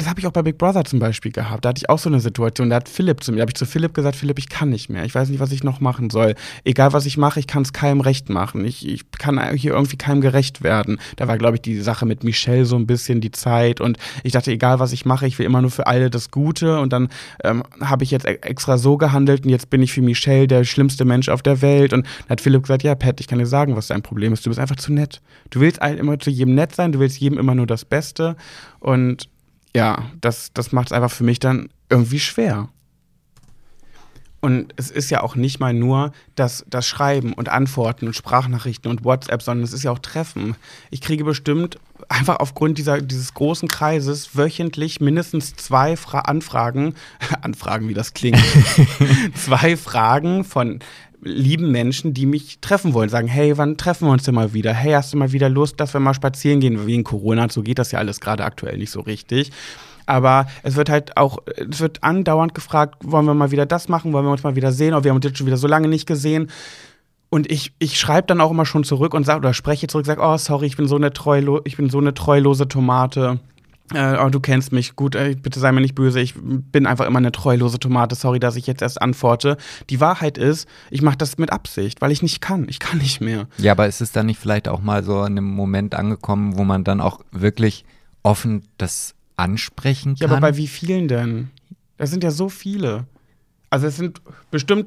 das 0.00 0.08
habe 0.08 0.18
ich 0.18 0.26
auch 0.26 0.32
bei 0.32 0.42
Big 0.42 0.58
Brother 0.58 0.84
zum 0.84 0.98
Beispiel 0.98 1.30
gehabt. 1.30 1.64
Da 1.64 1.68
hatte 1.68 1.78
ich 1.78 1.90
auch 1.90 1.98
so 1.98 2.08
eine 2.08 2.20
Situation. 2.20 2.70
Da 2.70 2.76
hat 2.76 2.88
Philipp 2.88 3.22
zu 3.22 3.32
mir, 3.32 3.38
da 3.38 3.42
habe 3.42 3.50
ich 3.50 3.56
zu 3.56 3.66
Philipp 3.66 3.94
gesagt, 3.94 4.16
Philipp, 4.16 4.38
ich 4.38 4.48
kann 4.48 4.70
nicht 4.70 4.88
mehr. 4.88 5.04
Ich 5.04 5.14
weiß 5.14 5.28
nicht, 5.28 5.40
was 5.40 5.52
ich 5.52 5.62
noch 5.62 5.80
machen 5.80 6.10
soll. 6.10 6.34
Egal, 6.64 6.92
was 6.92 7.06
ich 7.06 7.16
mache, 7.16 7.38
ich 7.38 7.46
kann 7.46 7.62
es 7.62 7.72
keinem 7.72 8.00
recht 8.00 8.30
machen. 8.30 8.64
Ich, 8.64 8.88
ich 8.88 9.10
kann 9.12 9.54
hier 9.54 9.72
irgendwie 9.72 9.96
keinem 9.96 10.20
gerecht 10.20 10.62
werden. 10.62 10.98
Da 11.16 11.28
war, 11.28 11.38
glaube 11.38 11.56
ich, 11.56 11.62
die 11.62 11.80
Sache 11.80 12.06
mit 12.06 12.24
Michelle 12.24 12.64
so 12.64 12.76
ein 12.76 12.86
bisschen 12.86 13.20
die 13.20 13.30
Zeit. 13.30 13.80
Und 13.80 13.98
ich 14.22 14.32
dachte, 14.32 14.50
egal, 14.50 14.78
was 14.78 14.92
ich 14.92 15.04
mache, 15.04 15.26
ich 15.26 15.38
will 15.38 15.46
immer 15.46 15.60
nur 15.60 15.70
für 15.70 15.86
alle 15.86 16.08
das 16.08 16.30
Gute. 16.30 16.80
Und 16.80 16.92
dann 16.92 17.08
ähm, 17.44 17.62
habe 17.80 18.04
ich 18.04 18.10
jetzt 18.10 18.26
e- 18.26 18.38
extra 18.42 18.78
so 18.78 18.96
gehandelt 18.96 19.44
und 19.44 19.50
jetzt 19.50 19.70
bin 19.70 19.82
ich 19.82 19.92
für 19.92 20.02
Michelle 20.02 20.46
der 20.46 20.64
schlimmste 20.64 21.04
Mensch 21.04 21.28
auf 21.28 21.42
der 21.42 21.60
Welt. 21.62 21.92
Und 21.92 22.06
dann 22.06 22.30
hat 22.30 22.40
Philipp 22.40 22.62
gesagt, 22.62 22.82
ja, 22.82 22.94
Pat, 22.94 23.20
ich 23.20 23.28
kann 23.28 23.38
dir 23.38 23.46
sagen, 23.46 23.76
was 23.76 23.88
dein 23.88 24.02
Problem 24.02 24.32
ist. 24.32 24.46
Du 24.46 24.50
bist 24.50 24.60
einfach 24.60 24.76
zu 24.76 24.92
nett. 24.92 25.20
Du 25.50 25.60
willst 25.60 25.78
immer 25.82 26.18
zu 26.18 26.30
jedem 26.30 26.54
nett 26.54 26.74
sein, 26.74 26.92
du 26.92 27.00
willst 27.00 27.18
jedem 27.18 27.38
immer 27.38 27.54
nur 27.54 27.66
das 27.66 27.84
Beste. 27.84 28.36
Und 28.78 29.28
ja, 29.74 30.10
das, 30.20 30.52
das 30.52 30.72
macht 30.72 30.88
es 30.88 30.92
einfach 30.92 31.10
für 31.10 31.24
mich 31.24 31.38
dann 31.38 31.68
irgendwie 31.88 32.20
schwer. 32.20 32.68
Und 34.40 34.72
es 34.76 34.90
ist 34.90 35.10
ja 35.10 35.22
auch 35.22 35.36
nicht 35.36 35.60
mal 35.60 35.74
nur 35.74 36.12
das, 36.34 36.64
das 36.66 36.86
Schreiben 36.86 37.34
und 37.34 37.50
Antworten 37.50 38.06
und 38.06 38.14
Sprachnachrichten 38.14 38.90
und 38.90 39.04
WhatsApp, 39.04 39.42
sondern 39.42 39.64
es 39.64 39.74
ist 39.74 39.82
ja 39.82 39.90
auch 39.90 39.98
Treffen. 39.98 40.56
Ich 40.90 41.02
kriege 41.02 41.24
bestimmt 41.24 41.78
einfach 42.08 42.36
aufgrund 42.40 42.78
dieser, 42.78 43.02
dieses 43.02 43.34
großen 43.34 43.68
Kreises 43.68 44.36
wöchentlich 44.36 45.00
mindestens 45.00 45.56
zwei 45.56 45.94
Fra 45.96 46.20
Anfragen, 46.20 46.94
Anfragen, 47.42 47.88
wie 47.88 47.94
das 47.94 48.14
klingt, 48.14 48.42
zwei 49.34 49.76
Fragen 49.76 50.44
von 50.44 50.80
lieben 51.22 51.70
Menschen, 51.70 52.14
die 52.14 52.26
mich 52.26 52.58
treffen 52.60 52.94
wollen, 52.94 53.08
sagen, 53.08 53.28
hey, 53.28 53.56
wann 53.58 53.76
treffen 53.76 54.06
wir 54.06 54.12
uns 54.12 54.24
denn 54.24 54.34
mal 54.34 54.52
wieder? 54.52 54.72
Hey, 54.72 54.92
hast 54.92 55.12
du 55.12 55.16
mal 55.16 55.32
wieder 55.32 55.48
Lust, 55.48 55.78
dass 55.80 55.92
wir 55.92 56.00
mal 56.00 56.14
spazieren 56.14 56.60
gehen? 56.60 56.86
Wegen 56.86 57.04
Corona, 57.04 57.48
so 57.50 57.62
geht 57.62 57.78
das 57.78 57.92
ja 57.92 57.98
alles 57.98 58.20
gerade 58.20 58.44
aktuell 58.44 58.78
nicht 58.78 58.90
so 58.90 59.00
richtig. 59.00 59.50
Aber 60.06 60.46
es 60.62 60.76
wird 60.76 60.90
halt 60.90 61.16
auch, 61.16 61.38
es 61.46 61.80
wird 61.80 62.02
andauernd 62.02 62.54
gefragt, 62.54 62.96
wollen 63.04 63.26
wir 63.26 63.34
mal 63.34 63.50
wieder 63.50 63.66
das 63.66 63.88
machen, 63.88 64.12
wollen 64.12 64.24
wir 64.24 64.32
uns 64.32 64.42
mal 64.42 64.56
wieder 64.56 64.72
sehen, 64.72 64.94
oder 64.94 65.04
wir 65.04 65.10
haben 65.10 65.16
uns 65.16 65.26
jetzt 65.26 65.38
schon 65.38 65.46
wieder 65.46 65.56
so 65.56 65.68
lange 65.68 65.88
nicht 65.88 66.06
gesehen. 66.06 66.50
Und 67.28 67.50
ich, 67.50 67.72
ich 67.78 67.98
schreibe 67.98 68.26
dann 68.26 68.40
auch 68.40 68.50
immer 68.50 68.66
schon 68.66 68.82
zurück 68.82 69.14
und 69.14 69.24
sage, 69.24 69.38
oder 69.38 69.54
spreche 69.54 69.86
zurück, 69.86 70.06
sage, 70.06 70.20
oh, 70.20 70.36
sorry, 70.36 70.66
ich 70.66 70.76
bin 70.76 70.88
so 70.88 70.96
eine 70.96 71.12
treulo 71.12 71.60
ich 71.64 71.76
bin 71.76 71.88
so 71.88 71.98
eine 71.98 72.12
treulose 72.12 72.66
Tomate. 72.66 73.38
Äh, 73.92 74.16
oh, 74.24 74.28
du 74.28 74.38
kennst 74.38 74.72
mich 74.72 74.94
gut, 74.94 75.14
äh, 75.16 75.34
bitte 75.40 75.58
sei 75.58 75.72
mir 75.72 75.80
nicht 75.80 75.94
böse, 75.96 76.20
ich 76.20 76.34
bin 76.36 76.86
einfach 76.86 77.06
immer 77.06 77.18
eine 77.18 77.32
treulose 77.32 77.78
Tomate, 77.80 78.14
sorry, 78.14 78.38
dass 78.38 78.54
ich 78.56 78.66
jetzt 78.68 78.82
erst 78.82 79.02
antworte. 79.02 79.56
Die 79.88 80.00
Wahrheit 80.00 80.38
ist, 80.38 80.68
ich 80.90 81.02
mache 81.02 81.16
das 81.18 81.38
mit 81.38 81.52
Absicht, 81.52 82.00
weil 82.00 82.12
ich 82.12 82.22
nicht 82.22 82.40
kann. 82.40 82.68
Ich 82.68 82.78
kann 82.78 82.98
nicht 82.98 83.20
mehr. 83.20 83.48
Ja, 83.58 83.72
aber 83.72 83.88
ist 83.88 84.00
es 84.00 84.12
dann 84.12 84.26
nicht 84.26 84.38
vielleicht 84.38 84.68
auch 84.68 84.80
mal 84.80 85.02
so 85.02 85.18
an 85.18 85.32
einem 85.32 85.50
Moment 85.50 85.94
angekommen, 85.96 86.56
wo 86.56 86.62
man 86.64 86.84
dann 86.84 87.00
auch 87.00 87.20
wirklich 87.32 87.84
offen 88.22 88.62
das 88.78 89.14
ansprechen 89.36 90.14
Ja, 90.18 90.26
kann? 90.28 90.36
aber 90.36 90.50
bei 90.52 90.56
wie 90.56 90.68
vielen 90.68 91.08
denn? 91.08 91.50
Das 91.96 92.10
sind 92.10 92.22
ja 92.22 92.30
so 92.30 92.48
viele. 92.48 93.06
Also 93.70 93.86
es 93.86 93.96
sind 93.96 94.20
bestimmt 94.50 94.86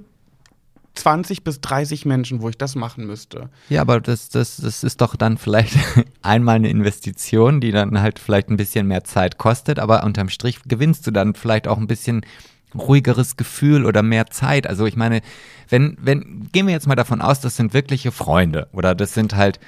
20 0.96 1.44
bis 1.44 1.60
30 1.62 2.06
Menschen, 2.06 2.42
wo 2.42 2.50
ich 2.50 2.58
das 2.58 2.76
machen 2.76 3.06
müsste. 3.06 3.50
Ja, 3.70 3.82
aber 3.82 4.00
das, 4.00 4.30
das, 4.30 4.58
das 4.58 4.84
ist 4.84 5.02
doch 5.02 5.16
dann 5.16 5.38
vielleicht 5.38 5.76
einmal 6.22 6.56
eine 6.56 6.70
Investition, 6.70 7.62
die 7.62 7.72
dann 7.72 8.00
halt 8.02 8.20
vielleicht 8.20 8.50
ein 8.50 8.58
bisschen 8.58 8.88
mehr 8.88 9.04
Zeit 9.04 9.38
kostet, 9.38 9.80
aber 9.80 10.04
unterm 10.04 10.30
Strich 10.30 10.60
gewinnst 10.66 11.06
du 11.08 11.12
dann 11.12 11.34
vielleicht 11.34 11.68
auch 11.68 11.78
ein 11.78 11.88
bisschen 11.88 12.26
ruhigeres 12.76 13.38
Gefühl 13.38 13.86
oder 13.86 14.04
mehr 14.04 14.28
Zeit. 14.28 14.68
Also 14.68 14.86
ich 14.86 14.96
meine, 14.96 15.22
wenn, 15.70 15.98
wenn, 16.02 16.50
gehen 16.52 16.68
wir 16.68 16.74
jetzt 16.74 16.88
mal 16.88 16.96
davon 16.96 17.22
aus, 17.22 17.40
das 17.40 17.56
sind 17.56 17.74
wirkliche 17.74 18.12
Freunde 18.12 18.68
oder 18.72 18.96
das 18.96 19.14
sind 19.14 19.36
halt 19.36 19.60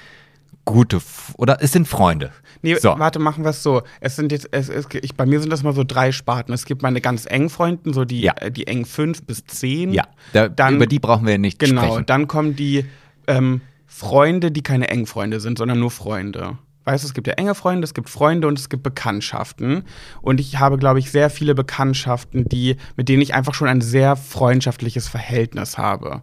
gute, 0.66 0.96
F- 0.98 1.32
oder 1.38 1.62
es 1.62 1.72
sind 1.72 1.88
Freunde. 1.88 2.30
Nee, 2.60 2.74
So. 2.74 2.98
warte, 2.98 3.18
machen 3.18 3.44
wir 3.44 3.50
es 3.50 3.62
so. 3.62 3.82
Es 4.00 4.16
sind 4.16 4.32
jetzt, 4.32 4.48
es, 4.50 4.68
es, 4.68 4.86
ich, 5.00 5.14
bei 5.14 5.24
mir 5.24 5.40
sind 5.40 5.50
das 5.50 5.62
mal 5.62 5.72
so 5.72 5.84
drei 5.84 6.12
Sparten. 6.12 6.52
Es 6.52 6.66
gibt 6.66 6.82
meine 6.82 7.00
ganz 7.00 7.24
engen 7.24 7.48
Freunden, 7.48 7.94
so 7.94 8.04
die, 8.04 8.20
Ja. 8.20 8.34
äh, 8.40 8.50
die 8.50 8.66
engen 8.66 8.84
fünf 8.84 9.22
bis 9.22 9.44
zehn. 9.46 9.92
Ja, 9.92 10.04
da, 10.34 10.48
Dann- 10.48 10.76
über 10.76 10.86
die 10.86 10.98
brauchen 10.98 11.26
wir 11.26 11.38
nicht 11.38 11.58
Genau, 11.58 11.82
sprechen. 11.82 12.06
dann 12.06 12.28
kommen 12.28 12.54
die 12.56 12.84
ähm, 13.26 13.62
Freunde, 13.86 14.50
die 14.50 14.62
keine 14.62 14.88
engen 14.88 15.06
Freunde 15.06 15.40
sind, 15.40 15.56
sondern 15.58 15.78
nur 15.78 15.90
Freunde. 15.90 16.58
Weißt 16.84 17.02
du, 17.02 17.08
es 17.08 17.14
gibt 17.14 17.26
ja 17.26 17.32
enge 17.34 17.54
Freunde, 17.56 17.84
es 17.84 17.94
gibt 17.94 18.08
Freunde 18.08 18.46
und 18.46 18.58
es 18.58 18.68
gibt 18.68 18.82
Bekanntschaften. 18.84 19.82
Und 20.22 20.38
ich 20.40 20.58
habe, 20.60 20.78
glaube 20.78 20.98
ich, 21.00 21.10
sehr 21.10 21.30
viele 21.30 21.54
Bekanntschaften, 21.56 22.44
die, 22.48 22.76
mit 22.96 23.08
denen 23.08 23.22
ich 23.22 23.34
einfach 23.34 23.54
schon 23.54 23.66
ein 23.68 23.80
sehr 23.80 24.14
freundschaftliches 24.16 25.08
Verhältnis 25.08 25.78
habe. 25.78 26.22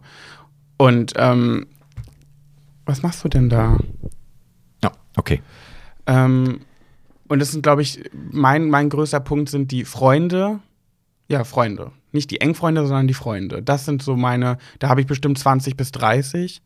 Und 0.78 1.12
ähm, 1.16 1.66
was 2.86 3.02
machst 3.02 3.22
du 3.24 3.28
denn 3.28 3.48
da? 3.50 3.78
Okay. 5.16 5.42
Ähm, 6.06 6.60
und 7.28 7.38
das 7.38 7.52
sind, 7.52 7.62
glaube 7.62 7.82
ich, 7.82 8.02
mein, 8.12 8.68
mein 8.68 8.88
größter 8.88 9.20
Punkt 9.20 9.48
sind 9.48 9.70
die 9.70 9.84
Freunde. 9.84 10.60
Ja, 11.28 11.44
Freunde. 11.44 11.92
Nicht 12.12 12.30
die 12.30 12.40
Engfreunde, 12.40 12.86
sondern 12.86 13.08
die 13.08 13.14
Freunde. 13.14 13.62
Das 13.62 13.84
sind 13.84 14.02
so 14.02 14.16
meine, 14.16 14.58
da 14.78 14.88
habe 14.88 15.00
ich 15.00 15.06
bestimmt 15.06 15.38
20 15.38 15.76
bis 15.76 15.90
30. 15.92 16.62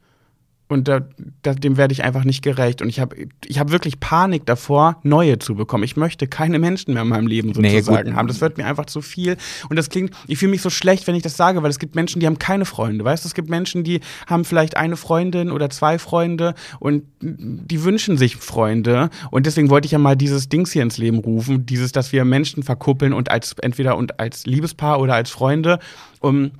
Und 0.69 0.87
da, 0.87 1.01
da, 1.43 1.55
dem 1.55 1.79
werde 1.79 1.93
ich 1.93 2.05
einfach 2.05 2.25
nicht 2.25 2.43
gerecht. 2.43 2.83
Und 2.83 2.91
ich 2.91 3.01
habe 3.01 3.17
ich 3.47 3.59
hab 3.59 3.71
wirklich 3.71 4.01
Panik 4.01 4.45
davor, 4.45 4.99
neue 5.03 5.39
zu 5.39 5.55
bekommen. 5.55 5.83
Ich 5.83 5.97
möchte 5.97 6.27
keine 6.27 6.59
Menschen 6.59 6.93
mehr 6.93 7.03
in 7.03 7.09
meinem 7.09 7.27
Leben 7.27 7.55
sozusagen 7.55 8.11
nee, 8.11 8.15
haben. 8.15 8.29
Das 8.29 8.43
wird 8.43 8.59
mir 8.59 8.67
einfach 8.67 8.85
zu 8.85 9.01
viel. 9.01 9.39
Und 9.71 9.77
das 9.77 9.89
klingt, 9.89 10.13
ich 10.27 10.39
fühle 10.39 10.51
mich 10.51 10.61
so 10.61 10.69
schlecht, 10.69 11.07
wenn 11.07 11.15
ich 11.15 11.23
das 11.23 11.39
sage, 11.39 11.63
weil 11.63 11.71
es 11.71 11.79
gibt 11.79 11.95
Menschen, 11.95 12.21
die 12.21 12.27
haben 12.27 12.39
keine 12.39 12.67
Freunde. 12.67 13.03
Weißt 13.03 13.25
du, 13.25 13.29
es 13.29 13.35
gibt 13.35 13.49
Menschen, 13.49 13.83
die 13.83 14.01
haben 14.27 14.45
vielleicht 14.45 14.77
eine 14.77 14.97
Freundin 14.97 15.51
oder 15.51 15.71
zwei 15.71 15.99
Freunde 15.99 16.55
und 16.81 17.05
die 17.21 17.83
wünschen 17.83 18.19
sich 18.19 18.37
Freunde. 18.37 19.09
Und 19.31 19.47
deswegen 19.47 19.71
wollte 19.71 19.87
ich 19.87 19.93
ja 19.93 19.99
mal 19.99 20.17
dieses 20.17 20.51
Dings 20.51 20.73
hier 20.73 20.83
ins 20.83 20.99
Leben 20.99 21.19
rufen. 21.19 21.65
Dieses, 21.65 21.93
dass 21.93 22.13
wir 22.13 22.27
Menschen 22.27 22.63
verkuppeln 22.63 23.15
und 23.15 23.31
als 23.31 23.55
entweder 23.63 23.97
und 23.97 24.21
als 24.21 24.45
Liebespaar 24.45 25.01
oder 25.01 25.15
als 25.15 25.31
Freunde, 25.31 25.79
um 26.21 26.51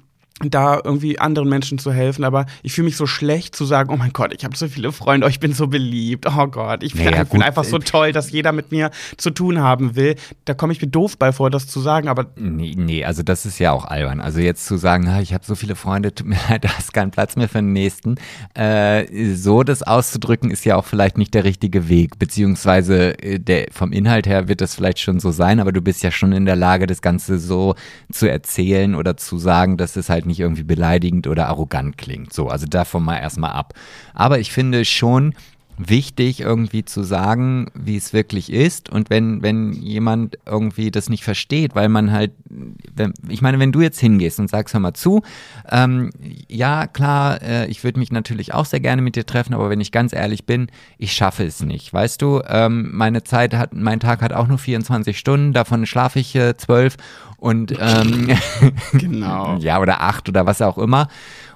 da 0.41 0.81
irgendwie 0.83 1.19
anderen 1.19 1.49
Menschen 1.49 1.79
zu 1.79 1.93
helfen, 1.93 2.25
aber 2.25 2.47
ich 2.63 2.73
fühle 2.73 2.87
mich 2.87 2.97
so 2.97 3.07
schlecht 3.07 3.57
zu 3.57 3.65
sagen, 3.65 3.93
oh 3.93 3.97
mein 3.97 4.13
Gott, 4.13 4.33
ich 4.33 4.45
habe 4.45 4.57
so 4.57 4.69
viele 4.69 4.93
Freunde, 4.93 5.27
oh, 5.27 5.31
ich 5.31 5.41
bin 5.41 5.53
so 5.53 5.67
beliebt, 5.67 6.27
oh 6.27 6.47
Gott, 6.47 6.83
ich 6.83 6.95
naja, 6.95 7.25
einfach 7.41 7.65
so 7.65 7.79
toll, 7.79 8.13
dass 8.13 8.31
jeder 8.31 8.53
mit 8.53 8.71
mir 8.71 8.91
zu 9.17 9.31
tun 9.31 9.61
haben 9.61 9.97
will. 9.97 10.15
Da 10.45 10.55
komme 10.55 10.73
ich 10.73 10.81
mir 10.81 10.89
doof 10.89 11.19
bei 11.19 11.33
vor, 11.33 11.51
das 11.51 11.67
zu 11.67 11.81
sagen, 11.81 12.09
aber 12.09 12.27
nee, 12.37 12.75
nee, 12.77 13.05
also 13.05 13.23
das 13.23 13.47
ist 13.47 13.59
ja 13.59 13.73
auch 13.73 13.85
albern. 13.85 14.21
Also 14.21 14.39
jetzt 14.39 14.67
zu 14.67 14.77
sagen, 14.77 15.09
ich 15.21 15.35
habe 15.35 15.45
so 15.45 15.57
viele 15.57 15.75
Freunde, 15.75 16.15
tut 16.15 16.27
mir 16.29 16.39
leid, 16.49 16.65
da 16.65 16.71
ist 16.79 16.93
kein 16.93 17.11
Platz 17.11 17.35
mehr 17.35 17.49
für 17.49 17.59
den 17.59 17.73
nächsten. 17.73 18.15
Äh, 18.55 19.35
so 19.35 19.65
das 19.65 19.83
auszudrücken 19.83 20.51
ist 20.51 20.65
ja 20.65 20.77
auch 20.77 20.85
vielleicht 20.85 21.19
nicht 21.19 21.35
der 21.35 21.43
richtige 21.45 21.89
Weg, 21.89 22.19
beziehungsweise 22.19 23.19
äh, 23.21 23.41
der 23.41 23.67
vom 23.73 23.93
Inhalt 23.93 24.29
her 24.29 24.47
wird 24.47 24.61
das 24.61 24.77
vielleicht 24.77 25.01
schon 25.01 25.19
so 25.19 25.33
sein, 25.33 25.59
aber 25.59 25.73
du 25.73 25.81
bist 25.81 26.05
ja 26.05 26.13
schon 26.13 26.33
in 26.33 26.45
der 26.45 26.57
Lage, 26.57 26.87
das 26.87 27.03
Ganze 27.03 27.39
so 27.41 27.75
zu 28.13 28.31
erzählen 28.31 28.95
oder 28.95 29.17
zu 29.17 29.39
sagen, 29.39 29.77
dass 29.77 29.97
es 29.97 30.09
halt 30.09 30.28
nicht 30.29 30.41
irgendwie 30.41 30.63
beleidigend 30.63 31.27
oder 31.27 31.49
arrogant 31.49 31.99
klingt. 31.99 32.33
So, 32.33 32.47
also 32.47 32.67
davon 32.67 33.03
mal 33.03 33.19
erstmal 33.19 33.51
ab. 33.51 33.75
Aber 34.15 34.39
ich 34.39 34.53
finde 34.53 34.85
schon, 34.85 35.35
wichtig, 35.79 36.41
irgendwie 36.41 36.85
zu 36.85 37.03
sagen, 37.03 37.71
wie 37.75 37.97
es 37.97 38.13
wirklich 38.13 38.53
ist. 38.53 38.91
Und 38.91 39.11
wenn, 39.11 39.43
wenn 39.43 39.73
jemand 39.73 40.39
irgendwie 40.45 40.91
das 40.91 41.09
nicht 41.09 41.25
versteht, 41.25 41.75
weil 41.75 41.89
man 41.89 42.13
halt, 42.13 42.33
wenn, 42.49 43.15
ich 43.29 43.41
meine, 43.41 43.59
wenn 43.59 43.73
du 43.73 43.81
jetzt 43.81 44.01
hingehst 44.01 44.41
und 44.41 44.51
sagst, 44.51 44.75
hör 44.75 44.81
mal 44.81 44.95
zu, 44.95 45.23
ähm, 45.71 46.11
ja, 46.49 46.87
klar, 46.87 47.41
äh, 47.43 47.67
ich 47.69 47.85
würde 47.85 48.01
mich 48.01 48.11
natürlich 48.11 48.53
auch 48.53 48.67
sehr 48.67 48.81
gerne 48.81 49.03
mit 49.03 49.17
dir 49.17 49.25
treffen, 49.25 49.55
aber 49.55 49.71
wenn 49.71 49.81
ich 49.81 49.93
ganz 49.93 50.13
ehrlich 50.13 50.45
bin, 50.45 50.69
ich 50.99 51.13
schaffe 51.13 51.45
es 51.45 51.63
nicht. 51.63 51.93
Weißt 51.93 52.21
du, 52.21 52.43
ähm, 52.47 52.91
meine 52.93 53.23
Zeit 53.23 53.55
hat, 53.55 53.73
mein 53.73 54.01
Tag 54.01 54.21
hat 54.21 54.33
auch 54.33 54.49
nur 54.49 54.59
24 54.59 55.19
Stunden, 55.19 55.53
davon 55.53 55.87
schlafe 55.87 56.19
ich 56.19 56.35
äh, 56.35 56.57
zwölf 56.57 56.97
und 57.37 57.73
ähm, 57.81 58.37
genau. 58.93 59.57
ja, 59.61 59.81
oder 59.81 60.03
acht 60.03 60.29
oder 60.29 60.45
was 60.45 60.61
auch 60.61 60.77
immer. 60.77 61.09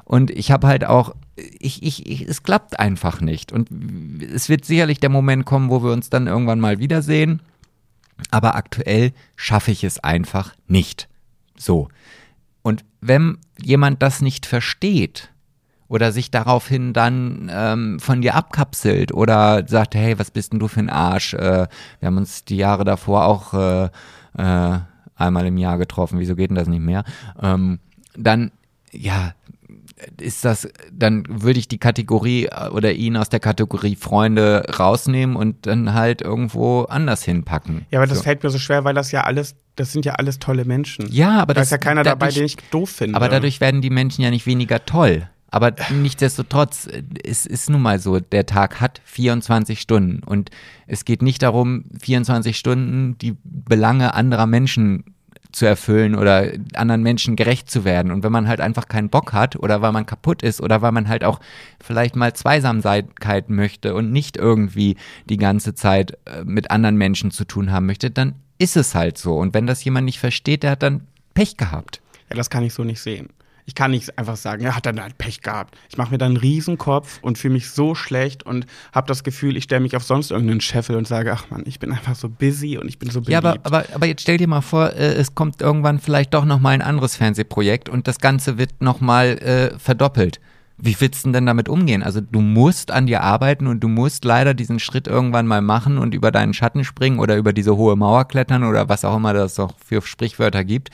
Und 0.05 0.31
ich 0.31 0.51
habe 0.51 0.66
halt 0.66 0.85
auch, 0.85 1.14
ich, 1.37 1.83
ich, 1.83 2.07
ich, 2.07 2.28
es 2.28 2.43
klappt 2.43 2.78
einfach 2.78 3.20
nicht. 3.20 3.53
Und 3.53 3.68
es 4.22 4.49
wird 4.49 4.64
sicherlich 4.64 5.01
der 5.01 5.11
Moment 5.11 5.45
kommen, 5.45 5.70
wo 5.70 5.83
wir 5.83 5.93
uns 5.93 6.11
dann 6.11 6.26
irgendwann 6.26 6.61
mal 6.61 6.78
wiedersehen. 6.78 7.41
Aber 8.30 8.55
aktuell 8.55 9.12
schaffe 9.37 9.70
ich 9.70 9.85
es 9.85 9.99
einfach 9.99 10.55
nicht. 10.66 11.09
So. 11.57 11.89
Und 12.62 12.85
wenn 13.01 13.39
jemand 13.61 14.03
das 14.03 14.20
nicht 14.20 14.47
versteht, 14.47 15.33
oder 15.93 16.11
sich 16.11 16.30
daraufhin 16.30 16.95
dann 16.95 17.51
ähm, 17.53 18.01
von 18.01 18.22
dir 18.22 18.35
abkapselt 18.35 19.12
oder 19.12 19.68
sagt, 19.68 19.95
hey, 19.95 20.18
was 20.18 20.30
bist 20.30 20.55
denn 20.55 20.59
du 20.59 20.66
für 20.66 20.80
ein 20.80 20.89
Arsch? 20.89 21.35
Äh, 21.35 21.66
wir 22.01 22.07
haben 22.07 22.16
uns 22.16 22.47
die 22.47 22.57
Jahre 22.57 22.85
davor 22.85 23.26
auch 23.26 23.53
äh, 23.53 23.91
äh, 24.39 24.78
einmal 25.16 25.47
im 25.47 25.59
Jahr 25.59 25.76
getroffen, 25.76 26.18
wieso 26.18 26.35
geht 26.35 26.49
denn 26.49 26.57
das 26.57 26.66
nicht 26.66 26.80
mehr? 26.80 27.05
Ähm, 27.39 27.78
dann, 28.16 28.53
ja, 28.91 29.35
ist 30.20 30.44
das, 30.44 30.68
dann 30.92 31.24
würde 31.28 31.59
ich 31.59 31.68
die 31.68 31.78
Kategorie 31.78 32.46
äh, 32.46 32.68
oder 32.68 32.92
ihn 32.92 33.16
aus 33.16 33.28
der 33.28 33.40
Kategorie 33.40 33.96
Freunde 33.96 34.64
rausnehmen 34.78 35.36
und 35.36 35.66
dann 35.66 35.94
halt 35.94 36.22
irgendwo 36.22 36.82
anders 36.82 37.22
hinpacken. 37.24 37.86
Ja, 37.90 38.00
aber 38.00 38.07
das 38.07 38.18
so. 38.18 38.24
fällt 38.24 38.42
mir 38.42 38.50
so 38.50 38.59
schwer, 38.59 38.84
weil 38.84 38.94
das 38.94 39.12
ja 39.12 39.24
alles, 39.24 39.57
das 39.76 39.92
sind 39.92 40.05
ja 40.05 40.14
alles 40.14 40.38
tolle 40.38 40.64
Menschen. 40.64 41.07
Ja, 41.11 41.40
aber 41.40 41.55
da 41.55 41.61
das 41.61 41.68
ist 41.68 41.72
ja 41.72 41.78
keiner 41.78 42.03
dadurch, 42.03 42.18
dabei, 42.18 42.32
den 42.32 42.44
ich 42.44 42.57
doof 42.70 42.90
finde. 42.90 43.16
Aber 43.16 43.28
dadurch 43.28 43.61
werden 43.61 43.80
die 43.80 43.90
Menschen 43.90 44.22
ja 44.22 44.30
nicht 44.30 44.46
weniger 44.46 44.84
toll. 44.84 45.28
Aber 45.53 45.74
nichtsdestotrotz, 45.90 46.88
es 47.22 47.44
ist 47.44 47.68
nun 47.68 47.82
mal 47.82 47.98
so, 47.98 48.18
der 48.20 48.46
Tag 48.46 48.80
hat 48.80 49.03
24 49.05 49.78
Stunden 49.82 50.22
und 50.24 50.50
es 50.86 51.05
geht 51.05 51.20
nicht 51.20 51.42
darum, 51.42 51.84
24 52.00 52.57
Stunden 52.57 53.18
die 53.18 53.36
Belange 53.44 54.14
anderer 54.14 54.46
Menschen 54.46 55.05
zu 55.53 55.66
erfüllen 55.66 56.14
oder 56.14 56.53
anderen 56.74 57.03
Menschen 57.03 57.36
gerecht 57.36 57.70
zu 57.70 57.84
werden. 57.84 58.11
Und 58.11 58.24
wenn 58.24 58.32
man 58.32 58.48
halt 58.48 58.61
einfach 58.61 58.88
keinen 58.88 59.11
Bock 59.11 59.32
hat 59.32 59.57
oder 59.57 59.82
weil 59.82 59.92
man 59.92 60.07
kaputt 60.07 60.42
ist 60.42 60.61
oder 60.61 60.82
weil 60.82 60.92
man 60.92 61.09
halt 61.09 61.24
auch 61.24 61.40
vielleicht 61.82 62.16
mal 62.16 62.32
Zweisamkeit 62.32 63.50
möchte 63.50 63.94
und 63.94 64.11
nicht 64.12 64.36
irgendwie 64.36 64.96
die 65.28 65.36
ganze 65.36 65.74
Zeit 65.74 66.18
äh, 66.24 66.44
mit 66.44 66.70
anderen 66.70 66.96
Menschen 66.96 67.30
zu 67.30 67.44
tun 67.44 67.70
haben 67.70 67.86
möchte, 67.86 68.11
dann 68.11 68.34
ist 68.59 68.76
es 68.76 68.94
halt 68.94 69.18
so. 69.18 69.36
Und 69.36 69.55
wenn 69.55 69.66
das 69.66 69.84
jemand 69.84 70.07
nicht 70.07 70.18
versteht, 70.18 70.62
der 70.62 70.72
hat 70.72 70.82
dann 70.82 71.07
Pech 71.34 71.57
gehabt. 71.57 72.00
Ja, 72.30 72.36
das 72.36 72.50
kann 72.50 72.64
ich 72.64 72.74
so 72.74 72.84
nicht 72.84 73.00
sehen. 73.00 73.28
Ich 73.64 73.74
kann 73.74 73.92
nicht 73.92 74.18
einfach 74.18 74.36
sagen, 74.36 74.64
er 74.64 74.76
hat 74.76 74.86
dann 74.86 75.00
halt 75.00 75.18
Pech 75.18 75.40
gehabt. 75.40 75.76
Ich 75.88 75.96
mache 75.96 76.10
mir 76.10 76.18
dann 76.18 76.32
einen 76.32 76.36
Riesenkopf 76.38 77.20
und 77.22 77.38
fühle 77.38 77.54
mich 77.54 77.70
so 77.70 77.94
schlecht 77.94 78.42
und 78.42 78.66
habe 78.92 79.06
das 79.06 79.22
Gefühl, 79.24 79.56
ich 79.56 79.64
stelle 79.64 79.80
mich 79.80 79.96
auf 79.96 80.02
sonst 80.02 80.30
irgendeinen 80.30 80.60
Scheffel 80.60 80.96
und 80.96 81.06
sage, 81.06 81.32
ach 81.32 81.50
man, 81.50 81.62
ich 81.66 81.78
bin 81.78 81.92
einfach 81.92 82.16
so 82.16 82.28
busy 82.28 82.78
und 82.78 82.88
ich 82.88 82.98
bin 82.98 83.10
so 83.10 83.20
beliebt. 83.20 83.44
Ja, 83.44 83.50
aber, 83.50 83.60
aber, 83.64 83.84
aber 83.94 84.06
jetzt 84.06 84.22
stell 84.22 84.36
dir 84.36 84.48
mal 84.48 84.62
vor, 84.62 84.92
äh, 84.92 85.14
es 85.14 85.34
kommt 85.34 85.62
irgendwann 85.62 86.00
vielleicht 86.00 86.34
doch 86.34 86.44
nochmal 86.44 86.74
ein 86.74 86.82
anderes 86.82 87.16
Fernsehprojekt 87.16 87.88
und 87.88 88.08
das 88.08 88.18
Ganze 88.18 88.58
wird 88.58 88.80
nochmal 88.80 89.38
äh, 89.38 89.78
verdoppelt. 89.78 90.40
Wie 90.84 90.96
willst 90.98 91.24
du 91.24 91.30
denn 91.30 91.46
damit 91.46 91.68
umgehen? 91.68 92.02
Also 92.02 92.20
du 92.20 92.40
musst 92.40 92.90
an 92.90 93.06
dir 93.06 93.22
arbeiten 93.22 93.68
und 93.68 93.80
du 93.80 93.88
musst 93.88 94.24
leider 94.24 94.52
diesen 94.52 94.80
Schritt 94.80 95.06
irgendwann 95.06 95.46
mal 95.46 95.62
machen 95.62 95.96
und 95.96 96.12
über 96.12 96.32
deinen 96.32 96.54
Schatten 96.54 96.82
springen 96.84 97.20
oder 97.20 97.36
über 97.36 97.52
diese 97.52 97.76
hohe 97.76 97.94
Mauer 97.94 98.24
klettern 98.24 98.64
oder 98.64 98.88
was 98.88 99.04
auch 99.04 99.16
immer 99.16 99.32
das 99.32 99.60
auch 99.60 99.74
für 99.84 100.02
Sprichwörter 100.02 100.64
gibt. 100.64 100.90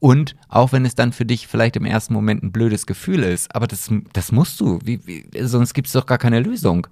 Und 0.00 0.36
auch 0.48 0.72
wenn 0.72 0.84
es 0.84 0.94
dann 0.94 1.12
für 1.12 1.24
dich 1.24 1.48
vielleicht 1.48 1.76
im 1.76 1.84
ersten 1.84 2.14
Moment 2.14 2.42
ein 2.42 2.52
blödes 2.52 2.86
Gefühl 2.86 3.24
ist, 3.24 3.54
aber 3.54 3.66
das, 3.66 3.90
das 4.12 4.30
musst 4.30 4.60
du, 4.60 4.78
wie, 4.84 5.06
wie, 5.06 5.26
sonst 5.40 5.74
gibt 5.74 5.88
es 5.88 5.92
doch 5.92 6.06
gar 6.06 6.18
keine 6.18 6.40
Lösung. 6.40 6.86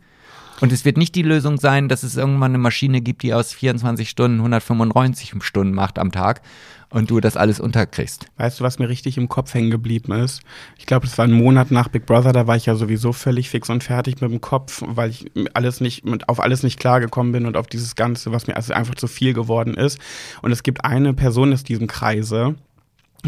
Und 0.60 0.72
es 0.72 0.84
wird 0.84 0.96
nicht 0.96 1.14
die 1.14 1.22
Lösung 1.22 1.58
sein, 1.58 1.88
dass 1.88 2.02
es 2.02 2.16
irgendwann 2.16 2.52
eine 2.52 2.58
Maschine 2.58 3.02
gibt, 3.02 3.22
die 3.22 3.34
aus 3.34 3.52
24 3.52 4.08
Stunden 4.08 4.38
195 4.38 5.34
Stunden 5.40 5.74
macht 5.74 5.98
am 5.98 6.12
Tag 6.12 6.40
und 6.88 7.10
du 7.10 7.20
das 7.20 7.36
alles 7.36 7.60
unterkriegst. 7.60 8.26
Weißt 8.38 8.60
du, 8.60 8.64
was 8.64 8.78
mir 8.78 8.88
richtig 8.88 9.18
im 9.18 9.28
Kopf 9.28 9.52
hängen 9.52 9.70
geblieben 9.70 10.12
ist? 10.12 10.40
Ich 10.78 10.86
glaube, 10.86 11.06
es 11.06 11.18
war 11.18 11.26
ein 11.26 11.32
Monat 11.32 11.70
nach 11.70 11.88
Big 11.88 12.06
Brother, 12.06 12.32
da 12.32 12.46
war 12.46 12.56
ich 12.56 12.66
ja 12.66 12.74
sowieso 12.74 13.12
völlig 13.12 13.50
fix 13.50 13.68
und 13.68 13.84
fertig 13.84 14.20
mit 14.20 14.30
dem 14.30 14.40
Kopf, 14.40 14.82
weil 14.86 15.10
ich 15.10 15.30
alles 15.52 15.80
nicht, 15.80 16.04
auf 16.26 16.40
alles 16.40 16.62
nicht 16.62 16.80
klargekommen 16.80 17.32
bin 17.32 17.44
und 17.44 17.56
auf 17.56 17.66
dieses 17.66 17.94
Ganze, 17.96 18.32
was 18.32 18.46
mir 18.46 18.56
also 18.56 18.72
einfach 18.72 18.94
zu 18.94 19.08
viel 19.08 19.34
geworden 19.34 19.74
ist. 19.74 19.98
Und 20.42 20.52
es 20.52 20.62
gibt 20.62 20.84
eine 20.84 21.12
Person 21.12 21.52
aus 21.52 21.64
diesem 21.64 21.86
Kreise, 21.86 22.54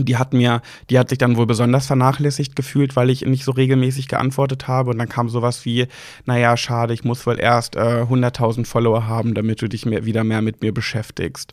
die 0.05 0.17
hat 0.17 0.33
mir, 0.33 0.63
die 0.91 0.99
hat 0.99 1.09
sich 1.09 1.19
dann 1.19 1.37
wohl 1.37 1.47
besonders 1.47 1.87
vernachlässigt 1.87 2.57
gefühlt, 2.57 2.97
weil 2.97 3.11
ich 3.11 3.25
nicht 3.25 3.45
so 3.45 3.53
regelmäßig 3.53 4.09
geantwortet 4.09 4.69
habe. 4.69 4.91
Und 4.91 4.99
dann 4.99 5.09
kam 5.09 5.29
sowas 5.29 5.65
wie, 5.65 5.87
naja, 6.27 6.57
schade, 6.57 6.95
ich 6.95 7.05
muss 7.05 7.27
wohl 7.27 7.39
erst 7.39 7.77
äh, 7.77 8.05
100.000 8.09 8.67
Follower 8.67 9.07
haben, 9.07 9.35
damit 9.35 9.63
du 9.63 9.69
dich 9.69 9.87
mehr, 9.87 10.05
wieder 10.05 10.25
mehr 10.25 10.43
mit 10.43 10.63
mir 10.63 10.73
beschäftigst. 10.73 11.53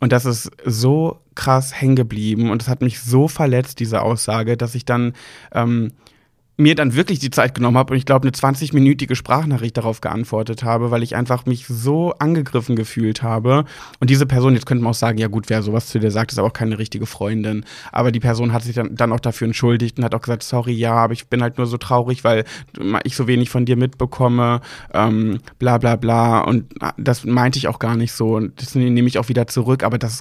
Und 0.00 0.12
das 0.12 0.24
ist 0.24 0.50
so 0.64 1.20
krass 1.34 1.80
hängen 1.80 1.96
geblieben 1.96 2.50
und 2.50 2.62
es 2.62 2.68
hat 2.68 2.82
mich 2.82 3.00
so 3.00 3.28
verletzt, 3.28 3.80
diese 3.80 4.02
Aussage, 4.02 4.56
dass 4.56 4.74
ich 4.74 4.84
dann 4.84 5.14
ähm, 5.52 5.92
mir 6.56 6.76
dann 6.76 6.94
wirklich 6.94 7.18
die 7.18 7.30
Zeit 7.30 7.54
genommen 7.54 7.76
habe 7.76 7.92
und 7.92 7.98
ich 7.98 8.06
glaube 8.06 8.28
eine 8.28 8.36
20-minütige 8.36 9.16
Sprachnachricht 9.16 9.76
darauf 9.76 10.00
geantwortet 10.00 10.62
habe, 10.62 10.90
weil 10.90 11.02
ich 11.02 11.16
einfach 11.16 11.46
mich 11.46 11.66
so 11.66 12.12
angegriffen 12.18 12.76
gefühlt 12.76 13.22
habe. 13.22 13.64
Und 13.98 14.10
diese 14.10 14.26
Person, 14.26 14.54
jetzt 14.54 14.66
könnte 14.66 14.84
man 14.84 14.92
auch 14.92 14.96
sagen, 14.96 15.18
ja 15.18 15.26
gut, 15.26 15.50
wer 15.50 15.62
sowas 15.62 15.88
zu 15.88 15.98
dir 15.98 16.12
sagt, 16.12 16.30
ist 16.30 16.38
auch 16.38 16.52
keine 16.52 16.78
richtige 16.78 17.06
Freundin. 17.06 17.64
Aber 17.90 18.12
die 18.12 18.20
Person 18.20 18.52
hat 18.52 18.62
sich 18.62 18.76
dann, 18.76 18.94
dann 18.94 19.12
auch 19.12 19.20
dafür 19.20 19.46
entschuldigt 19.46 19.98
und 19.98 20.04
hat 20.04 20.14
auch 20.14 20.20
gesagt, 20.20 20.44
sorry, 20.44 20.72
ja, 20.72 20.94
aber 20.94 21.12
ich 21.12 21.26
bin 21.26 21.42
halt 21.42 21.58
nur 21.58 21.66
so 21.66 21.76
traurig, 21.76 22.22
weil 22.22 22.44
ich 23.02 23.16
so 23.16 23.26
wenig 23.26 23.50
von 23.50 23.64
dir 23.64 23.76
mitbekomme, 23.76 24.60
ähm, 24.92 25.40
bla 25.58 25.78
bla 25.78 25.96
bla. 25.96 26.40
Und 26.40 26.72
das 26.96 27.24
meinte 27.24 27.58
ich 27.58 27.66
auch 27.66 27.80
gar 27.80 27.96
nicht 27.96 28.12
so. 28.12 28.36
Und 28.36 28.62
das 28.62 28.76
nehme 28.76 29.08
ich 29.08 29.18
auch 29.18 29.28
wieder 29.28 29.48
zurück, 29.48 29.82
aber 29.82 29.98
das 29.98 30.20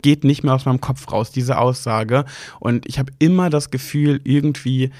geht 0.00 0.22
nicht 0.24 0.44
mehr 0.44 0.54
aus 0.54 0.64
meinem 0.64 0.80
Kopf 0.80 1.10
raus, 1.10 1.30
diese 1.32 1.58
Aussage. 1.58 2.24
Und 2.60 2.86
ich 2.86 2.98
habe 2.98 3.12
immer 3.18 3.50
das 3.50 3.70
Gefühl, 3.70 4.20
irgendwie 4.24 4.90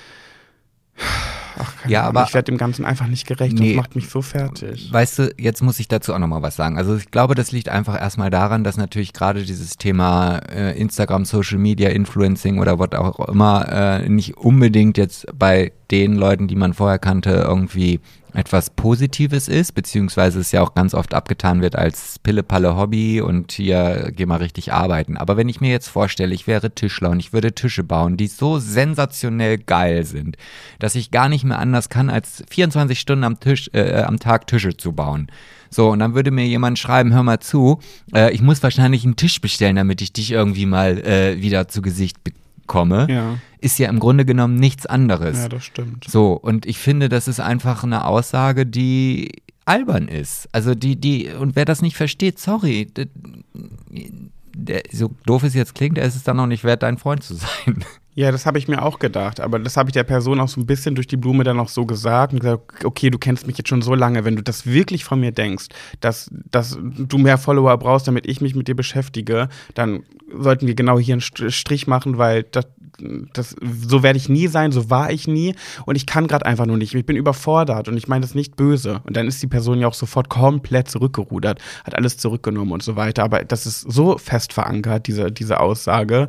Ach, 1.59 1.77
keine 1.83 1.93
Ja, 1.93 2.01
Ahnung, 2.03 2.17
aber- 2.17 2.27
ich 2.29 2.35
werde 2.35 2.47
dem 2.51 2.57
Ganzen 2.59 2.85
einfach 2.85 3.07
nicht 3.07 3.27
gerecht. 3.27 3.59
Nee. 3.59 3.75
Das 3.75 3.77
macht 3.77 3.95
mich 3.95 4.09
so 4.09 4.23
fertig. 4.23 4.91
Weißt 4.93 5.19
du, 5.19 5.35
jetzt 5.39 5.63
muss 5.63 5.79
ich 5.79 5.87
dazu 5.89 6.15
auch 6.15 6.19
nochmal 6.19 6.41
was 6.43 6.57
sagen. 6.57 6.79
Also 6.79 6.97
ich 6.97 7.11
glaube, 7.11 7.35
das 7.35 7.53
liegt 7.53 7.69
einfach 7.69 8.01
erstmal 8.01 8.31
daran, 8.31 8.65
dass 8.65 8.77
natürlich 8.79 9.13
gerade 9.13 9.43
dieses 9.45 9.77
Thema 9.77 10.39
äh, 10.51 10.79
Instagram, 10.81 11.25
Social 11.27 11.59
Media, 11.59 11.91
Influencing 11.91 12.59
oder 12.59 12.79
was 12.79 12.93
auch 12.93 13.29
immer 13.29 13.69
äh, 13.69 14.09
nicht 14.09 14.37
unbedingt 14.39 14.97
jetzt 14.97 15.27
bei 15.39 15.73
den 15.93 16.17
Leuten, 16.17 16.49
die 16.49 16.57
man 16.57 16.73
vorher 16.73 16.99
kannte, 16.99 17.31
irgendwie 17.31 18.01
etwas 18.35 18.71
Positives 18.71 19.47
ist, 19.47 19.73
beziehungsweise 19.73 20.41
es 20.41 20.53
ja 20.53 20.63
auch 20.63 20.75
ganz 20.75 20.95
oft 20.95 21.13
abgetan 21.13 21.61
wird 21.61 21.77
als 21.77 22.19
Pille-Palle-Hobby 22.21 23.21
und 23.21 23.53
hier 23.53 24.11
geh 24.17 24.25
mal 24.25 24.37
richtig 24.37 24.73
arbeiten. 24.73 25.19
Aber 25.19 25.37
wenn 25.37 25.51
ich 25.51 25.61
mir 25.61 25.71
jetzt 25.71 25.89
vorstelle, 25.89 26.35
ich 26.35 26.47
wäre 26.47 26.75
Tischler 26.75 27.11
und 27.11 27.21
ich 27.21 27.35
würde 27.35 27.53
Tische 27.53 27.85
bauen, 27.85 28.17
die 28.17 28.29
so 28.29 28.59
sensationell 28.59 29.59
geil 29.59 30.05
sind, 30.05 30.39
dass 30.79 30.95
ich 30.95 31.11
gar 31.11 31.29
nicht 31.29 31.45
mehr 31.45 31.59
anders 31.59 31.91
kann, 31.91 32.09
als 32.09 32.43
24 32.49 32.99
Stunden 32.99 33.25
am 33.25 33.39
Tisch, 33.39 33.69
äh, 33.75 34.03
am 34.03 34.19
Tag 34.19 34.47
Tische 34.47 34.77
zu 34.77 34.93
bauen. 34.93 35.31
So, 35.69 35.91
und 35.91 35.99
dann 35.99 36.15
würde 36.15 36.31
mir 36.31 36.47
jemand 36.47 36.79
schreiben, 36.79 37.13
hör 37.13 37.23
mal 37.23 37.41
zu, 37.41 37.81
äh, 38.15 38.33
ich 38.33 38.41
muss 38.41 38.63
wahrscheinlich 38.63 39.05
einen 39.05 39.17
Tisch 39.17 39.43
bestellen, 39.43 39.77
damit 39.77 40.01
ich 40.01 40.13
dich 40.13 40.31
irgendwie 40.31 40.67
mal 40.67 40.99
äh, 40.99 41.41
wieder 41.43 41.69
zu 41.69 41.83
Gesicht 41.83 42.25
bekomme. 42.25 42.43
Ja. 43.09 43.39
Ist 43.61 43.79
ja 43.79 43.89
im 43.89 43.99
Grunde 43.99 44.25
genommen 44.25 44.57
nichts 44.57 44.87
anderes. 44.87 45.39
Ja, 45.39 45.49
das 45.49 45.65
stimmt. 45.65 46.05
So, 46.09 46.33
und 46.33 46.67
ich 46.67 46.79
finde, 46.79 47.09
das 47.09 47.29
ist 47.29 47.41
einfach 47.41 47.85
eine 47.85 48.07
Aussage, 48.07 48.67
die 48.67 49.31
albern 49.65 50.09
ist. 50.09 50.49
Also 50.53 50.75
die, 50.75 50.97
die, 50.97 51.29
und 51.29 51.57
wer 51.57 51.65
das 51.65 51.83
nicht 51.83 51.97
versteht, 51.97 52.39
sorry, 52.39 52.89
der, 54.55 54.83
so 54.93 55.11
doof 55.27 55.45
es 55.45 55.55
jetzt 55.55 55.75
klingt, 55.75 55.99
er 55.99 56.07
ist 56.07 56.17
es 56.17 56.25
dann 56.25 56.37
noch 56.37 56.47
nicht 56.47 56.65
wert, 56.65 56.83
dein 56.83 56.99
Freund 56.99 57.23
zu 57.23 57.35
sein. 57.67 57.85
Ja, 58.15 58.31
das 58.31 58.45
habe 58.45 58.59
ich 58.59 58.69
mir 58.69 58.83
auch 58.83 58.99
gedacht, 58.99 59.41
aber 59.41 59.59
das 59.59 59.79
habe 59.79 59.89
ich 59.89 59.95
der 59.95 60.05
Person 60.05 60.39
auch 60.39 60.49
so 60.49 60.61
ein 60.61 60.67
bisschen 60.67 60.95
durch 60.95 61.07
die 61.07 61.17
Blume 61.17 61.45
dann 61.45 61.59
auch 61.59 61.71
so 61.71 61.87
gesagt 61.87 62.35
und 62.35 62.41
gesagt, 62.41 62.85
okay, 62.85 63.09
du 63.09 63.17
kennst 63.19 63.47
mich 63.47 63.57
jetzt 63.57 63.69
schon 63.71 63.81
so 63.81 63.95
lange, 63.95 64.27
wenn 64.27 64.37
du 64.37 64.43
das 64.43 64.67
wirklich 64.67 65.03
von 65.03 65.19
mir 65.19 65.33
denkst, 65.33 65.69
dass, 66.01 66.31
dass 66.51 66.79
du 66.83 67.17
mehr 67.17 67.39
Follower 67.39 67.75
brauchst, 67.79 68.07
damit 68.07 68.27
ich 68.27 68.43
mich 68.43 68.55
mit 68.55 68.69
dir 68.69 68.77
beschäftige, 68.77 69.49
dann 69.75 70.03
sollten 70.31 70.67
wir 70.67 70.75
genau 70.75 70.99
hier 70.99 71.15
einen 71.15 71.23
St- 71.23 71.51
Strich 71.53 71.87
machen, 71.87 72.19
weil 72.19 72.43
das, 72.43 72.67
das 73.33 73.57
so 73.83 74.03
werde 74.03 74.19
ich 74.19 74.29
nie 74.29 74.47
sein, 74.47 74.73
so 74.73 74.91
war 74.91 75.11
ich 75.11 75.27
nie 75.27 75.55
und 75.87 75.97
ich 75.97 76.05
kann 76.05 76.27
gerade 76.27 76.45
einfach 76.45 76.67
nur 76.67 76.77
nicht. 76.77 76.95
Ich 76.95 77.07
bin 77.07 77.17
überfordert 77.17 77.89
und 77.89 77.97
ich 77.97 78.09
meine 78.09 78.21
das 78.21 78.35
nicht 78.35 78.57
böse. 78.57 79.01
Und 79.05 79.17
dann 79.17 79.27
ist 79.27 79.43
die 79.43 79.47
Person 79.47 79.79
ja 79.79 79.89
auch 79.89 79.95
sofort 79.95 80.29
komplett 80.29 80.91
zurückgerudert, 80.91 81.61
hat 81.85 81.95
alles 81.95 82.19
zurückgenommen 82.19 82.73
und 82.73 82.83
so 82.83 82.95
weiter. 82.95 83.25
Aber 83.25 83.43
das 83.43 83.65
ist 83.65 83.81
so 83.81 84.19
fest 84.19 84.53
verankert, 84.53 85.07
diese, 85.07 85.33
diese 85.33 85.61
Aussage. 85.61 86.27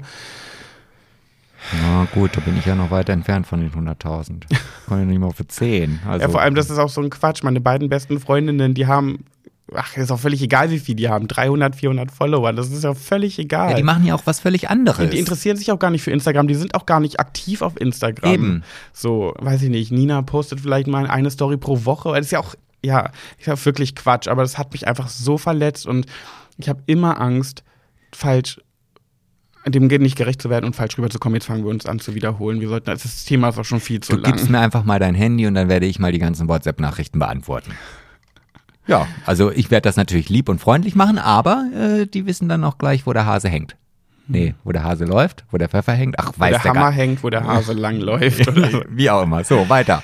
Na 1.81 2.07
gut, 2.13 2.35
da 2.35 2.41
bin 2.41 2.57
ich 2.57 2.65
ja 2.65 2.75
noch 2.75 2.91
weit 2.91 3.09
entfernt 3.09 3.47
von 3.47 3.59
den 3.61 3.71
100.000. 3.71 4.43
Komme 4.87 5.01
ja 5.01 5.05
nicht 5.05 5.19
mal 5.19 5.31
für 5.31 5.47
10. 5.47 6.01
Also, 6.07 6.23
Ja, 6.25 6.29
vor 6.29 6.41
allem, 6.41 6.55
das 6.55 6.69
ist 6.69 6.77
auch 6.77 6.89
so 6.89 7.01
ein 7.01 7.09
Quatsch. 7.09 7.43
Meine 7.43 7.61
beiden 7.61 7.89
besten 7.89 8.19
Freundinnen, 8.19 8.73
die 8.73 8.85
haben, 8.85 9.25
ach, 9.73 9.95
ist 9.97 10.11
auch 10.11 10.19
völlig 10.19 10.41
egal, 10.41 10.71
wie 10.71 10.79
viel 10.79 10.95
die 10.95 11.09
haben. 11.09 11.27
300, 11.27 11.75
400 11.75 12.11
Follower. 12.11 12.51
Das 12.53 12.69
ist 12.69 12.83
ja 12.83 12.93
völlig 12.93 13.39
egal. 13.39 13.71
ja, 13.71 13.75
die 13.77 13.83
machen 13.83 14.05
ja 14.05 14.13
auch 14.13 14.23
was 14.25 14.39
völlig 14.41 14.69
anderes. 14.69 15.09
die 15.09 15.17
interessieren 15.19 15.57
sich 15.57 15.71
auch 15.71 15.79
gar 15.79 15.89
nicht 15.89 16.03
für 16.03 16.11
Instagram. 16.11 16.47
Die 16.47 16.55
sind 16.55 16.75
auch 16.75 16.85
gar 16.85 16.99
nicht 16.99 17.19
aktiv 17.19 17.61
auf 17.61 17.79
Instagram. 17.79 18.33
Eben. 18.33 18.63
So, 18.91 19.33
weiß 19.39 19.61
ich 19.63 19.69
nicht. 19.69 19.91
Nina 19.91 20.21
postet 20.21 20.59
vielleicht 20.59 20.87
mal 20.87 21.07
eine 21.07 21.31
Story 21.31 21.57
pro 21.57 21.85
Woche. 21.85 22.09
Das 22.09 22.25
ist 22.25 22.31
ja 22.31 22.39
auch, 22.39 22.55
ja, 22.83 23.09
ist 23.39 23.47
ja 23.47 23.65
wirklich 23.65 23.95
Quatsch. 23.95 24.27
Aber 24.27 24.41
das 24.41 24.57
hat 24.57 24.73
mich 24.73 24.87
einfach 24.87 25.07
so 25.07 25.37
verletzt 25.37 25.87
und 25.87 26.05
ich 26.57 26.69
habe 26.69 26.83
immer 26.85 27.19
Angst, 27.19 27.63
falsch 28.11 28.59
dem 29.65 29.87
nicht 29.87 30.17
gerecht 30.17 30.41
zu 30.41 30.49
werden 30.49 30.65
und 30.65 30.75
falsch 30.75 30.97
rüberzukommen. 30.97 31.35
Jetzt 31.35 31.45
fangen 31.45 31.63
wir 31.63 31.69
uns 31.71 31.85
an 31.85 31.99
zu 31.99 32.15
wiederholen. 32.15 32.59
Wir 32.59 32.69
sollten, 32.69 32.87
das 32.87 33.25
Thema 33.25 33.49
ist 33.49 33.57
auch 33.57 33.65
schon 33.65 33.79
viel 33.79 34.01
zu 34.01 34.13
du 34.13 34.17
lang. 34.19 34.31
gibst 34.31 34.49
mir 34.49 34.59
einfach 34.59 34.83
mal 34.83 34.99
dein 34.99 35.15
Handy 35.15 35.47
und 35.47 35.53
dann 35.53 35.69
werde 35.69 35.85
ich 35.85 35.99
mal 35.99 36.11
die 36.11 36.19
ganzen 36.19 36.47
WhatsApp-Nachrichten 36.49 37.19
beantworten. 37.19 37.71
Ja, 38.85 39.07
also 39.25 39.51
ich 39.51 39.71
werde 39.71 39.83
das 39.87 39.95
natürlich 39.95 40.29
lieb 40.29 40.49
und 40.49 40.59
freundlich 40.59 40.95
machen, 40.95 41.17
aber 41.17 41.65
äh, 41.73 42.05
die 42.05 42.25
wissen 42.25 42.49
dann 42.49 42.63
auch 42.65 42.77
gleich, 42.77 43.05
wo 43.05 43.13
der 43.13 43.25
Hase 43.25 43.47
hängt. 43.47 43.77
Nee, 44.27 44.55
wo 44.63 44.71
der 44.71 44.83
Hase 44.83 45.05
läuft, 45.05 45.43
wo 45.51 45.57
der 45.57 45.69
Pfeffer 45.69 45.93
hängt. 45.93 46.17
Ach, 46.17 46.31
wo 46.35 46.41
weiß 46.41 46.51
der 46.51 46.61
der 46.61 46.71
Hammer 46.71 46.81
gar 46.81 46.91
hängt, 46.91 47.23
wo 47.23 47.29
der 47.29 47.45
Hase 47.45 47.73
lang 47.73 47.99
läuft. 47.99 48.47
Oder 48.47 48.69
so. 48.71 48.83
Wie 48.89 49.09
auch 49.09 49.23
immer. 49.23 49.43
So, 49.43 49.67
weiter. 49.69 50.01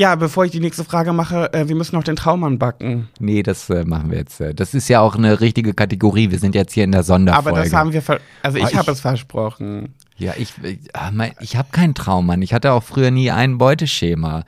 Ja, 0.00 0.14
bevor 0.14 0.44
ich 0.44 0.52
die 0.52 0.60
nächste 0.60 0.84
Frage 0.84 1.12
mache, 1.12 1.52
äh, 1.52 1.66
wir 1.68 1.74
müssen 1.74 1.96
noch 1.96 2.04
den 2.04 2.14
Traummann 2.14 2.56
backen. 2.58 3.08
Nee, 3.18 3.42
das 3.42 3.68
äh, 3.68 3.84
machen 3.84 4.12
wir 4.12 4.18
jetzt. 4.18 4.40
Äh, 4.40 4.54
das 4.54 4.72
ist 4.72 4.88
ja 4.88 5.00
auch 5.00 5.16
eine 5.16 5.40
richtige 5.40 5.74
Kategorie. 5.74 6.30
Wir 6.30 6.38
sind 6.38 6.54
jetzt 6.54 6.72
hier 6.72 6.84
in 6.84 6.92
der 6.92 7.02
Sonderfolge. 7.02 7.48
Aber 7.48 7.64
das 7.64 7.72
haben 7.72 7.92
wir, 7.92 8.00
ver 8.00 8.20
also 8.42 8.58
Ah, 8.58 8.68
ich 8.68 8.74
habe 8.76 8.82
ich- 8.92 8.96
es 8.96 9.00
versprochen. 9.00 9.94
Ja, 10.16 10.34
ich, 10.38 10.52
ich, 10.62 10.78
ah, 10.94 11.10
mein- 11.12 11.32
ich 11.40 11.56
habe 11.56 11.68
keinen 11.72 11.94
Traummann. 11.94 12.42
Ich 12.42 12.54
hatte 12.54 12.72
auch 12.72 12.84
früher 12.84 13.10
nie 13.10 13.32
ein 13.32 13.58
Beuteschema. 13.58 14.44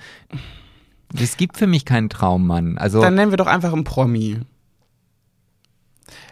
Es 1.20 1.36
gibt 1.36 1.56
für 1.56 1.66
mich 1.66 1.84
keinen 1.84 2.08
Traummann. 2.10 2.78
Also 2.78 3.00
Dann 3.00 3.16
nennen 3.16 3.32
wir 3.32 3.36
doch 3.36 3.48
einfach 3.48 3.72
einen 3.72 3.82
Promi. 3.84 4.38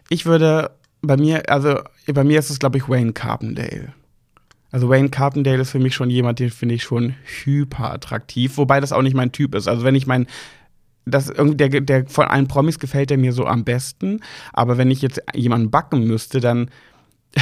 Ich 0.09 0.27
würde 0.27 0.71
bei 1.03 1.17
mir, 1.17 1.51
also 1.51 1.81
bei 2.07 2.23
mir 2.23 2.39
ist 2.39 2.51
es, 2.51 2.61
glaube 2.61 2.79
ich, 2.79 2.89
Wayne 2.89 3.13
Carpendale. 3.13 3.93
Also 4.71 4.89
Wayne 4.89 5.09
Carpendale 5.09 5.63
ist 5.63 5.71
für 5.71 5.79
mich 5.79 5.95
schon 5.95 6.11
jemand, 6.11 6.39
den 6.39 6.51
finde 6.51 6.75
ich 6.75 6.83
schon 6.83 7.15
hyper 7.45 7.93
attraktiv, 7.93 8.57
wobei 8.59 8.81
das 8.81 8.93
auch 8.93 9.03
nicht 9.03 9.17
mein 9.17 9.33
Typ 9.33 9.55
ist. 9.55 9.67
Also 9.67 9.85
wenn 9.85 9.95
ich 9.95 10.07
mein, 10.07 10.27
das 11.07 11.31
irgendwie 11.31 11.57
der, 11.57 11.81
der 11.81 12.07
von 12.07 12.27
allen 12.27 12.49
Promis 12.49 12.79
gefällt 12.79 13.11
der 13.11 13.19
mir 13.19 13.33
so 13.33 13.47
am 13.47 13.65
besten, 13.65 14.21
aber 14.53 14.77
wenn 14.77 14.91
ich 14.91 15.01
jetzt 15.01 15.23
jemanden 15.35 15.71
backen 15.71 16.05
müsste, 16.07 16.41
dann 16.41 16.71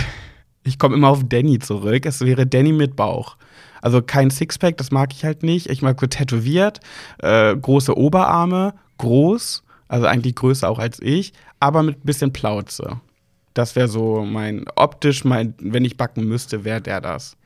ich 0.62 0.78
komme 0.78 0.94
immer 0.94 1.08
auf 1.08 1.24
Danny 1.24 1.58
zurück. 1.58 2.06
Es 2.06 2.20
wäre 2.20 2.46
Danny 2.46 2.72
mit 2.72 2.96
Bauch. 2.96 3.36
Also 3.82 4.02
kein 4.02 4.30
Sixpack, 4.30 4.76
das 4.76 4.90
mag 4.90 5.12
ich 5.12 5.24
halt 5.24 5.42
nicht. 5.42 5.68
Ich 5.68 5.82
mag 5.82 6.00
so 6.00 6.06
tätowiert, 6.06 6.80
äh, 7.18 7.56
große 7.56 7.96
Oberarme, 7.96 8.74
groß, 8.98 9.62
also 9.88 10.06
eigentlich 10.06 10.34
größer 10.34 10.68
auch 10.68 10.78
als 10.78 11.00
ich, 11.00 11.32
aber 11.60 11.82
mit 11.82 12.04
bisschen 12.04 12.32
Plauze. 12.32 13.00
Das 13.56 13.74
wäre 13.74 13.88
so 13.88 14.22
mein, 14.22 14.66
optisch, 14.76 15.24
mein, 15.24 15.54
wenn 15.58 15.86
ich 15.86 15.96
backen 15.96 16.28
müsste, 16.28 16.64
wäre 16.64 16.82
der 16.82 17.00
das. 17.00 17.38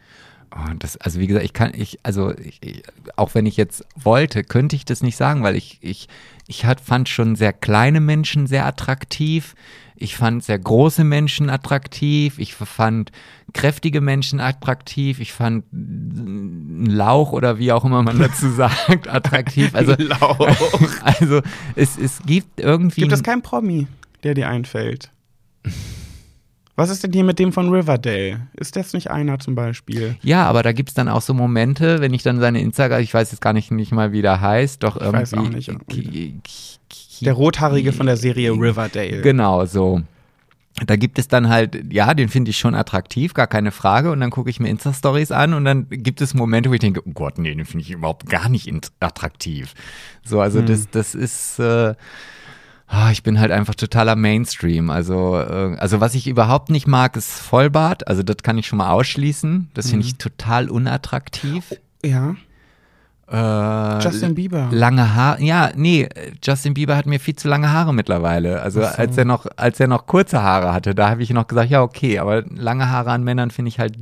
Oh, 0.53 0.73
das, 0.77 0.97
also 0.97 1.21
wie 1.21 1.29
gesagt, 1.29 1.45
ich 1.45 1.53
kann, 1.53 1.73
ich, 1.73 2.01
also 2.03 2.37
ich, 2.37 2.59
ich, 2.65 2.83
auch 3.15 3.37
wenn 3.37 3.47
ich 3.47 3.57
jetzt 3.57 3.85
wollte, 3.95 4.43
könnte 4.43 4.75
ich 4.75 4.85
das 4.85 5.05
nicht 5.05 5.17
sagen, 5.17 5.45
weil 5.45 5.55
ich, 5.55 5.79
ich, 5.83 6.09
ich 6.49 6.65
hat, 6.65 6.81
fand 6.81 7.09
schon 7.09 7.37
sehr 7.37 7.53
kleine 7.53 8.01
Menschen 8.01 8.49
sehr 8.49 8.67
attraktiv. 8.67 9.55
Ich 9.95 10.17
fand 10.17 10.43
sehr 10.43 10.59
große 10.59 11.05
Menschen 11.05 11.49
attraktiv. 11.49 12.41
Ich 12.41 12.57
fand 12.57 13.13
kräftige 13.55 14.01
Menschen 14.01 14.41
attraktiv. 14.41 15.21
Ich 15.21 15.33
fand 15.33 15.65
einen 15.73 16.87
Lauch 16.87 17.31
oder 17.31 17.61
wie 17.61 17.71
auch 17.71 17.85
immer 17.85 18.03
man 18.03 18.19
dazu 18.19 18.51
sagt, 18.57 19.07
attraktiv. 19.07 19.77
Also, 19.77 19.95
Lauch. 19.97 20.41
also 21.05 21.41
es, 21.77 21.97
es 21.97 22.19
gibt 22.27 22.59
irgendwie. 22.59 23.03
Gibt 23.03 23.13
es 23.13 23.23
keinen 23.23 23.43
Promi, 23.43 23.87
der 24.25 24.35
dir 24.35 24.49
einfällt? 24.49 25.13
Was 26.81 26.89
ist 26.89 27.05
denn 27.05 27.13
hier 27.13 27.25
mit 27.25 27.39
dem 27.39 27.53
von 27.53 27.69
Riverdale? 27.69 28.49
Ist 28.55 28.75
das 28.75 28.95
nicht 28.95 29.11
einer 29.11 29.39
zum 29.39 29.55
Beispiel? 29.55 30.17
Ja, 30.23 30.47
aber 30.47 30.63
da 30.63 30.73
gibt's 30.73 30.95
dann 30.95 31.11
auch 31.11 31.21
so 31.21 31.35
Momente, 31.35 32.01
wenn 32.01 32.15
ich 32.15 32.23
dann 32.23 32.41
seine 32.41 32.63
Instagram, 32.63 33.03
ich 33.03 33.13
weiß 33.13 33.33
jetzt 33.33 33.43
gar 33.43 33.53
nicht, 33.53 33.71
nicht 33.71 33.93
mal, 33.93 34.13
wie 34.13 34.23
der 34.23 34.41
heißt, 34.41 34.83
doch 34.83 34.97
irgendwie. 34.97 35.19
weiß 35.19 35.35
auch 35.35 35.51
nicht. 35.51 35.71
Der 37.21 37.35
Rothaarige 37.35 37.93
von 37.93 38.07
der 38.07 38.17
Serie 38.17 38.53
Riverdale. 38.53 39.21
Genau, 39.21 39.67
so. 39.67 40.01
Da 40.87 40.97
gibt 40.97 41.19
es 41.19 41.29
dann 41.29 41.51
halt, 41.51 41.93
ja, 41.93 42.15
den 42.15 42.31
finde 42.31 42.51
ich 42.51 42.57
schon 42.57 42.75
attraktiv, 42.75 43.35
gar 43.35 43.47
keine 43.47 43.73
Frage. 43.73 44.11
Und 44.11 44.21
dann 44.21 44.31
gucke 44.31 44.49
ich 44.49 44.59
mir 44.59 44.71
Insta-Stories 44.71 45.33
an 45.33 45.53
und 45.53 45.67
dann 45.67 45.87
gibt 45.91 46.23
es 46.23 46.33
Momente, 46.33 46.71
wo 46.71 46.75
ich 46.75 46.81
denke, 46.81 47.03
oh 47.05 47.13
Gott, 47.13 47.37
nee, 47.37 47.55
den 47.55 47.67
finde 47.67 47.85
ich 47.85 47.91
überhaupt 47.91 48.27
gar 48.27 48.49
nicht 48.49 48.73
attraktiv. 49.01 49.75
So, 50.25 50.41
also 50.41 50.63
das, 50.63 50.89
das 50.89 51.15
ist, 51.15 51.59
äh, 51.59 51.95
ich 53.13 53.23
bin 53.23 53.39
halt 53.39 53.53
einfach 53.53 53.75
totaler 53.77 54.17
Mainstream. 54.17 54.91
Also, 54.91 55.39
äh, 55.39 55.77
also 55.79 56.01
was 56.01 56.15
ich 56.15 56.27
überhaupt 56.27 56.71
nicht 56.71 56.87
mag, 56.87 57.17
ist 57.17 57.31
Vollbart. 57.41 58.09
Also 58.09 58.23
das 58.23 58.39
kann 58.43 58.59
ich 58.59 58.67
schon 58.67 58.79
mal 58.79 58.91
ausschließen. 58.91 59.71
Das 59.75 59.91
finde 59.91 60.07
ich 60.07 60.17
total 60.17 60.69
unattraktiv. 60.69 61.73
Ja. 62.05 62.35
Äh, 63.31 64.03
Justin 64.03 64.35
Bieber. 64.35 64.69
Lange 64.73 65.15
Haare, 65.15 65.43
ja, 65.43 65.71
nee, 65.77 66.09
Justin 66.43 66.75
Bieber 66.75 66.97
hat 66.97 67.07
mir 67.07 67.21
viel 67.21 67.37
zu 67.37 67.47
lange 67.47 67.73
Haare 67.73 67.95
mittlerweile. 67.95 68.61
Also 68.61 68.81
so. 68.81 68.87
als 68.87 69.17
er 69.17 69.25
noch, 69.25 69.47
als 69.57 69.79
er 69.79 69.87
noch 69.87 70.07
kurze 70.07 70.43
Haare 70.43 70.73
hatte, 70.73 70.95
da 70.97 71.11
habe 71.11 71.23
ich 71.23 71.31
noch 71.31 71.47
gesagt, 71.47 71.71
ja 71.71 71.83
okay, 71.83 72.19
aber 72.19 72.43
lange 72.43 72.91
Haare 72.91 73.13
an 73.13 73.23
Männern 73.23 73.53
finde 73.53 73.69
ich 73.69 73.79
halt, 73.79 73.97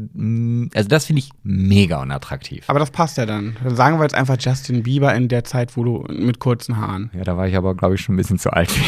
also 0.74 0.88
das 0.88 1.04
finde 1.04 1.20
ich 1.20 1.30
mega 1.42 2.00
unattraktiv. 2.00 2.64
Aber 2.68 2.78
das 2.78 2.90
passt 2.90 3.18
ja 3.18 3.26
dann. 3.26 3.56
Dann 3.62 3.76
sagen 3.76 3.98
wir 3.98 4.04
jetzt 4.04 4.14
einfach 4.14 4.36
Justin 4.38 4.82
Bieber 4.82 5.14
in 5.14 5.28
der 5.28 5.44
Zeit, 5.44 5.76
wo 5.76 5.84
du 5.84 6.04
mit 6.08 6.38
kurzen 6.38 6.78
Haaren. 6.78 7.10
Ja, 7.12 7.24
da 7.24 7.36
war 7.36 7.46
ich 7.46 7.56
aber 7.56 7.74
glaube 7.74 7.96
ich 7.96 8.00
schon 8.00 8.14
ein 8.14 8.18
bisschen 8.18 8.38
zu 8.38 8.50
alt. 8.50 8.70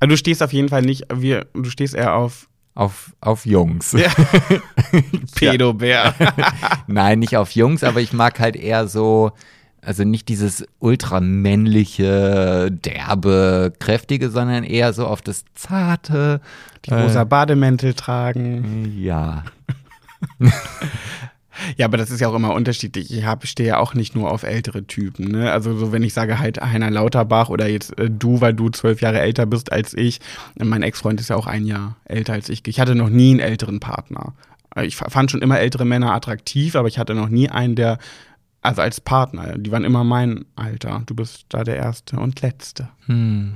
Also 0.00 0.10
du 0.10 0.16
stehst 0.16 0.42
auf 0.42 0.52
jeden 0.52 0.68
Fall 0.68 0.82
nicht, 0.82 1.06
wir, 1.12 1.46
du 1.54 1.70
stehst 1.70 1.94
eher 1.94 2.14
auf 2.14 2.48
auf 2.78 3.12
auf 3.20 3.44
Jungs. 3.44 3.92
Ja. 3.92 4.10
Pedobär. 5.34 6.14
Nein, 6.86 7.18
nicht 7.18 7.36
auf 7.36 7.50
Jungs, 7.50 7.82
aber 7.82 8.00
ich 8.00 8.12
mag 8.12 8.38
halt 8.38 8.54
eher 8.54 8.86
so, 8.86 9.32
also 9.82 10.04
nicht 10.04 10.28
dieses 10.28 10.64
ultramännliche, 10.78 12.70
derbe, 12.70 13.72
kräftige, 13.80 14.30
sondern 14.30 14.62
eher 14.62 14.92
so 14.92 15.06
auf 15.06 15.22
das 15.22 15.44
zarte. 15.54 16.40
Die 16.86 16.94
rosa 16.94 17.24
Bademäntel 17.24 17.94
tragen. 17.94 18.94
Ja. 18.96 19.42
Ja, 21.76 21.86
aber 21.86 21.96
das 21.96 22.10
ist 22.10 22.20
ja 22.20 22.28
auch 22.28 22.34
immer 22.34 22.54
unterschiedlich. 22.54 23.12
Ich 23.12 23.24
hab, 23.24 23.46
stehe 23.46 23.68
ja 23.68 23.78
auch 23.78 23.94
nicht 23.94 24.14
nur 24.14 24.30
auf 24.30 24.42
ältere 24.42 24.86
Typen. 24.86 25.30
Ne? 25.30 25.50
Also 25.50 25.76
so, 25.76 25.92
wenn 25.92 26.02
ich 26.02 26.14
sage 26.14 26.38
halt 26.38 26.60
Heiner 26.60 26.90
Lauterbach 26.90 27.48
oder 27.48 27.68
jetzt 27.68 27.98
äh, 27.98 28.10
du, 28.10 28.40
weil 28.40 28.54
du 28.54 28.68
zwölf 28.70 29.00
Jahre 29.00 29.20
älter 29.20 29.46
bist 29.46 29.72
als 29.72 29.94
ich. 29.94 30.20
Mein 30.56 30.82
Ex-Freund 30.82 31.20
ist 31.20 31.30
ja 31.30 31.36
auch 31.36 31.46
ein 31.46 31.66
Jahr 31.66 31.96
älter 32.04 32.32
als 32.34 32.48
ich. 32.48 32.66
Ich 32.66 32.80
hatte 32.80 32.94
noch 32.94 33.08
nie 33.10 33.30
einen 33.30 33.40
älteren 33.40 33.80
Partner. 33.80 34.34
Ich 34.82 34.96
fand 34.96 35.30
schon 35.30 35.42
immer 35.42 35.58
ältere 35.58 35.84
Männer 35.84 36.12
attraktiv, 36.12 36.76
aber 36.76 36.88
ich 36.88 36.98
hatte 36.98 37.14
noch 37.14 37.28
nie 37.28 37.48
einen, 37.48 37.74
der 37.74 37.98
also 38.60 38.82
als 38.82 39.00
Partner, 39.00 39.56
die 39.56 39.70
waren 39.72 39.84
immer 39.84 40.04
mein 40.04 40.44
Alter. 40.56 41.02
Du 41.06 41.14
bist 41.14 41.46
da 41.48 41.64
der 41.64 41.76
Erste 41.76 42.16
und 42.16 42.42
Letzte. 42.42 42.88
Hm. 43.06 43.54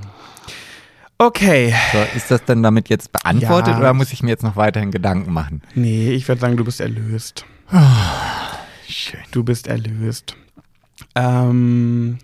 Okay. 1.17 1.73
So, 1.91 1.99
ist 2.17 2.31
das 2.31 2.43
denn 2.45 2.63
damit 2.63 2.89
jetzt 2.89 3.11
beantwortet 3.11 3.73
Ja. 3.73 3.79
oder 3.79 3.93
muss 3.93 4.11
ich 4.11 4.23
mir 4.23 4.29
jetzt 4.29 4.43
noch 4.43 4.55
weiterhin 4.55 4.91
Gedanken 4.91 5.31
machen? 5.31 5.61
Nee, 5.75 6.11
ich 6.11 6.27
würde 6.27 6.41
sagen, 6.41 6.57
du 6.57 6.63
bist 6.65 6.81
erlöst. 6.81 7.45
Schön. 8.87 9.19
Du 9.31 9.43
bist 9.43 9.67
erlöst. 9.67 10.35
Ähm, 11.15 12.19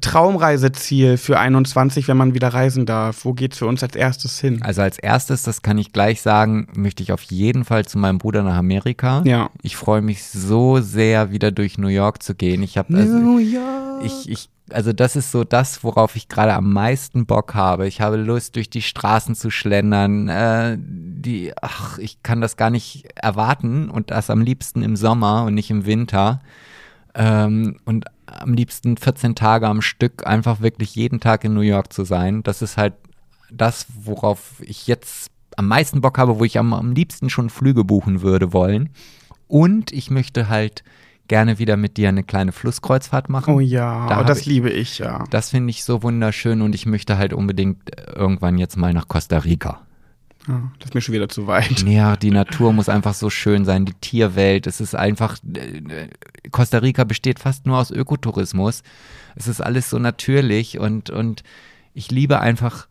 Traumreiseziel 0.00 1.16
für 1.16 1.38
21, 1.38 2.06
wenn 2.06 2.16
man 2.16 2.34
wieder 2.34 2.48
reisen 2.48 2.86
darf. 2.86 3.24
Wo 3.24 3.32
geht's 3.32 3.58
für 3.58 3.66
uns 3.66 3.82
als 3.82 3.96
erstes 3.96 4.38
hin? 4.38 4.62
Also 4.62 4.82
als 4.82 4.98
erstes, 4.98 5.42
das 5.42 5.62
kann 5.62 5.78
ich 5.78 5.92
gleich 5.92 6.22
sagen, 6.22 6.68
möchte 6.74 7.02
ich 7.02 7.12
auf 7.12 7.22
jeden 7.22 7.64
Fall 7.64 7.84
zu 7.86 7.98
meinem 7.98 8.18
Bruder 8.18 8.42
nach 8.42 8.56
Amerika. 8.56 9.22
Ja. 9.24 9.50
Ich 9.62 9.76
freue 9.76 10.00
mich 10.00 10.22
so 10.24 10.80
sehr, 10.80 11.32
wieder 11.32 11.50
durch 11.50 11.76
New 11.76 11.88
York 11.88 12.22
zu 12.22 12.34
gehen. 12.34 12.62
Ich 12.62 12.78
habe 12.78 12.96
also, 12.96 13.18
New 13.18 13.38
York. 13.38 14.04
ich, 14.04 14.28
ich, 14.28 14.48
also 14.72 14.92
das 14.92 15.16
ist 15.16 15.32
so 15.32 15.44
das, 15.44 15.84
worauf 15.84 16.16
ich 16.16 16.28
gerade 16.28 16.54
am 16.54 16.72
meisten 16.72 17.26
Bock 17.26 17.54
habe. 17.54 17.86
Ich 17.86 18.00
habe 18.00 18.16
Lust, 18.16 18.56
durch 18.56 18.70
die 18.70 18.82
Straßen 18.82 19.34
zu 19.34 19.50
schlendern. 19.50 20.28
Äh, 20.28 20.76
die, 20.78 21.52
ach, 21.60 21.98
ich 21.98 22.22
kann 22.22 22.40
das 22.40 22.56
gar 22.56 22.70
nicht 22.70 23.08
erwarten 23.16 23.90
und 23.90 24.10
das 24.10 24.30
am 24.30 24.40
liebsten 24.40 24.82
im 24.82 24.96
Sommer 24.96 25.44
und 25.44 25.54
nicht 25.54 25.70
im 25.70 25.86
Winter. 25.86 26.40
Ähm, 27.14 27.78
und 27.84 28.06
am 28.26 28.54
liebsten 28.54 28.96
14 28.96 29.34
Tage 29.34 29.66
am 29.66 29.82
Stück 29.82 30.26
einfach 30.26 30.60
wirklich 30.60 30.94
jeden 30.94 31.20
Tag 31.20 31.44
in 31.44 31.54
New 31.54 31.60
York 31.60 31.92
zu 31.92 32.04
sein. 32.04 32.42
Das 32.42 32.62
ist 32.62 32.76
halt 32.76 32.94
das, 33.50 33.86
worauf 34.02 34.60
ich 34.60 34.86
jetzt 34.86 35.30
am 35.56 35.68
meisten 35.68 36.00
Bock 36.00 36.18
habe, 36.18 36.38
wo 36.38 36.44
ich 36.44 36.58
am, 36.58 36.72
am 36.72 36.92
liebsten 36.92 37.30
schon 37.30 37.50
Flüge 37.50 37.84
buchen 37.84 38.22
würde 38.22 38.52
wollen. 38.52 38.90
Und 39.48 39.92
ich 39.92 40.10
möchte 40.10 40.48
halt 40.48 40.84
gerne 41.30 41.58
wieder 41.60 41.76
mit 41.76 41.96
dir 41.96 42.08
eine 42.08 42.24
kleine 42.24 42.50
Flusskreuzfahrt 42.50 43.28
machen. 43.28 43.54
Oh 43.54 43.60
ja, 43.60 44.08
Da 44.08 44.20
oh, 44.20 44.24
das 44.24 44.40
ich- 44.40 44.46
liebe 44.46 44.68
ich 44.68 44.98
ja. 44.98 45.24
Das 45.30 45.50
finde 45.50 45.70
ich 45.70 45.84
so 45.84 46.02
wunderschön 46.02 46.60
und 46.60 46.74
ich 46.74 46.86
möchte 46.86 47.16
halt 47.18 47.32
unbedingt 47.32 47.78
irgendwann 48.16 48.58
jetzt 48.58 48.76
mal 48.76 48.92
nach 48.92 49.06
Costa 49.06 49.38
Rica. 49.38 49.80
ja. 50.48 50.60
Das 50.80 50.88
ist 50.88 50.94
mir 50.94 51.00
schon 51.00 51.14
wieder 51.14 51.28
zu 51.28 51.46
weit. 51.46 51.82
Ja, 51.86 52.16
die 52.16 52.32
Natur 52.32 52.72
muss 52.72 52.88
einfach 52.88 53.14
so 53.14 53.30
schön 53.30 53.64
sein, 53.64 53.84
die 53.84 53.94
Tierwelt. 53.94 54.66
Es 54.66 54.80
ist 54.80 54.94
einfach, 54.96 55.36
äh, 55.54 56.08
Costa 56.50 56.78
Rica 56.78 57.04
besteht 57.04 57.38
fast 57.38 57.64
nur 57.64 57.78
aus 57.78 57.90
Ökotourismus. 57.92 58.82
Es 59.36 59.46
ist 59.46 59.60
alles 59.60 59.88
so 59.88 59.98
natürlich 60.00 60.78
und, 60.80 61.10
und 61.10 61.44
ich 61.94 62.10
liebe 62.10 62.40
einfach, 62.40 62.88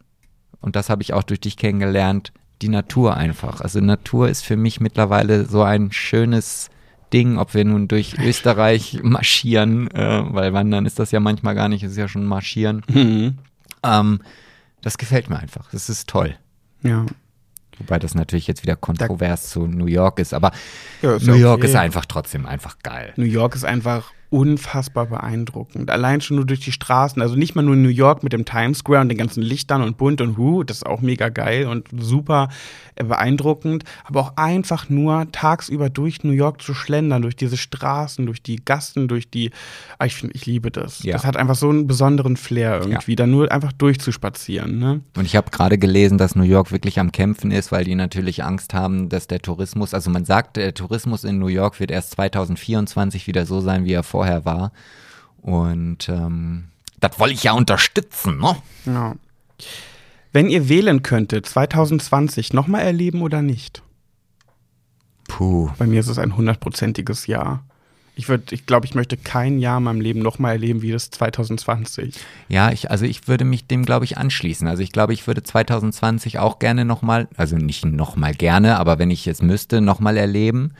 und 0.61 0.75
das 0.77 0.89
habe 0.89 1.01
ich 1.01 1.11
auch 1.13 1.23
durch 1.23 1.41
dich 1.41 1.57
kennengelernt, 1.57 2.31
die 2.61 2.69
Natur 2.69 3.17
einfach. 3.17 3.59
Also 3.61 3.81
Natur 3.81 4.29
ist 4.29 4.45
für 4.45 4.55
mich 4.57 4.79
mittlerweile 4.79 5.45
so 5.45 5.61
ein 5.63 5.91
schönes 5.91 6.69
Ding, 7.13 7.37
ob 7.37 7.53
wir 7.53 7.65
nun 7.65 7.87
durch 7.87 8.17
Österreich 8.19 8.99
marschieren, 9.03 9.89
äh, 9.91 10.21
weil 10.33 10.53
wandern 10.53 10.85
ist 10.85 10.99
das 10.99 11.11
ja 11.11 11.19
manchmal 11.19 11.55
gar 11.55 11.69
nicht, 11.69 11.83
es 11.83 11.91
ist 11.91 11.97
ja 11.97 12.07
schon 12.07 12.25
marschieren. 12.25 12.83
Mhm. 12.87 13.37
Ähm, 13.83 14.21
das 14.81 14.97
gefällt 14.97 15.29
mir 15.29 15.39
einfach. 15.39 15.69
Das 15.71 15.89
ist 15.89 16.07
toll. 16.07 16.35
Ja. 16.83 17.05
Wobei 17.77 17.97
das 17.97 18.13
natürlich 18.13 18.47
jetzt 18.47 18.63
wieder 18.63 18.75
kontrovers 18.75 19.49
zu 19.49 19.65
New 19.65 19.85
York 19.85 20.19
ist, 20.19 20.33
aber 20.33 20.51
Ja, 21.01 21.15
ist 21.15 21.25
New 21.25 21.33
York 21.33 21.59
okay. 21.59 21.67
ist 21.67 21.75
einfach 21.75 22.05
trotzdem 22.05 22.45
einfach 22.45 22.77
geil. 22.83 23.13
New 23.15 23.25
York 23.25 23.55
ist 23.55 23.63
einfach 23.63 24.11
unfassbar 24.29 25.07
beeindruckend. 25.07 25.89
Allein 25.89 26.21
schon 26.21 26.37
nur 26.37 26.45
durch 26.45 26.59
die 26.59 26.71
Straßen, 26.71 27.21
also 27.21 27.35
nicht 27.35 27.55
mal 27.55 27.63
nur 27.63 27.75
New 27.75 27.89
York 27.89 28.21
mit 28.23 28.31
dem 28.31 28.45
Times 28.45 28.79
Square 28.79 29.01
und 29.01 29.09
den 29.09 29.17
ganzen 29.17 29.41
Lichtern 29.41 29.81
und 29.81 29.97
bunt 29.97 30.21
und 30.21 30.37
hu, 30.37 30.63
das 30.63 30.77
ist 30.77 30.85
auch 30.85 31.01
mega 31.01 31.29
geil 31.29 31.65
und 31.65 31.87
super 31.97 32.49
äh, 32.95 33.03
beeindruckend, 33.03 33.85
aber 34.03 34.19
auch 34.19 34.33
einfach 34.35 34.89
nur 34.89 35.31
tagsüber 35.31 35.89
durch 35.89 36.23
New 36.23 36.31
York 36.31 36.61
zu 36.61 36.75
schlendern, 36.75 37.23
durch 37.23 37.35
diese 37.35 37.57
Straßen, 37.57 38.25
durch 38.27 38.43
die 38.43 38.57
Gassen, 38.63 39.07
durch 39.07 39.31
die, 39.31 39.49
ah, 39.97 40.05
ich 40.05 40.15
finde, 40.15 40.35
ich 40.35 40.45
liebe 40.45 40.69
das. 40.69 41.01
Ja. 41.01 41.13
Das 41.13 41.25
hat 41.25 41.35
einfach 41.35 41.55
so 41.55 41.69
einen 41.69 41.87
besonderen 41.87 42.37
Flair 42.37 42.81
irgendwie, 42.81 43.15
da 43.15 43.25
nur 43.25 43.51
einfach 43.51 43.71
durchzuspazieren, 43.73 44.77
ne? 44.77 45.01
Und 45.17 45.25
ich 45.25 45.35
habe 45.35 45.49
gerade 45.49 45.77
gelesen, 45.79 46.19
dass 46.19 46.35
New 46.35 46.43
York 46.43 46.71
wirklich 46.71 46.99
am 46.99 47.11
Kämpfen 47.11 47.49
ist, 47.51 47.71
weil 47.71 47.83
die 47.83 47.95
natürlich 47.95 48.43
Angst 48.43 48.75
haben, 48.75 49.09
dass 49.09 49.27
der 49.27 49.39
Tourismus, 49.39 49.93
also 49.95 50.11
man 50.11 50.25
sagt, 50.25 50.57
der 50.57 50.73
Tourismus 50.73 51.23
in 51.23 51.39
New 51.39 51.47
York 51.47 51.79
wird 51.79 51.89
erst 51.89 52.11
2024 52.11 53.25
wieder 53.25 53.45
so 53.45 53.59
sein, 53.59 53.85
wie 53.85 53.93
er 53.93 54.03
vorher 54.19 54.43
war. 54.43 54.73
Und 55.41 56.09
ähm, 56.09 56.65
das 56.99 57.17
wollte 57.19 57.35
ich 57.35 57.43
ja 57.43 57.53
unterstützen, 57.53 58.37
ne? 58.37 58.57
Ja. 58.85 59.15
Wenn 60.33 60.49
ihr 60.49 60.67
wählen 60.67 61.03
könntet, 61.03 61.45
2020 61.45 62.51
nochmal 62.51 62.81
erleben 62.81 63.21
oder 63.21 63.41
nicht? 63.41 63.81
Puh. 65.29 65.69
Bei 65.77 65.87
mir 65.87 66.01
ist 66.01 66.09
es 66.09 66.19
ein 66.19 66.35
hundertprozentiges 66.35 67.27
Ja. 67.27 67.63
Ich 68.15 68.27
würde, 68.27 68.53
ich 68.53 68.65
glaube, 68.65 68.85
ich 68.85 68.95
möchte 68.95 69.15
kein 69.15 69.59
Jahr 69.59 69.77
in 69.77 69.85
meinem 69.85 70.01
Leben 70.01 70.19
nochmal 70.19 70.51
erleben 70.51 70.81
wie 70.81 70.91
das 70.91 71.09
2020. 71.09 72.15
Ja, 72.49 72.69
ich, 72.73 72.91
also 72.91 73.05
ich 73.05 73.29
würde 73.29 73.45
mich 73.45 73.67
dem, 73.67 73.85
glaube 73.85 74.03
ich, 74.03 74.17
anschließen. 74.17 74.67
Also 74.67 74.83
ich 74.83 74.91
glaube, 74.91 75.13
ich 75.13 75.25
würde 75.25 75.41
2020 75.41 76.37
auch 76.39 76.59
gerne 76.59 76.83
nochmal, 76.83 77.29
also 77.37 77.55
nicht 77.55 77.85
nochmal 77.85 78.33
gerne, 78.33 78.77
aber 78.77 78.99
wenn 78.99 79.09
ich 79.09 79.25
es 79.27 79.41
müsste, 79.41 79.79
nochmal 79.79 80.17
erleben, 80.17 80.73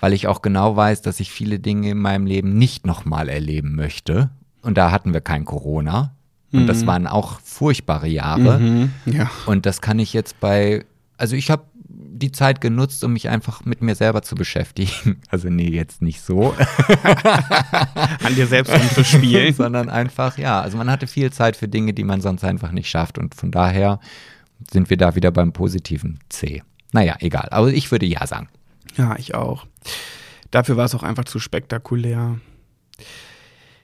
weil 0.00 0.12
ich 0.12 0.26
auch 0.26 0.42
genau 0.42 0.76
weiß, 0.76 1.02
dass 1.02 1.20
ich 1.20 1.30
viele 1.30 1.58
Dinge 1.58 1.90
in 1.90 1.98
meinem 1.98 2.26
Leben 2.26 2.56
nicht 2.58 2.86
nochmal 2.86 3.28
erleben 3.28 3.74
möchte. 3.74 4.30
Und 4.62 4.76
da 4.76 4.90
hatten 4.90 5.12
wir 5.12 5.20
kein 5.20 5.44
Corona. 5.44 6.12
Und 6.52 6.66
das 6.68 6.86
waren 6.86 7.06
auch 7.06 7.40
furchtbare 7.40 8.08
Jahre. 8.08 8.88
Ja. 9.04 9.30
Und 9.44 9.66
das 9.66 9.82
kann 9.82 9.98
ich 9.98 10.12
jetzt 10.14 10.40
bei, 10.40 10.86
also 11.18 11.36
ich 11.36 11.50
habe 11.50 11.64
die 11.88 12.32
Zeit 12.32 12.60
genutzt, 12.60 13.04
um 13.04 13.12
mich 13.12 13.28
einfach 13.28 13.64
mit 13.64 13.82
mir 13.82 13.94
selber 13.94 14.22
zu 14.22 14.34
beschäftigen. 14.34 15.20
Also 15.28 15.48
nee, 15.48 15.68
jetzt 15.68 16.02
nicht 16.02 16.22
so. 16.22 16.54
An 18.24 18.34
dir 18.34 18.46
selbst 18.46 18.72
rumzuspielen. 18.72 19.54
sondern 19.54 19.88
einfach, 19.88 20.38
ja, 20.38 20.60
also 20.60 20.78
man 20.78 20.90
hatte 20.90 21.06
viel 21.06 21.32
Zeit 21.32 21.56
für 21.56 21.68
Dinge, 21.68 21.92
die 21.92 22.04
man 22.04 22.20
sonst 22.20 22.44
einfach 22.44 22.72
nicht 22.72 22.88
schafft. 22.88 23.18
Und 23.18 23.34
von 23.34 23.50
daher 23.50 24.00
sind 24.70 24.88
wir 24.88 24.96
da 24.96 25.14
wieder 25.14 25.30
beim 25.30 25.52
positiven 25.52 26.20
C. 26.28 26.62
Naja, 26.92 27.16
egal. 27.20 27.48
Aber 27.50 27.68
ich 27.68 27.90
würde 27.90 28.06
ja 28.06 28.26
sagen. 28.26 28.48
Ja, 28.96 29.16
ich 29.18 29.34
auch. 29.34 29.66
Dafür 30.50 30.76
war 30.76 30.84
es 30.86 30.94
auch 30.94 31.02
einfach 31.02 31.24
zu 31.24 31.38
spektakulär. 31.38 32.38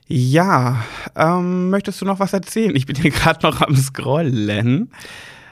Ja, 0.07 0.83
ähm, 1.15 1.69
möchtest 1.69 2.01
du 2.01 2.05
noch 2.05 2.19
was 2.19 2.33
erzählen? 2.33 2.75
Ich 2.75 2.85
bin 2.85 2.95
hier 2.95 3.11
gerade 3.11 3.45
noch 3.45 3.61
am 3.61 3.75
Scrollen. 3.75 4.91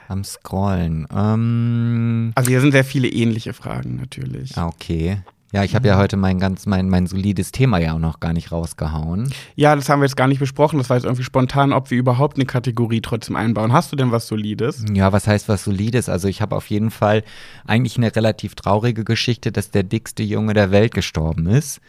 Am 0.08 0.24
Scrollen. 0.24 1.06
Ähm, 1.14 2.32
Also 2.34 2.50
hier 2.50 2.60
sind 2.60 2.72
sehr 2.72 2.84
viele 2.84 3.08
ähnliche 3.08 3.54
Fragen 3.54 3.96
natürlich. 3.96 4.56
ah, 4.58 4.66
okay. 4.66 5.22
Ja, 5.52 5.64
ich 5.64 5.74
habe 5.74 5.86
ja 5.86 5.98
heute 5.98 6.16
mein 6.16 6.38
ganz, 6.38 6.64
mein, 6.64 6.88
mein 6.88 7.06
solides 7.06 7.52
Thema 7.52 7.76
ja 7.78 7.92
auch 7.92 7.98
noch 7.98 8.20
gar 8.20 8.32
nicht 8.32 8.52
rausgehauen. 8.52 9.30
Ja, 9.54 9.76
das 9.76 9.90
haben 9.90 10.00
wir 10.00 10.06
jetzt 10.06 10.16
gar 10.16 10.26
nicht 10.26 10.38
besprochen. 10.38 10.78
Das 10.78 10.88
war 10.88 10.96
jetzt 10.96 11.04
irgendwie 11.04 11.24
spontan, 11.24 11.74
ob 11.74 11.90
wir 11.90 11.98
überhaupt 11.98 12.38
eine 12.38 12.46
Kategorie 12.46 13.02
trotzdem 13.02 13.36
einbauen. 13.36 13.70
Hast 13.70 13.92
du 13.92 13.96
denn 13.96 14.10
was 14.12 14.26
Solides? 14.28 14.82
Ja, 14.94 15.12
was 15.12 15.26
heißt 15.26 15.50
was 15.50 15.64
Solides? 15.64 16.08
Also 16.08 16.26
ich 16.26 16.40
habe 16.40 16.56
auf 16.56 16.68
jeden 16.70 16.90
Fall 16.90 17.22
eigentlich 17.66 17.98
eine 17.98 18.16
relativ 18.16 18.54
traurige 18.54 19.04
Geschichte, 19.04 19.52
dass 19.52 19.70
der 19.70 19.82
dickste 19.82 20.22
Junge 20.22 20.54
der 20.54 20.70
Welt 20.70 20.94
gestorben 20.94 21.46
ist. 21.46 21.80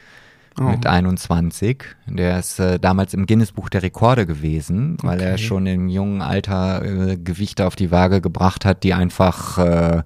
Oh. 0.60 0.64
Mit 0.64 0.86
21. 0.86 1.84
Der 2.06 2.38
ist 2.40 2.60
äh, 2.60 2.80
damals 2.80 3.14
im 3.14 3.26
Guinness-Buch 3.26 3.70
der 3.70 3.82
Rekorde 3.82 4.26
gewesen, 4.26 4.98
weil 5.02 5.20
er 5.22 5.34
Okay. 5.36 5.42
schon 5.42 5.66
im 5.68 5.88
jungen 5.88 6.22
Alter 6.22 6.84
äh, 6.84 7.18
Gewichte 7.18 7.66
auf 7.66 7.76
die 7.76 7.92
Waage 7.92 8.20
gebracht 8.22 8.66
hat, 8.66 8.84
die 8.84 8.94
einfach 8.94 9.58
äh, 9.58 10.04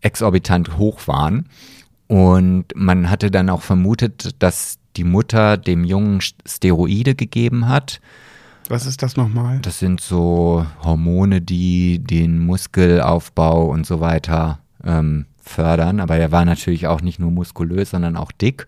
exorbitant 0.00 0.78
hoch 0.78 1.06
waren. 1.06 1.46
Und 2.08 2.64
man 2.74 3.10
hatte 3.10 3.30
dann 3.30 3.50
auch 3.50 3.62
vermutet, 3.62 4.30
dass 4.38 4.78
die 4.96 5.04
Mutter 5.04 5.56
dem 5.56 5.84
Jungen 5.84 6.20
Steroide 6.46 7.14
gegeben 7.14 7.68
hat. 7.68 8.00
Was 8.68 8.86
ist 8.86 9.02
das 9.02 9.16
nochmal? 9.16 9.60
Das 9.60 9.78
sind 9.78 10.00
so 10.00 10.66
Hormone, 10.82 11.40
die 11.40 12.00
den 12.00 12.38
Muskelaufbau 12.40 13.66
und 13.66 13.86
so 13.86 14.00
weiter 14.00 14.58
ähm, 14.84 15.26
fördern. 15.38 16.00
Aber 16.00 16.16
er 16.16 16.32
war 16.32 16.44
natürlich 16.44 16.86
auch 16.86 17.00
nicht 17.00 17.18
nur 17.18 17.30
muskulös, 17.30 17.90
sondern 17.90 18.16
auch 18.16 18.32
dick. 18.32 18.66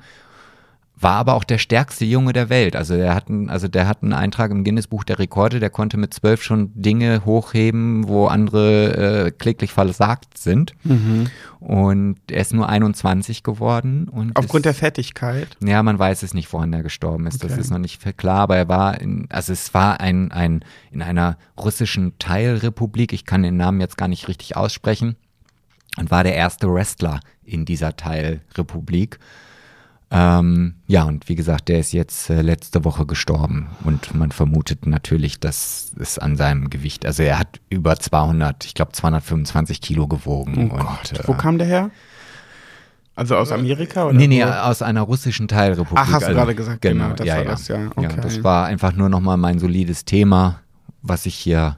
War 1.02 1.14
aber 1.16 1.34
auch 1.34 1.44
der 1.44 1.56
stärkste 1.58 2.04
Junge 2.04 2.32
der 2.34 2.50
Welt. 2.50 2.76
Also 2.76 2.94
der 2.94 3.14
hat 3.14 3.28
einen, 3.28 3.48
also 3.48 3.68
der 3.68 3.88
hat 3.88 4.02
einen 4.02 4.12
Eintrag 4.12 4.50
im 4.50 4.64
Guinness-Buch 4.64 5.04
der 5.04 5.18
Rekorde, 5.18 5.58
der 5.58 5.70
konnte 5.70 5.96
mit 5.96 6.12
zwölf 6.12 6.42
schon 6.42 6.70
Dinge 6.74 7.24
hochheben, 7.24 8.06
wo 8.06 8.26
andere 8.26 9.26
äh, 9.26 9.30
kläglich 9.30 9.72
versagt 9.72 10.36
sind. 10.36 10.74
Und 11.58 12.16
er 12.30 12.40
ist 12.40 12.52
nur 12.52 12.68
21 12.68 13.42
geworden. 13.42 14.08
Und 14.08 14.36
Aufgrund 14.36 14.64
der 14.64 14.72
ist, 14.72 14.78
Fettigkeit. 14.78 15.48
ja, 15.64 15.82
man 15.82 15.98
weiß 15.98 16.22
es 16.22 16.34
nicht, 16.34 16.52
woran 16.52 16.72
er 16.72 16.82
gestorben 16.82 17.26
ist. 17.26 17.42
Das 17.44 17.52
Okay. 17.52 17.60
ist 17.60 17.70
noch 17.70 17.78
nicht 17.78 18.16
klar, 18.16 18.40
aber 18.40 18.56
er 18.56 18.68
war 18.68 19.00
in, 19.00 19.26
also 19.30 19.52
es 19.52 19.72
war 19.74 20.00
ein, 20.00 20.30
ein, 20.32 20.64
in 20.90 21.02
einer 21.02 21.36
russischen 21.58 22.18
Teilrepublik. 22.18 23.12
Ich 23.12 23.24
kann 23.24 23.42
den 23.42 23.56
Namen 23.56 23.80
jetzt 23.80 23.96
gar 23.96 24.08
nicht 24.08 24.28
richtig 24.28 24.56
aussprechen. 24.56 25.16
und 25.98 26.10
war 26.10 26.24
der 26.24 26.34
erste 26.34 26.72
Wrestler 26.72 27.20
in 27.44 27.64
dieser 27.64 27.96
Teilrepublik. 27.96 29.18
Ähm, 30.12 30.74
ja, 30.88 31.04
und 31.04 31.28
wie 31.28 31.36
gesagt, 31.36 31.68
der 31.68 31.78
ist 31.78 31.92
jetzt 31.92 32.30
äh, 32.30 32.42
letzte 32.42 32.84
Woche 32.84 33.06
gestorben 33.06 33.68
und 33.84 34.12
man 34.14 34.32
vermutet 34.32 34.84
natürlich, 34.86 35.38
dass 35.38 35.92
es 36.00 36.18
an 36.18 36.36
seinem 36.36 36.68
Gewicht, 36.68 37.06
also 37.06 37.22
er 37.22 37.38
hat 37.38 37.60
über 37.70 37.96
200, 37.96 38.64
ich 38.64 38.74
glaube 38.74 38.90
225 38.92 39.80
Kilo 39.80 40.08
gewogen. 40.08 40.70
Oh 40.72 40.74
und, 40.74 40.80
Gott. 40.80 41.12
äh, 41.12 41.28
Wo 41.28 41.34
kam 41.34 41.58
der 41.58 41.66
her? 41.68 41.90
Also 43.14 43.36
aus 43.36 43.52
Amerika? 43.52 44.06
Oder 44.06 44.14
Nee, 44.14 44.26
nee, 44.26 44.42
wo? 44.44 44.48
aus 44.48 44.82
einer 44.82 45.02
russischen 45.02 45.46
Teilrepublik. 45.46 45.98
Ach, 46.04 46.12
hast 46.12 46.22
du 46.22 46.26
Also, 46.28 46.38
gerade 46.38 46.54
gesagt, 46.56 46.80
genau, 46.82 47.12
das 47.12 47.26
ja, 47.26 47.36
war 47.36 47.44
ja. 47.44 47.50
das, 47.50 47.68
ja. 47.68 47.78
ja. 47.78 47.90
Okay. 47.94 48.16
Das 48.20 48.42
war 48.42 48.66
einfach 48.66 48.92
nur 48.94 49.08
nochmal 49.10 49.36
mein 49.36 49.58
solides 49.60 50.04
Thema, 50.06 50.60
was 51.02 51.26
ich 51.26 51.34
hier 51.36 51.76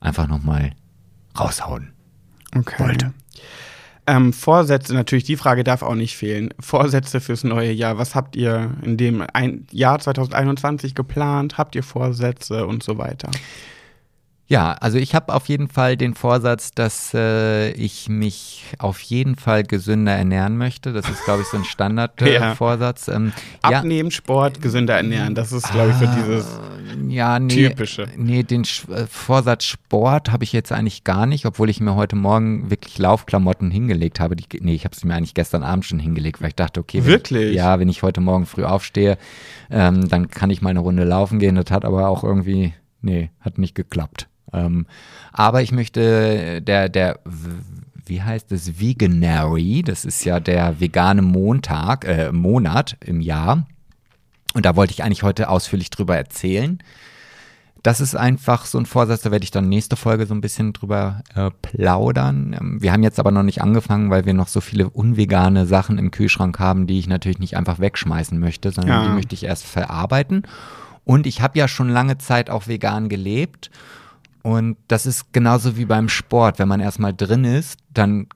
einfach 0.00 0.26
nochmal 0.28 0.72
raushauen. 1.38 1.92
Okay. 2.56 2.82
wollte. 2.82 3.12
Ähm, 4.06 4.32
Vorsätze, 4.32 4.92
natürlich, 4.94 5.24
die 5.24 5.36
Frage 5.36 5.64
darf 5.64 5.82
auch 5.82 5.94
nicht 5.94 6.16
fehlen. 6.16 6.50
Vorsätze 6.60 7.20
fürs 7.20 7.42
neue 7.42 7.72
Jahr. 7.72 7.96
Was 7.96 8.14
habt 8.14 8.36
ihr 8.36 8.72
in 8.82 8.96
dem 8.96 9.24
ein 9.32 9.66
Jahr 9.70 9.98
2021 9.98 10.94
geplant? 10.94 11.56
Habt 11.56 11.74
ihr 11.74 11.82
Vorsätze 11.82 12.66
und 12.66 12.82
so 12.82 12.98
weiter? 12.98 13.30
Ja, 14.46 14.72
also 14.72 14.98
ich 14.98 15.14
habe 15.14 15.32
auf 15.34 15.48
jeden 15.48 15.68
Fall 15.68 15.96
den 15.96 16.14
Vorsatz, 16.14 16.70
dass 16.72 17.14
äh, 17.14 17.70
ich 17.72 18.10
mich 18.10 18.64
auf 18.78 19.00
jeden 19.00 19.36
Fall 19.36 19.62
gesünder 19.62 20.12
ernähren 20.12 20.58
möchte. 20.58 20.92
Das 20.92 21.08
ist, 21.08 21.24
glaube 21.24 21.40
ich, 21.42 21.48
so 21.48 21.56
ein 21.56 21.62
Ja. 21.64 21.70
Standardvorsatz. 21.70 23.08
ähm, 23.08 23.32
ja, 23.68 23.78
Abnehmen, 23.78 24.10
Sport, 24.10 24.60
gesünder 24.60 24.96
ernähren. 24.96 25.34
Das 25.34 25.50
ist, 25.52 25.70
glaube 25.72 25.90
ich, 25.90 25.96
so 25.96 26.06
dieses. 26.14 26.60
ja, 27.08 27.38
nee, 27.38 27.68
Typische. 27.68 28.06
Nee, 28.18 28.42
den 28.42 28.66
Sch 28.66 28.86
äh, 28.90 29.06
Vorsatz 29.06 29.64
Sport 29.64 30.30
habe 30.30 30.44
ich 30.44 30.52
jetzt 30.52 30.72
eigentlich 30.72 31.04
gar 31.04 31.24
nicht, 31.24 31.46
obwohl 31.46 31.70
ich 31.70 31.80
mir 31.80 31.94
heute 31.94 32.14
Morgen 32.14 32.70
wirklich 32.70 32.98
Laufklamotten 32.98 33.70
hingelegt 33.70 34.20
habe. 34.20 34.36
Die, 34.36 34.44
nee, 34.60 34.74
ich 34.74 34.84
habe 34.84 34.94
sie 34.94 35.06
mir 35.06 35.14
eigentlich 35.14 35.32
gestern 35.34 35.62
Abend 35.62 35.86
schon 35.86 35.98
hingelegt, 35.98 36.42
weil 36.42 36.48
ich 36.48 36.54
dachte, 36.54 36.80
okay, 36.80 36.98
wenn 36.98 37.06
Wirklich? 37.06 37.50
Ich, 37.50 37.56
ja, 37.56 37.78
wenn 37.80 37.88
ich 37.88 38.02
heute 38.02 38.20
Morgen 38.20 38.44
früh 38.44 38.64
aufstehe, 38.64 39.16
ähm, 39.70 40.06
dann 40.06 40.28
kann 40.28 40.50
ich 40.50 40.60
mal 40.60 40.68
eine 40.70 40.80
Runde 40.80 41.04
laufen 41.04 41.38
gehen. 41.38 41.54
Das 41.54 41.70
hat 41.70 41.86
aber 41.86 42.08
auch 42.08 42.22
irgendwie, 42.24 42.74
nee, 43.00 43.30
hat 43.40 43.56
nicht 43.56 43.74
geklappt. 43.74 44.28
Ähm, 44.54 44.86
aber 45.32 45.62
ich 45.62 45.72
möchte, 45.72 46.62
der, 46.62 46.88
der, 46.88 47.18
w- 47.24 47.62
wie 48.06 48.22
heißt 48.22 48.52
es, 48.52 48.80
Veganary, 48.80 49.82
das 49.84 50.04
ist 50.04 50.24
ja 50.24 50.38
der 50.40 50.80
vegane 50.80 51.22
Montag, 51.22 52.04
äh, 52.04 52.32
Monat 52.32 52.96
im 53.04 53.20
Jahr. 53.20 53.66
Und 54.54 54.64
da 54.66 54.76
wollte 54.76 54.92
ich 54.92 55.02
eigentlich 55.02 55.22
heute 55.24 55.48
ausführlich 55.48 55.90
drüber 55.90 56.16
erzählen. 56.16 56.78
Das 57.82 58.00
ist 58.00 58.14
einfach 58.14 58.64
so 58.64 58.78
ein 58.78 58.86
Vorsatz, 58.86 59.20
da 59.22 59.30
werde 59.30 59.44
ich 59.44 59.50
dann 59.50 59.68
nächste 59.68 59.96
Folge 59.96 60.24
so 60.24 60.34
ein 60.34 60.40
bisschen 60.40 60.72
drüber 60.72 61.22
äh, 61.34 61.50
plaudern. 61.60 62.56
Ähm, 62.58 62.82
wir 62.82 62.92
haben 62.92 63.02
jetzt 63.02 63.18
aber 63.20 63.30
noch 63.30 63.42
nicht 63.42 63.60
angefangen, 63.60 64.10
weil 64.10 64.24
wir 64.24 64.32
noch 64.32 64.48
so 64.48 64.60
viele 64.62 64.88
unvegane 64.88 65.66
Sachen 65.66 65.98
im 65.98 66.10
Kühlschrank 66.10 66.58
haben, 66.58 66.86
die 66.86 66.98
ich 66.98 67.08
natürlich 67.08 67.40
nicht 67.40 67.56
einfach 67.56 67.80
wegschmeißen 67.80 68.38
möchte, 68.38 68.70
sondern 68.70 69.02
Ja. 69.02 69.08
die 69.08 69.14
möchte 69.14 69.34
ich 69.34 69.44
erst 69.44 69.66
verarbeiten. 69.66 70.44
Und 71.04 71.26
ich 71.26 71.42
habe 71.42 71.58
ja 71.58 71.68
schon 71.68 71.90
lange 71.90 72.16
Zeit 72.16 72.48
auch 72.48 72.68
vegan 72.68 73.10
gelebt. 73.10 73.70
Und 74.44 74.76
das 74.88 75.06
ist 75.06 75.32
genauso 75.32 75.78
wie 75.78 75.86
beim 75.86 76.10
Sport. 76.10 76.58
Wenn 76.58 76.68
man 76.68 76.80
erstmal 76.80 77.14
drin 77.14 77.44
ist, 77.44 77.78
dann 77.94 78.26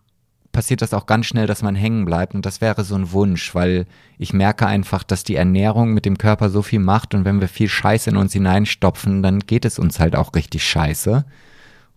passiert 0.53 0.81
das 0.81 0.95
auch 0.95 1.05
ganz 1.05 1.27
schnell, 1.27 1.47
dass 1.47 1.61
man 1.61 1.75
hängen 1.75 2.07
bleibt. 2.07 2.35
Und 2.35 2.47
das 2.47 2.63
wäre 2.63 2.83
so 2.83 2.95
ein 2.95 3.13
Wunsch, 3.13 3.55
weil 3.55 3.85
ich 4.17 4.33
merke 4.33 4.67
einfach, 4.67 5.03
dass 5.03 5.23
die 5.23 5.37
Ernährung 5.37 5.93
mit 5.93 6.07
dem 6.07 6.17
Körper 6.17 6.49
so 6.49 6.63
viel 6.63 6.79
macht. 6.79 7.15
Und 7.15 7.27
wenn 7.27 7.43
wir 7.43 7.49
viel 7.49 7.69
Scheiße 7.69 8.09
in 8.09 8.17
uns 8.17 8.33
hineinstopfen, 8.33 9.23
dann 9.23 9.41
geht 9.41 9.67
es 9.67 9.79
uns 9.79 10.01
halt 10.01 10.17
auch 10.17 10.35
richtig 10.35 10.67
scheiße. 10.67 11.27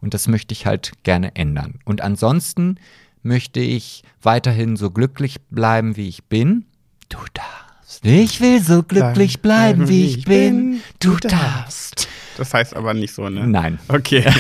Und 0.02 0.14
das 0.14 0.28
möchte 0.28 0.52
ich 0.52 0.66
halt 0.66 0.92
gerne 1.04 1.34
ändern. 1.38 1.80
Und 1.86 2.02
ansonsten 2.02 2.80
möchte 3.24 3.62
ich 3.62 4.04
weiterhin 4.22 4.76
so 4.76 4.92
glücklich 4.92 5.40
bleiben, 5.52 5.96
wie 5.96 6.10
ich 6.10 6.26
bin. 6.26 6.66
Du 7.08 7.20
darfst. 7.34 8.06
Ich 8.06 8.42
will 8.42 8.62
so 8.62 8.84
glücklich 8.84 9.42
bleiben, 9.42 9.88
wie 9.88 10.06
ich 10.06 10.26
bin. 10.26 10.82
Du 11.00 11.16
darfst. 11.16 12.10
Das 12.42 12.56
heißt 12.56 12.76
aber 12.76 12.96
nicht 12.96 13.14
so, 13.14 13.30
ne? 13.30 13.46
Nein. 13.46 13.78
Okay. 13.88 14.26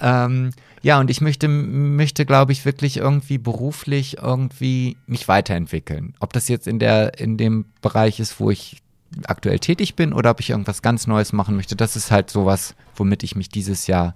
Ähm, 0.00 0.50
ja, 0.82 1.00
und 1.00 1.08
ich 1.10 1.20
möchte, 1.20 1.48
möchte, 1.48 2.26
glaube 2.26 2.52
ich, 2.52 2.64
wirklich 2.64 2.96
irgendwie 2.98 3.38
beruflich 3.38 4.18
irgendwie 4.18 4.96
mich 5.06 5.26
weiterentwickeln. 5.26 6.14
Ob 6.20 6.32
das 6.32 6.48
jetzt 6.48 6.66
in 6.66 6.78
der, 6.78 7.18
in 7.18 7.36
dem 7.36 7.64
Bereich 7.80 8.20
ist, 8.20 8.38
wo 8.38 8.50
ich 8.50 8.82
aktuell 9.26 9.58
tätig 9.60 9.94
bin 9.94 10.12
oder 10.12 10.30
ob 10.30 10.40
ich 10.40 10.50
irgendwas 10.50 10.82
ganz 10.82 11.06
Neues 11.06 11.32
machen 11.32 11.56
möchte, 11.56 11.76
das 11.76 11.96
ist 11.96 12.10
halt 12.10 12.28
sowas, 12.28 12.74
womit 12.96 13.22
ich 13.22 13.34
mich 13.34 13.48
dieses 13.48 13.86
Jahr 13.86 14.14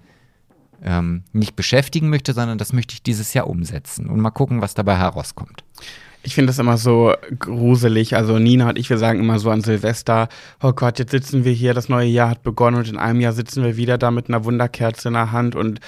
ähm, 0.82 1.22
nicht 1.32 1.56
beschäftigen 1.56 2.10
möchte, 2.10 2.32
sondern 2.32 2.58
das 2.58 2.72
möchte 2.72 2.94
ich 2.94 3.02
dieses 3.02 3.34
Jahr 3.34 3.48
umsetzen 3.48 4.08
und 4.08 4.20
mal 4.20 4.30
gucken, 4.30 4.60
was 4.60 4.74
dabei 4.74 4.96
herauskommt. 4.96 5.64
Ich 6.28 6.34
finde 6.34 6.50
das 6.50 6.58
immer 6.58 6.76
so 6.76 7.14
gruselig. 7.38 8.14
Also 8.14 8.38
Nina 8.38 8.68
und 8.68 8.78
ich, 8.78 8.90
wir 8.90 8.98
sagen 8.98 9.18
immer 9.18 9.38
so 9.38 9.50
an 9.50 9.62
Silvester, 9.62 10.28
oh 10.62 10.74
Gott, 10.74 10.98
jetzt 10.98 11.12
sitzen 11.12 11.46
wir 11.46 11.52
hier, 11.52 11.72
das 11.72 11.88
neue 11.88 12.06
Jahr 12.06 12.28
hat 12.28 12.42
begonnen 12.42 12.76
und 12.76 12.86
in 12.86 12.98
einem 12.98 13.22
Jahr 13.22 13.32
sitzen 13.32 13.64
wir 13.64 13.78
wieder 13.78 13.96
da 13.96 14.10
mit 14.10 14.28
einer 14.28 14.44
Wunderkerze 14.44 15.08
in 15.08 15.14
der 15.14 15.32
Hand 15.32 15.54
und 15.54 15.80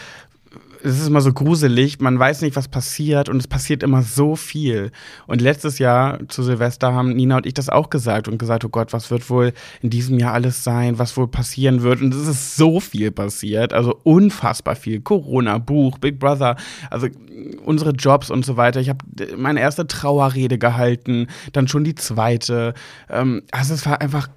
es 0.83 1.01
ist 1.01 1.09
immer 1.09 1.21
so 1.21 1.33
gruselig, 1.33 2.01
man 2.01 2.19
weiß 2.19 2.43
nicht, 2.43 2.57
was 2.57 2.69
passiert 2.69 3.29
und 3.29 3.37
es 3.37 3.47
passiert 3.47 3.83
immer 3.83 4.03
so 4.03 4.37
viel. 4.37 4.93
Und 5.27 5.41
letztes 5.41 5.79
Jahr 5.79 6.19
zu 6.29 6.43
Silvester 6.43 6.95
haben 6.95 7.13
Nina 7.13 7.37
und 7.37 7.47
ich 7.47 7.55
das 7.55 7.69
auch 7.69 7.91
gesagt 7.91 8.29
und 8.29 8.39
gesagt, 8.39 8.65
oh 8.65 8.69
Gott, 8.69 8.93
was 8.93 9.11
wird 9.11 9.29
wohl 9.31 9.53
in 9.83 9.91
diesem 9.91 10.19
Jahr 10.19 10.33
alles 10.33 10.65
sein, 10.65 10.99
was 10.99 11.17
wohl 11.17 11.29
passieren 11.29 11.83
wird. 11.83 12.01
Und 12.01 12.15
es 12.15 12.27
ist 12.27 12.57
so 12.57 12.81
viel 12.81 13.11
passiert, 13.11 13.73
also 13.73 13.99
unfassbar 14.03 14.77
viel. 14.77 15.01
Corona, 15.01 15.59
Buch, 15.59 15.99
Big 15.99 16.19
Brother, 16.19 16.57
also 16.91 17.09
unsere 17.65 17.91
Jobs 17.91 18.31
und 18.31 18.45
so 18.45 18.57
weiter. 18.57 18.81
Ich 18.81 18.89
habe 18.89 19.05
meine 19.37 19.61
erste 19.61 19.87
Trauerrede 19.87 20.59
gehalten, 20.59 21.29
dann 21.53 21.69
schon 21.69 21.85
die 21.85 21.95
zweite. 21.95 22.75
Ähm, 23.09 23.43
also 23.51 23.75
es 23.75 23.85
war 23.87 24.01
einfach, 24.01 24.29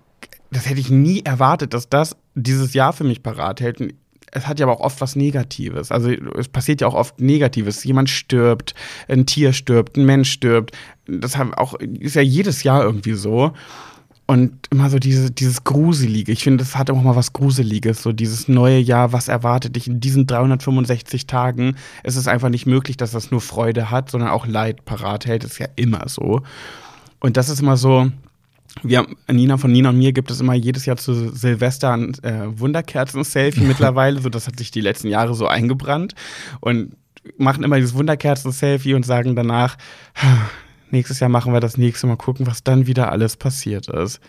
das 0.52 0.70
hätte 0.70 0.80
ich 0.80 0.90
nie 0.90 1.22
erwartet, 1.24 1.74
dass 1.74 1.90
das 1.90 2.16
dieses 2.36 2.74
Jahr 2.74 2.94
für 2.94 3.04
mich 3.04 3.24
parat 3.24 3.62
hält. 3.62 3.80
Es 4.34 4.48
hat 4.48 4.60
ja 4.60 4.66
aber 4.66 4.74
auch 4.74 4.84
oft 4.84 5.00
was 5.00 5.16
Negatives. 5.16 5.92
Also 5.92 6.10
es 6.10 6.48
passiert 6.48 6.82
ja 6.82 6.88
auch 6.88 6.96
oft 6.96 7.22
Negatives. 7.22 7.84
Jemand 7.84 8.10
stirbt, 8.10 8.74
ein 9.08 9.26
Tier 9.26 9.54
stirbt, 9.54 9.96
ein 9.96 10.06
Mensch 10.06 10.32
stirbt. 10.32 10.76
Das 11.06 11.38
auch, 11.58 11.76
ist 11.76 12.16
ja 12.16 12.22
jedes 12.22 12.64
Jahr 12.64 12.84
irgendwie 12.84 13.14
so. 13.14 13.54
Und 14.26 14.68
immer 14.72 14.90
so 14.90 15.00
diese, 15.00 15.30
dieses 15.30 15.64
Gruselige. 15.64 16.32
Ich 16.32 16.44
finde, 16.44 16.64
das 16.64 16.76
hat 16.76 16.90
auch 16.90 17.02
mal 17.02 17.16
was 17.16 17.34
Gruseliges. 17.34 18.02
So 18.02 18.12
dieses 18.12 18.48
neue 18.48 18.80
Jahr, 18.80 19.14
was 19.14 19.28
erwartet 19.28 19.76
dich 19.76 19.88
in 19.88 20.00
diesen 20.00 20.26
365 20.26 21.28
Tagen? 21.28 21.76
Es 22.04 22.16
ist 22.16 22.28
einfach 22.28 22.50
nicht 22.50 22.66
möglich, 22.66 22.98
dass 22.98 23.12
das 23.12 23.32
nur 23.32 23.42
Freude 23.42 23.92
hat, 23.92 24.10
sondern 24.10 24.30
auch 24.30 24.48
Leid 24.48 24.86
parat 24.86 25.26
hält. 25.26 25.44
Das 25.44 25.52
ist 25.52 25.60
ja 25.60 25.68
immer 25.76 26.08
so. 26.08 26.42
Und 27.20 27.38
das 27.38 27.50
ist 27.50 27.60
immer 27.60 27.78
so, 27.78 28.10
wir 28.82 29.06
Nina 29.32 29.58
von 29.58 29.72
Nina 29.72 29.90
und 29.90 29.98
mir 29.98 30.14
gibt 30.14 30.32
es 30.32 30.42
immer 30.42 30.54
jedes 30.54 30.86
Jahr 30.86 30.98
zu 30.98 31.30
Silvester 31.30 31.92
ein 31.94 32.14
äh, 32.24 32.60
Wunderkerzen-Selfie 32.60 33.62
mittlerweile. 33.68 34.20
So, 34.20 34.30
das 34.30 34.48
hat 34.48 34.58
sich 34.58 34.72
die 34.72 34.82
letzten 34.82 35.10
Jahre 35.10 35.36
so 35.36 35.48
eingebrannt. 35.48 36.16
Und 36.60 36.96
machen 37.38 37.64
immer 37.64 37.78
dieses 37.78 37.94
Wunderkerzen-Selfie 37.94 38.94
und 38.94 39.06
sagen 39.06 39.36
danach, 39.36 39.78
nächstes 40.92 41.20
Jahr 41.20 41.30
machen 41.30 41.54
wir 41.54 41.60
das 41.60 41.78
nächste 41.78 42.08
Mal 42.08 42.18
gucken, 42.18 42.48
was 42.48 42.64
dann 42.64 42.88
wieder 42.88 43.12
alles 43.12 43.38
passiert 43.38 43.88
ist. 43.88 44.20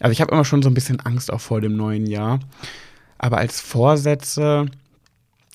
Also 0.00 0.12
ich 0.12 0.20
habe 0.20 0.32
immer 0.32 0.44
schon 0.44 0.62
so 0.62 0.68
ein 0.68 0.74
bisschen 0.74 1.00
Angst 1.00 1.32
auch 1.32 1.40
vor 1.40 1.60
dem 1.60 1.76
neuen 1.76 2.06
Jahr. 2.06 2.40
Aber 3.18 3.38
als 3.38 3.60
Vorsätze, 3.60 4.66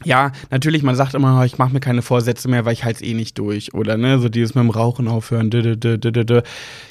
ja, 0.03 0.31
natürlich, 0.49 0.83
man 0.83 0.95
sagt 0.95 1.13
immer, 1.13 1.45
ich 1.45 1.57
mache 1.57 1.73
mir 1.73 1.79
keine 1.79 2.01
Vorsätze 2.01 2.49
mehr, 2.49 2.65
weil 2.65 2.73
ich 2.73 2.83
halte 2.83 3.03
es 3.03 3.09
eh 3.09 3.13
nicht 3.13 3.37
durch. 3.37 3.73
Oder 3.73 3.97
ne, 3.97 4.19
so 4.19 4.29
dieses 4.29 4.55
mit 4.55 4.63
dem 4.63 4.69
Rauchen 4.69 5.07
aufhören. 5.07 5.49
dü, 5.49 5.77
dü, 5.77 5.97
dü. 5.97 6.41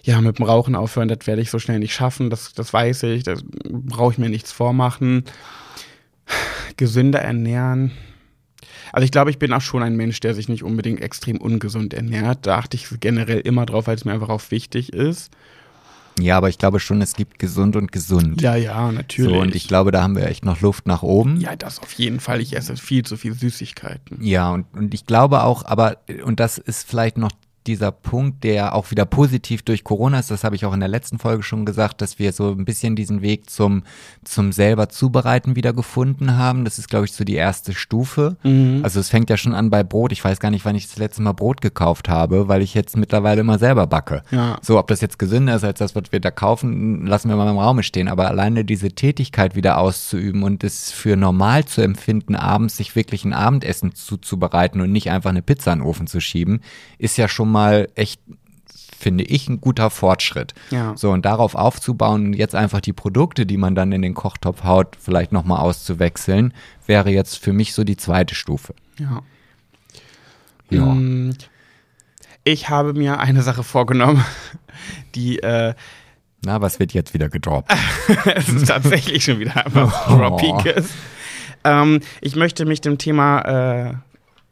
Ja, 0.02 0.20
mit 0.20 0.38
dem 0.38 0.46
Rauchen 0.46 0.74
aufhören, 0.74 1.08
das 1.08 1.26
werde 1.26 1.42
ich 1.42 1.50
so 1.50 1.58
schnell 1.58 1.78
nicht 1.78 1.94
schaffen. 1.94 2.30
Das, 2.30 2.52
das 2.52 2.72
weiß 2.72 3.04
ich. 3.04 3.22
Da 3.24 3.34
brauche 3.68 4.12
ich 4.12 4.18
mir 4.18 4.28
nichts 4.28 4.52
vormachen. 4.52 5.24
Gesünder 6.76 7.20
ernähren. 7.20 7.92
Also 8.92 9.04
ich 9.04 9.12
glaube, 9.12 9.30
ich 9.30 9.38
bin 9.38 9.52
auch 9.52 9.60
schon 9.60 9.82
ein 9.82 9.96
Mensch, 9.96 10.20
der 10.20 10.34
sich 10.34 10.48
nicht 10.48 10.64
unbedingt 10.64 11.00
extrem 11.00 11.36
ungesund 11.38 11.94
ernährt. 11.94 12.46
Da 12.46 12.58
achte 12.58 12.76
ich 12.76 12.88
generell 13.00 13.40
immer 13.40 13.66
drauf, 13.66 13.86
weil 13.86 13.96
es 13.96 14.04
mir 14.04 14.12
einfach 14.12 14.28
auch 14.28 14.50
wichtig 14.50 14.92
ist. 14.92 15.30
Ja, 16.20 16.36
aber 16.36 16.48
ich 16.48 16.58
glaube 16.58 16.80
schon, 16.80 17.00
es 17.02 17.14
gibt 17.14 17.38
gesund 17.38 17.76
und 17.76 17.92
gesund. 17.92 18.40
Ja, 18.42 18.54
ja, 18.56 18.90
natürlich. 18.92 19.30
So, 19.32 19.40
und 19.40 19.54
ich 19.54 19.68
glaube, 19.68 19.90
da 19.90 20.02
haben 20.02 20.16
wir 20.16 20.26
echt 20.26 20.44
noch 20.44 20.60
Luft 20.60 20.86
nach 20.86 21.02
oben. 21.02 21.40
ja, 21.40 21.56
das 21.56 21.80
auf 21.80 21.92
jeden 21.94 22.20
Fall. 22.20 22.40
Ich 22.40 22.56
esse 22.56 22.76
viel 22.76 23.04
zu 23.04 23.16
viel 23.16 23.34
Süßigkeiten. 23.34 24.22
Ja, 24.22 24.50
und, 24.50 24.66
und 24.74 24.94
ich 24.94 25.06
glaube 25.06 25.42
auch, 25.42 25.64
aber, 25.64 25.98
und 26.24 26.40
das 26.40 26.58
ist 26.58 26.88
vielleicht 26.88 27.18
noch 27.18 27.30
dieser 27.66 27.92
Punkt, 27.92 28.44
der 28.44 28.74
auch 28.74 28.90
wieder 28.90 29.04
positiv 29.04 29.62
durch 29.62 29.84
Corona 29.84 30.18
ist, 30.18 30.30
das 30.30 30.44
habe 30.44 30.56
ich 30.56 30.64
auch 30.64 30.72
in 30.72 30.80
der 30.80 30.88
letzten 30.88 31.18
Folge 31.18 31.42
schon 31.42 31.66
gesagt, 31.66 32.00
dass 32.00 32.18
wir 32.18 32.32
so 32.32 32.50
ein 32.50 32.64
bisschen 32.64 32.96
diesen 32.96 33.20
Weg 33.22 33.50
zum, 33.50 33.82
zum 34.24 34.52
selber 34.52 34.88
zubereiten 34.88 35.56
wieder 35.56 35.72
gefunden 35.72 36.36
haben. 36.36 36.64
Das 36.64 36.78
ist, 36.78 36.88
glaube 36.88 37.04
ich, 37.04 37.12
so 37.12 37.24
die 37.24 37.34
erste 37.34 37.74
Stufe. 37.74 38.36
Mhm. 38.42 38.80
Also 38.82 39.00
es 39.00 39.10
fängt 39.10 39.28
ja 39.28 39.36
schon 39.36 39.54
an 39.54 39.70
bei 39.70 39.82
Brot. 39.82 40.12
Ich 40.12 40.24
weiß 40.24 40.40
gar 40.40 40.50
nicht, 40.50 40.64
wann 40.64 40.74
ich 40.74 40.86
das 40.86 40.98
letzte 40.98 41.22
Mal 41.22 41.32
Brot 41.32 41.60
gekauft 41.60 42.08
habe, 42.08 42.48
weil 42.48 42.62
ich 42.62 42.74
jetzt 42.74 42.96
mittlerweile 42.96 43.42
immer 43.42 43.58
selber 43.58 43.86
backe. 43.86 44.22
Ja. 44.30 44.58
So, 44.62 44.78
ob 44.78 44.86
das 44.88 45.00
jetzt 45.00 45.18
gesünder 45.18 45.56
ist 45.56 45.64
als 45.64 45.78
das, 45.78 45.94
was 45.94 46.04
wir 46.10 46.20
da 46.20 46.30
kaufen, 46.30 47.06
lassen 47.06 47.28
wir 47.28 47.36
mal 47.36 47.50
im 47.50 47.58
Raum 47.58 47.82
stehen. 47.82 48.08
Aber 48.08 48.28
alleine 48.28 48.64
diese 48.64 48.92
Tätigkeit 48.92 49.54
wieder 49.54 49.78
auszuüben 49.78 50.42
und 50.42 50.64
es 50.64 50.90
für 50.92 51.16
normal 51.16 51.66
zu 51.66 51.82
empfinden, 51.82 52.34
abends 52.34 52.78
sich 52.78 52.96
wirklich 52.96 53.24
ein 53.24 53.32
Abendessen 53.32 53.94
zuzubereiten 53.94 54.80
und 54.80 54.92
nicht 54.92 55.10
einfach 55.10 55.30
eine 55.30 55.42
Pizza 55.42 55.72
in 55.72 55.80
den 55.80 55.86
Ofen 55.86 56.06
zu 56.06 56.20
schieben, 56.20 56.60
ist 56.98 57.16
ja 57.16 57.28
schon 57.28 57.49
mal 57.50 57.88
echt 57.94 58.20
finde 59.00 59.24
ich, 59.24 59.48
ein 59.48 59.60
guter 59.60 59.88
Fortschritt. 59.88 60.54
Ja. 60.70 60.94
So, 60.94 61.10
und 61.10 61.24
darauf 61.24 61.54
aufzubauen 61.54 62.26
und 62.26 62.32
jetzt 62.34 62.54
einfach 62.54 62.80
die 62.80 62.92
Produkte, 62.92 63.46
die 63.46 63.56
man 63.56 63.74
dann 63.74 63.92
in 63.92 64.02
den 64.02 64.12
Kochtopf 64.14 64.62
haut, 64.62 64.96
vielleicht 65.00 65.32
nochmal 65.32 65.60
auszuwechseln, 65.60 66.52
wäre 66.86 67.10
jetzt 67.10 67.38
für 67.38 67.54
mich 67.54 67.72
so 67.72 67.82
die 67.82 67.96
zweite 67.96 68.34
Stufe. 68.34 68.74
Ja. 68.98 69.22
Ja. 70.68 70.84
Mm, 70.84 71.34
ich 72.44 72.68
habe 72.68 72.92
mir 72.92 73.18
eine 73.18 73.42
Sache 73.42 73.64
vorgenommen, 73.64 74.22
die 75.14 75.38
äh, 75.38 75.74
na, 76.42 76.62
was 76.62 76.78
wird 76.78 76.94
jetzt 76.94 77.12
wieder 77.12 77.28
gedroppt? 77.28 77.70
es 78.34 78.48
ist 78.48 78.68
tatsächlich 78.68 79.24
schon 79.24 79.40
wieder 79.40 79.64
was 79.72 79.92
oh. 80.08 80.16
Droppiges. 80.16 80.90
Ähm, 81.64 82.00
ich 82.22 82.36
möchte 82.36 82.64
mich 82.64 82.80
dem 82.80 82.96
Thema 82.96 83.40
äh, 83.42 83.94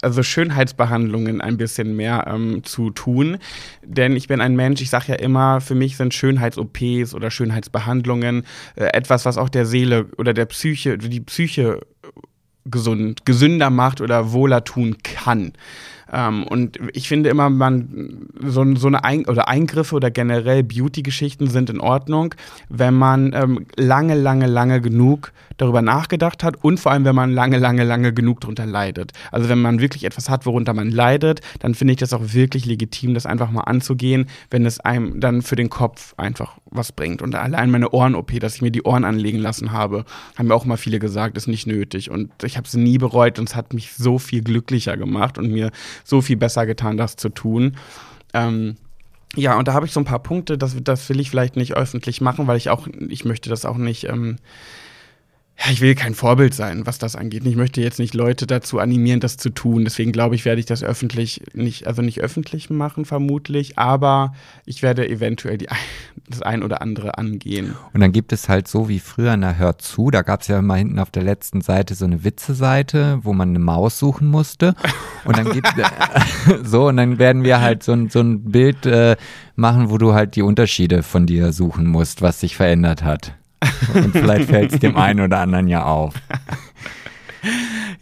also 0.03 0.23
Schönheitsbehandlungen 0.23 1.41
ein 1.41 1.57
bisschen 1.57 1.97
mehr 1.97 2.27
ähm, 2.29 2.63
zu 2.65 2.91
tun. 2.91 3.39
Denn 3.83 4.17
ich 4.17 4.29
bin 4.29 4.41
ein 4.41 4.57
Mensch, 4.57 4.81
ich 4.81 4.91
sage 4.91 5.07
ja 5.09 5.15
immer, 5.17 5.61
für 5.61 5.75
mich 5.75 5.97
sind 5.97 6.15
Schönheits-OPs 6.15 7.15
oder 7.15 7.31
Schönheitsbehandlungen 7.31 8.45
äh, 8.77 8.85
etwas, 8.87 9.25
was 9.25 9.39
auch 9.39 9.49
der 9.49 9.67
Seele 9.67 10.07
oder 10.17 10.35
der 10.35 10.47
Psyche, 10.47 10.99
die 10.99 11.21
Psyche 11.21 11.81
gesund, 12.65 13.25
gesünder 13.25 13.71
macht 13.71 14.01
oder 14.01 14.33
wohler 14.33 14.65
tun 14.65 14.99
kann. 15.03 15.53
Ähm, 16.13 16.45
und 16.45 16.79
ich 16.93 17.09
finde 17.09 17.31
immer, 17.31 17.51
man 17.51 18.29
so, 18.43 18.65
so 18.77 18.87
eine 18.87 19.05
Ein 19.05 19.27
oder 19.27 19.49
Eingriffe 19.49 19.95
oder 19.95 20.11
generell 20.11 20.63
Beauty-Geschichten 20.63 21.49
sind 21.49 21.71
in 21.71 21.81
Ordnung, 21.81 22.35
wenn 22.69 22.95
man 22.95 23.33
ähm, 23.35 23.67
lange, 23.77 24.15
lange, 24.15 24.47
lange 24.47 24.81
genug 24.81 25.33
darüber 25.59 25.83
nachgedacht 25.83 26.43
hat 26.45 26.63
und 26.63 26.79
vor 26.79 26.93
allem, 26.93 27.05
wenn 27.05 27.15
man 27.15 27.33
lange, 27.33 27.59
lange, 27.59 27.85
lange 27.85 28.13
genug 28.13 28.41
darunter 28.41 28.65
leidet. 28.65 29.13
Also 29.33 29.49
wenn 29.49 29.61
man 29.61 29.81
wirklich 29.81 30.05
etwas 30.05 30.31
hat, 30.31 30.47
worunter 30.47 30.73
man 30.73 30.91
leidet, 30.91 31.41
dann 31.59 31.75
finde 31.75 31.93
ich 31.93 31.99
das 31.99 32.13
auch 32.13 32.33
wirklich 32.33 32.65
legitim, 32.65 33.15
das 33.15 33.27
einfach 33.27 33.51
mal 33.51 33.63
anzugehen, 33.63 34.27
wenn 34.51 34.65
es 34.65 34.81
einem 34.81 35.21
dann 35.21 35.43
für 35.43 35.57
den 35.57 35.69
Kopf 35.69 36.15
einfach 36.17 36.59
was 36.71 36.93
bringt. 36.93 37.23
Und 37.23 37.35
allein 37.35 37.71
meine 37.71 37.91
Ohren-OP, 37.91 38.39
dass 38.41 38.57
ich 38.57 38.63
mir 38.63 38.71
die 38.71 38.83
Ohren 38.83 39.05
anlegen 39.05 39.39
lassen 39.39 39.73
habe, 39.73 40.05
haben 40.37 40.49
mir 40.49 40.55
auch 40.55 40.65
mal 40.65 40.77
viele 40.77 40.99
gesagt, 40.99 41.37
ist 41.37 41.49
nicht 41.49 41.67
nötig. 41.67 42.11
Und 42.11 42.31
ich 42.45 42.57
habe 42.57 42.67
es 42.67 42.75
nie 42.75 42.99
bereut 42.99 43.39
und 43.39 43.49
es 43.49 43.57
hat 43.57 43.75
mich 43.75 43.93
so 43.93 44.19
viel 44.19 44.43
glücklicher 44.43 44.97
gemacht 44.97 45.39
und 45.39 45.51
mir 45.51 45.71
so 46.05 46.21
viel 46.21 46.37
besser 46.37 46.67
getan, 46.67 46.97
das 46.97 47.17
zu 47.17 47.29
tun. 47.29 47.77
Ähm, 48.35 48.77
ja, 49.37 49.57
und 49.59 49.69
da 49.69 49.75
habe 49.75 49.87
ich 49.87 49.93
so 49.93 50.01
ein 50.01 50.05
paar 50.05 50.23
Punkte, 50.23 50.59
das, 50.59 50.77
das 50.83 51.09
will 51.09 51.21
ich 51.21 51.31
vielleicht 51.31 51.57
nicht 51.57 51.75
öffentlich 51.75 52.21
machen, 52.21 52.47
weil 52.47 52.57
ich 52.57 52.71
auch, 52.71 52.89
ich 53.09 53.25
möchte 53.25 53.51
das 53.51 53.65
auch 53.65 53.77
nicht 53.77 54.05
ähm, 54.05 54.37
ja, 55.61 55.73
ich 55.73 55.81
will 55.81 55.97
kein 55.97 56.15
Vorbild 56.15 56.55
sein, 56.55 56.87
was 56.87 56.99
das 56.99 57.17
angeht. 57.17 57.45
Ich 57.45 57.57
möchte 57.57 57.81
jetzt 57.81 57.99
nicht 57.99 58.15
Leute 58.15 58.47
dazu 58.47 58.79
animieren, 58.79 59.19
das 59.19 59.37
zu 59.37 59.51
tun. 59.51 59.85
Deswegen 59.85 60.13
glaube 60.13 60.37
ich, 60.37 60.45
werde 60.45 60.61
ich 60.61 60.67
das 60.67 60.85
öffentlich 60.85 61.43
nicht, 61.53 61.89
also 61.89 62.01
nicht 62.01 62.21
öffentlich 62.21 62.71
machen, 62.71 63.05
vermutlich, 63.05 63.77
aber 63.77 64.35
ich 64.67 64.83
werde 64.83 65.09
eventuell 65.09 65.59
die, 65.59 65.67
das 66.29 66.43
ein 66.43 66.63
oder 66.63 66.81
andere 66.81 67.19
angehen. 67.19 67.75
Und 67.93 68.01
dann 68.01 68.13
gibt 68.13 68.33
es 68.33 68.49
halt 68.49 68.69
so 68.69 68.89
wie 68.89 69.01
früher, 69.01 69.37
na 69.37 69.55
hört 69.55 69.83
zu, 69.83 70.13
da 70.13 70.23
gab 70.23 70.43
es 70.43 70.47
ja 70.47 70.61
immer 70.61 70.77
hinten 70.77 71.01
auf 71.01 71.11
der 71.11 71.25
letzten 71.25 71.61
Seite 71.61 71.97
so 71.97 72.05
eine 72.05 72.23
Witze-Seite, 72.23 73.19
wo 73.23 73.33
man 73.33 73.49
eine 73.49 73.59
Maus 73.59 73.99
suchen 73.99 74.29
musste. 74.29 74.77
Und 75.25 75.39
dann 75.39 75.51
gibt 75.51 75.69
so, 76.63 76.87
und 76.87 76.99
dann 76.99 77.19
werden 77.19 77.43
wir 77.43 77.61
halt 77.61 77.83
so, 77.83 77.97
so 78.09 78.21
ein 78.21 78.45
Bild 78.45 78.87
äh, 78.87 79.17
machen, 79.57 79.91
wo 79.91 79.99
du 79.99 80.15
halt 80.15 80.37
die 80.37 80.43
Unterschiede 80.43 81.03
von 81.03 81.27
dir 81.27 81.53
suchen 81.53 81.87
musst, 81.87 82.23
was 82.23 82.39
sich 82.39 82.57
verändert 82.57 83.03
hat. 83.03 83.38
Und 83.95 84.13
vielleicht 84.13 84.51
fällt 84.51 84.73
es 84.73 84.79
dem 84.81 84.97
einen 84.97 85.21
oder 85.21 85.39
anderen 85.41 85.69
ja 85.69 85.85
auf. 85.85 86.15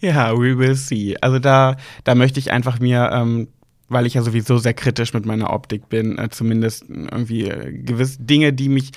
Ja, 0.00 0.36
we 0.36 0.58
will 0.58 0.74
see. 0.74 1.16
Also 1.20 1.38
da, 1.38 1.76
da 2.04 2.14
möchte 2.14 2.38
ich 2.38 2.52
einfach 2.52 2.78
mir, 2.80 3.10
ähm, 3.12 3.48
weil 3.88 4.06
ich 4.06 4.14
ja 4.14 4.22
sowieso 4.22 4.58
sehr 4.58 4.74
kritisch 4.74 5.14
mit 5.14 5.26
meiner 5.26 5.52
Optik 5.52 5.88
bin, 5.88 6.18
äh, 6.18 6.28
zumindest 6.30 6.84
irgendwie 6.88 7.48
äh, 7.48 7.72
gewisse 7.72 8.22
Dinge, 8.22 8.52
die 8.52 8.68
mich 8.68 8.92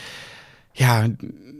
ja 0.73 1.07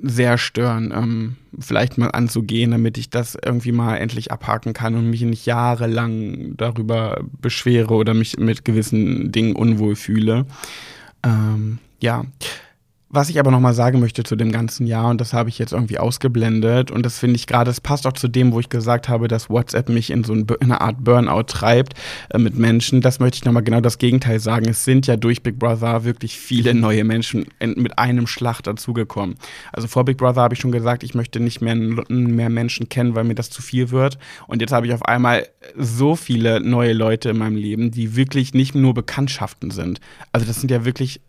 sehr 0.02 0.38
stören, 0.38 0.94
ähm, 0.96 1.36
vielleicht 1.60 1.98
mal 1.98 2.10
anzugehen, 2.10 2.72
damit 2.72 2.98
ich 2.98 3.10
das 3.10 3.38
irgendwie 3.44 3.72
mal 3.72 3.98
endlich 3.98 4.32
abhaken 4.32 4.74
kann 4.74 4.96
und 4.96 5.10
mich 5.10 5.22
nicht 5.22 5.46
jahrelang 5.46 6.56
darüber 6.56 7.22
beschwere 7.42 7.94
oder 7.94 8.14
mich 8.14 8.38
mit 8.38 8.64
gewissen 8.64 9.32
Dingen 9.32 9.56
unwohl 9.56 9.96
fühle. 9.96 10.46
Ähm, 11.24 11.80
ja. 12.02 12.24
Was 13.12 13.30
ich 13.30 13.40
aber 13.40 13.50
nochmal 13.50 13.74
sagen 13.74 14.00
möchte 14.00 14.22
zu 14.22 14.36
dem 14.36 14.52
ganzen 14.52 14.86
Jahr, 14.86 15.10
und 15.10 15.20
das 15.20 15.34
habe 15.34 15.50
ich 15.50 15.58
jetzt 15.58 15.74
irgendwie 15.74 15.98
ausgeblendet, 15.98 16.92
und 16.92 17.04
das 17.04 17.18
finde 17.18 17.38
ich 17.38 17.48
gerade, 17.48 17.70
das 17.70 17.82
passt 17.82 18.06
auch 18.06 18.14
zu 18.14 18.28
dem, 18.28 18.52
wo 18.52 18.60
ich 18.60 18.70
gesagt 18.70 19.10
habe, 19.10 19.28
dass 19.28 19.50
WhatsApp 19.50 19.90
mich 19.90 20.12
in 20.12 20.24
so 20.24 20.34
ein, 20.34 20.46
in 20.60 20.72
eine 20.72 20.80
Art 20.80 21.04
Burnout 21.04 21.44
treibt 21.48 21.96
äh, 22.30 22.38
mit 22.38 22.56
Menschen. 22.56 23.02
Das 23.02 23.20
möchte 23.20 23.38
ich 23.38 23.46
nochmal 23.46 23.64
genau 23.64 23.82
das 23.82 23.98
Gegenteil 23.98 24.40
sagen. 24.40 24.70
Es 24.70 24.86
sind 24.86 25.08
ja 25.08 25.18
durch 25.18 25.42
Big 25.42 25.58
Brother 25.58 26.04
wirklich 26.04 26.38
viele 26.38 26.76
neue 26.76 27.04
Menschen 27.04 27.48
in, 27.58 27.82
mit 27.82 27.98
einem 27.98 28.28
Schlag 28.28 28.62
dazugekommen. 28.62 29.38
Also 29.74 29.88
vor 29.88 30.06
Big 30.06 30.18
Brother 30.18 30.42
habe 30.42 30.54
ich 30.54 30.60
schon 30.60 30.72
gesagt, 30.72 31.02
ich 31.02 31.16
möchte 31.16 31.40
nicht 31.40 31.62
mehr, 31.62 31.76
mehr 31.76 32.50
Menschen 32.50 32.90
kennen, 32.90 33.16
weil 33.16 33.24
mir 33.24 33.34
das 33.34 33.50
zu 33.50 33.64
viel 33.64 33.90
wird. 33.90 34.20
Und 34.46 34.62
jetzt 34.62 34.72
habe 34.72 34.86
ich 34.86 34.94
auf 34.94 35.04
einmal 35.04 35.48
so 35.76 36.16
viele 36.16 36.60
neue 36.60 36.94
Leute 36.94 37.32
in 37.32 37.40
meinem 37.40 37.56
Leben, 37.56 37.90
die 37.90 38.16
wirklich 38.16 38.54
nicht 38.54 38.76
nur 38.76 38.94
Bekanntschaften 38.94 39.72
sind. 39.72 40.00
Also 40.32 40.46
das 40.46 40.62
sind 40.62 40.70
ja 40.70 40.86
wirklich 40.86 41.22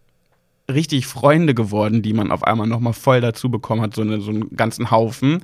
richtig 0.75 1.07
Freunde 1.07 1.55
geworden, 1.55 2.03
die 2.03 2.13
man 2.13 2.31
auf 2.31 2.45
einmal 2.45 2.67
nochmal 2.67 2.93
voll 2.93 3.21
dazu 3.21 3.51
bekommen 3.51 3.83
hat, 3.83 3.95
so, 3.95 4.03
eine, 4.03 4.21
so 4.21 4.31
einen 4.31 4.57
ganzen 4.57 4.91
Haufen. 4.91 5.43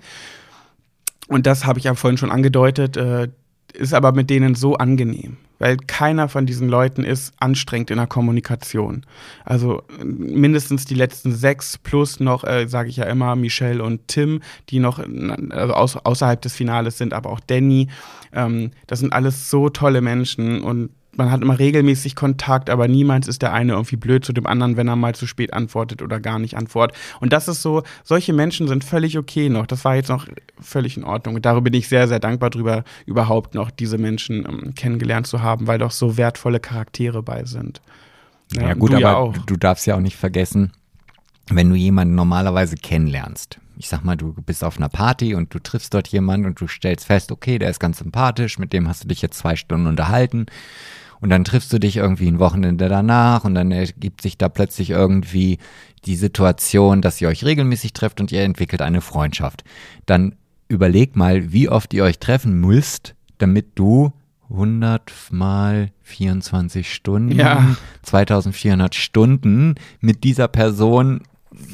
Und 1.28 1.46
das 1.46 1.66
habe 1.66 1.78
ich 1.78 1.84
ja 1.84 1.94
vorhin 1.94 2.18
schon 2.18 2.30
angedeutet, 2.30 2.96
äh, 2.96 3.28
ist 3.74 3.94
aber 3.94 4.12
mit 4.12 4.30
denen 4.30 4.54
so 4.54 4.76
angenehm, 4.76 5.36
weil 5.58 5.76
keiner 5.76 6.28
von 6.28 6.46
diesen 6.46 6.68
Leuten 6.68 7.04
ist 7.04 7.34
anstrengend 7.40 7.90
in 7.90 7.98
der 7.98 8.06
Kommunikation. 8.06 9.04
Also 9.44 9.82
mindestens 10.02 10.84
die 10.84 10.94
letzten 10.94 11.32
sechs 11.32 11.76
plus 11.76 12.20
noch, 12.20 12.44
äh, 12.44 12.66
sage 12.68 12.88
ich 12.88 12.96
ja 12.96 13.04
immer, 13.04 13.36
Michelle 13.36 13.82
und 13.82 14.08
Tim, 14.08 14.40
die 14.70 14.78
noch 14.78 15.00
also 15.50 15.74
aus, 15.74 15.96
außerhalb 15.96 16.40
des 16.40 16.54
Finales 16.54 16.96
sind, 16.98 17.12
aber 17.12 17.30
auch 17.30 17.40
Danny. 17.40 17.88
Ähm, 18.32 18.70
das 18.86 19.00
sind 19.00 19.12
alles 19.12 19.50
so 19.50 19.68
tolle 19.68 20.00
Menschen 20.00 20.62
und 20.62 20.90
man 21.18 21.30
hat 21.30 21.42
immer 21.42 21.58
regelmäßig 21.58 22.14
Kontakt, 22.14 22.70
aber 22.70 22.88
niemals 22.88 23.28
ist 23.28 23.42
der 23.42 23.52
eine 23.52 23.72
irgendwie 23.72 23.96
blöd 23.96 24.24
zu 24.24 24.32
dem 24.32 24.46
anderen, 24.46 24.76
wenn 24.76 24.88
er 24.88 24.96
mal 24.96 25.14
zu 25.14 25.26
spät 25.26 25.52
antwortet 25.52 26.02
oder 26.02 26.20
gar 26.20 26.38
nicht 26.38 26.56
antwortet. 26.56 26.96
Und 27.20 27.32
das 27.32 27.48
ist 27.48 27.62
so, 27.62 27.82
solche 28.04 28.32
Menschen 28.32 28.68
sind 28.68 28.84
völlig 28.84 29.18
okay 29.18 29.48
noch. 29.48 29.66
Das 29.66 29.84
war 29.84 29.96
jetzt 29.96 30.08
noch 30.08 30.26
völlig 30.60 30.96
in 30.96 31.04
Ordnung. 31.04 31.36
Und 31.36 31.46
darüber 31.46 31.62
bin 31.62 31.74
ich 31.74 31.88
sehr, 31.88 32.08
sehr 32.08 32.20
dankbar 32.20 32.50
drüber, 32.50 32.84
überhaupt 33.06 33.54
noch 33.54 33.70
diese 33.70 33.98
Menschen 33.98 34.46
ähm, 34.46 34.74
kennengelernt 34.74 35.26
zu 35.26 35.42
haben, 35.42 35.66
weil 35.66 35.78
doch 35.78 35.90
so 35.90 36.16
wertvolle 36.16 36.60
Charaktere 36.60 37.22
bei 37.22 37.44
sind. 37.44 37.80
Ja, 38.52 38.68
ja 38.68 38.74
gut, 38.74 38.92
aber 38.92 39.00
ja 39.00 39.32
du 39.46 39.56
darfst 39.56 39.86
ja 39.86 39.96
auch 39.96 40.00
nicht 40.00 40.16
vergessen, 40.16 40.72
wenn 41.48 41.70
du 41.70 41.76
jemanden 41.76 42.14
normalerweise 42.14 42.76
kennenlernst. 42.76 43.58
Ich 43.78 43.88
sag 43.88 44.04
mal, 44.04 44.16
du 44.16 44.32
bist 44.32 44.64
auf 44.64 44.78
einer 44.78 44.88
Party 44.88 45.34
und 45.34 45.52
du 45.52 45.58
triffst 45.58 45.92
dort 45.92 46.08
jemanden 46.08 46.46
und 46.46 46.60
du 46.60 46.66
stellst 46.66 47.06
fest, 47.06 47.30
okay, 47.30 47.58
der 47.58 47.68
ist 47.68 47.78
ganz 47.78 47.98
sympathisch, 47.98 48.58
mit 48.58 48.72
dem 48.72 48.88
hast 48.88 49.04
du 49.04 49.08
dich 49.08 49.20
jetzt 49.20 49.38
zwei 49.38 49.54
Stunden 49.54 49.86
unterhalten 49.86 50.46
und 51.20 51.30
dann 51.30 51.44
triffst 51.44 51.72
du 51.72 51.78
dich 51.78 51.96
irgendwie 51.96 52.28
ein 52.28 52.38
Wochenende 52.38 52.88
danach 52.88 53.44
und 53.44 53.54
dann 53.54 53.70
ergibt 53.70 54.20
sich 54.20 54.38
da 54.38 54.48
plötzlich 54.48 54.90
irgendwie 54.90 55.58
die 56.04 56.16
Situation, 56.16 57.02
dass 57.02 57.20
ihr 57.20 57.28
euch 57.28 57.44
regelmäßig 57.44 57.92
trefft 57.92 58.20
und 58.20 58.32
ihr 58.32 58.42
entwickelt 58.42 58.82
eine 58.82 59.00
Freundschaft. 59.00 59.64
Dann 60.06 60.36
überleg 60.68 61.16
mal, 61.16 61.52
wie 61.52 61.68
oft 61.68 61.94
ihr 61.94 62.04
euch 62.04 62.18
treffen 62.18 62.60
müsst, 62.60 63.14
damit 63.38 63.66
du 63.74 64.12
100 64.50 65.12
mal 65.30 65.90
24 66.02 66.92
Stunden, 66.92 67.36
ja. 67.36 67.76
2400 68.02 68.94
Stunden 68.94 69.74
mit 70.00 70.22
dieser 70.22 70.46
Person 70.46 71.22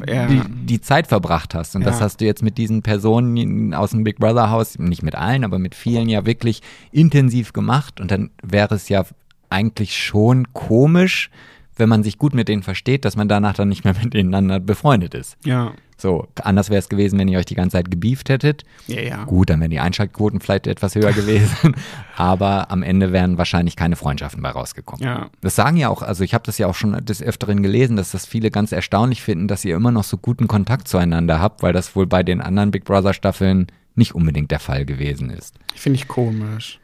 ja. 0.07 0.27
die, 0.27 0.41
die, 0.67 0.81
Zeit 0.81 1.07
verbracht 1.07 1.55
hast. 1.55 1.75
Und 1.75 1.83
ja. 1.83 1.89
das 1.89 2.01
hast 2.01 2.21
du 2.21 2.25
jetzt 2.25 2.43
mit 2.43 2.57
diesen 2.57 2.83
Personen 2.83 3.75
aus 3.75 3.91
dem 3.91 4.05
Big 4.05 4.19
Brother 4.19 4.51
Haus, 4.51 4.79
nicht 4.79 5.03
mit 5.03 5.15
allen, 5.15 5.45
aber 5.45 5.59
mit 5.59 5.75
vielen 5.75 6.09
ja 6.09 6.25
wirklich 6.25 6.63
intensiv 6.93 7.53
gemacht. 7.53 8.01
Und 8.01 8.11
dann 8.11 8.31
wäre 8.43 8.75
es 8.75 8.89
ja 8.89 9.05
eigentlich 9.53 9.97
schon 9.97 10.53
komisch, 10.53 11.31
wenn 11.77 11.89
man 11.89 12.03
sich 12.03 12.19
gut 12.19 12.35
mit 12.35 12.49
denen 12.49 12.63
versteht, 12.63 13.05
dass 13.05 13.17
man 13.17 13.29
danach 13.29 13.55
dann 13.55 13.69
nicht 13.69 13.85
mehr 13.85 13.95
miteinander 14.03 14.61
befreundet 14.61 15.15
ist. 15.15 15.37
Ja. 15.45 15.73
So, 15.97 16.27
anders 16.43 16.69
wäre 16.69 16.81
es 16.81 16.89
gewesen, 16.89 17.17
wenn 17.21 17.29
ihr 17.29 17.39
euch 17.39 17.45
die 17.47 17.55
ganze 17.55 17.77
Zeit 17.77 17.89
gebieft 17.89 18.29
hättet. 18.29 18.65
Ja, 18.89 19.01
ja. 19.01 19.25
Gut, 19.25 19.51
dann 19.51 19.61
wären 19.61 19.71
die 19.71 19.79
Einschaltquoten 19.79 20.41
vielleicht 20.41 20.67
etwas 20.67 20.97
höher 20.97 21.13
gewesen, 21.13 21.77
aber 22.17 22.73
am 22.73 22.83
Ende 22.83 23.13
wären 23.13 23.39
wahrscheinlich 23.39 23.77
keine 23.77 23.95
Freundschaften 23.95 24.43
bei 24.43 24.51
rausgekommen. 24.51 25.05
Ja. 25.05 25.31
Das 25.43 25.55
sagen 25.55 25.77
ja 25.77 25.91
auch, 25.91 26.03
also 26.03 26.25
ich 26.25 26.35
habe 26.35 26.43
das 26.45 26.59
ja 26.59 26.67
auch 26.67 26.75
schon 26.75 27.05
des 27.05 27.23
Öfteren 27.23 27.63
gelesen, 27.63 27.97
dass 27.97 28.11
das 28.11 28.27
viele 28.27 28.51
ganz 28.51 28.73
erstaunlich 28.73 29.23
finden, 29.23 29.47
dass 29.47 29.65
ihr 29.65 29.77
immer 29.77 29.93
noch 29.93 30.03
so 30.03 30.17
guten 30.17 30.49
Kontakt 30.49 30.89
zueinander 30.89 31.39
habt, 31.39 31.63
weil 31.63 31.73
das 31.73 31.95
wohl 31.95 32.09
bei 32.09 32.25
den 32.25 32.41
anderen 32.41 32.73
Big 32.73 32.85
Brother 32.85 33.15
Staffeln 33.15 33.69
nicht 33.95 34.13
unbedingt 34.13 34.51
der 34.51 34.59
Fall 34.59 34.85
gewesen 34.85 35.31
ist. 35.31 35.55
Finde 35.77 35.99
ich 35.99 36.09
komisch. 36.09 36.81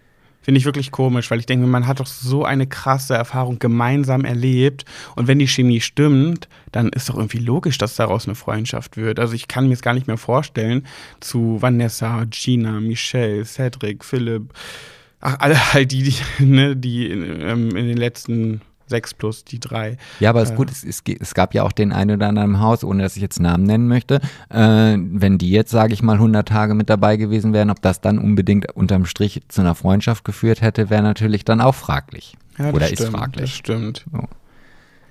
Finde 0.49 0.61
ich 0.61 0.65
wirklich 0.65 0.93
komisch, 0.93 1.31
weil 1.31 1.41
ich 1.41 1.45
denke, 1.45 1.66
man 1.66 1.87
hat 1.87 2.01
doch 2.01 2.07
so 2.07 2.43
eine 2.43 2.66
krasse 2.66 3.12
Erfahrung 3.12 3.59
gemeinsam 3.59 4.25
erlebt. 4.25 4.87
Und 5.15 5.29
wenn 5.29 5.39
die 5.39 5.47
Chemie 5.47 5.83
stimmt, 5.83 6.49
dann 6.73 6.89
ist 6.89 7.11
doch 7.11 7.16
irgendwie 7.16 7.37
logisch, 7.37 7.77
dass 7.77 7.97
daraus 7.97 8.27
eine 8.27 8.35
Freundschaft 8.35 8.97
wird. 8.97 9.20
Also 9.20 9.35
ich 9.35 9.47
kann 9.47 9.66
mir 9.66 9.75
es 9.75 9.83
gar 9.83 9.93
nicht 9.93 10.07
mehr 10.07 10.16
vorstellen, 10.16 10.87
zu 11.20 11.61
Vanessa, 11.61 12.25
Gina, 12.31 12.81
Michelle, 12.81 13.45
Cedric, 13.45 14.03
Philipp, 14.03 14.55
ach, 15.20 15.37
alle 15.39 15.75
halt 15.75 15.93
die, 15.93 16.05
die, 16.05 16.45
ne, 16.47 16.75
die 16.75 17.11
in, 17.11 17.43
ähm, 17.43 17.77
in 17.77 17.87
den 17.87 17.99
letzten 17.99 18.62
sechs 18.89 19.15
plus 19.15 19.44
die 19.44 19.60
drei. 19.60 19.97
Ja, 20.20 20.31
aber 20.31 20.43
es 20.43 20.48
Äh. 20.51 20.52
ist 20.52 20.56
gut, 20.56 20.70
es, 20.70 20.85
es, 20.85 21.02
es 21.20 21.35
gab 21.35 21.55
ja 21.55 21.62
auch 21.62 21.73
den 21.73 21.93
einen 21.93 22.16
oder 22.16 22.28
anderen 22.28 22.51
im 22.52 22.60
Haus, 22.60 22.85
ohne 22.85 23.02
dass 23.02 23.16
ich 23.16 23.23
jetzt 23.23 23.40
Namen 23.40 23.65
nennen 23.65 23.89
möchte. 23.89 24.20
Äh, 24.51 24.97
wenn 24.98 25.39
die 25.39 25.51
jetzt, 25.51 25.70
sage 25.70 25.93
ich 25.93 26.02
mal, 26.02 26.15
100 26.15 26.48
Tage 26.48 26.74
mit 26.74 26.90
dabei 26.90 27.16
gewesen 27.16 27.52
wären, 27.52 27.70
ob 27.70 27.82
das 27.82 28.01
dann 28.01 28.19
unbedingt 28.19 28.73
unterm 28.74 29.05
Strich 29.06 29.40
zu 29.48 29.60
einer 29.60 29.74
Freundschaft 29.74 30.24
geführt 30.24 30.60
hätte, 30.62 30.90
wäre 30.90 31.02
natürlich 31.02 31.44
dann 31.44 31.60
auch 31.60 31.74
fraglich. 31.74 32.36
Ja, 32.59 32.66
das 32.66 32.74
oder 32.74 32.86
stimmt, 32.86 33.01
ist 33.01 33.06
Das 33.12 33.20
fraglich. 33.20 33.55
stimmt. 33.55 34.05
So. 34.12 34.19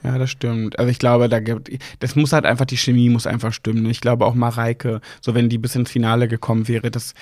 Ja, 0.04 0.18
das 0.18 0.30
stimmt. 0.30 0.78
Also 0.80 0.92
ich 0.92 1.00
glaube, 1.00 1.28
da 1.28 1.40
gibt, 1.40 1.72
das 2.00 2.16
muss 2.16 2.32
halt 2.32 2.46
einfach, 2.46 2.66
die 2.66 2.78
Chemie 2.78 3.10
muss 3.10 3.26
einfach 3.26 3.52
stimmen. 3.52 3.86
Ich 3.88 4.00
glaube 4.00 4.26
auch 4.26 4.36
Mareike, 4.36 5.02
so 5.22 5.34
wenn 5.34 5.50
die 5.50 5.58
bis 5.58 5.76
ins 5.76 5.90
Finale 5.92 6.28
gekommen 6.28 6.68
wäre, 6.68 6.92
das, 6.92 7.14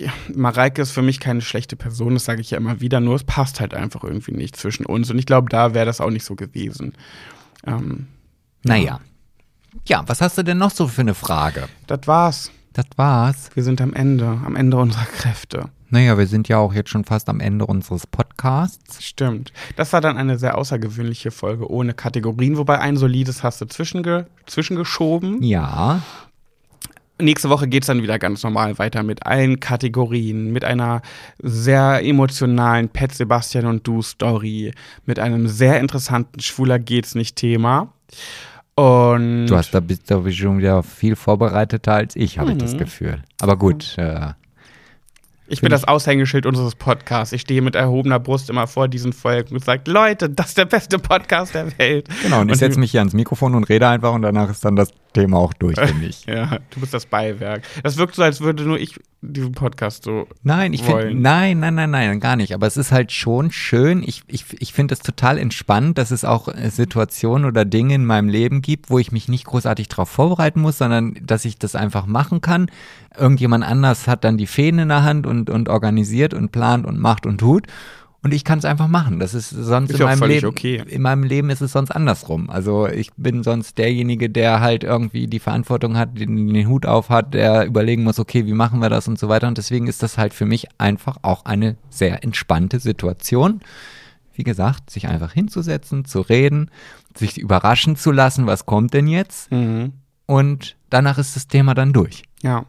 ja, 0.00 0.10
Mareike 0.34 0.82
ist 0.82 0.92
für 0.92 1.02
mich 1.02 1.20
keine 1.20 1.42
schlechte 1.42 1.76
Person, 1.76 2.14
das 2.14 2.24
sage 2.24 2.40
ich 2.40 2.50
ja 2.50 2.58
immer 2.58 2.80
wieder, 2.80 3.00
nur 3.00 3.14
es 3.16 3.24
passt 3.24 3.60
halt 3.60 3.74
einfach 3.74 4.02
irgendwie 4.02 4.32
nicht 4.32 4.56
zwischen 4.56 4.86
uns. 4.86 5.10
Und 5.10 5.18
ich 5.18 5.26
glaube, 5.26 5.48
da 5.50 5.74
wäre 5.74 5.86
das 5.86 6.00
auch 6.00 6.10
nicht 6.10 6.24
so 6.24 6.34
gewesen. 6.34 6.94
Ähm, 7.66 8.08
Naja. 8.62 9.00
Ja, 9.86 10.02
was 10.06 10.20
hast 10.20 10.36
du 10.36 10.42
denn 10.42 10.58
noch 10.58 10.70
so 10.72 10.88
für 10.88 11.02
eine 11.02 11.14
Frage? 11.14 11.68
das 11.86 12.00
war's. 12.06 12.50
Das 12.72 12.86
war's. 12.96 13.50
Wir 13.54 13.64
sind 13.64 13.80
am 13.80 13.92
Ende, 13.94 14.26
am 14.26 14.54
Ende 14.56 14.76
unserer 14.76 15.04
Kräfte. 15.04 15.70
Naja, 15.88 16.16
wir 16.16 16.28
sind 16.28 16.46
ja 16.48 16.58
auch 16.58 16.72
jetzt 16.72 16.88
schon 16.90 17.04
fast 17.04 17.28
am 17.28 17.40
Ende 17.40 17.66
unseres 17.66 18.06
Podcasts. 18.06 19.02
Stimmt. 19.02 19.52
Das 19.74 19.92
war 19.92 20.00
dann 20.00 20.16
eine 20.16 20.38
sehr 20.38 20.56
außergewöhnliche 20.56 21.32
Folge 21.32 21.68
ohne 21.68 21.94
Kategorien, 21.94 22.56
wobei 22.58 22.78
ein 22.78 22.96
solides 22.96 23.42
hast 23.42 23.60
du 23.60 23.66
zwischenge 23.66 24.26
zwischengeschoben. 24.46 25.42
Ja. 25.42 26.02
Nächste 27.20 27.50
Woche 27.50 27.68
geht's 27.68 27.86
dann 27.86 28.02
wieder 28.02 28.18
ganz 28.18 28.42
normal 28.42 28.78
weiter 28.78 29.02
mit 29.02 29.26
allen 29.26 29.60
Kategorien, 29.60 30.52
mit 30.52 30.64
einer 30.64 31.02
sehr 31.38 32.04
emotionalen 32.04 32.88
Pet 32.88 33.14
Sebastian 33.14 33.66
und 33.66 33.86
Du 33.86 34.02
Story, 34.02 34.72
mit 35.06 35.18
einem 35.18 35.48
sehr 35.48 35.80
interessanten 35.80 36.40
Schwuler 36.40 36.78
geht's 36.78 37.14
nicht 37.14 37.36
Thema. 37.36 37.92
Und 38.74 39.46
Du 39.46 39.56
hast 39.56 39.74
da 39.74 39.80
bist 39.80 40.10
du 40.10 40.30
schon 40.32 40.58
wieder 40.58 40.82
viel 40.82 41.16
vorbereiteter 41.16 41.94
als 41.94 42.16
ich, 42.16 42.38
habe 42.38 42.52
ich 42.52 42.58
das 42.58 42.78
Gefühl. 42.78 43.22
Aber 43.40 43.56
gut, 43.56 43.96
äh, 43.98 44.32
ich 45.52 45.60
bin 45.60 45.70
das 45.70 45.82
Aushängeschild 45.82 46.46
unseres 46.46 46.76
Podcasts. 46.76 47.32
Ich 47.32 47.40
stehe 47.40 47.60
mit 47.60 47.74
erhobener 47.74 48.20
Brust 48.20 48.48
immer 48.50 48.68
vor 48.68 48.86
diesen 48.86 49.12
Folgen 49.12 49.56
und 49.56 49.64
sage, 49.64 49.90
Leute, 49.90 50.30
das 50.30 50.50
ist 50.50 50.58
der 50.58 50.64
beste 50.64 51.00
Podcast 51.00 51.54
der 51.54 51.76
Welt. 51.76 52.08
genau. 52.22 52.42
Und 52.42 52.52
ich 52.52 52.58
setze 52.58 52.78
mich 52.78 52.92
hier 52.92 53.00
ans 53.00 53.14
Mikrofon 53.14 53.56
und 53.56 53.64
rede 53.64 53.88
einfach 53.88 54.14
und 54.14 54.22
danach 54.22 54.48
ist 54.48 54.64
dann 54.64 54.76
das 54.76 54.92
Thema 55.12 55.38
auch 55.38 55.52
durch, 55.54 55.78
finde 55.78 56.06
ich. 56.06 56.24
Ja, 56.30 56.58
du 56.70 56.80
bist 56.80 56.94
das 56.94 57.06
Beiwerk. 57.06 57.62
Das 57.82 57.96
wirkt 57.96 58.14
so, 58.14 58.22
als 58.22 58.40
würde 58.40 58.62
nur 58.62 58.78
ich 58.78 59.00
diesen 59.22 59.52
Podcast 59.52 60.04
so. 60.04 60.26
Nein, 60.42 60.72
ich 60.72 60.82
finde, 60.82 61.14
nein, 61.14 61.60
nein, 61.60 61.74
nein, 61.74 61.90
nein, 61.90 62.20
gar 62.20 62.36
nicht. 62.36 62.54
Aber 62.54 62.66
es 62.66 62.76
ist 62.76 62.92
halt 62.92 63.12
schon 63.12 63.50
schön. 63.50 64.02
Ich, 64.02 64.22
ich, 64.28 64.44
ich 64.60 64.72
finde 64.72 64.94
es 64.94 65.00
total 65.00 65.38
entspannt, 65.38 65.98
dass 65.98 66.10
es 66.10 66.24
auch 66.24 66.48
äh, 66.48 66.70
Situationen 66.70 67.46
oder 67.46 67.64
Dinge 67.64 67.94
in 67.94 68.06
meinem 68.06 68.28
Leben 68.28 68.62
gibt, 68.62 68.90
wo 68.90 68.98
ich 68.98 69.12
mich 69.12 69.28
nicht 69.28 69.44
großartig 69.44 69.88
darauf 69.88 70.08
vorbereiten 70.08 70.60
muss, 70.60 70.78
sondern 70.78 71.16
dass 71.22 71.44
ich 71.44 71.58
das 71.58 71.74
einfach 71.74 72.06
machen 72.06 72.40
kann. 72.40 72.70
Irgendjemand 73.18 73.64
anders 73.64 74.06
hat 74.06 74.24
dann 74.24 74.38
die 74.38 74.46
Fäden 74.46 74.80
in 74.80 74.88
der 74.88 75.02
Hand 75.02 75.26
und, 75.26 75.50
und 75.50 75.68
organisiert 75.68 76.32
und 76.32 76.52
plant 76.52 76.86
und 76.86 76.98
macht 76.98 77.26
und 77.26 77.38
tut. 77.38 77.66
Und 78.22 78.34
ich 78.34 78.44
kann 78.44 78.58
es 78.58 78.66
einfach 78.66 78.86
machen. 78.86 79.18
Das 79.18 79.32
ist 79.32 79.48
sonst 79.48 79.92
Ist 79.92 80.00
in 80.00 80.06
meinem 80.06 80.28
Leben. 80.28 80.46
okay. 80.46 80.82
In 80.86 81.00
meinem 81.00 81.22
Leben 81.22 81.48
ist 81.48 81.62
es 81.62 81.72
sonst 81.72 81.90
andersrum. 81.90 82.50
Also 82.50 82.86
ich 82.86 83.10
bin 83.16 83.42
sonst 83.42 83.78
derjenige, 83.78 84.28
der 84.28 84.60
halt 84.60 84.84
irgendwie 84.84 85.26
die 85.26 85.38
Verantwortung 85.38 85.96
hat, 85.96 86.18
den, 86.18 86.52
den 86.52 86.68
Hut 86.68 86.84
auf 86.84 87.08
hat, 87.08 87.32
der 87.32 87.64
überlegen 87.64 88.02
muss, 88.04 88.18
okay, 88.18 88.44
wie 88.44 88.52
machen 88.52 88.80
wir 88.80 88.90
das 88.90 89.08
und 89.08 89.18
so 89.18 89.30
weiter. 89.30 89.48
Und 89.48 89.56
deswegen 89.56 89.86
ist 89.86 90.02
das 90.02 90.18
halt 90.18 90.34
für 90.34 90.44
mich 90.44 90.68
einfach 90.76 91.16
auch 91.22 91.46
eine 91.46 91.76
sehr 91.88 92.22
entspannte 92.22 92.78
Situation. 92.78 93.60
Wie 94.34 94.44
gesagt, 94.44 94.90
sich 94.90 95.08
einfach 95.08 95.32
hinzusetzen, 95.32 96.04
zu 96.04 96.20
reden, 96.20 96.70
sich 97.16 97.38
überraschen 97.38 97.96
zu 97.96 98.12
lassen, 98.12 98.46
was 98.46 98.66
kommt 98.66 98.92
denn 98.92 99.06
jetzt? 99.06 99.50
Mhm. 99.50 99.94
Und 100.26 100.76
danach 100.90 101.16
ist 101.16 101.36
das 101.36 101.48
Thema 101.48 101.74
dann 101.74 101.94
durch. 101.94 102.22
Ja. 102.42 102.66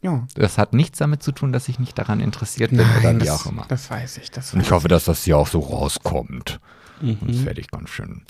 Ja. 0.00 0.26
Das 0.34 0.58
hat 0.58 0.74
nichts 0.74 0.98
damit 0.98 1.22
zu 1.22 1.32
tun, 1.32 1.52
dass 1.52 1.68
ich 1.68 1.78
nicht 1.78 1.98
daran 1.98 2.20
interessiert 2.20 2.70
bin 2.70 2.80
oder 2.80 3.14
wie 3.14 3.18
das, 3.24 3.46
auch 3.46 3.50
immer. 3.50 3.64
das 3.68 3.90
weiß 3.90 4.18
ich. 4.18 4.30
Das 4.30 4.52
Und 4.52 4.60
weiß 4.60 4.66
ich 4.66 4.72
hoffe, 4.72 4.88
dass 4.88 5.04
das 5.04 5.24
hier 5.24 5.36
auch 5.36 5.48
so 5.48 5.58
rauskommt. 5.60 6.60
Mhm. 7.00 7.18
Sonst 7.20 7.44
werde 7.44 7.60
ich 7.60 7.70
ganz 7.70 7.90
schön. 7.90 8.22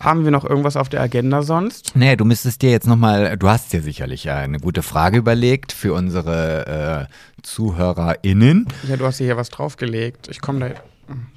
Haben 0.00 0.24
wir 0.24 0.30
noch 0.30 0.44
irgendwas 0.44 0.76
auf 0.76 0.88
der 0.88 1.00
Agenda 1.02 1.42
sonst? 1.42 1.94
Nee, 1.94 2.16
du 2.16 2.24
müsstest 2.24 2.62
dir 2.62 2.70
jetzt 2.70 2.86
nochmal, 2.86 3.36
du 3.36 3.48
hast 3.48 3.72
dir 3.72 3.82
sicherlich 3.82 4.30
eine 4.30 4.58
gute 4.60 4.82
Frage 4.82 5.18
überlegt 5.18 5.72
für 5.72 5.92
unsere 5.92 7.08
äh, 7.08 7.42
ZuhörerInnen. 7.42 8.66
Ja, 8.88 8.96
du 8.96 9.04
hast 9.06 9.18
hier 9.18 9.36
was 9.36 9.50
draufgelegt. 9.50 10.28
Ich 10.28 10.40
komme 10.40 10.60
da. 10.60 10.80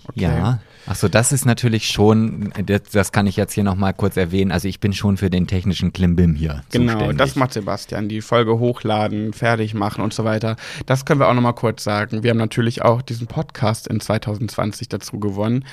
Okay. 0.07 0.21
Ja. 0.21 0.59
Achso, 0.85 1.09
das 1.09 1.31
ist 1.33 1.45
natürlich 1.45 1.87
schon, 1.87 2.53
das, 2.65 2.83
das 2.91 3.11
kann 3.11 3.27
ich 3.27 3.35
jetzt 3.35 3.53
hier 3.53 3.63
nochmal 3.63 3.93
kurz 3.93 4.15
erwähnen. 4.15 4.51
Also 4.51 4.67
ich 4.67 4.79
bin 4.79 4.93
schon 4.93 5.17
für 5.17 5.29
den 5.29 5.45
technischen 5.45 5.91
Klimbim 5.91 6.33
hier. 6.33 6.63
Genau, 6.71 6.93
zuständig. 6.93 7.17
das 7.17 7.35
macht 7.35 7.53
Sebastian. 7.53 8.07
Die 8.07 8.21
Folge 8.21 8.57
hochladen, 8.57 9.33
fertig 9.33 9.73
machen 9.73 10.01
und 10.03 10.13
so 10.13 10.23
weiter. 10.23 10.55
Das 10.85 11.03
können 11.03 11.19
wir 11.19 11.27
auch 11.27 11.33
nochmal 11.33 11.55
kurz 11.55 11.83
sagen. 11.83 12.23
Wir 12.23 12.29
haben 12.29 12.37
natürlich 12.37 12.83
auch 12.83 13.01
diesen 13.01 13.27
Podcast 13.27 13.87
in 13.87 13.99
2020 13.99 14.87
dazu 14.87 15.19
gewonnen, 15.19 15.65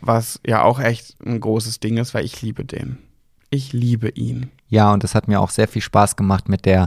was 0.00 0.40
ja 0.46 0.62
auch 0.62 0.78
echt 0.78 1.16
ein 1.24 1.40
großes 1.40 1.80
Ding 1.80 1.96
ist, 1.96 2.14
weil 2.14 2.24
ich 2.24 2.40
liebe 2.40 2.64
den. 2.64 2.98
Ich 3.50 3.72
liebe 3.72 4.10
ihn. 4.10 4.50
Ja, 4.68 4.92
und 4.92 5.02
das 5.02 5.16
hat 5.16 5.26
mir 5.26 5.40
auch 5.40 5.50
sehr 5.50 5.66
viel 5.66 5.82
Spaß 5.82 6.14
gemacht, 6.14 6.48
mit 6.48 6.64
der 6.64 6.86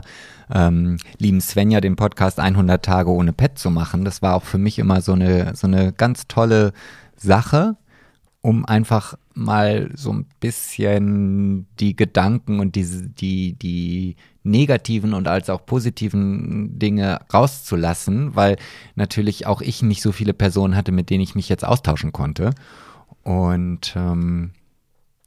ähm, 0.50 0.96
lieben 1.18 1.42
Svenja 1.42 1.82
den 1.82 1.96
Podcast 1.96 2.40
100 2.40 2.82
Tage 2.82 3.10
ohne 3.10 3.34
Pet 3.34 3.58
zu 3.58 3.70
machen. 3.70 4.06
Das 4.06 4.22
war 4.22 4.34
auch 4.34 4.44
für 4.44 4.56
mich 4.56 4.78
immer 4.78 5.02
so 5.02 5.12
eine, 5.12 5.54
so 5.54 5.66
eine 5.66 5.92
ganz 5.92 6.26
tolle 6.26 6.72
Sache, 7.16 7.76
um 8.40 8.64
einfach 8.64 9.18
mal 9.34 9.90
so 9.94 10.14
ein 10.14 10.26
bisschen 10.40 11.66
die 11.80 11.96
Gedanken 11.96 12.60
und 12.60 12.76
diese, 12.76 13.10
die, 13.10 13.52
die 13.52 14.16
negativen 14.42 15.12
und 15.12 15.28
als 15.28 15.50
auch 15.50 15.66
positiven 15.66 16.78
Dinge 16.78 17.20
rauszulassen, 17.32 18.36
weil 18.36 18.56
natürlich 18.94 19.46
auch 19.46 19.60
ich 19.60 19.82
nicht 19.82 20.00
so 20.00 20.12
viele 20.12 20.32
Personen 20.32 20.76
hatte, 20.76 20.92
mit 20.92 21.10
denen 21.10 21.22
ich 21.22 21.34
mich 21.34 21.50
jetzt 21.50 21.64
austauschen 21.64 22.12
konnte. 22.12 22.54
Und 23.22 23.94
ähm, 23.96 24.52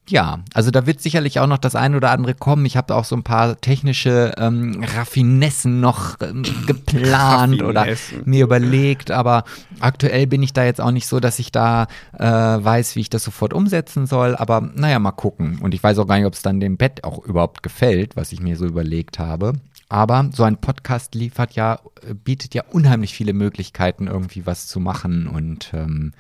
ja, 0.10 0.40
also 0.54 0.72
da 0.72 0.86
wird 0.86 1.02
sicherlich 1.02 1.40
auch 1.40 1.48
noch 1.48 1.58
das 1.58 1.76
ein 1.76 1.96
oder 1.96 2.12
andere 2.12 2.34
kommen. 2.34 2.66
Ich 2.66 2.78
habe 2.78 2.96
auch 2.96 3.04
so 3.04 3.16
ein 3.16 3.24
paar 3.24 3.60
technische 3.60 4.34
ähm, 4.38 4.84
Raffinessen 4.96 5.80
noch 5.80 6.16
ähm, 6.22 6.44
geplant 6.66 7.62
oder 7.62 7.88
mir 8.24 8.44
überlegt, 8.44 9.12
aber 9.12 9.44
aktuell 9.80 10.28
bin 10.28 10.44
ich 10.44 10.54
da 10.54 10.64
jetzt 10.64 10.80
auch 10.80 10.92
nicht 10.92 11.08
so, 11.08 11.20
dass 11.20 11.40
ich 11.40 11.52
da 11.52 11.88
äh, 12.18 12.26
weiß, 12.26 12.96
wie 12.96 13.02
ich 13.02 13.10
das 13.10 13.24
sofort 13.24 13.54
umsetzen 13.54 14.08
soll. 14.08 14.36
Aber 14.36 14.62
naja, 14.62 15.00
mal 15.00 15.12
gucken. 15.12 15.60
Und 15.60 15.74
ich 15.74 15.84
weiß 15.84 16.00
auch 16.00 16.08
gar 16.08 16.18
nicht, 16.18 16.26
ob 16.26 16.34
es 16.34 16.42
dann 16.42 16.60
dem 16.60 16.78
Bett 16.78 17.04
auch 17.04 17.24
überhaupt 17.24 17.62
gefällt, 17.62 18.16
was 18.16 18.32
ich 18.32 18.40
mir 18.40 18.56
so 18.56 18.66
überlegt 18.66 19.20
habe. 19.20 19.54
Aber 19.90 20.30
so 20.34 20.44
ein 20.44 20.58
Podcast 20.58 21.16
liefert 21.16 21.54
ja, 21.54 21.80
bietet 22.24 22.54
ja 22.54 22.64
unheimlich 22.72 23.14
viele 23.14 23.34
Möglichkeiten, 23.34 24.08
irgendwie 24.08 24.46
was 24.46 24.68
zu 24.68 24.80
machen 24.80 25.28
und 25.28 25.72
ähm, 25.74 26.14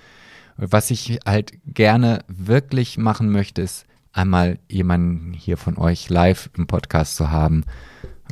was 0.57 0.91
ich 0.91 1.19
halt 1.25 1.53
gerne 1.65 2.23
wirklich 2.27 2.97
machen 2.97 3.31
möchte, 3.31 3.61
ist 3.61 3.85
einmal 4.11 4.59
jemanden 4.67 5.34
hier 5.34 5.57
von 5.57 5.77
euch 5.77 6.09
live 6.09 6.49
im 6.57 6.67
Podcast 6.67 7.15
zu 7.15 7.29
haben, 7.29 7.63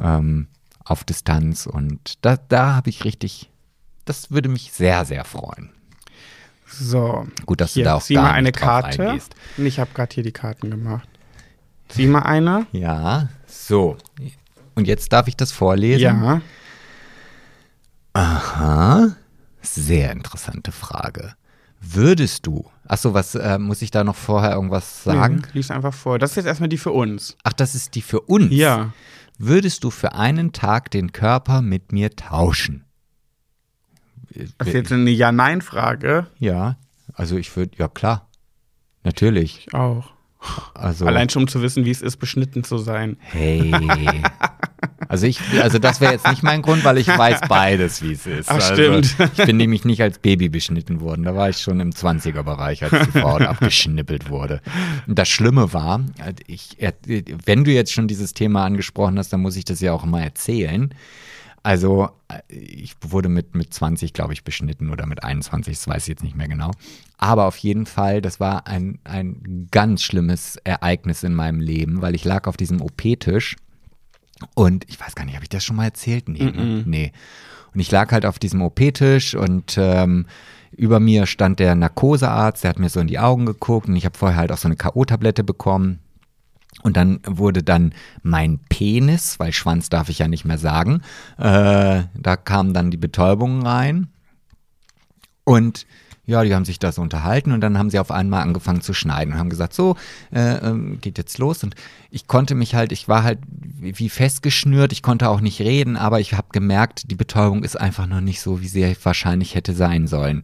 ähm, 0.02 0.48
auf 0.84 1.04
Distanz. 1.04 1.68
Und 1.68 2.26
da, 2.26 2.38
da 2.38 2.76
habe 2.76 2.90
ich 2.90 3.06
richtig, 3.06 3.52
das 4.06 4.32
würde 4.32 4.50
mich 4.50 4.72
sehr, 4.72 5.06
sehr 5.06 5.24
freuen. 5.24 5.70
So. 6.68 7.28
Gut, 7.46 7.62
dass 7.62 7.74
Hier, 7.74 7.84
du 7.84 7.90
da 7.90 7.96
auch 7.96 8.02
zieh 8.02 8.16
gar 8.16 8.24
mal 8.24 8.32
eine 8.32 8.52
Karte. 8.52 9.10
eingehst. 9.10 9.36
Und 9.58 9.66
ich 9.66 9.80
habe 9.80 9.92
gerade 9.94 10.14
hier 10.14 10.24
die 10.24 10.32
Karten 10.32 10.72
gemacht. 10.72 11.08
Zieh 11.90 12.08
mal 12.08 12.24
eine. 12.24 12.66
Ja, 12.72 13.30
so. 13.46 13.98
Und 14.74 14.88
jetzt 14.88 15.14
darf 15.14 15.28
ich 15.28 15.38
das 15.38 15.52
vorlesen. 15.52 16.02
Ja. 16.02 16.42
Aha. 18.14 19.16
Sehr 19.62 20.12
interessante 20.12 20.72
Frage. 20.72 21.36
Würdest 21.82 22.48
du, 22.48 22.70
achso, 22.88 23.14
was 23.14 23.36
äh, 23.36 23.58
muss 23.60 23.82
ich 23.82 23.92
da 23.92 24.04
noch 24.04 24.16
vorher 24.16 24.54
irgendwas 24.54 25.04
sagen? 25.04 25.44
Nee, 25.46 25.50
lies 25.54 25.72
einfach 25.72 25.94
vor. 25.94 26.20
Das 26.20 26.32
ist 26.32 26.38
jetzt 26.38 26.46
erstmal 26.46 26.70
die 26.70 26.78
für 26.78 26.92
uns. 26.92 27.38
Ach, 27.44 27.54
das 27.54 27.76
ist 27.76 27.96
die 27.96 28.02
für 28.02 28.22
uns? 28.22 28.52
Ja. 28.52 28.94
Würdest 29.38 29.84
du 29.84 29.92
für 29.92 30.14
einen 30.14 30.52
Tag 30.52 30.92
den 30.92 31.12
Körper 31.12 31.62
mit 31.62 31.92
mir 31.92 32.16
tauschen? 32.16 32.86
Das 34.58 34.68
ist 34.68 34.74
jetzt 34.74 34.92
eine 34.92 35.10
Ja-Nein-Frage. 35.10 36.28
Ja, 36.40 36.78
also 37.14 37.38
ich 37.38 37.56
würde, 37.56 37.78
ja 37.78 37.88
klar, 37.88 38.28
natürlich. 39.04 39.68
Ich 39.68 39.74
auch. 39.74 40.12
Also, 40.74 41.06
Allein 41.06 41.30
schon 41.30 41.44
um 41.44 41.48
zu 41.48 41.62
wissen, 41.62 41.86
wie 41.86 41.92
es 41.92 42.02
ist, 42.02 42.18
beschnitten 42.18 42.64
zu 42.64 42.78
sein. 42.78 43.18
hey. 43.20 43.72
Also 45.08 45.28
ich, 45.28 45.40
also 45.62 45.80
das 45.80 46.02
wäre 46.02 46.14
jetzt 46.14 46.28
nicht 46.28 46.44
mein 46.44 46.62
Grund, 46.62 46.84
weil 46.84 46.98
ich 46.98 47.08
weiß 47.08 47.42
beides, 47.50 48.02
wie 48.02 48.14
es 48.14 48.26
ist. 48.26 48.50
Ach, 48.50 48.56
also 48.56 48.74
stimmt. 48.74 49.16
Ich 49.38 49.46
bin 49.46 49.58
nämlich 49.58 49.86
nicht 49.86 50.02
als 50.02 50.20
Baby 50.20 50.50
beschnitten 50.50 51.02
worden. 51.02 51.24
Da 51.24 51.36
war 51.36 51.50
ich 51.50 51.58
schon 51.58 51.80
im 51.80 51.92
20er-Bereich, 51.92 52.84
als 52.84 53.08
die 53.08 53.20
Frau 53.20 53.38
abgeschnippelt 53.38 54.30
wurde. 54.30 54.62
Und 55.08 55.18
das 55.18 55.30
Schlimme 55.30 55.74
war, 55.74 56.02
ich, 56.48 56.78
wenn 57.46 57.64
du 57.64 57.72
jetzt 57.72 57.94
schon 57.94 58.08
dieses 58.08 58.34
Thema 58.34 58.66
angesprochen 58.66 59.18
hast, 59.18 59.32
dann 59.34 59.42
muss 59.42 59.56
ich 59.56 59.66
das 59.66 59.82
ja 59.82 59.94
auch 59.94 60.06
mal 60.06 60.22
erzählen. 60.22 60.94
Also, 61.66 62.10
ich 62.48 62.94
wurde 63.02 63.28
mit, 63.28 63.56
mit 63.56 63.74
20, 63.74 64.14
glaube 64.14 64.34
ich, 64.34 64.44
beschnitten 64.44 64.92
oder 64.92 65.08
mit 65.08 65.24
21, 65.24 65.76
das 65.76 65.88
weiß 65.88 66.04
ich 66.04 66.10
jetzt 66.10 66.24
nicht 66.24 66.36
mehr 66.36 66.48
genau. 66.48 66.70
Aber 67.18 67.46
auf 67.46 67.58
jeden 67.58 67.88
Fall, 67.88 68.22
das 68.22 68.40
war 68.40 68.68
ein, 68.68 69.00
ein 69.04 69.68
ganz 69.72 70.04
schlimmes 70.04 70.58
Ereignis 70.64 71.24
in 71.24 71.34
meinem 71.34 71.60
Leben, 71.60 72.04
weil 72.04 72.14
ich 72.14 72.24
lag 72.24 72.46
auf 72.46 72.56
diesem 72.56 72.82
OP-Tisch 72.82 73.56
und 74.54 74.86
ich 74.90 75.00
weiß 75.00 75.16
gar 75.16 75.26
nicht, 75.26 75.36
habe 75.36 75.46
ich 75.46 75.50
das 75.50 75.64
schon 75.64 75.76
mal 75.76 75.86
erzählt? 75.86 76.28
Nee, 76.30 76.44
ne? 76.44 76.84
nee. 76.86 77.12
Und 77.74 77.80
ich 77.80 77.92
lag 77.92 78.12
halt 78.12 78.26
auf 78.26 78.40
diesem 78.40 78.62
OP-Tisch 78.62 79.36
und 79.36 79.78
ähm, 79.78 80.26
über 80.72 81.00
mir 81.00 81.26
stand 81.26 81.60
der 81.60 81.76
Narkosearzt, 81.76 82.64
der 82.64 82.70
hat 82.70 82.80
mir 82.80 82.90
so 82.90 83.00
in 83.00 83.08
die 83.08 83.20
Augen 83.20 83.46
geguckt 83.46 83.88
und 83.88 83.96
ich 83.96 84.06
habe 84.06 84.18
vorher 84.18 84.38
halt 84.38 84.52
auch 84.52 84.58
so 84.58 84.68
eine 84.68 84.76
K.O.-Tablette 84.76 85.44
bekommen. 85.44 86.00
Und 86.84 86.98
dann 86.98 87.20
wurde 87.26 87.64
dann 87.64 87.94
mein 88.22 88.60
Penis, 88.70 89.40
weil 89.40 89.54
Schwanz 89.54 89.90
darf 89.90 90.10
ich 90.10 90.20
ja 90.20 90.28
nicht 90.28 90.46
mehr 90.46 90.58
sagen, 90.58 91.02
äh, 91.38 92.04
da 92.14 92.36
kamen 92.36 92.74
dann 92.74 92.92
die 92.92 92.98
Betäubungen 92.98 93.66
rein. 93.66 94.10
Und 95.46 95.86
ja, 96.26 96.44
die 96.44 96.56
haben 96.56 96.66
sich 96.66 96.80
da 96.80 96.92
so 96.92 97.02
unterhalten 97.02 97.52
und 97.52 97.62
dann 97.62 97.78
haben 97.78 97.90
sie 97.90 98.00
auf 98.00 98.12
einmal 98.12 98.42
angefangen 98.42 98.82
zu 98.82 98.94
schneiden 98.94 99.34
und 99.34 99.40
haben 99.40 99.50
gesagt, 99.50 99.74
so, 99.74 99.96
äh, 100.34 100.58
ähm, 100.58 101.00
geht 101.02 101.18
jetzt 101.18 101.38
los. 101.38 101.64
Und 101.64 101.76
ich 102.10 102.28
konnte 102.28 102.56
mich 102.56 102.76
halt, 102.76 102.92
ich 102.92 103.08
war 103.08 103.24
halt 103.24 103.40
wie 103.48 104.10
festgeschnürt, 104.10 104.92
ich 104.92 105.04
konnte 105.04 105.30
auch 105.30 105.42
nicht 105.42 105.60
reden, 105.62 105.98
aber 105.98 106.20
ich 106.20 106.34
habe 106.34 106.48
gemerkt, 106.52 107.12
die 107.12 107.16
Betäubung 107.16 107.64
ist 107.64 107.80
einfach 107.80 108.08
noch 108.08 108.22
nicht 108.22 108.42
so, 108.42 108.62
wie 108.62 108.68
sie 108.68 108.96
wahrscheinlich 109.04 109.56
hätte 109.56 109.74
sein 109.74 110.08
sollen. 110.08 110.42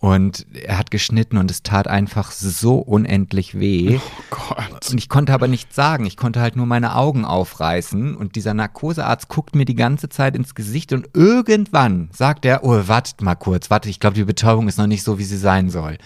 Und 0.00 0.46
er 0.54 0.78
hat 0.78 0.92
geschnitten 0.92 1.38
und 1.38 1.50
es 1.50 1.64
tat 1.64 1.88
einfach 1.88 2.30
so 2.30 2.76
unendlich 2.78 3.58
weh. 3.58 3.98
Oh 3.98 4.22
Gott. 4.30 4.90
Und 4.90 4.98
ich 4.98 5.08
konnte 5.08 5.34
aber 5.34 5.48
nichts 5.48 5.74
sagen. 5.74 6.06
Ich 6.06 6.16
konnte 6.16 6.40
halt 6.40 6.54
nur 6.54 6.66
meine 6.66 6.94
Augen 6.94 7.24
aufreißen. 7.24 8.16
Und 8.16 8.36
dieser 8.36 8.54
Narkosearzt 8.54 9.28
guckt 9.28 9.56
mir 9.56 9.64
die 9.64 9.74
ganze 9.74 10.08
Zeit 10.08 10.36
ins 10.36 10.54
Gesicht 10.54 10.92
und 10.92 11.08
irgendwann 11.14 12.10
sagt 12.12 12.44
er, 12.44 12.62
oh, 12.62 12.86
wartet 12.86 13.22
mal 13.22 13.34
kurz, 13.34 13.70
warte, 13.70 13.88
ich 13.88 13.98
glaube, 13.98 14.14
die 14.14 14.24
Betäubung 14.24 14.68
ist 14.68 14.78
noch 14.78 14.86
nicht 14.86 15.02
so, 15.02 15.18
wie 15.18 15.24
sie 15.24 15.36
sein 15.36 15.68
soll. 15.68 15.98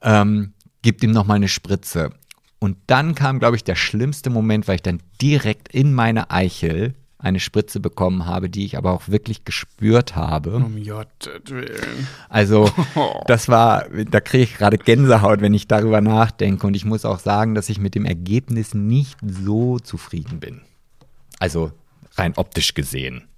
Ähm, 0.00 0.54
gibt 0.80 1.02
ihm 1.02 1.10
noch 1.10 1.26
mal 1.26 1.34
eine 1.34 1.48
Spritze. 1.48 2.10
Und 2.58 2.78
dann 2.86 3.14
kam, 3.14 3.38
glaube 3.38 3.56
ich, 3.56 3.64
der 3.64 3.74
schlimmste 3.74 4.30
Moment, 4.30 4.66
weil 4.66 4.76
ich 4.76 4.82
dann 4.82 5.02
direkt 5.20 5.68
in 5.68 5.92
meine 5.94 6.30
Eichel 6.30 6.94
eine 7.20 7.40
Spritze 7.40 7.80
bekommen 7.80 8.26
habe, 8.26 8.50
die 8.50 8.64
ich 8.64 8.76
aber 8.76 8.92
auch 8.92 9.08
wirklich 9.08 9.44
gespürt 9.44 10.16
habe. 10.16 10.56
Um 10.56 10.82
Gottes 10.82 11.40
Willen. 11.46 12.08
Also 12.28 12.70
das 13.26 13.48
war, 13.48 13.86
da 14.10 14.20
kriege 14.20 14.44
ich 14.44 14.56
gerade 14.56 14.78
Gänsehaut, 14.78 15.40
wenn 15.40 15.54
ich 15.54 15.68
darüber 15.68 16.00
nachdenke. 16.00 16.66
Und 16.66 16.74
ich 16.74 16.84
muss 16.84 17.04
auch 17.04 17.18
sagen, 17.18 17.54
dass 17.54 17.68
ich 17.68 17.78
mit 17.78 17.94
dem 17.94 18.04
Ergebnis 18.04 18.74
nicht 18.74 19.18
so 19.22 19.78
zufrieden 19.78 20.40
bin. 20.40 20.62
Also 21.38 21.72
rein 22.16 22.34
optisch 22.36 22.74
gesehen 22.74 23.29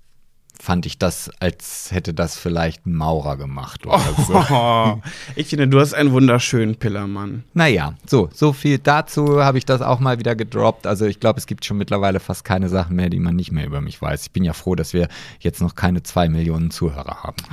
fand 0.61 0.87
ich 0.87 0.99
das, 0.99 1.31
als 1.41 1.91
hätte 1.91 2.15
das 2.15 2.37
vielleicht 2.37 2.87
ein 2.87 2.95
Maurer 2.95 3.37
gemacht 3.37 3.85
oder 3.87 4.01
so. 4.27 4.45
Oh, 4.51 5.01
ich 5.37 5.49
finde, 5.49 5.69
du 5.69 5.81
hast 5.81 5.95
einen 5.95 6.13
wunderschönen 6.13 6.77
Pillermann. 6.77 7.45
Naja, 7.53 7.95
so, 8.07 8.29
so 8.33 8.53
viel 8.53 8.79
dazu 8.79 9.43
habe 9.43 9.59
ich 9.59 9.65
das 9.65 9.83
auch 9.83 9.99
mal 9.99 10.19
wieder 10.19 10.37
gedroppt. 10.37 10.87
Also 10.87 11.07
ich 11.07 11.19
glaube, 11.19 11.39
es 11.39 11.47
gibt 11.47 11.65
schon 11.65 11.79
mittlerweile 11.79 12.21
fast 12.21 12.45
keine 12.45 12.69
Sachen 12.69 12.97
mehr, 12.97 13.11
die 13.11 13.19
man 13.19 13.35
nicht 13.35 13.51
mehr 13.51 13.67
über 13.67 13.81
mich 13.81 14.01
weiß. 14.01 14.23
Ich 14.23 14.31
bin 14.31 14.45
ja 14.45 14.53
froh, 14.53 14.75
dass 14.75 14.93
wir 14.93 15.09
jetzt 15.41 15.61
noch 15.61 15.75
keine 15.75 16.03
zwei 16.03 16.29
Millionen 16.29 16.71
Zuhörer 16.71 17.23
haben. 17.23 17.43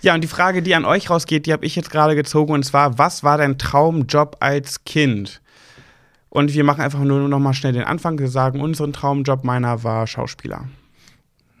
Ja, 0.00 0.14
und 0.14 0.22
die 0.22 0.28
Frage, 0.28 0.62
die 0.62 0.74
an 0.74 0.86
euch 0.86 1.10
rausgeht, 1.10 1.44
die 1.44 1.52
habe 1.52 1.66
ich 1.66 1.76
jetzt 1.76 1.90
gerade 1.90 2.14
gezogen 2.14 2.54
und 2.54 2.62
zwar, 2.62 2.96
was 2.96 3.24
war 3.24 3.36
dein 3.36 3.58
Traumjob 3.58 4.38
als 4.40 4.84
Kind? 4.84 5.42
Und 6.30 6.54
wir 6.54 6.64
machen 6.64 6.80
einfach 6.80 7.00
nur 7.00 7.28
noch 7.28 7.38
mal 7.38 7.52
schnell 7.52 7.72
den 7.72 7.84
Anfang. 7.84 8.18
Wir 8.18 8.28
sagen 8.28 8.60
unseren 8.60 8.94
Traumjob, 8.94 9.44
meiner 9.44 9.82
war 9.84 10.06
Schauspieler. 10.06 10.68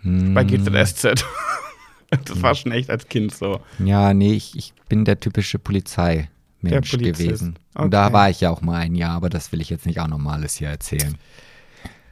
Bei 0.02 0.44
GZSZ. 0.44 1.24
Das 2.10 2.40
war 2.42 2.54
schon 2.54 2.72
echt 2.72 2.88
als 2.88 3.06
Kind 3.08 3.34
so. 3.34 3.60
Ja, 3.78 4.14
nee, 4.14 4.32
ich, 4.32 4.56
ich 4.56 4.72
bin 4.88 5.04
der 5.04 5.20
typische 5.20 5.58
Polizeimensch 5.58 6.28
Der 6.62 6.80
Polizist. 6.80 7.18
gewesen. 7.18 7.58
Okay. 7.74 7.84
Und 7.84 7.90
da 7.92 8.14
war 8.14 8.30
ich 8.30 8.40
ja 8.40 8.48
auch 8.50 8.62
mal 8.62 8.76
ein 8.76 8.94
Jahr, 8.94 9.12
aber 9.14 9.28
das 9.28 9.52
will 9.52 9.60
ich 9.60 9.68
jetzt 9.68 9.84
nicht 9.84 10.00
auch 10.00 10.08
normales 10.08 10.54
hier 10.56 10.68
erzählen. 10.68 11.18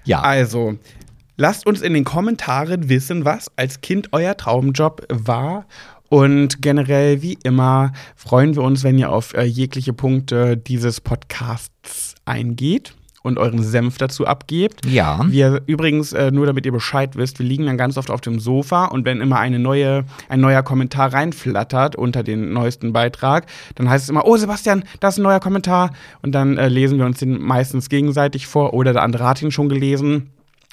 Ja, 0.05 0.21
Also, 0.21 0.77
lasst 1.39 1.67
uns 1.67 1.81
in 1.81 1.95
den 1.95 2.05
Kommentaren 2.05 2.91
wissen, 2.91 3.25
was 3.25 3.51
als 3.57 3.81
Kind 3.81 4.09
euer 4.13 4.37
Traumjob 4.37 5.07
war. 5.11 5.65
Und 6.11 6.61
generell, 6.61 7.23
wie 7.23 7.39
immer, 7.43 7.93
freuen 8.17 8.55
wir 8.55 8.65
uns, 8.65 8.85
wenn 8.85 8.99
ihr 8.99 9.11
auf 9.11 9.33
äh, 9.33 9.45
jegliche 9.45 9.95
Punkte 9.95 10.59
dieses 10.59 11.01
Podcasts 11.01 12.15
eingeht 12.27 12.95
und 13.27 13.39
euren 13.39 13.63
Senf 13.63 13.99
dazu 13.99 14.27
abgebt. 14.27 14.87
Ja. 14.87 15.25
Wir 15.29 15.63
übrigens, 15.67 16.13
äh, 16.13 16.31
nur 16.31 16.47
damit 16.47 16.65
ihr 16.65 16.73
Bescheid 16.73 17.17
wisst, 17.17 17.39
wir 17.39 17.47
liegen 17.47 17.67
dann 17.67 17.77
ganz 17.77 17.99
oft 17.99 18.11
auf 18.11 18.21
dem 18.21 18.39
Sofa 18.39 18.87
und 18.87 19.05
wenn 19.05 19.21
immer 19.21 19.39
eine 19.39 19.59
neue, 19.59 20.05
ein 20.29 20.41
neuer 20.41 20.63
Kommentar 20.63 21.13
reinflattert 21.13 21.97
unter 21.97 22.23
den 22.23 22.53
neuesten 22.53 22.93
Beitrag, 22.93 23.47
dann 23.75 23.91
heißt 23.91 24.05
es 24.05 24.11
immer, 24.11 24.27
oh 24.27 24.37
Sebastian, 24.37 24.85
das 25.01 25.15
ist 25.15 25.19
ein 25.19 25.25
neuer 25.25 25.41
Kommentar. 25.41 25.91
Und 26.23 26.33
dann 26.33 26.57
äh, 26.57 26.69
lesen 26.69 26.99
wir 26.99 27.07
uns 27.07 27.19
den 27.19 27.41
meistens 27.41 27.89
gegenseitig 27.89 28.47
vor 28.47 28.73
oder 28.73 28.93
der 28.93 29.03
andere 29.03 29.25
hat 29.25 29.43
ihn 29.43 29.51
schon 29.51 29.69
gelesen. 29.69 30.31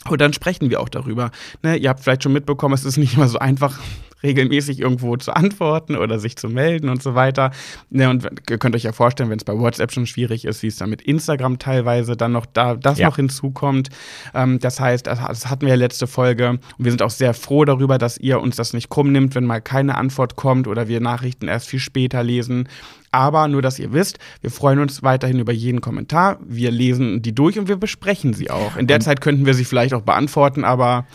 Und 0.10 0.22
dann 0.22 0.34
sprechen 0.34 0.70
wir 0.70 0.82
auch 0.82 0.90
darüber. 0.90 1.32
Ne, 1.62 1.78
ihr 1.78 1.90
habt 1.90 2.02
vielleicht 2.02 2.24
schon 2.24 2.34
mitbekommen, 2.34 2.74
es 2.74 2.86
ist 2.86 2.98
nicht 2.98 3.16
immer 3.16 3.28
so 3.28 3.40
einfach, 3.40 3.80
regelmäßig 4.24 4.80
irgendwo 4.80 5.16
zu 5.18 5.36
antworten 5.36 5.96
oder 5.96 6.18
sich 6.20 6.36
zu 6.38 6.48
melden 6.50 6.90
und 6.90 7.04
so 7.04 7.14
weiter. 7.16 7.52
Ne, 7.90 8.10
und 8.10 8.28
ihr 8.50 8.58
könnt 8.58 8.76
euch 8.76 8.84
ja 8.84 8.92
vorstellen, 8.94 9.30
wenn 9.30 9.38
es 9.38 9.44
bei 9.44 9.58
WhatsApp 9.58 9.92
schon 9.92 10.06
schwierig 10.08 10.46
ist, 10.46 10.64
wie 10.64 10.68
es 10.68 10.78
dann 10.78 10.90
mit 10.90 11.02
Instagram 11.02 11.60
teilweise 11.60 12.16
dann 12.16 12.32
noch 12.32 12.46
da 12.46 12.76
das 12.76 12.98
Ja. 13.00 13.08
noch 13.08 13.18
hinzukommt. 13.18 13.90
Ähm, 14.34 14.60
das 14.60 14.80
heißt, 14.80 15.08
das, 15.08 15.20
das 15.20 15.50
hatten 15.50 15.62
wir 15.64 15.70
ja 15.70 15.76
letzte 15.76 16.08
Folge 16.08 16.50
und 16.52 16.62
wir 16.78 16.92
sind 16.92 17.02
auch 17.02 17.10
sehr 17.10 17.34
froh 17.34 17.66
darüber, 17.66 17.98
dass 17.98 18.18
ihr 18.18 18.40
uns 18.40 18.56
das 18.56 18.74
nicht 18.74 18.90
krumm 18.90 19.12
nimmt, 19.12 19.36
wenn 19.36 19.46
mal 19.46 19.62
keine 19.62 19.96
Antwort 19.96 20.36
kommt 20.36 20.68
oder 20.68 20.88
wir 20.88 21.02
Nachrichten 21.02 21.48
erst 21.48 21.68
viel 21.68 21.80
später 21.80 22.24
lesen. 22.24 22.70
Aber 23.12 23.48
nur, 23.48 23.62
dass 23.62 23.78
ihr 23.78 23.94
wisst, 23.94 24.18
wir 24.42 24.50
freuen 24.50 24.80
uns 24.80 25.04
weiterhin 25.04 25.38
über 25.38 25.52
jeden 25.54 25.82
Kommentar. 25.82 26.40
Wir 26.48 26.72
lesen 26.72 27.22
die 27.22 27.36
durch 27.36 27.60
und 27.60 27.68
wir 27.68 27.76
besprechen 27.78 28.34
sie 28.34 28.50
auch. 28.50 28.76
In 28.76 28.88
der 28.88 29.02
Zeit 29.02 29.22
könnten 29.22 29.46
wir 29.46 29.54
sie 29.54 29.66
vielleicht 29.66 29.94
auch 29.94 30.02
beantworten, 30.02 30.64
aber 30.64 31.06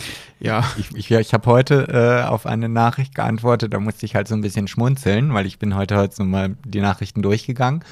ja. 0.41 0.65
Ich, 0.77 0.95
ich, 0.95 1.11
ich 1.11 1.35
habe 1.35 1.51
heute 1.51 1.89
äh, 1.89 2.29
auf 2.29 2.47
eine 2.47 2.69
Nachricht 2.69 3.15
geantwortet, 3.15 3.75
da 3.75 3.81
musste 3.81 4.07
ich 4.07 4.15
halt 4.15 4.29
so 4.29 4.35
ein 4.35 4.41
bisschen 4.41 4.69
schmunzeln, 4.69 5.35
weil 5.35 5.47
ich 5.47 5.59
bin 5.59 5.75
heute 5.75 5.97
halt 5.97 6.15
so 6.15 6.25
mal 6.25 6.57
die 6.65 6.81
Nachrichten 6.81 7.23
durchgegangen 7.23 7.85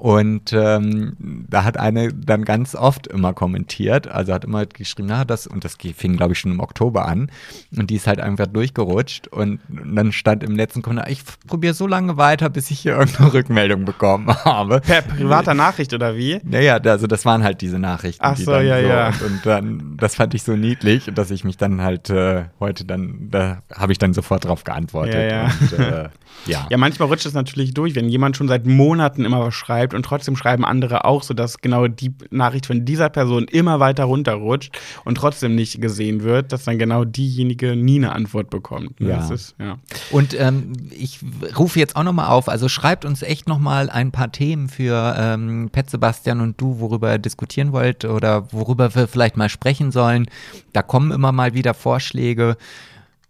und 0.00 0.54
ähm, 0.54 1.14
da 1.18 1.64
hat 1.64 1.78
eine 1.78 2.12
dann 2.14 2.46
ganz 2.46 2.74
oft 2.74 3.06
immer 3.06 3.34
kommentiert, 3.34 4.08
also 4.08 4.32
hat 4.32 4.44
immer 4.44 4.64
geschrieben, 4.64 5.08
na 5.10 5.26
das 5.26 5.46
und 5.46 5.62
das 5.64 5.76
fing 5.76 6.16
glaube 6.16 6.32
ich 6.32 6.38
schon 6.38 6.52
im 6.52 6.60
Oktober 6.60 7.06
an 7.06 7.30
und 7.76 7.90
die 7.90 7.96
ist 7.96 8.06
halt 8.06 8.18
einfach 8.18 8.46
durchgerutscht 8.46 9.28
und, 9.28 9.60
und 9.68 9.94
dann 9.94 10.12
stand 10.12 10.42
im 10.42 10.56
letzten 10.56 10.80
Kommentar, 10.80 11.10
ich 11.10 11.22
probiere 11.46 11.74
so 11.74 11.86
lange 11.86 12.16
weiter, 12.16 12.48
bis 12.48 12.70
ich 12.70 12.80
hier 12.80 12.92
irgendeine 12.98 13.34
Rückmeldung 13.34 13.84
bekommen 13.84 14.28
habe. 14.28 14.80
Per 14.80 15.02
privater 15.02 15.52
Nachricht 15.52 15.92
oder 15.92 16.16
wie? 16.16 16.40
Naja, 16.44 16.76
also 16.76 17.06
das 17.06 17.26
waren 17.26 17.42
halt 17.42 17.60
diese 17.60 17.78
Nachrichten. 17.78 18.24
Ach 18.24 18.38
so, 18.38 18.52
ja, 18.52 18.78
ja. 18.78 19.08
Und, 19.08 19.22
und 19.22 19.46
dann, 19.46 19.96
das 19.98 20.14
fand 20.14 20.32
ich 20.32 20.44
so 20.44 20.56
niedlich, 20.56 21.10
dass 21.14 21.30
ich 21.30 21.44
mich 21.44 21.58
dann 21.58 21.82
halt 21.82 21.89
äh, 21.98 22.44
heute 22.60 22.84
dann, 22.84 23.28
da 23.30 23.62
habe 23.72 23.92
ich 23.92 23.98
dann 23.98 24.14
sofort 24.14 24.44
drauf 24.44 24.64
geantwortet. 24.64 25.14
Ja, 25.14 25.22
ja. 25.22 25.44
Und, 25.44 25.72
äh, 25.72 26.08
ja. 26.46 26.66
Ja, 26.70 26.76
manchmal 26.76 27.08
rutscht 27.08 27.26
es 27.26 27.34
natürlich 27.34 27.74
durch, 27.74 27.94
wenn 27.94 28.08
jemand 28.08 28.36
schon 28.36 28.48
seit 28.48 28.66
Monaten 28.66 29.24
immer 29.24 29.40
was 29.40 29.54
schreibt 29.54 29.94
und 29.94 30.04
trotzdem 30.04 30.36
schreiben 30.36 30.64
andere 30.64 31.04
auch, 31.04 31.22
sodass 31.22 31.58
genau 31.58 31.88
die 31.88 32.14
Nachricht 32.30 32.66
von 32.66 32.84
dieser 32.84 33.08
Person 33.08 33.44
immer 33.44 33.80
weiter 33.80 34.04
runterrutscht 34.04 34.78
und 35.04 35.16
trotzdem 35.16 35.54
nicht 35.54 35.80
gesehen 35.80 36.22
wird, 36.22 36.52
dass 36.52 36.64
dann 36.64 36.78
genau 36.78 37.04
diejenige 37.04 37.76
nie 37.76 37.96
eine 37.96 38.12
Antwort 38.12 38.50
bekommt. 38.50 39.00
Ne? 39.00 39.10
Ja. 39.10 39.16
Das 39.16 39.30
ist, 39.30 39.54
ja. 39.58 39.78
Und 40.10 40.38
ähm, 40.38 40.72
ich 40.90 41.20
rufe 41.58 41.78
jetzt 41.78 41.96
auch 41.96 42.04
nochmal 42.04 42.28
auf, 42.28 42.48
also 42.48 42.68
schreibt 42.68 43.04
uns 43.04 43.22
echt 43.22 43.48
nochmal 43.48 43.90
ein 43.90 44.10
paar 44.10 44.32
Themen 44.32 44.68
für 44.68 45.14
ähm, 45.18 45.70
Pet 45.72 45.90
Sebastian 45.90 46.40
und 46.40 46.60
du, 46.60 46.80
worüber 46.80 47.12
ihr 47.12 47.18
diskutieren 47.18 47.72
wollt 47.72 48.04
oder 48.04 48.52
worüber 48.52 48.94
wir 48.94 49.08
vielleicht 49.08 49.36
mal 49.36 49.48
sprechen 49.48 49.92
sollen. 49.92 50.26
Da 50.72 50.82
kommen 50.82 51.10
immer 51.10 51.32
mal 51.32 51.54
wieder 51.54 51.74
Vorschläge. 51.74 52.56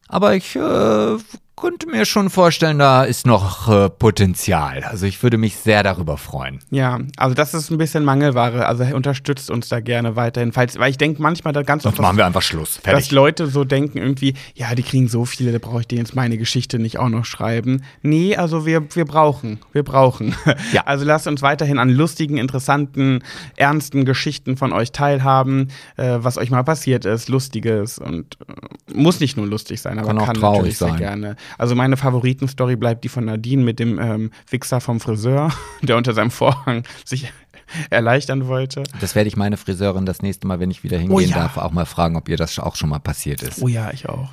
Aber 0.09 0.35
ich 0.35 0.57
äh, 0.57 1.17
könnte 1.61 1.87
mir 1.89 2.05
schon 2.05 2.31
vorstellen, 2.31 2.79
da 2.79 3.05
ist 3.05 3.27
noch 3.27 3.69
äh, 3.69 3.89
Potenzial. 3.91 4.83
Also 4.85 5.07
ich 5.07 5.23
würde 5.23 5.39
mich 5.39 5.57
sehr 5.57 5.83
darüber 5.83 6.17
freuen. 6.17 6.61
Ja, 6.71 6.99
also 7.17 7.35
das 7.35 7.55
ist 7.55 7.71
ein 7.71 7.79
bisschen 7.79 8.05
Mangelware. 8.05 8.67
Also 8.67 8.85
unterstützt 8.85 9.51
uns 9.51 9.69
da 9.69 9.81
gerne 9.81 10.17
weiterhin. 10.17 10.53
Falls, 10.53 10.79
weil 10.79 10.91
ich 10.91 10.99
denke 10.99 11.21
manchmal 11.23 11.53
da 11.53 11.63
ganz 11.63 11.83
Sonst 11.83 11.95
oft, 11.95 12.03
machen 12.03 12.17
wir 12.17 12.27
einfach 12.27 12.43
Schluss. 12.43 12.75
dass 12.77 12.83
Fertig. 12.85 13.11
Leute 13.13 13.47
so 13.47 13.65
denken 13.65 13.99
irgendwie, 13.99 14.35
ja, 14.55 14.75
die 14.75 14.83
kriegen 14.83 15.09
so 15.09 15.25
viele, 15.25 15.53
da 15.53 15.59
brauche 15.59 15.81
ich 15.81 15.87
denen 15.87 16.01
jetzt 16.01 16.15
meine 16.15 16.39
Geschichte 16.39 16.79
nicht 16.79 16.99
auch 16.99 17.09
noch 17.09 17.25
schreiben. 17.25 17.83
Nee, 18.03 18.37
also 18.37 18.67
wir, 18.67 18.95
wir 18.95 19.05
brauchen, 19.05 19.59
wir 19.73 19.83
brauchen. 19.83 20.35
Ja. 20.73 20.83
Also 20.91 21.05
lasst 21.05 21.29
uns 21.29 21.41
weiterhin 21.41 21.79
an 21.79 21.89
lustigen, 21.89 22.37
interessanten, 22.37 23.23
ernsten 23.57 24.05
Geschichten 24.05 24.57
von 24.57 24.73
euch 24.73 24.91
teilhaben, 24.91 25.69
äh, 25.97 26.17
was 26.19 26.37
euch 26.37 26.51
mal 26.51 26.65
passiert 26.65 27.05
ist, 27.05 27.29
lustiges 27.29 27.99
und 27.99 28.37
äh, 28.49 28.95
muss 28.95 29.21
nicht 29.21 29.37
nur 29.37 29.47
lustig 29.47 29.81
sein, 29.81 29.99
aber 29.99 30.09
Kann 30.09 30.19
kann, 30.19 30.29
auch 30.31 30.33
traurig 30.41 30.59
natürlich 30.59 30.79
sehr 30.79 30.89
sein. 30.89 30.99
gerne. 30.99 31.37
Also 31.59 31.75
meine 31.75 31.97
Favoritenstory 31.97 32.77
bleibt 32.77 33.05
die 33.05 33.09
von 33.09 33.25
Nadine 33.27 33.63
mit 33.63 33.79
dem 33.79 33.99
ähm, 33.99 34.31
Wichser 34.49 34.81
vom 34.81 35.01
Friseur, 35.01 35.53
der 35.83 35.97
unter 35.97 36.13
seinem 36.15 36.31
Vorhang 36.31 36.85
sich 37.05 37.33
erleichtern 37.91 38.47
wollte. 38.49 38.83
Das 39.01 39.15
werde 39.15 39.29
ich 39.29 39.37
meine 39.37 39.57
Friseurin 39.57 40.07
das 40.07 40.23
nächste 40.23 40.47
Mal, 40.47 40.61
wenn 40.61 40.71
ich 40.71 40.83
wieder 40.85 40.99
hingehen 40.99 41.17
Oh 41.17 41.21
ja. 41.21 41.35
darf, 41.37 41.57
auch 41.57 41.71
mal 41.73 41.87
fragen, 41.87 42.17
ob 42.17 42.29
ihr 42.29 42.37
das 42.37 42.59
auch 42.59 42.77
schon 42.77 42.91
mal 42.91 42.99
passiert 43.01 43.43
ist. 43.43 43.63
Oh 43.63 43.69
ja, 43.69 43.91
ich 43.93 44.09
auch. 44.09 44.31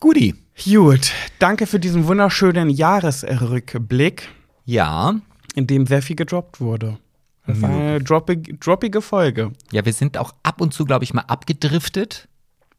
Guti. 0.00 0.34
Gut, 0.64 1.12
danke 1.38 1.66
für 1.66 1.80
diesen 1.80 2.06
wunderschönen 2.06 2.70
Jahresrückblick, 2.70 4.28
Ja. 4.64 5.14
in 5.54 5.66
dem 5.66 5.86
sehr 5.86 6.02
viel 6.02 6.16
gedroppt 6.16 6.60
wurde. 6.60 6.98
Das 7.46 7.60
war 7.60 7.70
eine 7.70 8.00
droppige, 8.02 8.54
droppige 8.54 9.02
Folge. 9.02 9.52
Ja, 9.72 9.84
wir 9.84 9.92
sind 9.92 10.16
auch 10.16 10.32
ab 10.42 10.60
und 10.60 10.72
zu, 10.72 10.84
glaube 10.84 11.04
ich, 11.04 11.12
mal 11.12 11.22
abgedriftet. 11.22 12.28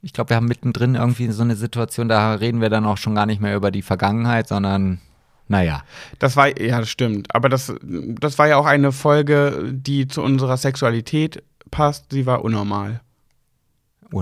Ich 0.05 0.13
glaube, 0.13 0.29
wir 0.29 0.35
haben 0.37 0.47
mittendrin 0.47 0.93
irgendwie 0.93 1.31
so 1.31 1.41
eine 1.41 1.55
Situation, 1.55 2.07
da 2.07 2.35
reden 2.35 2.61
wir 2.61 2.69
dann 2.69 2.85
auch 2.85 2.97
schon 2.97 3.15
gar 3.15 3.25
nicht 3.25 3.41
mehr 3.41 3.55
über 3.55 3.71
die 3.71 3.81
Vergangenheit, 3.81 4.47
sondern 4.47 4.99
naja. 5.47 5.81
Das 6.19 6.35
war, 6.37 6.59
ja, 6.61 6.79
das 6.79 6.89
stimmt. 6.89 7.33
Aber 7.33 7.49
das, 7.49 7.73
das 7.81 8.37
war 8.37 8.47
ja 8.47 8.57
auch 8.57 8.67
eine 8.67 8.91
Folge, 8.91 9.71
die 9.73 10.07
zu 10.07 10.21
unserer 10.21 10.57
Sexualität 10.57 11.41
passt. 11.71 12.05
Sie 12.11 12.27
war 12.27 12.43
unnormal. 12.43 13.01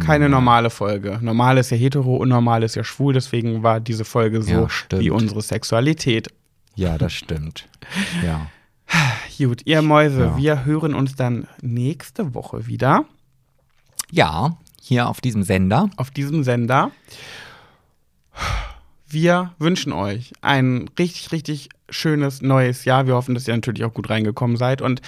Keine 0.05 0.30
normale 0.30 0.69
Folge. 0.69 1.19
Normal 1.22 1.57
ist 1.57 1.69
ja 1.69 1.76
hetero, 1.77 2.15
unnormal 2.15 2.64
ist 2.64 2.76
ja 2.76 2.85
schwul. 2.85 3.14
Deswegen 3.14 3.61
war 3.61 3.81
diese 3.81 4.05
Folge 4.05 4.41
so 4.41 4.68
Ja, 4.91 4.99
wie 4.99 5.10
unsere 5.10 5.41
Sexualität. 5.41 6.30
Ja, 6.76 6.97
das 6.97 7.11
stimmt. 7.11 7.68
Ja. 8.23 8.47
Gut, 9.38 9.64
ihr 9.65 9.81
Mäuse, 9.81 10.22
Ja. 10.26 10.38
wir 10.38 10.65
hören 10.65 10.93
uns 10.93 11.15
dann 11.15 11.45
nächste 11.61 12.34
Woche 12.34 12.68
wieder 12.68 13.03
Ja, 14.11 14.55
hier 14.84 15.07
auf 15.07 15.22
diesem 15.22 15.43
Sender. 15.43 15.89
auf 15.95 16.11
diesem 16.11 16.43
Sender. 16.43 16.91
Wir 19.07 19.53
wünschen 19.60 19.93
euch 19.93 20.34
ein 20.41 20.89
richtig, 20.99 21.31
richtig 21.31 21.69
schönes 21.89 22.41
neues 22.41 22.84
Jahr. 22.85 23.07
Wir 23.07 23.15
hoffen, 23.15 23.35
dass 23.35 23.47
ihr 23.47 23.53
natürlich 23.55 23.85
auch 23.85 23.93
gut 23.93 24.10
reingekommen 24.10 24.57
seid. 24.57 24.81
Und 24.81 25.01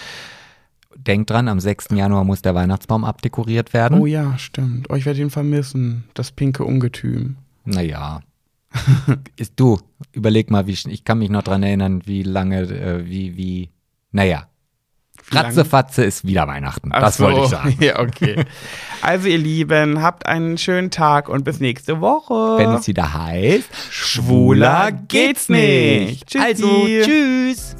Denkt 0.95 1.29
dran, 1.29 1.49
am 1.49 1.59
6. 1.59 1.89
Januar 1.91 2.23
muss 2.23 2.41
der 2.41 2.55
Weihnachtsbaum 2.55 3.03
abdekoriert 3.03 3.73
werden. 3.73 3.99
oh 3.99 4.05
ja, 4.05 4.37
stimmt. 4.37 4.89
Euch 4.89 5.05
werde 5.05 5.19
ihn 5.19 5.29
vermissen. 5.29 6.05
Das 6.13 6.31
pinke 6.31 6.63
Ungetüm. 6.63 7.35
Naja. 7.65 8.21
Ist 9.35 9.53
du, 9.57 9.79
überleg 10.13 10.51
mal, 10.51 10.67
wie 10.67 10.71
ich 10.71 11.03
kann 11.03 11.19
mich 11.19 11.29
noch 11.29 11.43
dran 11.43 11.63
erinnern, 11.63 12.01
wie 12.05 12.23
lange, 12.23 12.61
äh, 12.61 13.05
wie, 13.05 13.35
wie, 13.35 13.69
naja. 14.11 14.47
Ratzefatze 15.31 16.03
ist 16.03 16.25
wieder 16.25 16.47
Weihnachten. 16.47 16.89
Ach 16.91 17.01
das 17.01 17.17
so. 17.17 17.25
wollte 17.25 17.41
ich 17.41 17.47
sagen. 17.47 17.77
Ja, 17.81 17.99
okay. 17.99 18.45
Also, 19.01 19.27
ihr 19.27 19.37
Lieben, 19.37 20.01
habt 20.01 20.25
einen 20.25 20.57
schönen 20.57 20.91
Tag 20.91 21.29
und 21.29 21.43
bis 21.43 21.59
nächste 21.59 22.01
Woche. 22.01 22.57
Wenn 22.57 22.71
es 22.71 22.87
wieder 22.87 23.13
heißt, 23.13 23.69
Schwuler 23.89 24.91
geht's 24.91 25.49
nicht. 25.49 26.27
Tschüssi. 26.27 26.45
Also, 26.45 26.85
tschüss. 27.03 27.75